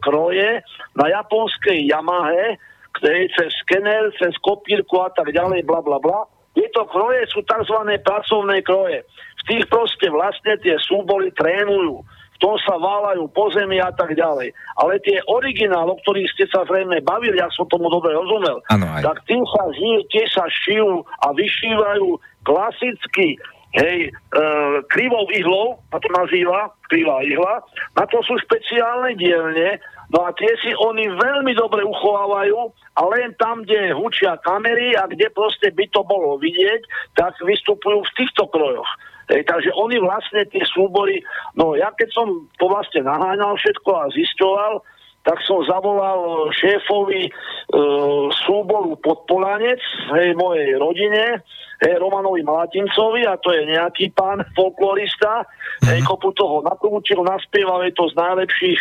kroje 0.00 0.50
na 0.96 1.06
japonskej 1.12 1.84
Yamahe, 1.84 2.56
ktoré 2.96 3.28
cez 3.36 3.52
skener, 3.60 4.08
cez 4.16 4.32
kopírku 4.40 4.96
a 5.04 5.12
tak 5.12 5.28
ďalej, 5.36 5.68
bla 5.68 5.84
bla 5.84 6.00
bla. 6.00 6.24
Tieto 6.54 6.86
kroje 6.88 7.26
sú 7.28 7.42
tzv. 7.44 7.76
pracovné 8.00 8.62
kroje. 8.62 9.02
V 9.04 9.42
tých 9.44 9.64
proste 9.68 10.06
vlastne 10.08 10.56
tie 10.62 10.78
súbory 10.80 11.34
trénujú. 11.34 12.00
V 12.34 12.38
tom 12.42 12.58
sa 12.66 12.74
váľajú 12.76 13.30
po 13.30 13.46
zemi 13.54 13.78
a 13.78 13.94
tak 13.94 14.12
ďalej. 14.18 14.50
Ale 14.82 14.98
tie 15.06 15.22
originál, 15.30 15.86
o 15.86 15.96
ktorých 16.02 16.30
ste 16.34 16.44
sa 16.50 16.66
zrejme 16.66 16.98
bavili, 17.06 17.38
ja 17.38 17.46
som 17.54 17.64
tomu 17.70 17.86
dobre 17.86 18.10
rozumel, 18.10 18.58
Áno, 18.74 18.86
aj. 18.90 19.06
tak 19.06 19.22
tým 19.30 19.42
sa 19.46 19.70
žije, 19.70 19.98
tie 20.10 20.24
sa 20.26 20.44
šijú 20.50 21.06
a 21.22 21.30
vyšívajú 21.30 22.18
klasicky, 22.42 23.38
hej, 23.74 23.98
e, 24.06 24.42
krivou 24.90 25.26
ihlou, 25.34 25.78
a 25.90 25.98
to 25.98 26.08
nazýva 26.14 26.70
krivá 26.86 27.22
ihla, 27.26 27.64
na 27.98 28.04
to 28.06 28.22
sú 28.22 28.38
špeciálne 28.46 29.18
dielne, 29.18 29.82
no 30.14 30.22
a 30.22 30.30
tie 30.38 30.52
si 30.62 30.70
oni 30.78 31.10
veľmi 31.10 31.52
dobre 31.58 31.82
uchovávajú 31.82 32.70
a 32.70 33.02
len 33.18 33.34
tam, 33.40 33.66
kde 33.66 33.90
hučia 33.96 34.38
kamery 34.46 34.94
a 34.94 35.10
kde 35.10 35.26
proste 35.34 35.74
by 35.74 35.90
to 35.90 36.06
bolo 36.06 36.38
vidieť, 36.38 36.82
tak 37.18 37.34
vystupujú 37.42 37.98
v 38.04 38.14
týchto 38.14 38.46
krojoch. 38.52 38.86
Hej, 39.32 39.42
takže 39.48 39.70
oni 39.72 39.96
vlastne 40.04 40.44
tie 40.52 40.60
súbory, 40.68 41.24
no 41.56 41.72
ja 41.72 41.88
keď 41.96 42.08
som 42.12 42.28
to 42.60 42.68
vlastne 42.68 43.08
naháňal 43.08 43.56
všetko 43.56 43.90
a 43.96 44.04
zisťoval, 44.12 44.72
tak 45.24 45.40
som 45.48 45.64
zavolal 45.64 46.52
šéfovi 46.52 47.24
e, 47.26 47.30
súboru 48.44 49.00
Podpolanec, 49.00 49.80
hej, 50.12 50.36
mojej 50.36 50.76
rodine, 50.76 51.40
hej, 51.80 51.96
Romanovi 51.96 52.44
Malatincovi, 52.44 53.24
a 53.24 53.40
to 53.40 53.56
je 53.56 53.72
nejaký 53.72 54.12
pán 54.12 54.44
folklorista, 54.52 55.48
mm-hmm. 55.48 55.88
hej, 55.88 56.00
kopu 56.04 56.28
toho 56.36 56.60
nakrútil, 56.60 57.24
naspieval 57.24 57.88
je 57.88 57.96
to 57.96 58.04
z 58.12 58.14
najlepších, 58.20 58.80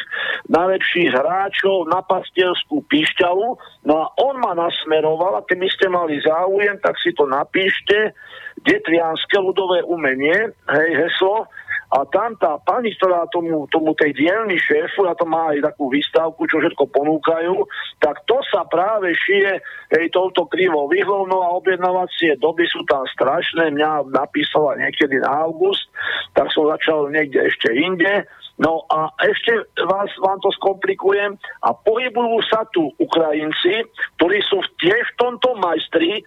najlepších 0.51 1.09
hráčov 1.15 1.87
na 1.87 2.03
pastierskú 2.03 2.83
píšťalu, 2.91 3.47
no 3.87 3.93
a 4.03 4.05
on 4.19 4.35
ma 4.43 4.51
nasmeroval, 4.51 5.39
a 5.39 5.47
keby 5.47 5.71
ste 5.71 5.87
mali 5.87 6.19
záujem, 6.19 6.75
tak 6.83 6.99
si 6.99 7.15
to 7.15 7.23
napíšte, 7.23 8.11
Detrianské 8.53 9.39
ľudové 9.41 9.81
umenie, 9.87 10.53
hej, 10.69 10.89
heslo, 10.93 11.47
a 11.93 12.09
tam 12.09 12.33
tá 12.41 12.57
pani, 12.65 12.89
ktorá 12.97 13.29
tomu, 13.29 13.69
tomu 13.69 13.93
tej 13.93 14.17
dielny 14.17 14.57
šéfu, 14.57 15.05
a 15.05 15.13
to 15.13 15.29
má 15.29 15.53
aj 15.53 15.61
takú 15.61 15.93
výstavku, 15.93 16.49
čo 16.49 16.57
všetko 16.57 16.89
ponúkajú, 16.89 17.69
tak 18.01 18.17
to 18.25 18.41
sa 18.49 18.65
práve 18.65 19.13
šije 19.13 19.61
hej, 19.93 20.05
touto 20.09 20.49
krivou 20.49 20.89
vyhlovnou 20.89 21.45
a 21.45 21.53
objednávacie 21.53 22.41
doby 22.41 22.65
sú 22.65 22.81
tam 22.89 23.05
strašné. 23.13 23.77
Mňa 23.77 24.09
napísala 24.09 24.81
niekedy 24.81 25.21
na 25.21 25.45
august, 25.45 25.85
tak 26.33 26.49
som 26.49 26.65
začal 26.65 27.13
niekde 27.13 27.45
ešte 27.45 27.69
inde. 27.69 28.25
No 28.57 28.85
a 28.89 29.13
ešte 29.21 29.65
vás, 29.85 30.09
vám 30.17 30.41
to 30.41 30.49
skomplikujem 30.57 31.37
a 31.61 31.69
pohybujú 31.73 32.37
sa 32.49 32.65
tu 32.73 32.89
Ukrajinci, 33.01 33.85
ktorí 34.17 34.41
sú 34.49 34.61
tiež 34.81 35.13
v 35.13 35.17
tomto 35.17 35.57
majstri 35.57 36.21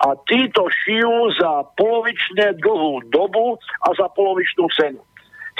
a 0.00 0.16
títo 0.28 0.68
šijú 0.68 1.32
za 1.40 1.64
polovične 1.76 2.56
dlhú 2.60 3.04
dobu 3.08 3.56
a 3.84 3.88
za 3.96 4.08
polovičnú 4.12 4.68
cenu. 4.76 5.00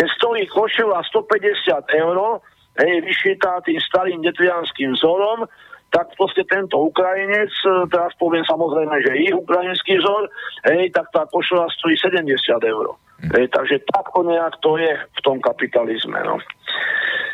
Keď 0.00 0.08
stojí 0.16 0.48
košela 0.48 1.04
150 1.04 1.84
eur, 1.92 2.40
hej, 2.80 3.04
vyšitá 3.04 3.60
tým 3.68 3.76
starým 3.84 4.24
detvianským 4.24 4.96
vzorom, 4.96 5.44
tak 5.92 6.08
proste 6.16 6.40
tento 6.48 6.80
Ukrajinec, 6.88 7.52
teraz 7.92 8.16
poviem 8.16 8.40
samozrejme, 8.48 8.96
že 9.04 9.20
ich 9.20 9.34
ukrajinský 9.36 10.00
vzor, 10.00 10.24
hej, 10.72 10.88
tak 10.96 11.04
tá 11.12 11.28
košela 11.28 11.68
stojí 11.76 12.00
70 12.00 12.32
eur. 12.64 12.96
Hej, 13.20 13.52
takže 13.52 13.84
takto 13.84 14.24
nejak 14.24 14.56
to 14.64 14.80
je 14.80 14.92
v 14.96 15.20
tom 15.20 15.36
kapitalizme. 15.44 16.16
No. 16.24 16.40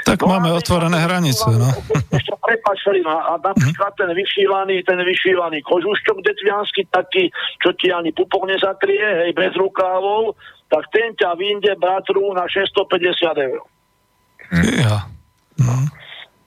Tak 0.06 0.22
no, 0.22 0.38
máme 0.38 0.54
otvorené 0.54 0.98
hranice. 1.02 1.46
No. 1.50 1.70
Ešte 2.10 2.34
prepačili, 2.42 3.02
no, 3.06 3.14
a 3.14 3.38
napríklad 3.50 3.94
ten 3.94 4.10
vyšívaný, 4.10 4.82
ten 4.82 4.98
vyšívaný 4.98 5.62
kožušťok 5.62 6.16
detviansky, 6.26 6.86
taký, 6.90 7.30
čo 7.62 7.70
ti 7.78 7.90
ani 7.94 8.10
pupok 8.10 8.50
nezakrie, 8.50 9.26
hej, 9.26 9.30
bez 9.34 9.54
rukávov, 9.54 10.34
tak 10.66 10.90
ten 10.90 11.14
ťa 11.14 11.38
vyjde 11.38 11.78
bratru 11.78 12.34
na 12.34 12.46
650 12.50 13.46
eur. 13.46 13.62
Ja. 14.78 15.06
No. 15.58 15.74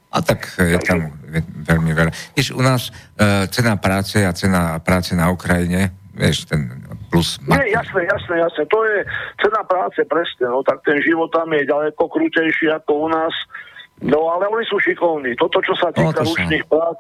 A 0.10 0.18
tak 0.26 0.48
je 0.58 0.80
tam 0.84 1.14
veľmi 1.68 1.92
veľa. 1.94 2.12
Víš, 2.34 2.56
u 2.56 2.64
nás 2.64 2.90
e, 2.90 3.46
cena 3.54 3.78
práce 3.78 4.24
a 4.24 4.34
cena 4.34 4.82
práce 4.82 5.14
na 5.14 5.30
Ukrajine, 5.30 5.94
vieš, 6.18 6.50
ten 6.50 6.89
plus... 7.10 7.42
Nie, 7.50 7.74
jasné, 7.74 8.06
jasné, 8.06 8.40
jasné. 8.40 8.64
To 8.70 8.80
je 8.86 9.04
cena 9.42 9.62
práce, 9.66 10.00
presne. 10.06 10.46
No, 10.48 10.64
tak 10.64 10.86
ten 10.86 11.02
život 11.02 11.34
tam 11.34 11.50
je 11.52 11.66
ďaleko 11.66 12.08
krutejší 12.08 12.72
ako 12.72 12.92
u 13.06 13.08
nás. 13.10 13.34
No, 14.00 14.32
ale 14.32 14.48
oni 14.48 14.64
sú 14.70 14.80
šikovní. 14.80 15.36
Toto, 15.36 15.60
čo 15.60 15.76
sa 15.76 15.92
týka 15.92 16.24
no, 16.24 16.30
ručných 16.32 16.66
prác, 16.72 16.98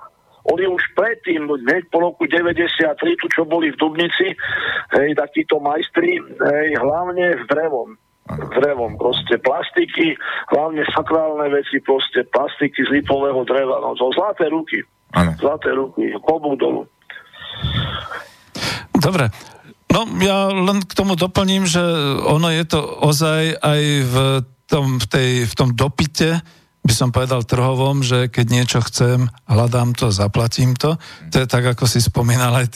oni 0.49 0.65
už 0.68 0.84
predtým, 0.95 1.48
hneď 1.48 1.88
po 1.94 2.03
roku 2.03 2.26
93, 2.26 3.22
tu 3.22 3.27
čo 3.31 3.44
boli 3.45 3.72
v 3.72 3.80
Dubnici, 3.80 4.34
hej, 4.98 5.10
takíto 5.15 5.61
majstri, 5.61 6.18
hej, 6.19 6.68
hlavne 6.80 7.40
v 7.40 7.45
drevom 7.48 7.90
v 8.30 8.61
drevom, 8.61 8.94
proste 8.94 9.41
plastiky, 9.41 10.14
hlavne 10.53 10.86
sakrálne 10.94 11.49
veci, 11.49 11.81
proste 11.81 12.22
plastiky 12.30 12.86
z 12.86 13.02
lipového 13.02 13.41
dreva, 13.41 13.81
no 13.81 13.98
to 13.98 14.14
zlaté 14.14 14.53
ruky, 14.53 14.86
ano. 15.18 15.34
zlaté 15.41 15.73
ruky, 15.73 16.14
klobúk 16.22 16.61
dolu. 16.61 16.86
Dobre, 18.94 19.34
no 19.90 20.06
ja 20.22 20.49
len 20.53 20.86
k 20.86 20.94
tomu 20.94 21.18
doplním, 21.18 21.66
že 21.66 21.82
ono 22.26 22.49
je 22.53 22.64
to 22.66 22.80
ozaj 22.82 23.57
aj 23.57 23.82
v 24.06 24.16
tom, 24.70 25.02
v 25.02 25.06
tej, 25.10 25.30
v 25.49 25.53
tom 25.57 25.70
dopite, 25.74 26.45
by 26.80 26.93
som 26.95 27.11
povedal 27.11 27.43
trhovom, 27.43 27.99
že 28.01 28.31
keď 28.31 28.45
niečo 28.47 28.80
chcem, 28.88 29.27
hľadám 29.51 29.93
to, 29.93 30.15
zaplatím 30.15 30.80
to. 30.80 30.95
To 31.35 31.43
je 31.43 31.47
tak, 31.47 31.68
ako 31.76 31.84
si 31.84 31.99
spomínal 31.99 32.56
aj 32.56 32.68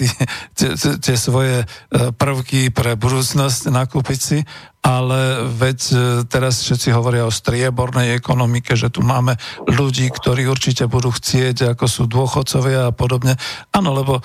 tie 1.05 1.17
svoje 1.17 1.63
e, 1.63 1.65
prvky 2.11 2.69
pre 2.69 2.99
budúcnosť 2.99 3.71
nakúpiť 3.71 4.19
si, 4.19 4.39
ale 4.84 5.47
veď 5.47 5.80
e, 5.80 5.95
teraz 6.27 6.59
všetci 6.67 6.91
hovoria 6.91 7.23
o 7.23 7.31
striebornej 7.31 8.19
ekonomike, 8.19 8.75
že 8.75 8.91
tu 8.91 8.99
máme 8.99 9.39
ľudí, 9.71 10.11
ktorí 10.11 10.51
určite 10.51 10.91
budú 10.91 11.07
chcieť, 11.07 11.71
ako 11.71 11.85
sú 11.88 12.03
dôchodcovia 12.03 12.91
a 12.91 12.95
podobne. 12.95 13.39
Áno, 13.71 13.95
lebo 13.95 14.19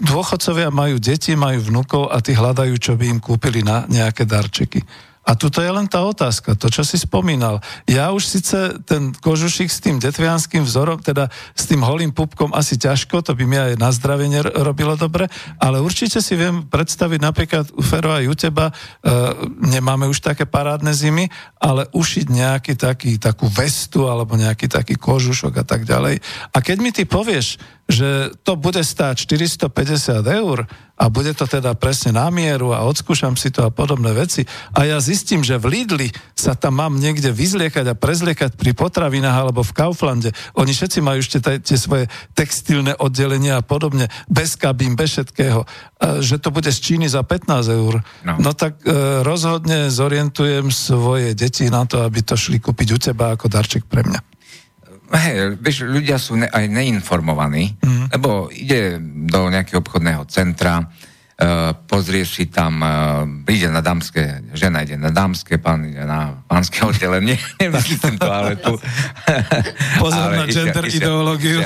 dôchodcovia 0.00 0.72
majú 0.72 0.96
deti, 0.96 1.36
majú 1.36 1.60
vnúkov 1.68 2.08
a 2.08 2.24
tí 2.24 2.32
hľadajú, 2.32 2.74
čo 2.80 2.96
by 2.96 3.04
im 3.12 3.20
kúpili 3.20 3.60
na 3.60 3.84
nejaké 3.84 4.24
darčeky. 4.24 4.80
A 5.28 5.36
tuto 5.36 5.60
je 5.60 5.68
len 5.68 5.84
tá 5.84 6.00
otázka, 6.00 6.56
to, 6.56 6.72
čo 6.72 6.80
si 6.80 6.96
spomínal. 6.96 7.60
Ja 7.84 8.16
už 8.16 8.24
síce 8.24 8.80
ten 8.88 9.12
kožušik 9.12 9.68
s 9.68 9.84
tým 9.84 10.00
detvianským 10.00 10.64
vzorom, 10.64 11.04
teda 11.04 11.28
s 11.52 11.68
tým 11.68 11.84
holým 11.84 12.16
pupkom 12.16 12.56
asi 12.56 12.80
ťažko, 12.80 13.20
to 13.20 13.36
by 13.36 13.44
mi 13.44 13.60
aj 13.60 13.76
na 13.76 13.92
zdravie 13.92 14.40
robilo 14.56 14.96
dobre, 14.96 15.28
ale 15.60 15.84
určite 15.84 16.24
si 16.24 16.32
viem 16.32 16.64
predstaviť 16.64 17.20
napríklad 17.20 17.68
u 17.76 17.84
Fero 17.84 18.16
aj 18.16 18.24
u 18.24 18.34
teba, 18.40 18.72
e, 18.72 18.74
nemáme 19.68 20.08
už 20.08 20.24
také 20.24 20.48
parádne 20.48 20.96
zimy, 20.96 21.28
ale 21.60 21.84
ušiť 21.92 22.26
nejaký 22.32 22.72
taký, 22.80 23.20
takú 23.20 23.52
vestu 23.52 24.08
alebo 24.08 24.32
nejaký 24.32 24.64
taký 24.64 24.96
kožušok 24.96 25.60
a 25.60 25.64
tak 25.68 25.84
ďalej. 25.84 26.24
A 26.56 26.58
keď 26.64 26.76
mi 26.80 26.88
ty 26.88 27.04
povieš, 27.04 27.60
že 27.88 28.36
to 28.44 28.60
bude 28.60 28.84
stáť 28.84 29.24
450 29.24 30.20
eur 30.20 30.68
a 30.98 31.04
bude 31.08 31.32
to 31.32 31.48
teda 31.48 31.72
presne 31.72 32.12
na 32.12 32.28
mieru 32.28 32.76
a 32.76 32.84
odskúšam 32.84 33.32
si 33.38 33.48
to 33.48 33.64
a 33.64 33.72
podobné 33.72 34.12
veci 34.12 34.44
a 34.76 34.84
ja 34.84 35.00
zistím, 35.00 35.40
že 35.40 35.56
v 35.56 35.72
Lidli 35.72 36.08
sa 36.36 36.52
tam 36.52 36.84
mám 36.84 37.00
niekde 37.00 37.32
vyzliekať 37.32 37.88
a 37.88 37.96
prezliekať 37.96 38.60
pri 38.60 38.76
potravinách 38.76 39.36
alebo 39.48 39.64
v 39.64 39.72
Kauflande. 39.72 40.36
Oni 40.58 40.76
všetci 40.76 40.98
majú 41.00 41.24
ešte 41.24 41.40
tie 41.40 41.78
svoje 41.80 42.12
textilné 42.36 42.92
oddelenia 43.00 43.62
a 43.62 43.64
podobne, 43.64 44.12
bez 44.28 44.58
kabín, 44.60 44.92
bez 44.92 45.16
všetkého, 45.16 45.64
že 46.20 46.36
to 46.42 46.52
bude 46.52 46.68
z 46.68 46.78
Číny 46.82 47.08
za 47.08 47.24
15 47.24 47.72
eur. 47.72 48.04
No, 48.28 48.36
no 48.36 48.52
tak 48.52 48.84
e, 48.84 49.24
rozhodne 49.24 49.88
zorientujem 49.88 50.68
svoje 50.68 51.32
deti 51.32 51.72
na 51.72 51.88
to, 51.88 52.04
aby 52.04 52.20
to 52.20 52.36
šli 52.36 52.60
kúpiť 52.60 52.88
u 52.92 52.98
teba 53.00 53.32
ako 53.32 53.48
darček 53.48 53.88
pre 53.88 54.04
mňa. 54.04 54.37
Hej, 55.08 55.56
vieš, 55.56 55.88
ľudia 55.88 56.20
sú 56.20 56.36
ne, 56.36 56.48
aj 56.52 56.68
neinformovaní, 56.68 57.80
mm. 57.80 58.12
lebo 58.12 58.52
ide 58.52 59.00
do 59.00 59.48
nejakého 59.48 59.80
obchodného 59.80 60.28
centra, 60.28 60.84
uh, 60.84 61.72
pozrie 61.88 62.28
si 62.28 62.52
tam, 62.52 62.84
uh, 62.84 63.24
ide 63.48 63.72
na 63.72 63.80
dámske, 63.80 64.52
žena 64.52 64.84
ide 64.84 65.00
na 65.00 65.08
dámske, 65.08 65.56
pán 65.56 65.88
ide 65.88 66.04
na 66.04 66.44
pánske 66.44 66.84
oddelenie, 66.84 67.40
nemyslím 67.62 68.20
to, 68.20 68.28
ale 68.28 68.60
tu... 68.60 68.76
Pozor 70.02 70.28
na 70.36 70.44
gender 70.44 70.84
išiel, 70.84 71.00
ideológiu, 71.00 71.58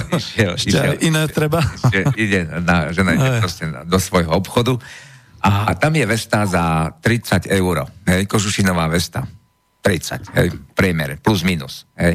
išiel, 0.55 1.03
iné 1.03 1.27
treba. 1.27 1.67
Išiel, 1.91 2.15
ide 2.15 2.41
na, 2.63 2.95
žena 2.95 3.19
ide 3.19 3.43
proste 3.43 3.67
do 3.91 3.99
svojho 3.99 4.31
obchodu 4.31 4.79
a, 5.43 5.67
a 5.67 5.75
tam 5.75 5.99
je 5.99 6.07
vesta 6.07 6.47
za 6.47 6.95
30 7.03 7.51
eur, 7.51 7.83
hej, 8.07 8.31
kožušinová 8.31 8.87
vesta. 8.87 9.27
30, 9.83 10.31
hej, 10.39 10.49
priemere, 10.79 11.19
plus 11.19 11.43
minus. 11.43 11.91
Hej. 11.99 12.15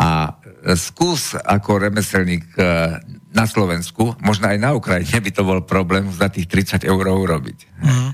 A 0.00 0.32
skús 0.78 1.34
ako 1.34 1.82
remeselník 1.82 2.54
e, 2.54 2.62
na 3.34 3.44
Slovensku, 3.48 4.14
možno 4.22 4.46
aj 4.46 4.58
na 4.62 4.70
Ukrajine 4.76 5.18
by 5.18 5.30
to 5.34 5.42
bol 5.42 5.58
problém 5.66 6.06
za 6.14 6.30
tých 6.30 6.46
30 6.46 6.86
eur 6.86 7.04
urobiť. 7.10 7.58
Mm. 7.82 8.10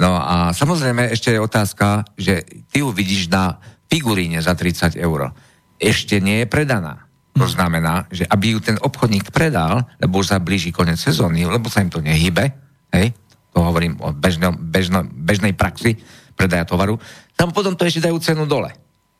No 0.00 0.16
a 0.16 0.56
samozrejme 0.56 1.12
ešte 1.12 1.36
je 1.36 1.40
otázka, 1.40 2.02
že 2.16 2.42
ty 2.72 2.80
ju 2.80 2.90
vidíš 2.90 3.28
na 3.28 3.60
figuríne 3.92 4.40
za 4.40 4.56
30 4.56 4.96
eur. 4.96 5.36
Ešte 5.76 6.16
nie 6.18 6.42
je 6.42 6.46
predaná. 6.48 7.04
To 7.36 7.48
mhm. 7.48 7.52
znamená, 7.52 7.94
že 8.12 8.28
aby 8.28 8.56
ju 8.56 8.60
ten 8.60 8.76
obchodník 8.80 9.32
predal, 9.32 9.88
lebo 10.00 10.20
už 10.20 10.36
sa 10.36 10.42
blíži 10.42 10.72
konec 10.72 11.00
sezóny, 11.00 11.48
lebo 11.48 11.68
sa 11.72 11.80
im 11.80 11.92
to 11.92 12.04
nehybe, 12.04 12.52
hej, 12.92 13.12
to 13.52 13.58
hovorím 13.60 14.00
o 14.00 14.12
bežno, 14.16 14.52
bežno, 14.56 15.04
bežnej 15.04 15.52
praxi 15.52 15.96
predaja 16.36 16.64
tovaru, 16.64 16.96
tam 17.36 17.52
potom 17.52 17.76
to 17.76 17.84
ešte 17.84 18.08
dajú 18.08 18.16
cenu 18.20 18.48
dole. 18.48 18.72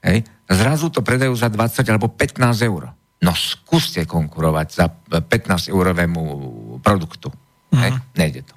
Hej? 0.02 0.26
Zrazu 0.50 0.90
to 0.90 1.00
predajú 1.00 1.32
za 1.32 1.48
20 1.48 1.86
alebo 1.88 2.10
15 2.10 2.42
eur. 2.66 2.90
No 3.22 3.32
skúste 3.38 4.02
konkurovať 4.02 4.68
za 4.74 4.86
15 4.90 5.70
eurovému 5.70 6.22
produktu. 6.82 7.30
Mm-hmm. 7.30 7.80
Hej? 7.80 7.92
Nejde 8.18 8.42
to. 8.42 8.54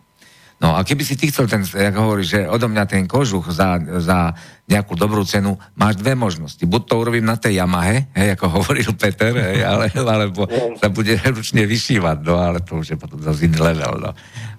No 0.55 0.71
a 0.71 0.87
keby 0.87 1.03
si 1.03 1.19
ty 1.19 1.27
chcel 1.27 1.51
ten, 1.51 1.67
ako 1.67 1.99
hovoríš, 1.99 2.27
že 2.31 2.39
odo 2.47 2.71
mňa 2.71 2.87
ten 2.87 3.03
kožuch 3.03 3.51
za, 3.51 3.75
za 3.99 4.31
nejakú 4.71 4.95
dobrú 4.95 5.27
cenu, 5.27 5.59
máš 5.75 5.99
dve 5.99 6.15
možnosti. 6.15 6.63
Buď 6.63 6.81
to 6.87 6.93
urobím 6.95 7.27
na 7.27 7.35
tej 7.35 7.59
Yamahe, 7.59 8.07
hej, 8.15 8.39
ako 8.39 8.45
hovoril 8.63 8.87
Peter, 8.95 9.35
hej, 9.35 9.67
ale, 9.67 9.91
alebo 9.91 10.47
sa 10.79 10.87
bude 10.87 11.11
ručne 11.19 11.67
vyšívať, 11.67 12.17
no 12.23 12.39
ale 12.39 12.63
to 12.63 12.79
už 12.79 12.95
je 12.95 12.97
potom 12.97 13.19
zase 13.19 13.51
iný 13.51 13.59
level, 13.59 13.99
no. 13.99 14.11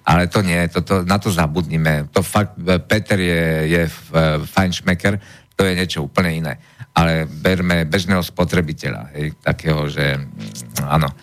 Ale 0.05 0.29
to 0.29 0.45
nie, 0.45 0.61
to, 0.69 0.85
to, 0.85 1.01
na 1.01 1.17
to 1.17 1.33
zabudnime. 1.33 2.13
To 2.13 2.21
fakt, 2.21 2.55
Peter 2.85 3.17
je, 3.17 3.43
je 3.65 3.81
e, 3.89 3.91
fajnšmeker, 4.45 5.17
to 5.57 5.65
je 5.65 5.73
niečo 5.73 6.05
úplne 6.05 6.29
iné. 6.29 6.53
Ale 6.97 7.29
berme 7.29 7.85
bežného 7.85 8.25
spotrebiteľa, 8.25 9.13
hej, 9.13 9.37
takého, 9.45 9.85
že 9.85 10.17
mm, 10.17 10.81
áno. 10.89 11.13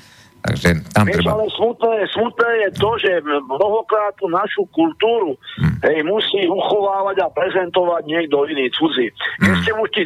Takže 0.44 0.92
tam 0.92 1.08
Vieš, 1.08 1.24
treba... 1.24 1.40
ale 1.40 1.48
smutné, 1.56 1.92
smutné 2.12 2.48
je 2.68 2.70
to, 2.76 2.90
že 3.00 3.10
mnohokrát 3.48 4.12
tú 4.20 4.28
našu 4.28 4.68
kultúru 4.76 5.40
Hm. 5.56 5.80
hej, 5.88 5.98
musí 6.04 6.44
uchovávať 6.44 7.24
a 7.24 7.32
prezentovať 7.32 8.02
niekto 8.04 8.44
iný, 8.52 8.68
cudzí. 8.76 9.08
Keď 9.40 9.50
Hm. 9.50 9.60
ste 9.64 9.72
tí, 9.96 10.02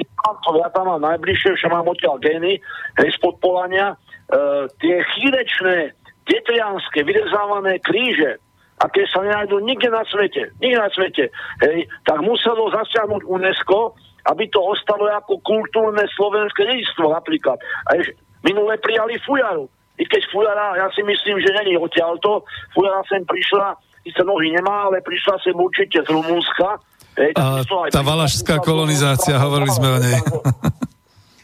ja 0.62 0.68
tam 0.70 0.94
mám 0.94 1.02
najbližšie, 1.02 1.58
že 1.58 1.66
mám 1.66 1.90
odtiaľ 1.90 2.22
gény, 2.22 2.62
hej, 3.02 3.08
z 3.10 3.18
podpolania, 3.18 3.98
e, 4.30 4.70
tie 4.78 5.02
chýrečné, 5.18 5.92
detrianské, 6.28 7.02
vyrezávané 7.02 7.82
kríže, 7.82 8.38
aké 8.78 9.10
sa 9.10 9.26
nenájdú 9.26 9.58
nikde 9.66 9.90
na 9.90 10.06
svete, 10.06 10.54
nikde 10.62 10.78
na 10.78 10.90
svete, 10.94 11.24
hej, 11.66 11.78
tak 12.06 12.22
muselo 12.22 12.70
zasiahnuť 12.70 13.26
UNESCO, 13.26 13.98
aby 14.26 14.44
to 14.50 14.58
ostalo 14.58 15.06
ako 15.08 15.38
kultúrne 15.44 16.02
slovenské 16.18 16.66
dedičstvo 16.66 17.12
napríklad. 17.14 17.58
A 17.88 18.02
minule 18.42 18.74
prijali 18.82 19.18
fujaru. 19.22 19.70
I 19.98 20.04
keď 20.06 20.22
fujara, 20.30 20.78
ja 20.78 20.86
si 20.94 21.02
myslím, 21.02 21.42
že 21.42 21.50
není 21.58 21.74
odtiaľto, 21.74 22.46
fujara 22.70 23.02
sem 23.10 23.22
prišla, 23.26 23.74
síce 24.06 24.22
nohy 24.22 24.54
nemá, 24.54 24.86
ale 24.90 25.02
prišla 25.02 25.42
sem 25.42 25.54
určite 25.58 26.06
z 26.06 26.08
Rumúnska. 26.08 26.78
Hej, 27.18 27.34
A 27.34 27.66
tá 27.90 28.02
valašská 28.06 28.62
kolonizácia, 28.62 29.34
Rumúnska. 29.34 29.46
hovorili 29.50 29.70
sme 29.74 29.88
o 29.90 29.98
nej. 29.98 30.18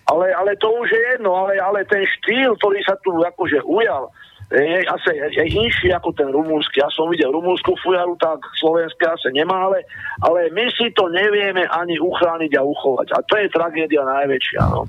Ale, 0.05 0.27
ale 0.37 0.53
to 0.61 0.69
už 0.69 0.87
je 0.93 1.03
jedno, 1.17 1.33
ale, 1.33 1.57
ale 1.57 1.81
ten 1.89 2.05
štýl, 2.05 2.55
ktorý 2.61 2.79
sa 2.85 2.95
tu 3.01 3.11
akože 3.25 3.65
ujal, 3.65 4.13
je 4.53 4.85
asi 4.85 5.11
je, 5.33 5.45
inší 5.57 5.89
ako 5.97 6.13
ten 6.13 6.29
rumúnsky. 6.29 6.85
Ja 6.85 6.91
som 6.93 7.09
videl 7.09 7.33
rumúnsku 7.33 7.73
fujaru, 7.81 8.17
tak 8.21 8.41
slovenské 8.61 9.09
asi 9.09 9.33
nemá, 9.33 9.71
ale, 9.71 9.89
ale 10.21 10.53
my 10.53 10.69
si 10.77 10.93
to 10.93 11.09
nevieme 11.09 11.65
ani 11.71 11.97
uchrániť 11.97 12.53
a 12.59 12.63
uchovať. 12.63 13.09
A 13.17 13.19
to 13.25 13.35
je 13.41 13.47
tragédia 13.49 14.03
najväčšia. 14.05 14.63
No. 14.69 14.85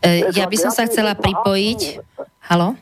E, 0.00 0.30
ja 0.32 0.46
by 0.48 0.56
som 0.56 0.72
sa 0.72 0.88
chcela 0.88 1.12
pripojiť. 1.18 1.80
Halo? 2.48 2.78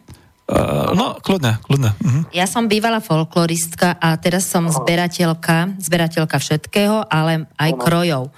Uh, 0.46 0.94
no, 0.94 1.18
kľudne, 1.18 1.58
kľudne. 1.66 1.90
Uh-huh. 1.98 2.22
Ja 2.30 2.46
som 2.46 2.70
bývala 2.70 3.02
folkloristka 3.02 3.98
a 3.98 4.14
teraz 4.14 4.46
som 4.46 4.70
zberateľka, 4.70 5.74
zberateľka 5.82 6.38
všetkého, 6.38 7.02
ale 7.10 7.50
aj 7.58 7.74
krojov. 7.82 8.30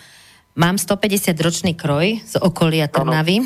Mám 0.57 0.81
150 0.81 1.37
ročný 1.37 1.77
kroj 1.77 2.25
z 2.25 2.35
okolia 2.41 2.89
Trnavy 2.89 3.45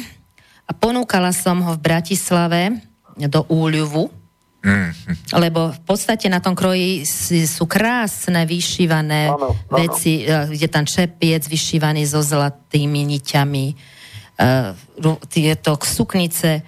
a 0.65 0.71
ponúkala 0.79 1.35
som 1.35 1.59
ho 1.59 1.75
v 1.75 1.83
Bratislave 1.83 2.92
do 3.19 3.41
Úľuvu, 3.47 4.23
lebo 5.35 5.75
v 5.75 5.81
podstate 5.83 6.31
na 6.31 6.39
tom 6.39 6.55
kroji 6.55 7.03
sú 7.43 7.67
krásne 7.67 8.47
vyšívané 8.47 9.27
Áno, 9.27 9.59
áno. 9.59 9.75
veci, 9.75 10.23
e, 10.23 10.55
je 10.55 10.69
tam 10.71 10.87
čepiec 10.87 11.43
vyšívaný 11.43 12.07
so 12.07 12.23
zlatými 12.23 13.03
niťami, 13.03 13.65
e, 13.67 13.75
ru- 15.03 15.19
tieto 15.27 15.75
suknice. 15.75 16.63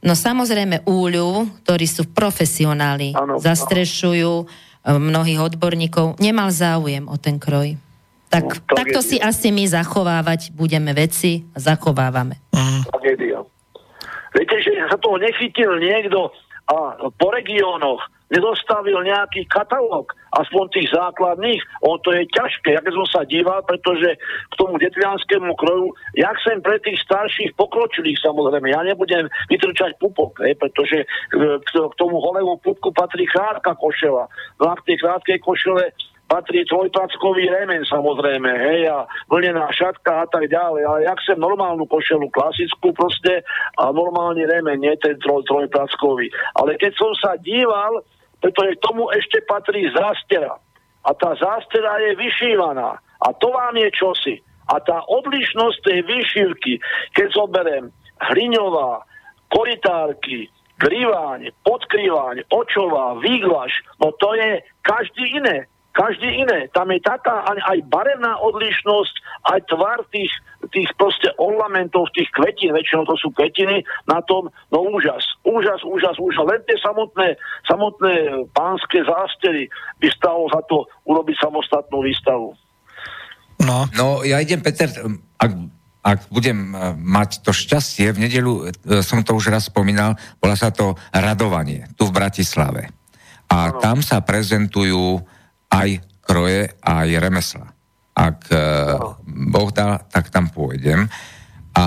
No 0.00 0.14
samozrejme 0.14 0.86
úľu, 0.86 1.50
ktorí 1.66 1.90
sú 1.90 2.06
profesionáli, 2.06 3.18
áno. 3.18 3.42
zastrešujú 3.42 4.32
e, 4.40 4.46
mnohých 4.86 5.42
odborníkov, 5.42 6.22
nemal 6.22 6.54
záujem 6.54 7.10
o 7.10 7.18
ten 7.18 7.42
kroj. 7.42 7.74
Tak, 8.30 8.46
No, 8.46 8.78
takto 8.78 9.02
si 9.02 9.18
asi 9.18 9.50
my 9.50 9.66
zachovávať 9.66 10.54
budeme 10.54 10.94
veci 10.94 11.50
a 11.50 11.58
zachovávame. 11.58 12.38
Tragédia. 12.86 13.42
Viete, 14.30 14.56
že 14.62 14.70
sa 14.86 14.98
toho 14.98 15.18
nechytil 15.18 15.78
niekto 15.82 16.30
a 16.70 17.10
po 17.18 17.28
regiónoch 17.34 17.98
nedostavil 18.30 19.02
nejaký 19.02 19.42
katalóg, 19.50 20.14
aspoň 20.38 20.64
tých 20.70 20.88
základných, 20.94 21.58
o 21.82 21.98
to 21.98 22.14
je 22.14 22.22
ťažké, 22.30 22.78
ja 22.78 22.80
keď 22.80 22.94
som 22.94 23.06
sa 23.10 23.20
díval, 23.26 23.58
pretože 23.66 24.14
k 24.22 24.54
tomu 24.54 24.78
detvianskému 24.78 25.50
kroju, 25.58 25.90
jak 26.14 26.38
sem 26.46 26.62
pre 26.62 26.78
tých 26.78 27.02
starších 27.02 27.58
pokročilých 27.58 28.22
samozrejme, 28.22 28.70
ja 28.70 28.86
nebudem 28.86 29.26
vytrčať 29.50 29.98
pupok, 29.98 30.46
hej, 30.46 30.54
pretože 30.62 31.02
e, 31.02 31.06
k 31.58 31.94
tomu 31.98 32.22
holému 32.22 32.62
pupku 32.62 32.94
patrí 32.94 33.26
krátka 33.26 33.74
košela. 33.74 34.30
No 34.62 34.64
a 34.70 34.78
k 34.78 34.94
tej 34.94 34.96
krátkej 35.02 35.38
košele 35.42 35.90
patrí 36.30 36.62
trojprackový 36.70 37.50
remen 37.50 37.82
samozrejme, 37.82 38.46
hej, 38.46 38.86
a 38.86 39.02
vlnená 39.26 39.66
šatka 39.74 40.22
a 40.22 40.26
tak 40.30 40.46
ďalej, 40.46 40.86
ale 40.86 40.98
jak 41.10 41.18
sem 41.26 41.38
normálnu 41.42 41.90
košelu, 41.90 42.30
klasickú 42.30 42.94
proste 42.94 43.42
a 43.74 43.90
normálny 43.90 44.46
remen, 44.46 44.78
nie 44.78 44.94
ten 45.02 45.18
troj, 45.18 45.42
trojprackový. 45.50 46.30
Ale 46.54 46.78
keď 46.78 46.92
som 46.94 47.10
sa 47.18 47.34
díval, 47.42 48.06
pretože 48.38 48.78
k 48.78 48.84
tomu 48.86 49.10
ešte 49.10 49.42
patrí 49.44 49.90
zástera. 49.90 50.54
A 51.02 51.10
tá 51.16 51.34
zástera 51.34 51.98
je 52.06 52.12
vyšívaná. 52.14 53.02
A 53.20 53.28
to 53.36 53.50
vám 53.50 53.74
je 53.76 53.88
čosi. 53.90 54.36
A 54.70 54.78
tá 54.78 55.02
odlišnosť 55.10 55.76
tej 55.82 55.98
výšivky, 56.06 56.72
keď 57.18 57.28
zoberiem 57.34 57.84
hliňová, 58.30 59.02
koritárky, 59.50 60.46
kriváň, 60.80 61.52
podkriváň, 61.66 62.48
očová, 62.48 63.18
výglaš, 63.20 63.72
no 64.00 64.14
to 64.16 64.32
je 64.38 64.64
každý 64.80 65.36
iné. 65.36 65.68
Každý 65.90 66.46
iné. 66.46 66.70
Tam 66.70 66.86
je 66.94 67.02
taká 67.02 67.42
aj, 67.50 67.58
aj 67.66 67.78
barevná 67.90 68.38
odlišnosť, 68.38 69.14
aj 69.50 69.60
tvar 69.66 69.98
tých, 70.14 70.30
tých 70.70 70.86
proste 70.94 71.34
ornamentov, 71.34 72.14
tých 72.14 72.30
kvetín, 72.30 72.70
väčšinou 72.70 73.02
to 73.10 73.18
sú 73.18 73.34
kvetiny, 73.34 73.82
na 74.06 74.22
tom, 74.22 74.54
no 74.70 74.78
úžas, 74.86 75.26
úžas, 75.42 75.82
úžas, 75.82 76.14
úžas. 76.22 76.46
Len 76.46 76.62
tie 76.62 76.78
samotné, 76.78 77.34
samotné 77.66 78.46
pánske 78.54 79.02
zástery 79.02 79.66
by 79.98 80.08
stalo 80.14 80.46
za 80.54 80.62
to 80.70 80.86
urobiť 81.10 81.36
samostatnú 81.42 82.06
výstavu. 82.06 82.54
No, 83.60 83.90
No, 83.92 84.22
ja 84.22 84.40
idem, 84.40 84.62
Peter, 84.62 84.88
ak, 85.36 85.50
ak 86.00 86.18
budem 86.32 86.72
eh, 86.72 86.94
mať 86.96 87.44
to 87.44 87.52
šťastie, 87.52 88.14
v 88.14 88.30
nedelu, 88.30 88.52
eh, 88.68 89.02
som 89.02 89.20
to 89.26 89.34
už 89.34 89.52
raz 89.52 89.68
spomínal, 89.68 90.14
volá 90.38 90.54
sa 90.54 90.70
to 90.70 90.94
Radovanie, 91.10 91.90
tu 91.98 92.08
v 92.08 92.14
Bratislave. 92.14 92.88
A 93.50 93.74
tam 93.82 93.98
sa 93.98 94.22
prezentujú 94.22 95.18
aj 95.70 96.02
kroje, 96.20 96.70
aj 96.82 97.08
remesla. 97.18 97.66
Ak 98.14 98.50
eh, 98.52 98.94
Boh 99.26 99.70
dá, 99.70 100.02
tak 100.10 100.28
tam 100.28 100.50
pôjdem. 100.50 101.08
A 101.80 101.86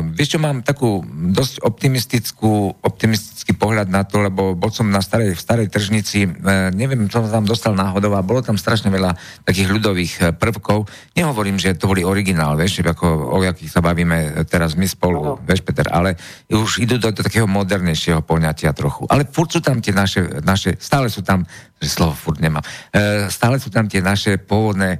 vieš 0.00 0.36
čo, 0.36 0.38
mám 0.40 0.64
takú 0.64 1.04
dosť 1.12 1.60
optimistickú, 1.60 2.80
optimistický 2.80 3.52
pohľad 3.52 3.92
na 3.92 4.08
to, 4.08 4.24
lebo 4.24 4.56
bol 4.56 4.72
som 4.72 4.88
na 4.88 5.04
starej, 5.04 5.36
v 5.36 5.40
starej 5.44 5.68
tržnici, 5.68 6.24
e, 6.24 6.28
neviem, 6.72 7.04
čo 7.12 7.20
som 7.20 7.28
tam 7.28 7.44
dostal 7.44 7.76
náhodou 7.76 8.16
a 8.16 8.24
bolo 8.24 8.40
tam 8.40 8.56
strašne 8.56 8.88
veľa 8.88 9.12
takých 9.44 9.68
ľudových 9.68 10.12
e, 10.16 10.22
prvkov. 10.32 10.88
Nehovorím, 11.12 11.60
že 11.60 11.76
to 11.76 11.92
boli 11.92 12.00
originál, 12.00 12.56
vieš, 12.56 12.80
ako 12.80 13.36
o 13.36 13.38
jakých 13.44 13.68
sa 13.68 13.84
bavíme 13.84 14.48
teraz 14.48 14.80
my 14.80 14.88
spolu, 14.88 15.36
vieš, 15.44 15.60
Peter, 15.60 15.92
ale 15.92 16.16
už 16.48 16.80
idú 16.80 16.96
do, 16.96 17.12
do 17.12 17.20
takého 17.20 17.44
modernejšieho 17.44 18.24
poňatia 18.24 18.72
trochu. 18.72 19.04
Ale 19.12 19.28
furt 19.28 19.52
sú 19.52 19.60
tam 19.60 19.84
tie 19.84 19.92
naše, 19.92 20.40
naše 20.40 20.80
stále 20.80 21.12
sú 21.12 21.20
tam, 21.20 21.44
že 21.76 21.92
slovo 21.92 22.16
furt 22.16 22.40
nemám, 22.40 22.64
e, 22.96 23.28
stále 23.28 23.60
sú 23.60 23.68
tam 23.68 23.92
tie 23.92 24.00
naše 24.00 24.40
pôvodné 24.40 24.96
e, 24.96 24.98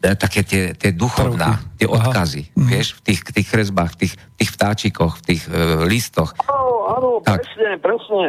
také 0.00 0.40
tie, 0.40 0.72
tie 0.72 0.96
duchovná, 0.96 1.60
Prvky. 1.60 1.76
tie 1.76 1.88
Aha. 1.88 1.96
odkazy, 2.00 2.42
vieš, 2.56 2.96
v 2.96 3.00
tých, 3.12 3.20
tých 3.20 3.48
kresbách, 3.52 3.92
v 3.94 3.98
tých, 4.06 4.14
tých 4.40 4.50
vtáčikoch, 4.56 5.12
v 5.20 5.22
tých 5.28 5.42
e, 5.44 5.84
listoch. 5.84 6.32
Áno, 6.48 6.72
áno, 6.88 7.08
Tak. 7.20 7.44
presne, 7.44 7.70
presne. 7.76 8.24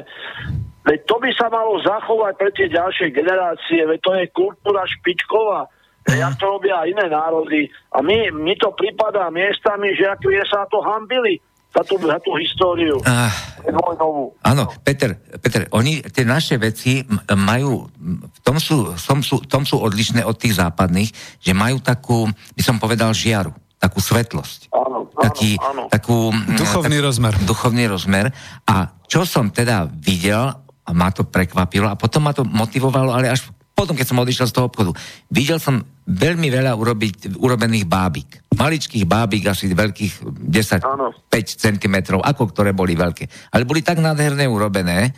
Veď 0.83 0.99
to 1.07 1.15
by 1.21 1.29
sa 1.31 1.47
malo 1.47 1.79
zachovať 1.79 2.33
pre 2.35 2.49
tie 2.57 2.67
ďalšie 2.67 3.07
generácie, 3.15 3.87
veď 3.87 3.99
to 4.03 4.11
je 4.19 4.25
kultúra 4.35 4.83
špičková. 4.83 5.69
Mhm. 6.11 6.17
Ja 6.17 6.33
to 6.35 6.59
robia 6.59 6.83
iné 6.89 7.07
národy. 7.07 7.69
A 7.95 8.01
my, 8.03 8.33
mi 8.35 8.57
to 8.59 8.73
prípada 8.75 9.29
miestami, 9.31 9.93
že 9.95 10.11
je 10.11 10.43
sa 10.49 10.67
to 10.67 10.81
hambili 10.83 11.39
za 11.71 11.81
tú, 11.87 11.95
za 11.97 12.19
tú 12.19 12.35
históriu. 12.35 12.99
Ah, 13.07 13.31
Vojnovú. 13.63 14.35
áno, 14.43 14.67
Peter, 14.83 15.15
Peter, 15.39 15.71
oni, 15.71 16.03
tie 16.03 16.27
naše 16.27 16.59
veci 16.59 17.07
majú, 17.31 17.87
v 18.27 18.39
tom 18.43 18.59
sú, 18.59 18.91
som 18.99 19.23
sú, 19.23 19.39
tom 19.47 19.63
sú 19.63 19.79
odlišné 19.79 20.27
od 20.27 20.35
tých 20.35 20.59
západných, 20.59 21.39
že 21.39 21.55
majú 21.55 21.79
takú, 21.79 22.27
by 22.27 22.61
som 22.61 22.75
povedal, 22.75 23.15
žiaru, 23.15 23.55
takú 23.79 24.03
svetlosť. 24.03 24.67
Áno, 24.75 25.07
áno, 25.07 25.23
taký, 25.23 25.55
áno. 25.57 25.87
takú, 25.87 26.35
Duchovný 26.59 26.99
rozmer. 26.99 27.33
Duchovný 27.47 27.87
rozmer. 27.87 28.35
A 28.67 28.91
čo 29.07 29.23
som 29.23 29.47
teda 29.49 29.87
videl, 29.87 30.51
a 30.81 30.89
ma 30.91 31.07
to 31.15 31.23
prekvapilo, 31.23 31.87
a 31.87 31.95
potom 31.95 32.27
ma 32.27 32.35
to 32.35 32.43
motivovalo, 32.43 33.15
ale 33.15 33.31
až 33.31 33.47
potom, 33.71 33.95
keď 33.97 34.13
som 34.13 34.21
odišiel 34.21 34.47
z 34.51 34.53
toho 34.53 34.67
obchodu, 34.69 34.91
videl 35.31 35.57
som 35.57 35.81
veľmi 36.07 36.47
veľa 36.49 36.73
urobiť, 36.73 37.37
urobených 37.37 37.85
bábik. 37.85 38.29
Maličkých 38.57 39.05
bábik, 39.05 39.47
asi 39.47 39.69
veľkých 39.71 40.13
10, 40.21 40.81
Áno. 40.85 41.13
5 41.29 41.31
cm, 41.61 41.95
ako 42.17 42.43
ktoré 42.51 42.73
boli 42.73 42.97
veľké. 42.97 43.53
Ale 43.53 43.65
boli 43.65 43.85
tak 43.85 44.01
nádherne 44.01 44.45
urobené 44.49 45.13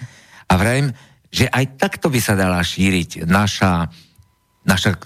a 0.47 0.53
vrajím, 0.59 0.91
že 1.33 1.49
aj 1.49 1.79
takto 1.81 2.13
by 2.13 2.19
sa 2.21 2.37
dala 2.37 2.61
šíriť 2.61 3.25
naša, 3.25 3.89
naša 4.67 4.99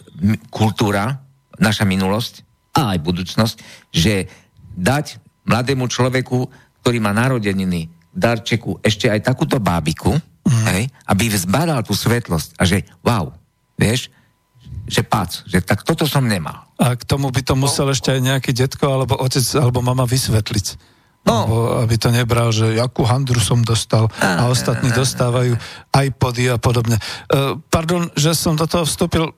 kultúra, 0.52 1.24
naša 1.62 1.88
minulosť 1.88 2.44
a 2.76 2.94
aj 2.94 3.00
budúcnosť, 3.00 3.56
že 3.90 4.28
dať 4.76 5.24
mladému 5.48 5.88
človeku, 5.88 6.38
ktorý 6.84 6.98
má 7.00 7.16
narodeniny, 7.16 7.90
darčeku 8.12 8.84
ešte 8.84 9.08
aj 9.08 9.24
takúto 9.24 9.58
bábiku, 9.64 10.14
mm. 10.44 10.66
hej, 10.74 10.84
aby 11.08 11.26
vzbadal 11.32 11.82
tú 11.88 11.96
svetlosť 11.96 12.60
a 12.60 12.64
že 12.68 12.84
wow, 13.02 13.32
vieš, 13.80 14.12
že 14.88 15.04
pác, 15.04 15.44
že 15.46 15.60
tak 15.60 15.84
toto 15.84 16.08
som 16.08 16.24
nemal. 16.24 16.66
A 16.80 16.96
k 16.96 17.04
tomu 17.04 17.30
by 17.30 17.44
to 17.44 17.54
musel 17.60 17.92
ešte 17.92 18.16
aj 18.16 18.22
nejaký 18.24 18.52
detko 18.56 18.88
alebo 18.88 19.20
otec 19.20 19.44
alebo 19.60 19.84
mama 19.84 20.08
vysvetliť. 20.08 20.98
No. 21.28 21.44
Lebo, 21.44 21.58
aby 21.84 21.96
to 22.00 22.08
nebral, 22.08 22.56
že 22.56 22.80
jakú 22.80 23.04
handru 23.04 23.44
som 23.44 23.60
dostal 23.60 24.08
a 24.24 24.48
ostatní 24.48 24.96
dostávajú 24.96 25.60
iPody 25.92 26.56
a 26.56 26.56
podobne. 26.56 26.96
Uh, 27.28 27.60
pardon, 27.68 28.08
že 28.16 28.32
som 28.32 28.56
do 28.56 28.64
toho 28.64 28.88
vstúpil. 28.88 29.36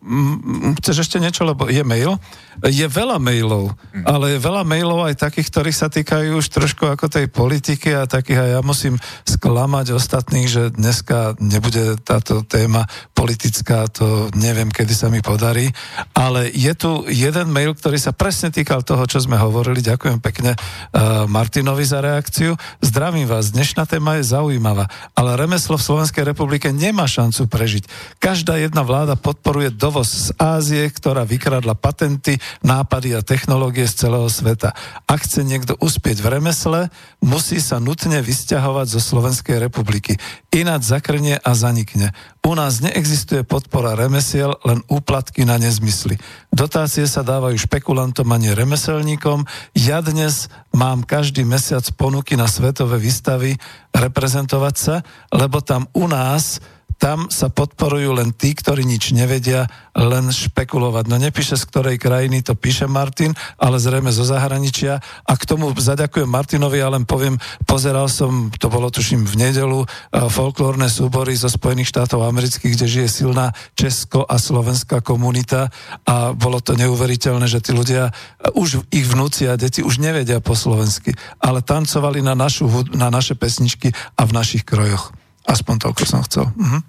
Chceš 0.77 1.09
ešte 1.09 1.17
niečo, 1.17 1.41
lebo 1.49 1.65
je 1.65 1.81
mail? 1.81 2.21
Je 2.67 2.83
veľa 2.83 3.23
mailov, 3.23 3.71
mm. 3.95 4.03
ale 4.03 4.35
je 4.35 4.39
veľa 4.43 4.67
mailov 4.67 5.07
aj 5.07 5.15
takých, 5.15 5.47
ktorých 5.47 5.77
sa 5.79 5.87
týkajú 5.87 6.35
už 6.43 6.47
trošku 6.51 6.83
ako 6.91 7.07
tej 7.07 7.31
politiky 7.31 7.95
a 7.95 8.03
takých 8.03 8.39
a 8.39 8.45
ja 8.57 8.61
musím 8.65 8.99
sklamať 9.23 9.95
ostatných, 9.95 10.47
že 10.51 10.63
dneska 10.75 11.39
nebude 11.39 11.95
táto 12.03 12.43
téma 12.43 12.83
politická, 13.15 13.87
to 13.87 14.27
neviem, 14.35 14.67
kedy 14.67 14.91
sa 14.91 15.07
mi 15.07 15.23
podarí, 15.23 15.71
ale 16.11 16.51
je 16.51 16.73
tu 16.75 17.07
jeden 17.07 17.47
mail, 17.51 17.71
ktorý 17.75 17.95
sa 17.95 18.11
presne 18.11 18.51
týkal 18.51 18.83
toho, 18.83 19.07
čo 19.07 19.23
sme 19.23 19.39
hovorili. 19.39 19.79
Ďakujem 19.79 20.19
pekne 20.19 20.55
uh, 20.55 21.27
Martinovi 21.31 21.87
za 21.87 22.03
reakciu. 22.03 22.59
Zdravím 22.83 23.27
vás, 23.27 23.55
dnešná 23.55 23.87
téma 23.87 24.19
je 24.19 24.31
zaujímavá, 24.35 24.91
ale 25.15 25.39
remeslo 25.39 25.79
v 25.79 25.87
Slovenskej 25.87 26.27
republike 26.27 26.71
nemá 26.75 27.07
šancu 27.07 27.47
prežiť. 27.47 27.83
Každá 28.19 28.59
jedna 28.59 28.83
vláda 28.83 29.15
podporuje 29.15 29.71
dovoz 29.71 30.11
z 30.11 30.27
Ázie, 30.35 30.83
ktorá 30.91 31.23
vykradla 31.23 31.75
patenty, 31.75 32.39
nápady 32.65 33.15
a 33.15 33.25
technológie 33.25 33.85
z 33.85 34.05
celého 34.05 34.29
sveta. 34.29 34.73
Ak 35.09 35.25
chce 35.25 35.45
niekto 35.45 35.75
uspieť 35.79 36.21
v 36.21 36.39
remesle, 36.39 36.81
musí 37.21 37.57
sa 37.63 37.77
nutne 37.77 38.19
vysťahovať 38.21 38.87
zo 38.89 39.01
Slovenskej 39.01 39.57
republiky. 39.59 40.19
Ináč 40.49 40.89
zakrnie 40.89 41.37
a 41.37 41.51
zanikne. 41.53 42.11
U 42.49 42.57
nás 42.57 42.81
neexistuje 42.81 43.45
podpora 43.45 43.93
remesiel, 43.93 44.57
len 44.65 44.81
úplatky 44.89 45.45
na 45.45 45.61
nezmysly. 45.61 46.17
Dotácie 46.49 47.05
sa 47.05 47.21
dávajú 47.21 47.61
špekulantom 47.61 48.25
a 48.25 48.37
nie 48.41 48.57
remeselníkom. 48.57 49.45
Ja 49.77 50.01
dnes 50.01 50.49
mám 50.73 51.05
každý 51.05 51.45
mesiac 51.45 51.85
ponuky 51.93 52.33
na 52.33 52.49
svetové 52.49 52.97
výstavy 52.97 53.53
reprezentovať 53.93 54.75
sa, 54.81 54.95
lebo 55.29 55.61
tam 55.61 55.85
u 55.93 56.09
nás 56.09 56.57
tam 56.99 57.31
sa 57.31 57.47
podporujú 57.47 58.11
len 58.11 58.35
tí, 58.35 58.51
ktorí 58.51 58.83
nič 58.83 59.15
nevedia, 59.15 59.71
len 59.95 60.27
špekulovať. 60.27 61.07
No 61.07 61.15
nepíše 61.15 61.55
z 61.55 61.63
ktorej 61.71 61.95
krajiny, 61.95 62.43
to 62.43 62.59
píše 62.59 62.91
Martin, 62.91 63.31
ale 63.55 63.79
zrejme 63.79 64.11
zo 64.11 64.27
zahraničia. 64.27 64.99
A 65.23 65.33
k 65.39 65.47
tomu 65.47 65.71
zaďakujem 65.71 66.27
Martinovi, 66.27 66.83
ja 66.83 66.91
len 66.91 67.07
poviem, 67.07 67.39
pozeral 67.63 68.11
som, 68.11 68.51
to 68.51 68.67
bolo 68.67 68.91
tuším 68.91 69.23
v 69.23 69.47
nedelu, 69.47 69.87
eh, 69.87 70.27
folklórne 70.27 70.91
súbory 70.91 71.39
zo 71.39 71.47
Spojených 71.47 71.87
štátov 71.87 72.19
amerických, 72.19 72.75
kde 72.75 72.85
žije 72.91 73.07
silná 73.07 73.55
česko- 73.79 74.27
a 74.27 74.35
slovenská 74.35 74.99
komunita 74.99 75.71
a 76.03 76.35
bolo 76.35 76.59
to 76.59 76.75
neuveriteľné, 76.75 77.47
že 77.47 77.63
tí 77.63 77.71
ľudia, 77.71 78.11
eh, 78.11 78.51
už 78.59 78.83
ich 78.91 79.07
vnúci 79.07 79.47
a 79.47 79.55
deti 79.55 79.79
už 79.79 80.03
nevedia 80.03 80.43
po 80.43 80.51
slovensky, 80.51 81.15
ale 81.39 81.63
tancovali 81.63 82.19
na, 82.19 82.35
našu, 82.35 82.67
na 82.91 83.07
naše 83.07 83.39
pesničky 83.39 83.95
a 84.19 84.27
v 84.27 84.35
našich 84.35 84.67
krojoch. 84.67 85.18
Aspoň 85.47 85.75
toľko 85.87 86.03
som 86.03 86.21
chcel. 86.25 86.49
Mhm. 86.57 86.79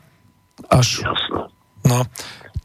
Až... 0.70 1.04
Jasno. 1.04 1.50
No, 1.86 2.04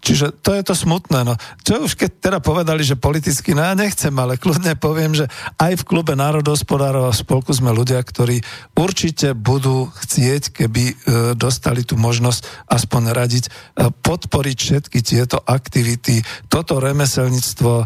čiže 0.06 0.38
to 0.46 0.54
je 0.54 0.62
to 0.62 0.78
smutné. 0.78 1.26
No. 1.26 1.34
Čo 1.66 1.90
už 1.90 1.98
keď 1.98 2.10
teda 2.22 2.40
povedali, 2.40 2.86
že 2.86 2.94
politicky, 2.94 3.58
no 3.58 3.66
ja 3.66 3.74
nechcem, 3.74 4.14
ale 4.14 4.38
kľudne 4.38 4.78
poviem, 4.78 5.18
že 5.18 5.26
aj 5.58 5.82
v 5.82 5.88
klube 5.90 6.14
národohospodárov 6.14 7.10
a 7.10 7.18
spolku 7.18 7.50
sme 7.50 7.74
ľudia, 7.74 7.98
ktorí 8.06 8.46
určite 8.78 9.34
budú 9.34 9.90
chcieť, 9.90 10.54
keby 10.54 10.84
e, 10.86 10.94
dostali 11.34 11.82
tú 11.82 11.98
možnosť 11.98 12.70
aspoň 12.70 13.04
radiť, 13.18 13.44
e, 13.50 13.52
podporiť 13.90 14.58
všetky 14.62 15.00
tieto 15.02 15.42
aktivity, 15.42 16.22
toto 16.54 16.78
remeselníctvo, 16.78 17.74
e, 17.82 17.86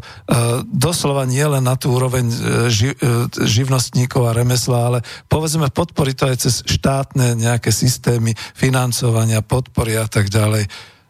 doslova 0.68 1.24
nie 1.24 1.48
len 1.48 1.64
na 1.64 1.80
tú 1.80 1.96
úroveň 1.96 2.26
e, 2.28 2.38
ži, 2.68 2.92
e, 2.92 3.32
živnostníkov 3.32 4.28
a 4.28 4.36
remesla, 4.36 4.78
ale 4.92 5.00
povedzme 5.32 5.72
podporiť 5.72 6.16
to 6.20 6.26
aj 6.28 6.38
cez 6.44 6.56
štátne 6.68 7.40
nejaké 7.40 7.72
systémy 7.72 8.36
financovania, 8.58 9.40
podpory 9.40 9.96
a 9.96 10.10
tak 10.10 10.28
ďalej. 10.28 10.68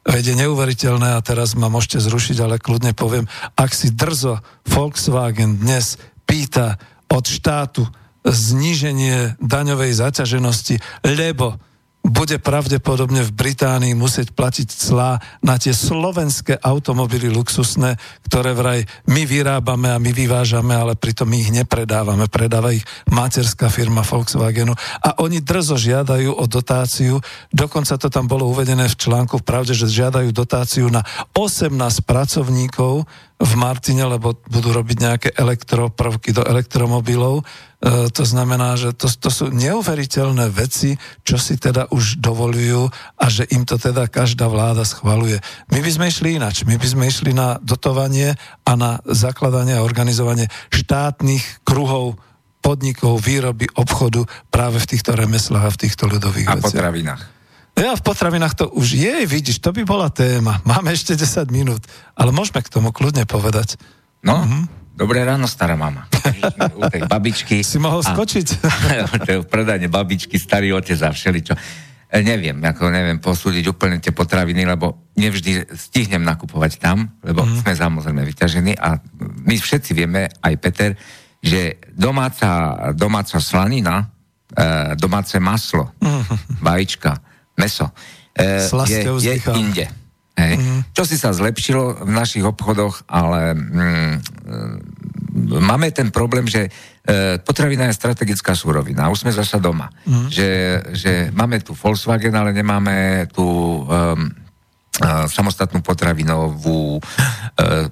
Veď 0.09 0.33
je 0.33 0.41
neuveriteľné 0.41 1.13
a 1.13 1.21
teraz 1.21 1.53
ma 1.53 1.69
môžete 1.69 2.01
zrušiť, 2.01 2.41
ale 2.41 2.57
kľudne 2.57 2.97
poviem, 2.97 3.29
ak 3.53 3.69
si 3.77 3.93
drzo 3.93 4.41
Volkswagen 4.65 5.61
dnes 5.61 6.01
pýta 6.25 6.81
od 7.13 7.29
štátu 7.29 7.85
zníženie 8.25 9.37
daňovej 9.37 9.93
zaťaženosti, 9.93 10.81
lebo 11.05 11.61
bude 12.09 12.41
pravdepodobne 12.41 13.21
v 13.23 13.31
Británii 13.31 13.93
musieť 13.93 14.33
platiť 14.33 14.67
clá 14.67 15.21
na 15.45 15.55
tie 15.55 15.71
slovenské 15.71 16.57
automobily 16.59 17.29
luxusné, 17.29 17.95
ktoré 18.25 18.57
vraj 18.57 18.83
my 19.05 19.23
vyrábame 19.23 19.93
a 19.93 20.01
my 20.01 20.11
vyvážame, 20.11 20.73
ale 20.73 20.97
pritom 20.97 21.29
my 21.29 21.37
ich 21.39 21.53
nepredávame. 21.53 22.25
Predáva 22.27 22.73
ich 22.73 22.83
materská 23.07 23.69
firma 23.69 24.01
Volkswagenu 24.01 24.73
a 25.05 25.21
oni 25.21 25.39
drzo 25.39 25.77
žiadajú 25.77 26.35
o 26.35 26.45
dotáciu, 26.49 27.21
dokonca 27.53 27.95
to 27.95 28.09
tam 28.09 28.25
bolo 28.25 28.49
uvedené 28.49 28.89
v 28.89 28.99
článku 28.99 29.39
v 29.39 29.47
pravde, 29.47 29.77
že 29.77 29.87
žiadajú 29.87 30.33
dotáciu 30.33 30.89
na 30.89 31.05
18 31.37 31.71
pracovníkov 32.03 33.05
v 33.39 33.53
Martine, 33.55 34.03
lebo 34.03 34.35
budú 34.51 34.75
robiť 34.75 34.97
nejaké 34.99 35.29
elektroprovky 35.31 36.35
do 36.35 36.43
elektromobilov. 36.43 37.47
E, 37.79 38.11
to 38.11 38.27
znamená, 38.27 38.75
že 38.75 38.91
to, 38.91 39.07
to 39.07 39.31
sú 39.31 39.45
neuveriteľné 39.55 40.51
veci, 40.51 40.99
čo 41.23 41.39
si 41.39 41.55
teda 41.55 41.87
už 41.95 42.19
dovolujú 42.19 42.91
a 43.15 43.25
že 43.31 43.47
im 43.55 43.63
to 43.63 43.79
teda 43.79 44.11
každá 44.11 44.51
vláda 44.51 44.83
schvaluje. 44.83 45.39
My 45.71 45.79
by 45.79 45.91
sme 45.95 46.05
išli 46.11 46.35
inač. 46.35 46.67
My 46.67 46.75
by 46.75 46.87
sme 46.91 47.07
išli 47.07 47.31
na 47.31 47.55
dotovanie 47.63 48.35
a 48.67 48.71
na 48.75 48.99
zakladanie 49.07 49.79
a 49.79 49.85
organizovanie 49.87 50.51
štátnych 50.75 51.63
kruhov 51.63 52.19
podnikov, 52.59 53.23
výroby, 53.23 53.71
obchodu 53.79 54.27
práve 54.51 54.83
v 54.83 54.89
týchto 54.91 55.15
remeslách 55.15 55.63
a 55.63 55.71
v 55.71 55.79
týchto 55.79 56.11
ľudových 56.11 56.47
A 56.51 56.59
veciach. 56.59 56.75
potravinách. 56.75 57.21
Ja 57.79 57.95
v 57.95 58.03
potravinách 58.03 58.53
to 58.59 58.65
už 58.75 58.91
je, 58.91 59.15
vidíš, 59.23 59.63
to 59.63 59.71
by 59.71 59.87
bola 59.87 60.11
téma. 60.11 60.59
Máme 60.67 60.91
ešte 60.91 61.15
10 61.15 61.47
minút, 61.47 61.79
ale 62.11 62.35
môžeme 62.35 62.59
k 62.59 62.67
tomu 62.67 62.91
kľudne 62.91 63.23
povedať. 63.23 63.79
No, 64.19 64.43
dobré 64.99 65.23
ráno, 65.23 65.47
stará 65.47 65.79
mama. 65.79 66.11
U 66.75 66.83
tej 66.91 67.07
babičky. 67.07 67.63
Si 67.63 67.79
mohol 67.79 68.03
A- 68.03 68.11
skočiť. 68.11 68.47
v 69.43 69.47
predajne 69.47 69.87
babičky, 69.87 70.35
starý 70.35 70.75
otec 70.75 70.99
a 70.99 71.15
všeličo. 71.15 71.55
E, 72.11 72.19
Neviem, 72.19 72.59
ako 72.59 72.91
neviem 72.91 73.23
posúdiť 73.23 73.63
úplne 73.71 74.03
tie 74.03 74.11
potraviny, 74.11 74.67
lebo 74.67 75.07
nevždy 75.15 75.71
stihnem 75.71 76.27
nakupovať 76.27 76.83
tam, 76.83 77.15
lebo 77.23 77.47
mm. 77.47 77.63
sme 77.63 77.71
samozrejme 77.71 78.21
vyťažení 78.27 78.75
a 78.75 78.99
my 79.47 79.55
všetci 79.55 79.95
vieme, 79.95 80.27
aj 80.43 80.53
Peter, 80.59 80.91
že 81.39 81.79
domáca, 81.95 82.75
domáca 82.91 83.39
slanina, 83.39 84.11
e, 84.51 84.99
domáce 84.99 85.39
maslo, 85.39 85.95
mm. 86.03 86.59
vajíčka, 86.59 87.15
meso, 87.55 87.87
e, 88.35 88.67
je, 88.67 88.99
je 89.23 89.35
inde. 89.55 89.98
Hej. 90.39 90.53
Mm. 90.55 90.81
Čo 90.95 91.03
si 91.03 91.19
sa 91.19 91.35
zlepšilo 91.35 92.07
v 92.07 92.11
našich 92.15 92.43
obchodoch, 92.47 93.03
ale 93.11 93.51
mm, 93.51 94.13
máme 95.59 95.91
ten 95.91 96.09
problém, 96.15 96.47
že 96.47 96.67
e, 96.67 96.69
potravina 97.43 97.91
je 97.91 97.99
strategická 97.99 98.55
surovina. 98.55 99.11
Už 99.11 99.27
sme 99.27 99.35
zasa 99.35 99.59
doma. 99.59 99.91
Mm. 100.07 100.27
Že, 100.31 100.49
že 100.95 101.13
máme 101.35 101.59
tu 101.59 101.75
Volkswagen, 101.75 102.33
ale 102.35 102.55
nemáme 102.55 103.27
tu 103.35 103.43
um, 103.43 103.85
samostatnú 105.25 105.79
potravinovú 105.79 106.97
e, 106.97 107.01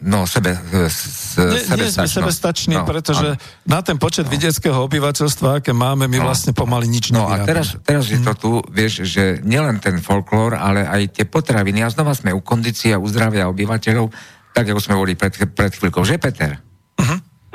no, 0.04 0.28
sebe, 0.28 0.52
e, 0.54 0.92
s, 0.92 1.40
Nie, 1.40 1.80
nie 1.80 1.90
sme 1.90 2.06
sebestační, 2.06 2.76
No, 2.78 2.86
pretože 2.86 3.36
áno. 3.36 3.64
na 3.64 3.80
ten 3.80 3.96
počet 3.96 4.28
vidieckého 4.28 4.76
obyvateľstva, 4.86 5.64
aké 5.64 5.72
máme, 5.72 6.12
my 6.12 6.20
vlastne 6.20 6.52
pomaly 6.52 6.86
nič 6.86 7.16
No 7.16 7.26
a 7.26 7.42
nevyrábame. 7.42 7.48
teraz, 7.48 7.68
teraz 7.80 8.06
je 8.12 8.20
to 8.20 8.34
tu, 8.36 8.52
vieš, 8.68 9.08
že 9.08 9.40
nielen 9.42 9.80
ten 9.80 9.98
folklór, 9.98 10.60
ale 10.60 10.84
aj 10.84 11.16
tie 11.16 11.26
potraviny. 11.26 11.82
A 11.82 11.90
znova 11.90 12.12
sme 12.12 12.36
u 12.36 12.44
kondície 12.44 12.92
a 12.92 13.00
u 13.00 13.08
zdravia 13.08 13.48
obyvateľov, 13.48 14.12
tak 14.52 14.68
ako 14.68 14.80
sme 14.84 14.96
boli 14.98 15.14
pred, 15.16 15.32
pred 15.54 15.72
chvíľkou. 15.72 16.04
Že, 16.04 16.20
Peter? 16.20 16.52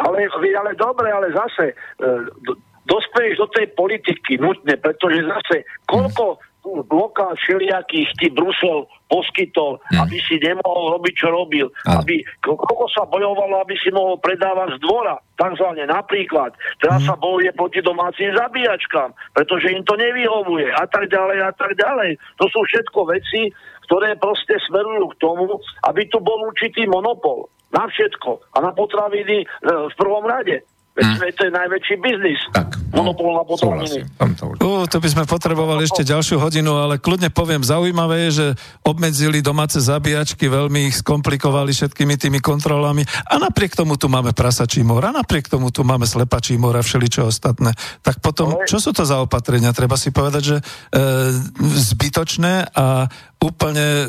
Ale, 0.03 0.19
ale 0.33 0.71
dobre, 0.75 1.13
ale 1.13 1.31
zase 1.31 1.71
e, 1.71 1.75
do- 2.43 2.59
dospeješ 2.83 3.39
do 3.39 3.47
tej 3.55 3.67
politiky 3.79 4.43
nutne, 4.43 4.75
pretože 4.75 5.23
zase 5.23 5.63
koľko 5.87 6.43
tu 6.43 6.51
blokál 6.63 7.35
všelijakých 7.35 8.09
ti 8.17 8.29
Brusel 8.31 8.87
poskytol, 9.11 9.83
Mm. 9.93 10.07
aby 10.07 10.17
si 10.25 10.41
nemohol 10.41 10.97
robiť, 10.97 11.15
čo 11.19 11.29
robil. 11.29 11.67
Áno. 11.85 12.01
Aby, 12.01 12.23
ko- 12.41 12.57
koľko 12.57 12.87
sa 12.89 13.03
bojovalo, 13.05 13.61
aby 13.61 13.77
si 13.77 13.93
mohol 13.93 14.17
predávať 14.23 14.79
z 14.79 14.79
dvora, 14.81 15.19
takzvané 15.37 15.85
napríklad. 15.85 16.55
Teraz 16.81 17.03
sa 17.05 17.19
bojuje 17.19 17.53
proti 17.53 17.83
domácim 17.83 18.31
zabíjačkám, 18.33 19.13
pretože 19.35 19.75
im 19.75 19.83
to 19.85 19.99
nevyhovuje 19.99 20.71
a 20.71 20.87
tak 20.87 21.11
ďalej 21.11 21.39
a 21.45 21.53
tak 21.53 21.77
ďalej. 21.77 22.17
To 22.41 22.45
sú 22.49 22.63
všetko 22.65 23.11
veci, 23.11 23.51
ktoré 23.91 24.17
proste 24.17 24.57
smerujú 24.71 25.13
k 25.13 25.19
tomu, 25.21 25.61
aby 25.85 26.09
tu 26.09 26.23
bol 26.23 26.49
určitý 26.49 26.87
monopol 26.89 27.51
na 27.75 27.85
všetko 27.91 28.55
a 28.55 28.59
na 28.65 28.71
potraviny 28.73 29.43
e, 29.43 29.47
v 29.65 29.95
prvom 29.99 30.25
rade. 30.25 30.63
Veď 30.93 31.33
to 31.41 31.43
je 31.49 31.53
najväčší 31.57 31.95
biznis. 32.05 32.41
Tak. 32.53 32.77
monopol 32.93 33.33
na 33.33 33.49
potraviny. 33.49 34.05
Uh, 34.61 34.85
to 34.85 35.01
by 35.01 35.09
sme 35.09 35.25
potrebovali 35.25 35.89
ešte 35.89 36.05
ďalšiu 36.05 36.37
hodinu, 36.37 36.77
ale 36.77 37.01
kľudne 37.01 37.33
poviem, 37.33 37.65
zaujímavé 37.65 38.29
je, 38.29 38.31
že 38.37 38.47
obmedzili 38.85 39.41
domáce 39.41 39.81
zabíjačky, 39.81 40.53
veľmi 40.53 40.93
ich 40.93 41.01
skomplikovali 41.01 41.73
všetkými 41.73 42.21
tými 42.21 42.45
kontrolami 42.45 43.09
a 43.25 43.41
napriek 43.41 43.73
tomu 43.73 43.97
tu 43.97 44.13
máme 44.13 44.37
prasačí 44.37 44.85
mor 44.85 45.01
a 45.01 45.17
napriek 45.17 45.49
tomu 45.49 45.73
tu 45.73 45.81
máme 45.81 46.05
slepačí 46.05 46.61
mor 46.61 46.77
a 46.77 46.85
všeličo 46.85 47.25
ostatné. 47.25 47.73
Tak 48.05 48.21
potom, 48.21 48.61
čo 48.69 48.77
sú 48.77 48.93
to 48.93 49.09
za 49.09 49.25
opatrenia? 49.25 49.73
Treba 49.73 49.97
si 49.97 50.13
povedať, 50.13 50.43
že 50.45 50.57
e, 50.61 50.65
zbytočné 51.73 52.69
a 52.77 53.09
úplne 53.41 53.87
e, 53.89 54.07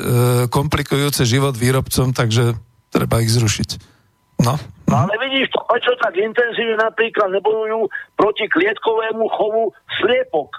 komplikujúce 0.51 1.23
život 1.23 1.55
výrobcom, 1.55 2.11
takže 2.11 2.59
treba 2.91 3.23
ich 3.23 3.31
zrušiť. 3.31 3.95
No, 4.43 4.59
No 4.87 5.07
ale 5.07 5.15
vidíš 5.21 5.49
to, 5.49 5.59
prečo 5.65 5.91
tak 5.97 6.13
intenzívne 6.15 6.77
napríklad 6.77 7.31
nebojujú 7.31 7.87
proti 8.13 8.45
klietkovému 8.47 9.25
chovu 9.31 9.71
sliepok. 9.99 10.49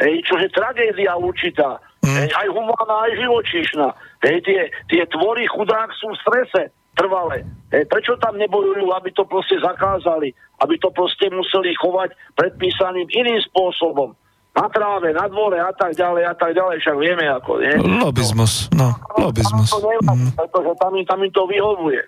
Hej, 0.00 0.24
čo 0.24 0.40
je 0.40 0.48
tragédia 0.48 1.12
určitá. 1.14 1.76
Hej, 2.02 2.32
aj 2.32 2.48
humánna, 2.50 3.06
aj 3.06 3.12
živočíšna. 3.14 3.88
Hej, 4.24 4.36
tie, 4.42 4.60
tie 4.88 5.02
tvory 5.06 5.44
chudák 5.46 5.92
sú 5.94 6.10
v 6.10 6.20
strese 6.24 6.62
trvale. 6.96 7.44
Hej, 7.70 7.84
prečo 7.86 8.16
tam 8.18 8.40
nebojujú, 8.40 8.88
aby 8.90 9.12
to 9.12 9.22
proste 9.28 9.60
zakázali? 9.60 10.32
Aby 10.58 10.80
to 10.80 10.88
proste 10.90 11.28
museli 11.28 11.76
chovať 11.76 12.16
predpísaným 12.34 13.06
iným 13.12 13.40
spôsobom. 13.52 14.16
Na 14.52 14.68
tráve, 14.68 15.16
na 15.16 15.28
dvore 15.28 15.56
a 15.56 15.72
tak 15.72 15.96
ďalej 15.96 16.28
a 16.28 16.34
tak 16.36 16.52
ďalej. 16.52 16.76
Však 16.80 16.96
vieme 17.00 17.24
ako, 17.24 17.56
nie? 17.60 17.72
lobizmus, 18.04 18.68
no, 18.76 18.92
lobizmus. 19.16 19.72
Tam 19.72 19.80
to 19.80 19.88
nevadí, 19.88 20.28
pretože 20.36 20.70
tam, 20.76 20.92
im- 20.96 21.08
tam 21.08 21.18
im 21.24 21.32
to 21.32 21.44
vyhovuje. 21.48 22.02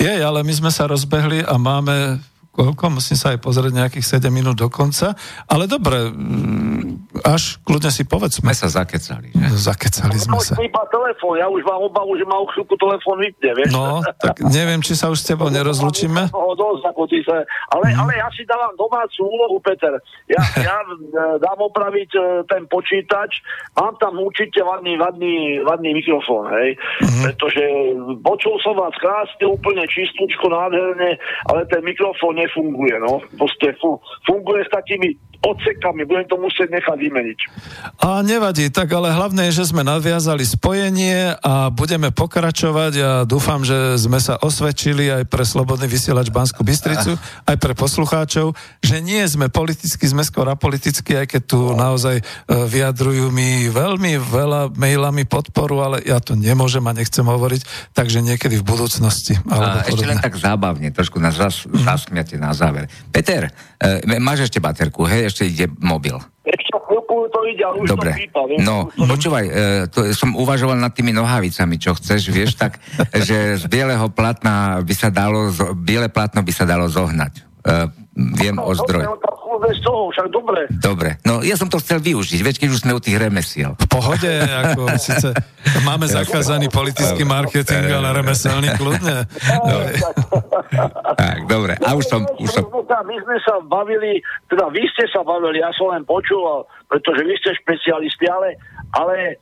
Je, 0.00 0.08
ale 0.24 0.40
my 0.40 0.52
sme 0.56 0.70
sa 0.72 0.88
rozbehli 0.88 1.44
a 1.44 1.60
máme 1.60 2.24
koľko, 2.60 2.92
musím 2.92 3.16
sa 3.16 3.32
aj 3.32 3.40
pozrieť 3.40 3.72
nejakých 3.72 4.20
7 4.20 4.28
minút 4.28 4.54
do 4.54 4.68
konca, 4.68 5.16
ale 5.46 5.64
dobre, 5.64 6.12
mm, 6.12 7.16
až 7.24 7.56
kľudne 7.62 7.88
si 7.88 8.04
povedzme. 8.04 8.42
Sme 8.42 8.52
sa 8.52 8.68
zakecali, 8.68 9.32
že? 9.32 9.48
Zakecali 9.50 10.12
sme 10.14 10.34
No, 10.34 10.40
sa. 10.40 10.56
iba 10.58 10.82
telefón, 10.86 11.36
ja 11.36 11.46
už 11.46 11.60
mám 11.62 11.80
obavu, 11.82 12.12
že 12.14 12.24
ma 12.24 12.36
o 12.36 12.46
chvíľku 12.46 12.76
telefón 12.76 13.16
vypne, 13.18 13.50
vieš? 13.54 13.70
No, 13.70 14.00
tak 14.16 14.40
neviem, 14.46 14.80
či 14.80 14.92
sa 14.92 15.08
už 15.08 15.18
s 15.18 15.26
tebou 15.26 15.48
nerozlučíme. 15.52 16.28
Ale, 17.70 17.86
Mhm. 17.86 17.98
ale 17.98 18.12
ja 18.14 18.28
si 18.30 18.42
dávam 18.44 18.74
domácu 18.74 19.20
úlohu, 19.22 19.56
Peter. 19.60 19.94
Ja, 20.26 20.40
ja 20.66 20.76
e, 20.80 20.94
dám 21.38 21.58
opraviť 21.62 22.10
e, 22.12 22.20
ten 22.46 22.66
počítač, 22.66 23.40
mám 23.74 23.94
tam 23.96 24.18
určite 24.18 24.60
vadný, 24.60 24.96
vadný, 24.96 25.34
vadný 25.60 25.94
mikrofón, 25.94 26.50
hej? 26.52 26.76
Mhm. 27.00 27.22
Pretože 27.24 27.62
počul 28.20 28.56
som 28.58 28.74
vás 28.74 28.92
krásne, 28.96 29.46
úplne 29.46 29.86
čistúčko, 29.86 30.48
nádherne, 30.48 31.16
ale 31.46 31.60
ten 31.66 31.80
mikrofón 31.82 32.36
nefunguje, 32.50 32.98
no. 32.98 33.20
Proste 33.38 33.72
fu, 33.80 34.00
funguje 34.26 34.64
s 34.64 34.70
takými 34.70 35.16
odsekami, 35.40 36.04
budem 36.04 36.28
to 36.28 36.36
musieť 36.36 36.68
nechať 36.68 36.98
vymeniť. 37.00 37.38
A 38.04 38.20
nevadí, 38.20 38.68
tak 38.68 38.92
ale 38.92 39.08
hlavné 39.08 39.48
je, 39.48 39.64
že 39.64 39.72
sme 39.72 39.80
nadviazali 39.80 40.44
spojenie 40.44 41.32
a 41.40 41.72
budeme 41.72 42.12
pokračovať 42.12 42.92
a 43.00 43.10
dúfam, 43.24 43.64
že 43.64 43.96
sme 43.96 44.20
sa 44.20 44.36
osvedčili 44.36 45.08
aj 45.08 45.32
pre 45.32 45.48
Slobodný 45.48 45.88
vysielač 45.88 46.28
Banskú 46.28 46.60
Bystricu, 46.60 47.16
aj 47.48 47.56
pre 47.56 47.72
poslucháčov, 47.72 48.52
že 48.84 49.00
nie 49.00 49.24
sme 49.24 49.48
politicky, 49.48 50.04
sme 50.04 50.20
skôr 50.28 50.44
apoliticky, 50.44 51.16
aj 51.16 51.26
keď 51.32 51.42
tu 51.48 51.72
naozaj 51.72 52.20
e, 52.20 52.24
vyjadrujú 52.68 53.32
mi 53.32 53.72
veľmi 53.72 54.20
veľa 54.20 54.76
mailami 54.76 55.24
podporu, 55.24 55.80
ale 55.80 55.96
ja 56.04 56.20
to 56.20 56.36
nemôžem 56.36 56.84
a 56.84 56.92
nechcem 56.92 57.24
hovoriť, 57.24 57.92
takže 57.96 58.20
niekedy 58.20 58.60
v 58.60 58.64
budúcnosti. 58.68 59.40
Alebo 59.48 59.76
A 59.80 59.88
ešte 59.88 60.04
len 60.04 60.20
tak 60.20 60.36
zábavne, 60.36 60.92
trošku 60.92 61.16
nás 61.16 61.40
zas, 61.40 61.64
zasmiate 61.64 62.36
na 62.36 62.52
záver. 62.52 62.92
Peter, 63.08 63.48
e, 63.80 64.20
máš 64.20 64.52
ešte 64.52 64.60
baterku, 64.60 65.08
hej, 65.08 65.29
ešte 65.30 65.46
ide 65.46 65.66
mobil. 65.78 66.18
Ešte 66.42 66.70
chvíľku 66.90 67.30
to 67.30 67.38
ide, 67.46 67.62
ale 67.62 67.76
už 67.82 67.88
Dobre. 67.94 68.10
to? 68.34 68.42
No, 68.58 68.90
počúvaj, 68.90 69.44
e, 69.46 69.52
to, 69.86 70.10
som 70.10 70.34
uvažoval 70.34 70.74
nad 70.74 70.90
tými 70.90 71.14
nohavicami, 71.14 71.78
čo 71.78 71.94
chceš, 71.94 72.34
vieš, 72.34 72.58
tak, 72.58 72.82
že 73.28 73.62
z 73.62 73.64
bieleho 73.70 74.10
platna 74.10 74.82
by 74.82 74.94
sa 74.94 75.08
dalo, 75.14 75.54
biele 75.78 76.10
platno 76.10 76.42
by 76.42 76.52
sa 76.52 76.66
dalo 76.66 76.90
zohnať. 76.90 77.49
Viem 78.16 78.56
o 78.58 78.72
zdroj. 78.74 79.04
Dobre, 79.50 79.76
no 79.84 80.08
však 80.10 80.26
dobre. 80.32 80.60
Dobre, 80.80 81.08
no 81.24 81.44
ja 81.44 81.54
som 81.56 81.68
to 81.68 81.80
chcel 81.80 82.00
využiť, 82.00 82.40
veď 82.40 82.54
keď 82.64 82.68
už 82.72 82.80
sme 82.84 82.92
u 82.96 83.00
tých 83.00 83.16
remesiel. 83.16 83.76
V 83.76 83.86
pohode, 83.88 84.28
ako 84.28 84.88
síce 84.96 85.30
máme 85.84 86.08
zakázaný 86.08 86.72
politický 86.72 87.28
marketing, 87.28 87.92
ale 87.92 88.16
remeselný 88.20 88.72
kľudne. 88.76 89.28
Tak, 91.16 91.38
dobre, 91.46 91.76
a 91.80 91.88
už 91.92 92.04
som, 92.08 92.24
už 92.40 92.48
som, 92.50 92.64
My 92.66 92.70
sme, 92.70 92.82
sa, 92.88 92.98
my 93.04 93.16
sme 93.20 93.36
sa 93.44 93.54
bavili, 93.64 94.20
teda 94.48 94.68
vy 94.72 94.82
ste 94.96 95.04
sa 95.12 95.20
bavili, 95.20 95.60
ja 95.60 95.70
som 95.76 95.92
len 95.92 96.04
počúval, 96.08 96.64
pretože 96.88 97.20
vy 97.24 97.34
ste 97.40 97.56
špecialisti, 97.60 98.26
ale, 98.30 98.56
ale 98.96 99.14
e, 99.20 99.34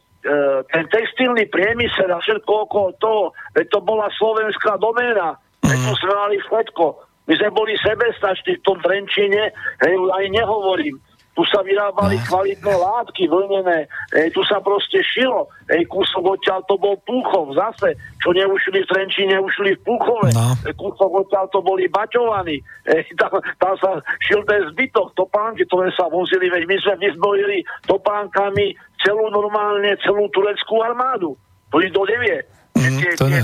ten 0.72 0.84
textilný 0.90 1.46
priemysel 1.48 2.10
a 2.10 2.18
všetko 2.18 2.52
okolo 2.68 2.88
toho, 2.98 3.22
veď 3.54 3.66
to 3.70 3.80
bola 3.84 4.10
slovenská 4.18 4.76
doména, 4.82 5.38
veď 5.62 5.78
to 5.78 5.92
sme 6.00 6.12
mali 6.16 6.36
všetko. 6.42 7.07
My 7.28 7.34
sme 7.36 7.52
boli 7.52 7.76
sebestační 7.76 8.56
v 8.56 8.64
tom 8.64 8.80
Trenčine, 8.80 9.52
hej, 9.84 9.94
aj 10.00 10.24
nehovorím. 10.32 10.96
Tu 11.36 11.46
sa 11.46 11.62
vyrábali 11.62 12.18
kvalitné 12.26 12.74
látky, 12.74 13.30
vlnené, 13.30 13.86
hej, 14.10 14.34
tu 14.34 14.42
sa 14.42 14.58
proste 14.58 14.98
šilo. 15.06 15.46
Hej, 15.70 15.86
kúsok 15.86 16.34
odtiaľ 16.34 16.66
to 16.66 16.74
bol 16.80 16.98
Púchov 17.06 17.54
zase, 17.54 17.94
čo 18.18 18.34
neušli 18.34 18.82
v 18.82 18.90
Trenčine, 18.90 19.38
ušli 19.38 19.78
v 19.78 19.84
Púchove. 19.86 20.34
No. 20.34 20.58
Kúsok 20.74 21.28
odtiaľ 21.28 21.46
to 21.54 21.62
boli 21.62 21.86
baťovaní. 21.86 22.58
E, 22.90 23.06
tam, 23.20 23.38
tam 23.60 23.74
sa 23.78 24.02
šil 24.18 24.42
ten 24.48 24.66
zbytok, 24.74 25.14
topánky, 25.14 25.62
ktoré 25.68 25.94
sa 25.94 26.10
vozili, 26.10 26.50
veď 26.50 26.66
my 26.66 26.76
sme 26.82 27.06
vyzbrojili 27.06 27.62
topánkami 27.86 28.74
celú 29.04 29.30
normálne, 29.30 29.94
celú 30.02 30.26
tureckú 30.34 30.82
armádu. 30.82 31.38
To 31.70 31.76
nikto 31.78 32.02
nevie. 32.08 32.42
Mm, 32.78 32.98
tie, 33.02 33.10
tie 33.18 33.40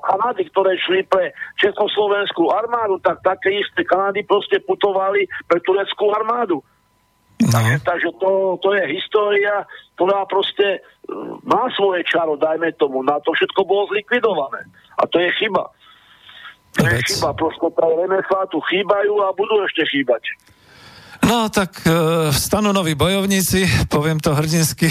Kanady, 0.00 0.42
ktoré 0.48 0.74
šli 0.80 1.04
pre 1.06 1.36
Československú 1.60 2.48
armádu, 2.48 2.96
tak 3.04 3.20
také 3.20 3.60
isté 3.60 3.84
Kanady 3.84 4.24
proste 4.24 4.58
putovali 4.64 5.28
pre 5.44 5.60
tureckú 5.60 6.10
armádu. 6.16 6.64
No. 7.40 7.48
Takže, 7.56 7.76
takže 7.84 8.10
to, 8.20 8.60
to 8.60 8.68
je 8.76 8.84
história, 8.92 9.64
ktorá 9.96 10.28
proste 10.28 10.76
e, 10.76 10.78
má 11.48 11.72
svoje 11.72 12.04
čaro, 12.04 12.36
dajme 12.36 12.68
tomu. 12.76 13.00
Na 13.00 13.16
to 13.24 13.32
všetko 13.32 13.64
bolo 13.64 13.88
zlikvidované. 13.88 14.68
A 15.00 15.08
to 15.08 15.16
je 15.24 15.32
chyba. 15.40 15.72
To 16.76 16.84
je 16.84 17.00
chyba, 17.00 17.32
proste 17.32 17.66
tá 17.72 17.86
remeslá 17.88 18.44
tu 18.52 18.60
chýbajú 18.68 19.24
a 19.24 19.32
budú 19.32 19.56
ešte 19.64 19.88
chýbať. 19.88 20.22
No 21.30 21.46
tak 21.46 21.86
e, 21.86 21.94
vstanú 22.34 22.74
noví 22.74 22.98
bojovníci, 22.98 23.86
poviem 23.86 24.18
to 24.18 24.34
hrdinsky, 24.34 24.90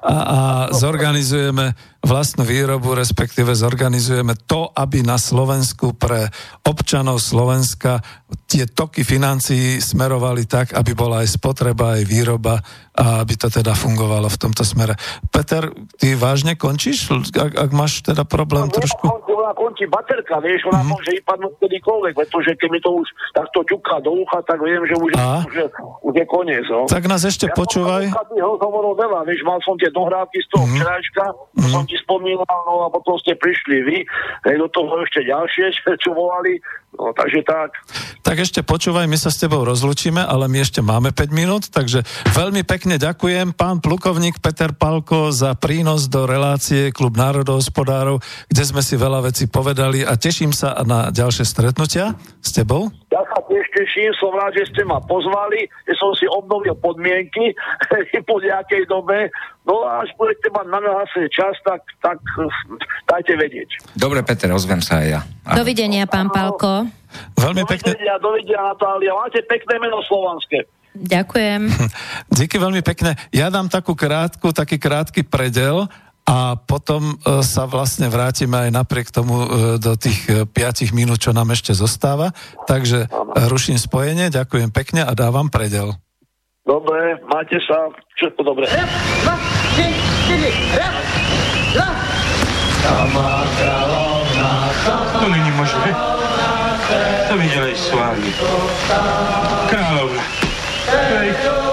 a, 0.00 0.16
a 0.16 0.38
zorganizujeme 0.72 1.76
vlastnú 2.00 2.48
výrobu, 2.48 2.96
respektíve 2.96 3.52
zorganizujeme 3.52 4.40
to, 4.48 4.72
aby 4.72 5.04
na 5.04 5.20
Slovensku 5.20 5.92
pre 5.92 6.32
občanov 6.64 7.20
Slovenska 7.20 8.00
tie 8.48 8.64
toky 8.64 9.04
financií 9.04 9.76
smerovali 9.76 10.48
tak, 10.48 10.72
aby 10.72 10.96
bola 10.96 11.20
aj 11.20 11.36
spotreba, 11.36 12.00
aj 12.00 12.08
výroba 12.08 12.56
a 12.96 13.20
aby 13.20 13.36
to 13.36 13.52
teda 13.52 13.76
fungovalo 13.76 14.32
v 14.32 14.40
tomto 14.40 14.64
smere. 14.64 14.96
Peter, 15.28 15.68
ty 16.00 16.16
vážne 16.16 16.56
končíš, 16.56 17.12
ak, 17.36 17.52
ak 17.52 17.70
máš 17.76 18.00
teda 18.00 18.24
problém 18.24 18.72
trošku? 18.72 19.25
Ona 19.36 19.52
končí, 19.52 19.84
baterka, 19.84 20.40
vieš, 20.40 20.64
ona 20.64 20.80
Mhm. 20.80 20.88
môže 20.88 21.10
vypadnúť 21.12 21.54
kedykoľvek, 21.60 22.12
pretože 22.16 22.50
keď 22.56 22.68
mi 22.72 22.80
to 22.80 22.90
už 22.96 23.06
takto 23.32 23.60
ťuká 23.62 24.00
do 24.00 24.16
ucha, 24.16 24.40
tak 24.42 24.58
viem, 24.58 24.80
že 24.82 24.96
už, 24.96 25.10
je, 25.12 25.64
už 26.02 26.14
je 26.16 26.24
koniec. 26.24 26.64
No. 26.66 26.88
Tak 26.88 27.04
nás 27.04 27.20
ešte 27.20 27.52
počúvaj. 27.52 28.08
Ja 28.08 28.24
tých 28.24 28.40
rozhovorov 28.40 28.96
veľa, 28.96 29.22
vieš, 29.22 29.44
mal 29.44 29.60
som 29.60 29.76
tie 29.76 29.92
dohrávky 29.92 30.40
z 30.40 30.48
toho 30.48 30.64
Mhm. 30.64 30.64
mm-hmm. 30.66 30.76
včerajška, 30.80 31.24
mm-hmm. 31.28 31.70
som 31.70 31.82
ti 31.84 31.96
spomínal, 32.00 32.58
no 32.64 32.74
a 32.82 32.88
potom 32.88 33.14
ste 33.20 33.36
prišli 33.36 33.76
vy, 33.84 33.96
hej, 34.48 34.56
do 34.56 34.68
toho 34.72 35.04
ešte 35.04 35.20
ďalšie, 35.22 35.64
čo 36.02 36.10
volali, 36.10 36.56
no 36.96 37.12
takže 37.12 37.40
tak. 37.44 37.70
Tak 38.26 38.36
ešte 38.42 38.60
počúvaj, 38.66 39.06
my 39.06 39.14
sa 39.14 39.30
s 39.30 39.38
tebou 39.38 39.62
rozlučíme, 39.62 40.18
ale 40.18 40.50
my 40.50 40.64
ešte 40.64 40.82
máme 40.82 41.14
5 41.14 41.30
minút, 41.30 41.70
takže 41.70 42.02
veľmi 42.34 42.66
pekne 42.66 42.98
ďakujem 42.98 43.54
pán 43.54 43.78
plukovník 43.78 44.42
Peter 44.42 44.74
Palko 44.74 45.30
za 45.30 45.54
prínos 45.54 46.10
do 46.10 46.26
relácie 46.26 46.90
Klub 46.90 47.14
národohospodárov, 47.14 48.18
kde 48.50 48.64
sme 48.66 48.82
si 48.82 48.98
veľa 48.98 49.30
vecí 49.30 49.46
povedali 49.46 50.02
a 50.02 50.18
teším 50.18 50.50
sa 50.50 50.74
na 50.82 51.14
ďalšie 51.14 51.46
stretnutia 51.46 52.18
s 52.42 52.50
tebou. 52.50 52.90
Ja 53.14 53.22
sa 53.30 53.38
tiež 53.46 53.64
teším, 53.72 54.10
som 54.18 54.34
rád, 54.34 54.58
že 54.58 54.68
ste 54.72 54.82
ma 54.82 54.98
pozvali, 54.98 55.70
že 55.86 55.94
som 55.94 56.10
si 56.18 56.26
obnovil 56.26 56.74
podmienky 56.74 57.54
po 58.28 58.42
nejakej 58.42 58.90
dobe. 58.90 59.30
No 59.66 59.82
a 59.82 60.06
až 60.06 60.14
budete 60.14 60.46
mať 60.54 60.66
na 60.70 60.78
zase 60.78 61.26
čas, 61.34 61.58
tak, 61.66 61.82
tak 61.98 62.22
dajte 63.10 63.34
vedieť. 63.34 63.68
dobre 63.98 64.22
Peter, 64.22 64.46
ozvem 64.54 64.78
sa 64.78 65.02
aj 65.02 65.06
ja. 65.10 65.20
A, 65.42 65.58
Dovidenia, 65.58 66.06
pán 66.06 66.30
Palko. 66.30 66.86
Veľmi 67.34 67.66
pekne, 67.66 67.98
Dovidenia, 67.98 68.16
dovidenia 68.22 68.62
Natália. 68.62 69.12
Máte 69.18 69.42
pekné 69.42 69.74
meno 69.82 69.98
slovanské. 70.06 70.70
Ďakujem. 70.96 71.60
díky 72.40 72.56
veľmi 72.56 72.80
pekne. 72.86 73.18
Ja 73.34 73.50
dám 73.50 73.66
takú 73.66 73.98
krátku, 73.98 74.54
taký 74.54 74.78
krátky 74.78 75.26
predel 75.26 75.90
a 76.26 76.54
potom 76.56 77.18
e, 77.18 77.42
sa 77.42 77.66
vlastne 77.66 78.06
vrátime 78.06 78.70
aj 78.70 78.70
napriek 78.70 79.10
tomu 79.10 79.34
e, 79.34 79.48
do 79.82 79.98
tých 79.98 80.30
5 80.30 80.94
minút, 80.94 81.20
čo 81.20 81.34
nám 81.34 81.52
ešte 81.52 81.74
zostáva. 81.74 82.30
Takže 82.70 83.10
ruším 83.50 83.82
spojenie, 83.82 84.30
ďakujem 84.30 84.70
pekne 84.70 85.02
a 85.04 85.12
dávam 85.12 85.50
predel. 85.50 85.98
Dobre, 86.66 87.14
máte 87.30 87.62
sa, 87.62 87.94
všetko 88.18 88.42
dobre. 88.42 88.66
Raz, 88.66 88.90
dva, 89.22 89.38
tri, 89.78 89.94
raz, 90.74 90.94
dva. 91.70 91.88
To 95.20 95.28
není 95.28 95.50
možné. 95.50 95.94
To 97.28 97.38
viděli 97.38 97.76
s 97.76 97.92
vámi. 97.92 98.34
Královna. 99.70 100.22
Hej. 100.86 101.65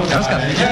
Oscar. 0.00 0.71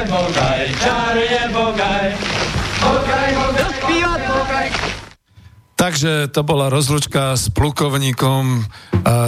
Takže 5.81 6.29
to 6.29 6.45
bola 6.45 6.69
rozlučka 6.69 7.33
s 7.33 7.49
plukovníkom 7.49 8.69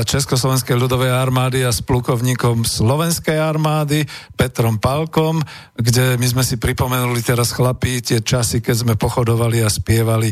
Československej 0.04 0.76
ľudovej 0.76 1.08
armády 1.08 1.64
a 1.64 1.72
s 1.72 1.80
plukovníkom 1.80 2.68
Slovenskej 2.68 3.40
armády 3.40 4.04
Petrom 4.36 4.76
Palkom, 4.76 5.40
kde 5.80 6.20
my 6.20 6.26
sme 6.28 6.44
si 6.44 6.60
pripomenuli 6.60 7.24
teraz 7.24 7.56
chlapí 7.56 8.04
tie 8.04 8.20
časy, 8.20 8.60
keď 8.60 8.84
sme 8.84 8.94
pochodovali 9.00 9.64
a 9.64 9.72
spievali 9.72 10.28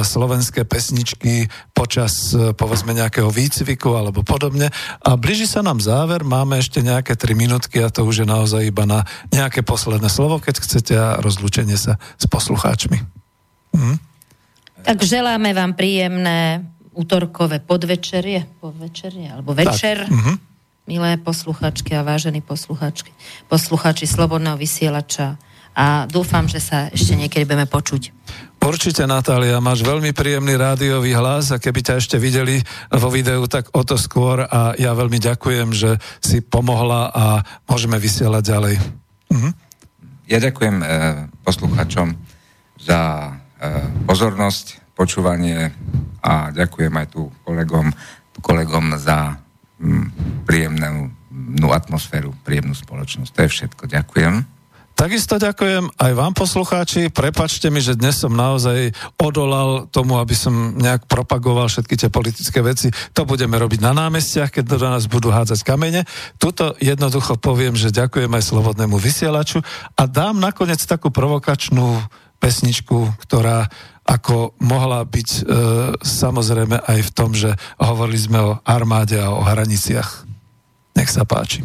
slovenské 0.00 0.64
pesničky 0.64 1.44
počas 1.76 2.32
uh, 2.32 2.56
povedzme 2.56 2.96
nejakého 2.96 3.28
výcviku 3.28 4.00
alebo 4.00 4.24
podobne. 4.24 4.72
A 5.04 5.12
blíži 5.20 5.44
sa 5.44 5.60
nám 5.60 5.76
záver, 5.76 6.24
máme 6.24 6.56
ešte 6.56 6.80
nejaké 6.80 7.20
tri 7.20 7.36
minútky 7.36 7.84
a 7.84 7.92
to 7.92 8.08
už 8.08 8.24
je 8.24 8.26
naozaj 8.26 8.64
iba 8.64 8.88
na 8.88 9.04
nejaké 9.28 9.60
posledné 9.60 10.08
slovo, 10.08 10.40
keď 10.40 10.54
chcete 10.64 10.94
a 10.96 11.20
rozlúčenie 11.20 11.76
sa 11.76 12.00
s 12.16 12.24
poslucháčmi. 12.32 12.96
Mhm. 13.76 14.13
Tak 14.84 15.00
želáme 15.00 15.56
vám 15.56 15.72
príjemné 15.72 16.60
útorkové 16.92 17.64
podvečerie, 17.64 18.44
podvečerie 18.60 19.32
alebo 19.32 19.56
večer. 19.56 20.04
Tak, 20.04 20.12
uh-huh. 20.12 20.36
Milé 20.84 21.16
posluchačky 21.16 21.96
a 21.96 22.04
vážení 22.04 22.44
posluchačky, 22.44 23.08
posluchači 23.48 24.04
Slobodného 24.04 24.60
vysielača 24.60 25.40
a 25.72 26.04
dúfam, 26.04 26.44
že 26.44 26.60
sa 26.60 26.92
ešte 26.92 27.16
niekedy 27.16 27.48
budeme 27.48 27.64
počuť. 27.64 28.12
Určite, 28.60 29.08
Natália, 29.08 29.60
máš 29.64 29.80
veľmi 29.84 30.12
príjemný 30.12 30.56
rádiový 30.56 31.16
hlas 31.16 31.52
a 31.52 31.60
keby 31.60 31.80
ťa 31.84 31.94
ešte 32.00 32.16
videli 32.20 32.60
vo 32.92 33.08
videu, 33.08 33.44
tak 33.48 33.72
o 33.72 33.80
to 33.84 33.96
skôr 33.96 34.44
a 34.44 34.76
ja 34.76 34.92
veľmi 34.92 35.16
ďakujem, 35.20 35.68
že 35.72 35.96
si 36.20 36.44
pomohla 36.44 37.12
a 37.12 37.24
môžeme 37.64 37.96
vysielať 37.96 38.42
ďalej. 38.44 38.74
Uh-huh. 39.32 39.52
Ja 40.28 40.40
ďakujem 40.40 40.76
e, 40.80 40.86
posluchačom 41.44 42.16
za 42.80 43.00
pozornosť, 44.06 44.94
počúvanie 44.94 45.74
a 46.24 46.54
ďakujem 46.54 46.94
aj 46.94 47.06
tu 47.12 47.28
kolegom, 47.44 47.90
kolegom 48.40 48.96
za 48.96 49.36
mm, 49.82 50.06
príjemnú 50.46 51.10
no, 51.34 51.68
atmosféru, 51.74 52.32
príjemnú 52.46 52.72
spoločnosť. 52.72 53.30
To 53.34 53.40
je 53.44 53.50
všetko. 53.50 53.82
Ďakujem. 53.90 54.34
Takisto 54.94 55.42
ďakujem 55.42 55.90
aj 55.98 56.12
vám 56.14 56.38
poslucháči. 56.38 57.10
Prepačte 57.10 57.66
mi, 57.66 57.82
že 57.82 57.98
dnes 57.98 58.14
som 58.14 58.30
naozaj 58.30 58.94
odolal 59.18 59.90
tomu, 59.90 60.22
aby 60.22 60.38
som 60.38 60.78
nejak 60.78 61.10
propagoval 61.10 61.66
všetky 61.66 61.98
tie 61.98 62.06
politické 62.14 62.62
veci. 62.62 62.94
To 63.10 63.26
budeme 63.26 63.58
robiť 63.58 63.82
na 63.82 63.90
námestiach, 63.90 64.54
keď 64.54 64.64
do 64.70 64.78
nás 64.78 65.10
budú 65.10 65.34
hádzať 65.34 65.66
kamene. 65.66 66.06
Tuto 66.38 66.78
jednoducho 66.78 67.34
poviem, 67.42 67.74
že 67.74 67.90
ďakujem 67.90 68.30
aj 68.38 68.46
slobodnému 68.46 68.94
vysielaču 68.94 69.66
a 69.98 70.06
dám 70.06 70.38
nakoniec 70.38 70.78
takú 70.86 71.10
provokačnú 71.10 71.98
pesničku, 72.44 73.24
ktorá 73.24 73.72
ako 74.04 74.52
mohla 74.60 75.00
byť 75.00 75.28
e, 75.32 75.40
samozrejme 75.96 76.76
aj 76.76 77.00
v 77.08 77.10
tom, 77.16 77.32
že 77.32 77.56
hovorili 77.80 78.20
sme 78.20 78.38
o 78.44 78.60
armáde 78.68 79.16
a 79.16 79.32
o 79.32 79.40
hraniciach. 79.40 80.28
Nech 80.92 81.08
sa 81.08 81.24
páči. 81.24 81.64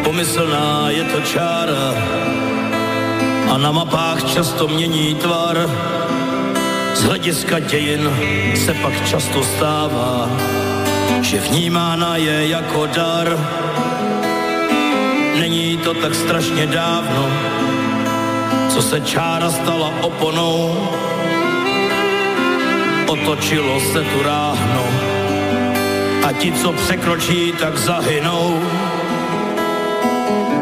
Pomyslná 0.00 0.96
je 0.96 1.04
to 1.12 1.18
čára, 1.28 1.92
a 3.50 3.58
na 3.58 3.72
mapách 3.72 4.24
často 4.24 4.68
mění 4.68 5.14
tvar. 5.14 5.70
Z 6.94 7.02
hlediska 7.02 7.58
dějin 7.58 8.10
se 8.54 8.74
pak 8.74 9.08
často 9.08 9.42
stává, 9.42 10.30
že 11.20 11.40
vnímána 11.40 12.16
je 12.16 12.48
jako 12.48 12.86
dar. 12.86 13.38
Není 15.38 15.76
to 15.76 15.94
tak 15.94 16.14
strašně 16.14 16.66
dávno, 16.66 17.28
co 18.68 18.82
se 18.82 19.00
čára 19.00 19.50
stala 19.50 19.92
oponou. 20.02 20.88
Otočilo 23.06 23.80
se 23.80 24.02
tu 24.02 24.22
ráhno 24.22 24.84
a 26.28 26.32
ti, 26.32 26.52
co 26.52 26.72
překročí, 26.72 27.52
tak 27.52 27.78
zahynou. 27.78 28.62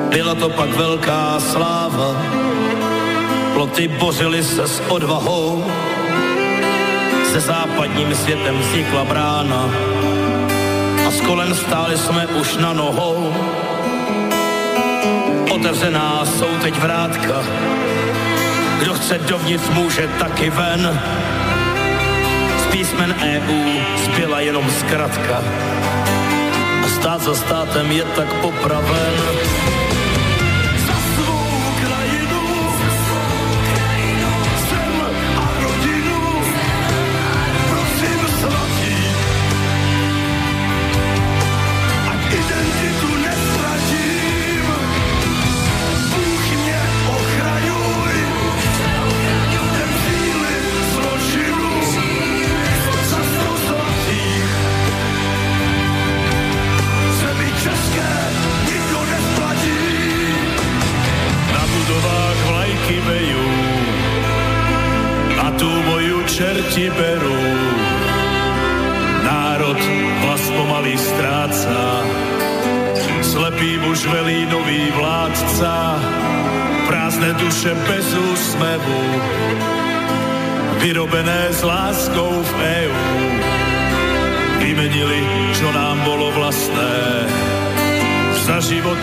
Byla 0.09 0.35
to 0.35 0.49
pak 0.49 0.69
velká 0.69 1.41
sláva, 1.41 2.17
ploty 3.59 3.89
bořily 3.89 4.43
se 4.43 4.69
s 4.69 4.83
odvahou. 4.89 5.65
Se 7.33 7.41
západním 7.41 8.15
světem 8.15 8.59
vznikla 8.59 9.05
brána 9.05 9.71
a 11.07 11.11
s 11.11 11.21
kolem 11.21 11.55
stáli 11.55 11.99
jsme 11.99 12.27
už 12.27 12.57
na 12.57 12.73
nohou. 12.73 13.35
Otevřená 15.51 16.27
jsou 16.27 16.47
teď 16.63 16.75
vrátka, 16.79 17.43
kdo 18.79 18.95
chce 18.95 19.19
dovnitř 19.19 19.69
může 19.69 20.09
taky 20.19 20.51
ven. 20.51 21.01
Z 22.63 22.73
písmen 22.73 23.15
EU 23.23 23.81
zbyla 24.05 24.41
jenom 24.41 24.71
zkratka 24.71 25.43
a 26.85 26.89
stát 26.89 27.23
za 27.23 27.35
státem 27.35 27.93
je 27.93 28.05
tak 28.05 28.35
popraven. 28.35 29.15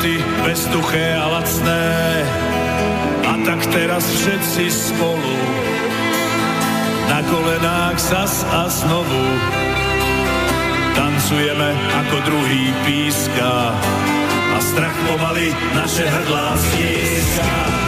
Životy 0.05 0.21
bezduché 0.45 1.17
a 1.17 1.25
lacné. 1.27 1.85
A 3.25 3.33
tak 3.45 3.59
teraz 3.73 4.05
všetci 4.05 4.69
spolu 4.69 5.35
na 7.09 7.19
kolenách 7.25 7.97
zas 7.97 8.45
a 8.45 8.69
znovu 8.69 9.23
tancujeme 10.93 11.69
ako 12.05 12.17
druhý 12.21 12.65
píska 12.85 13.73
a 14.53 14.57
strach 14.61 14.97
pomaly 15.09 15.49
naše 15.73 16.05
hrdlá 16.05 16.53
stíska. 16.53 17.84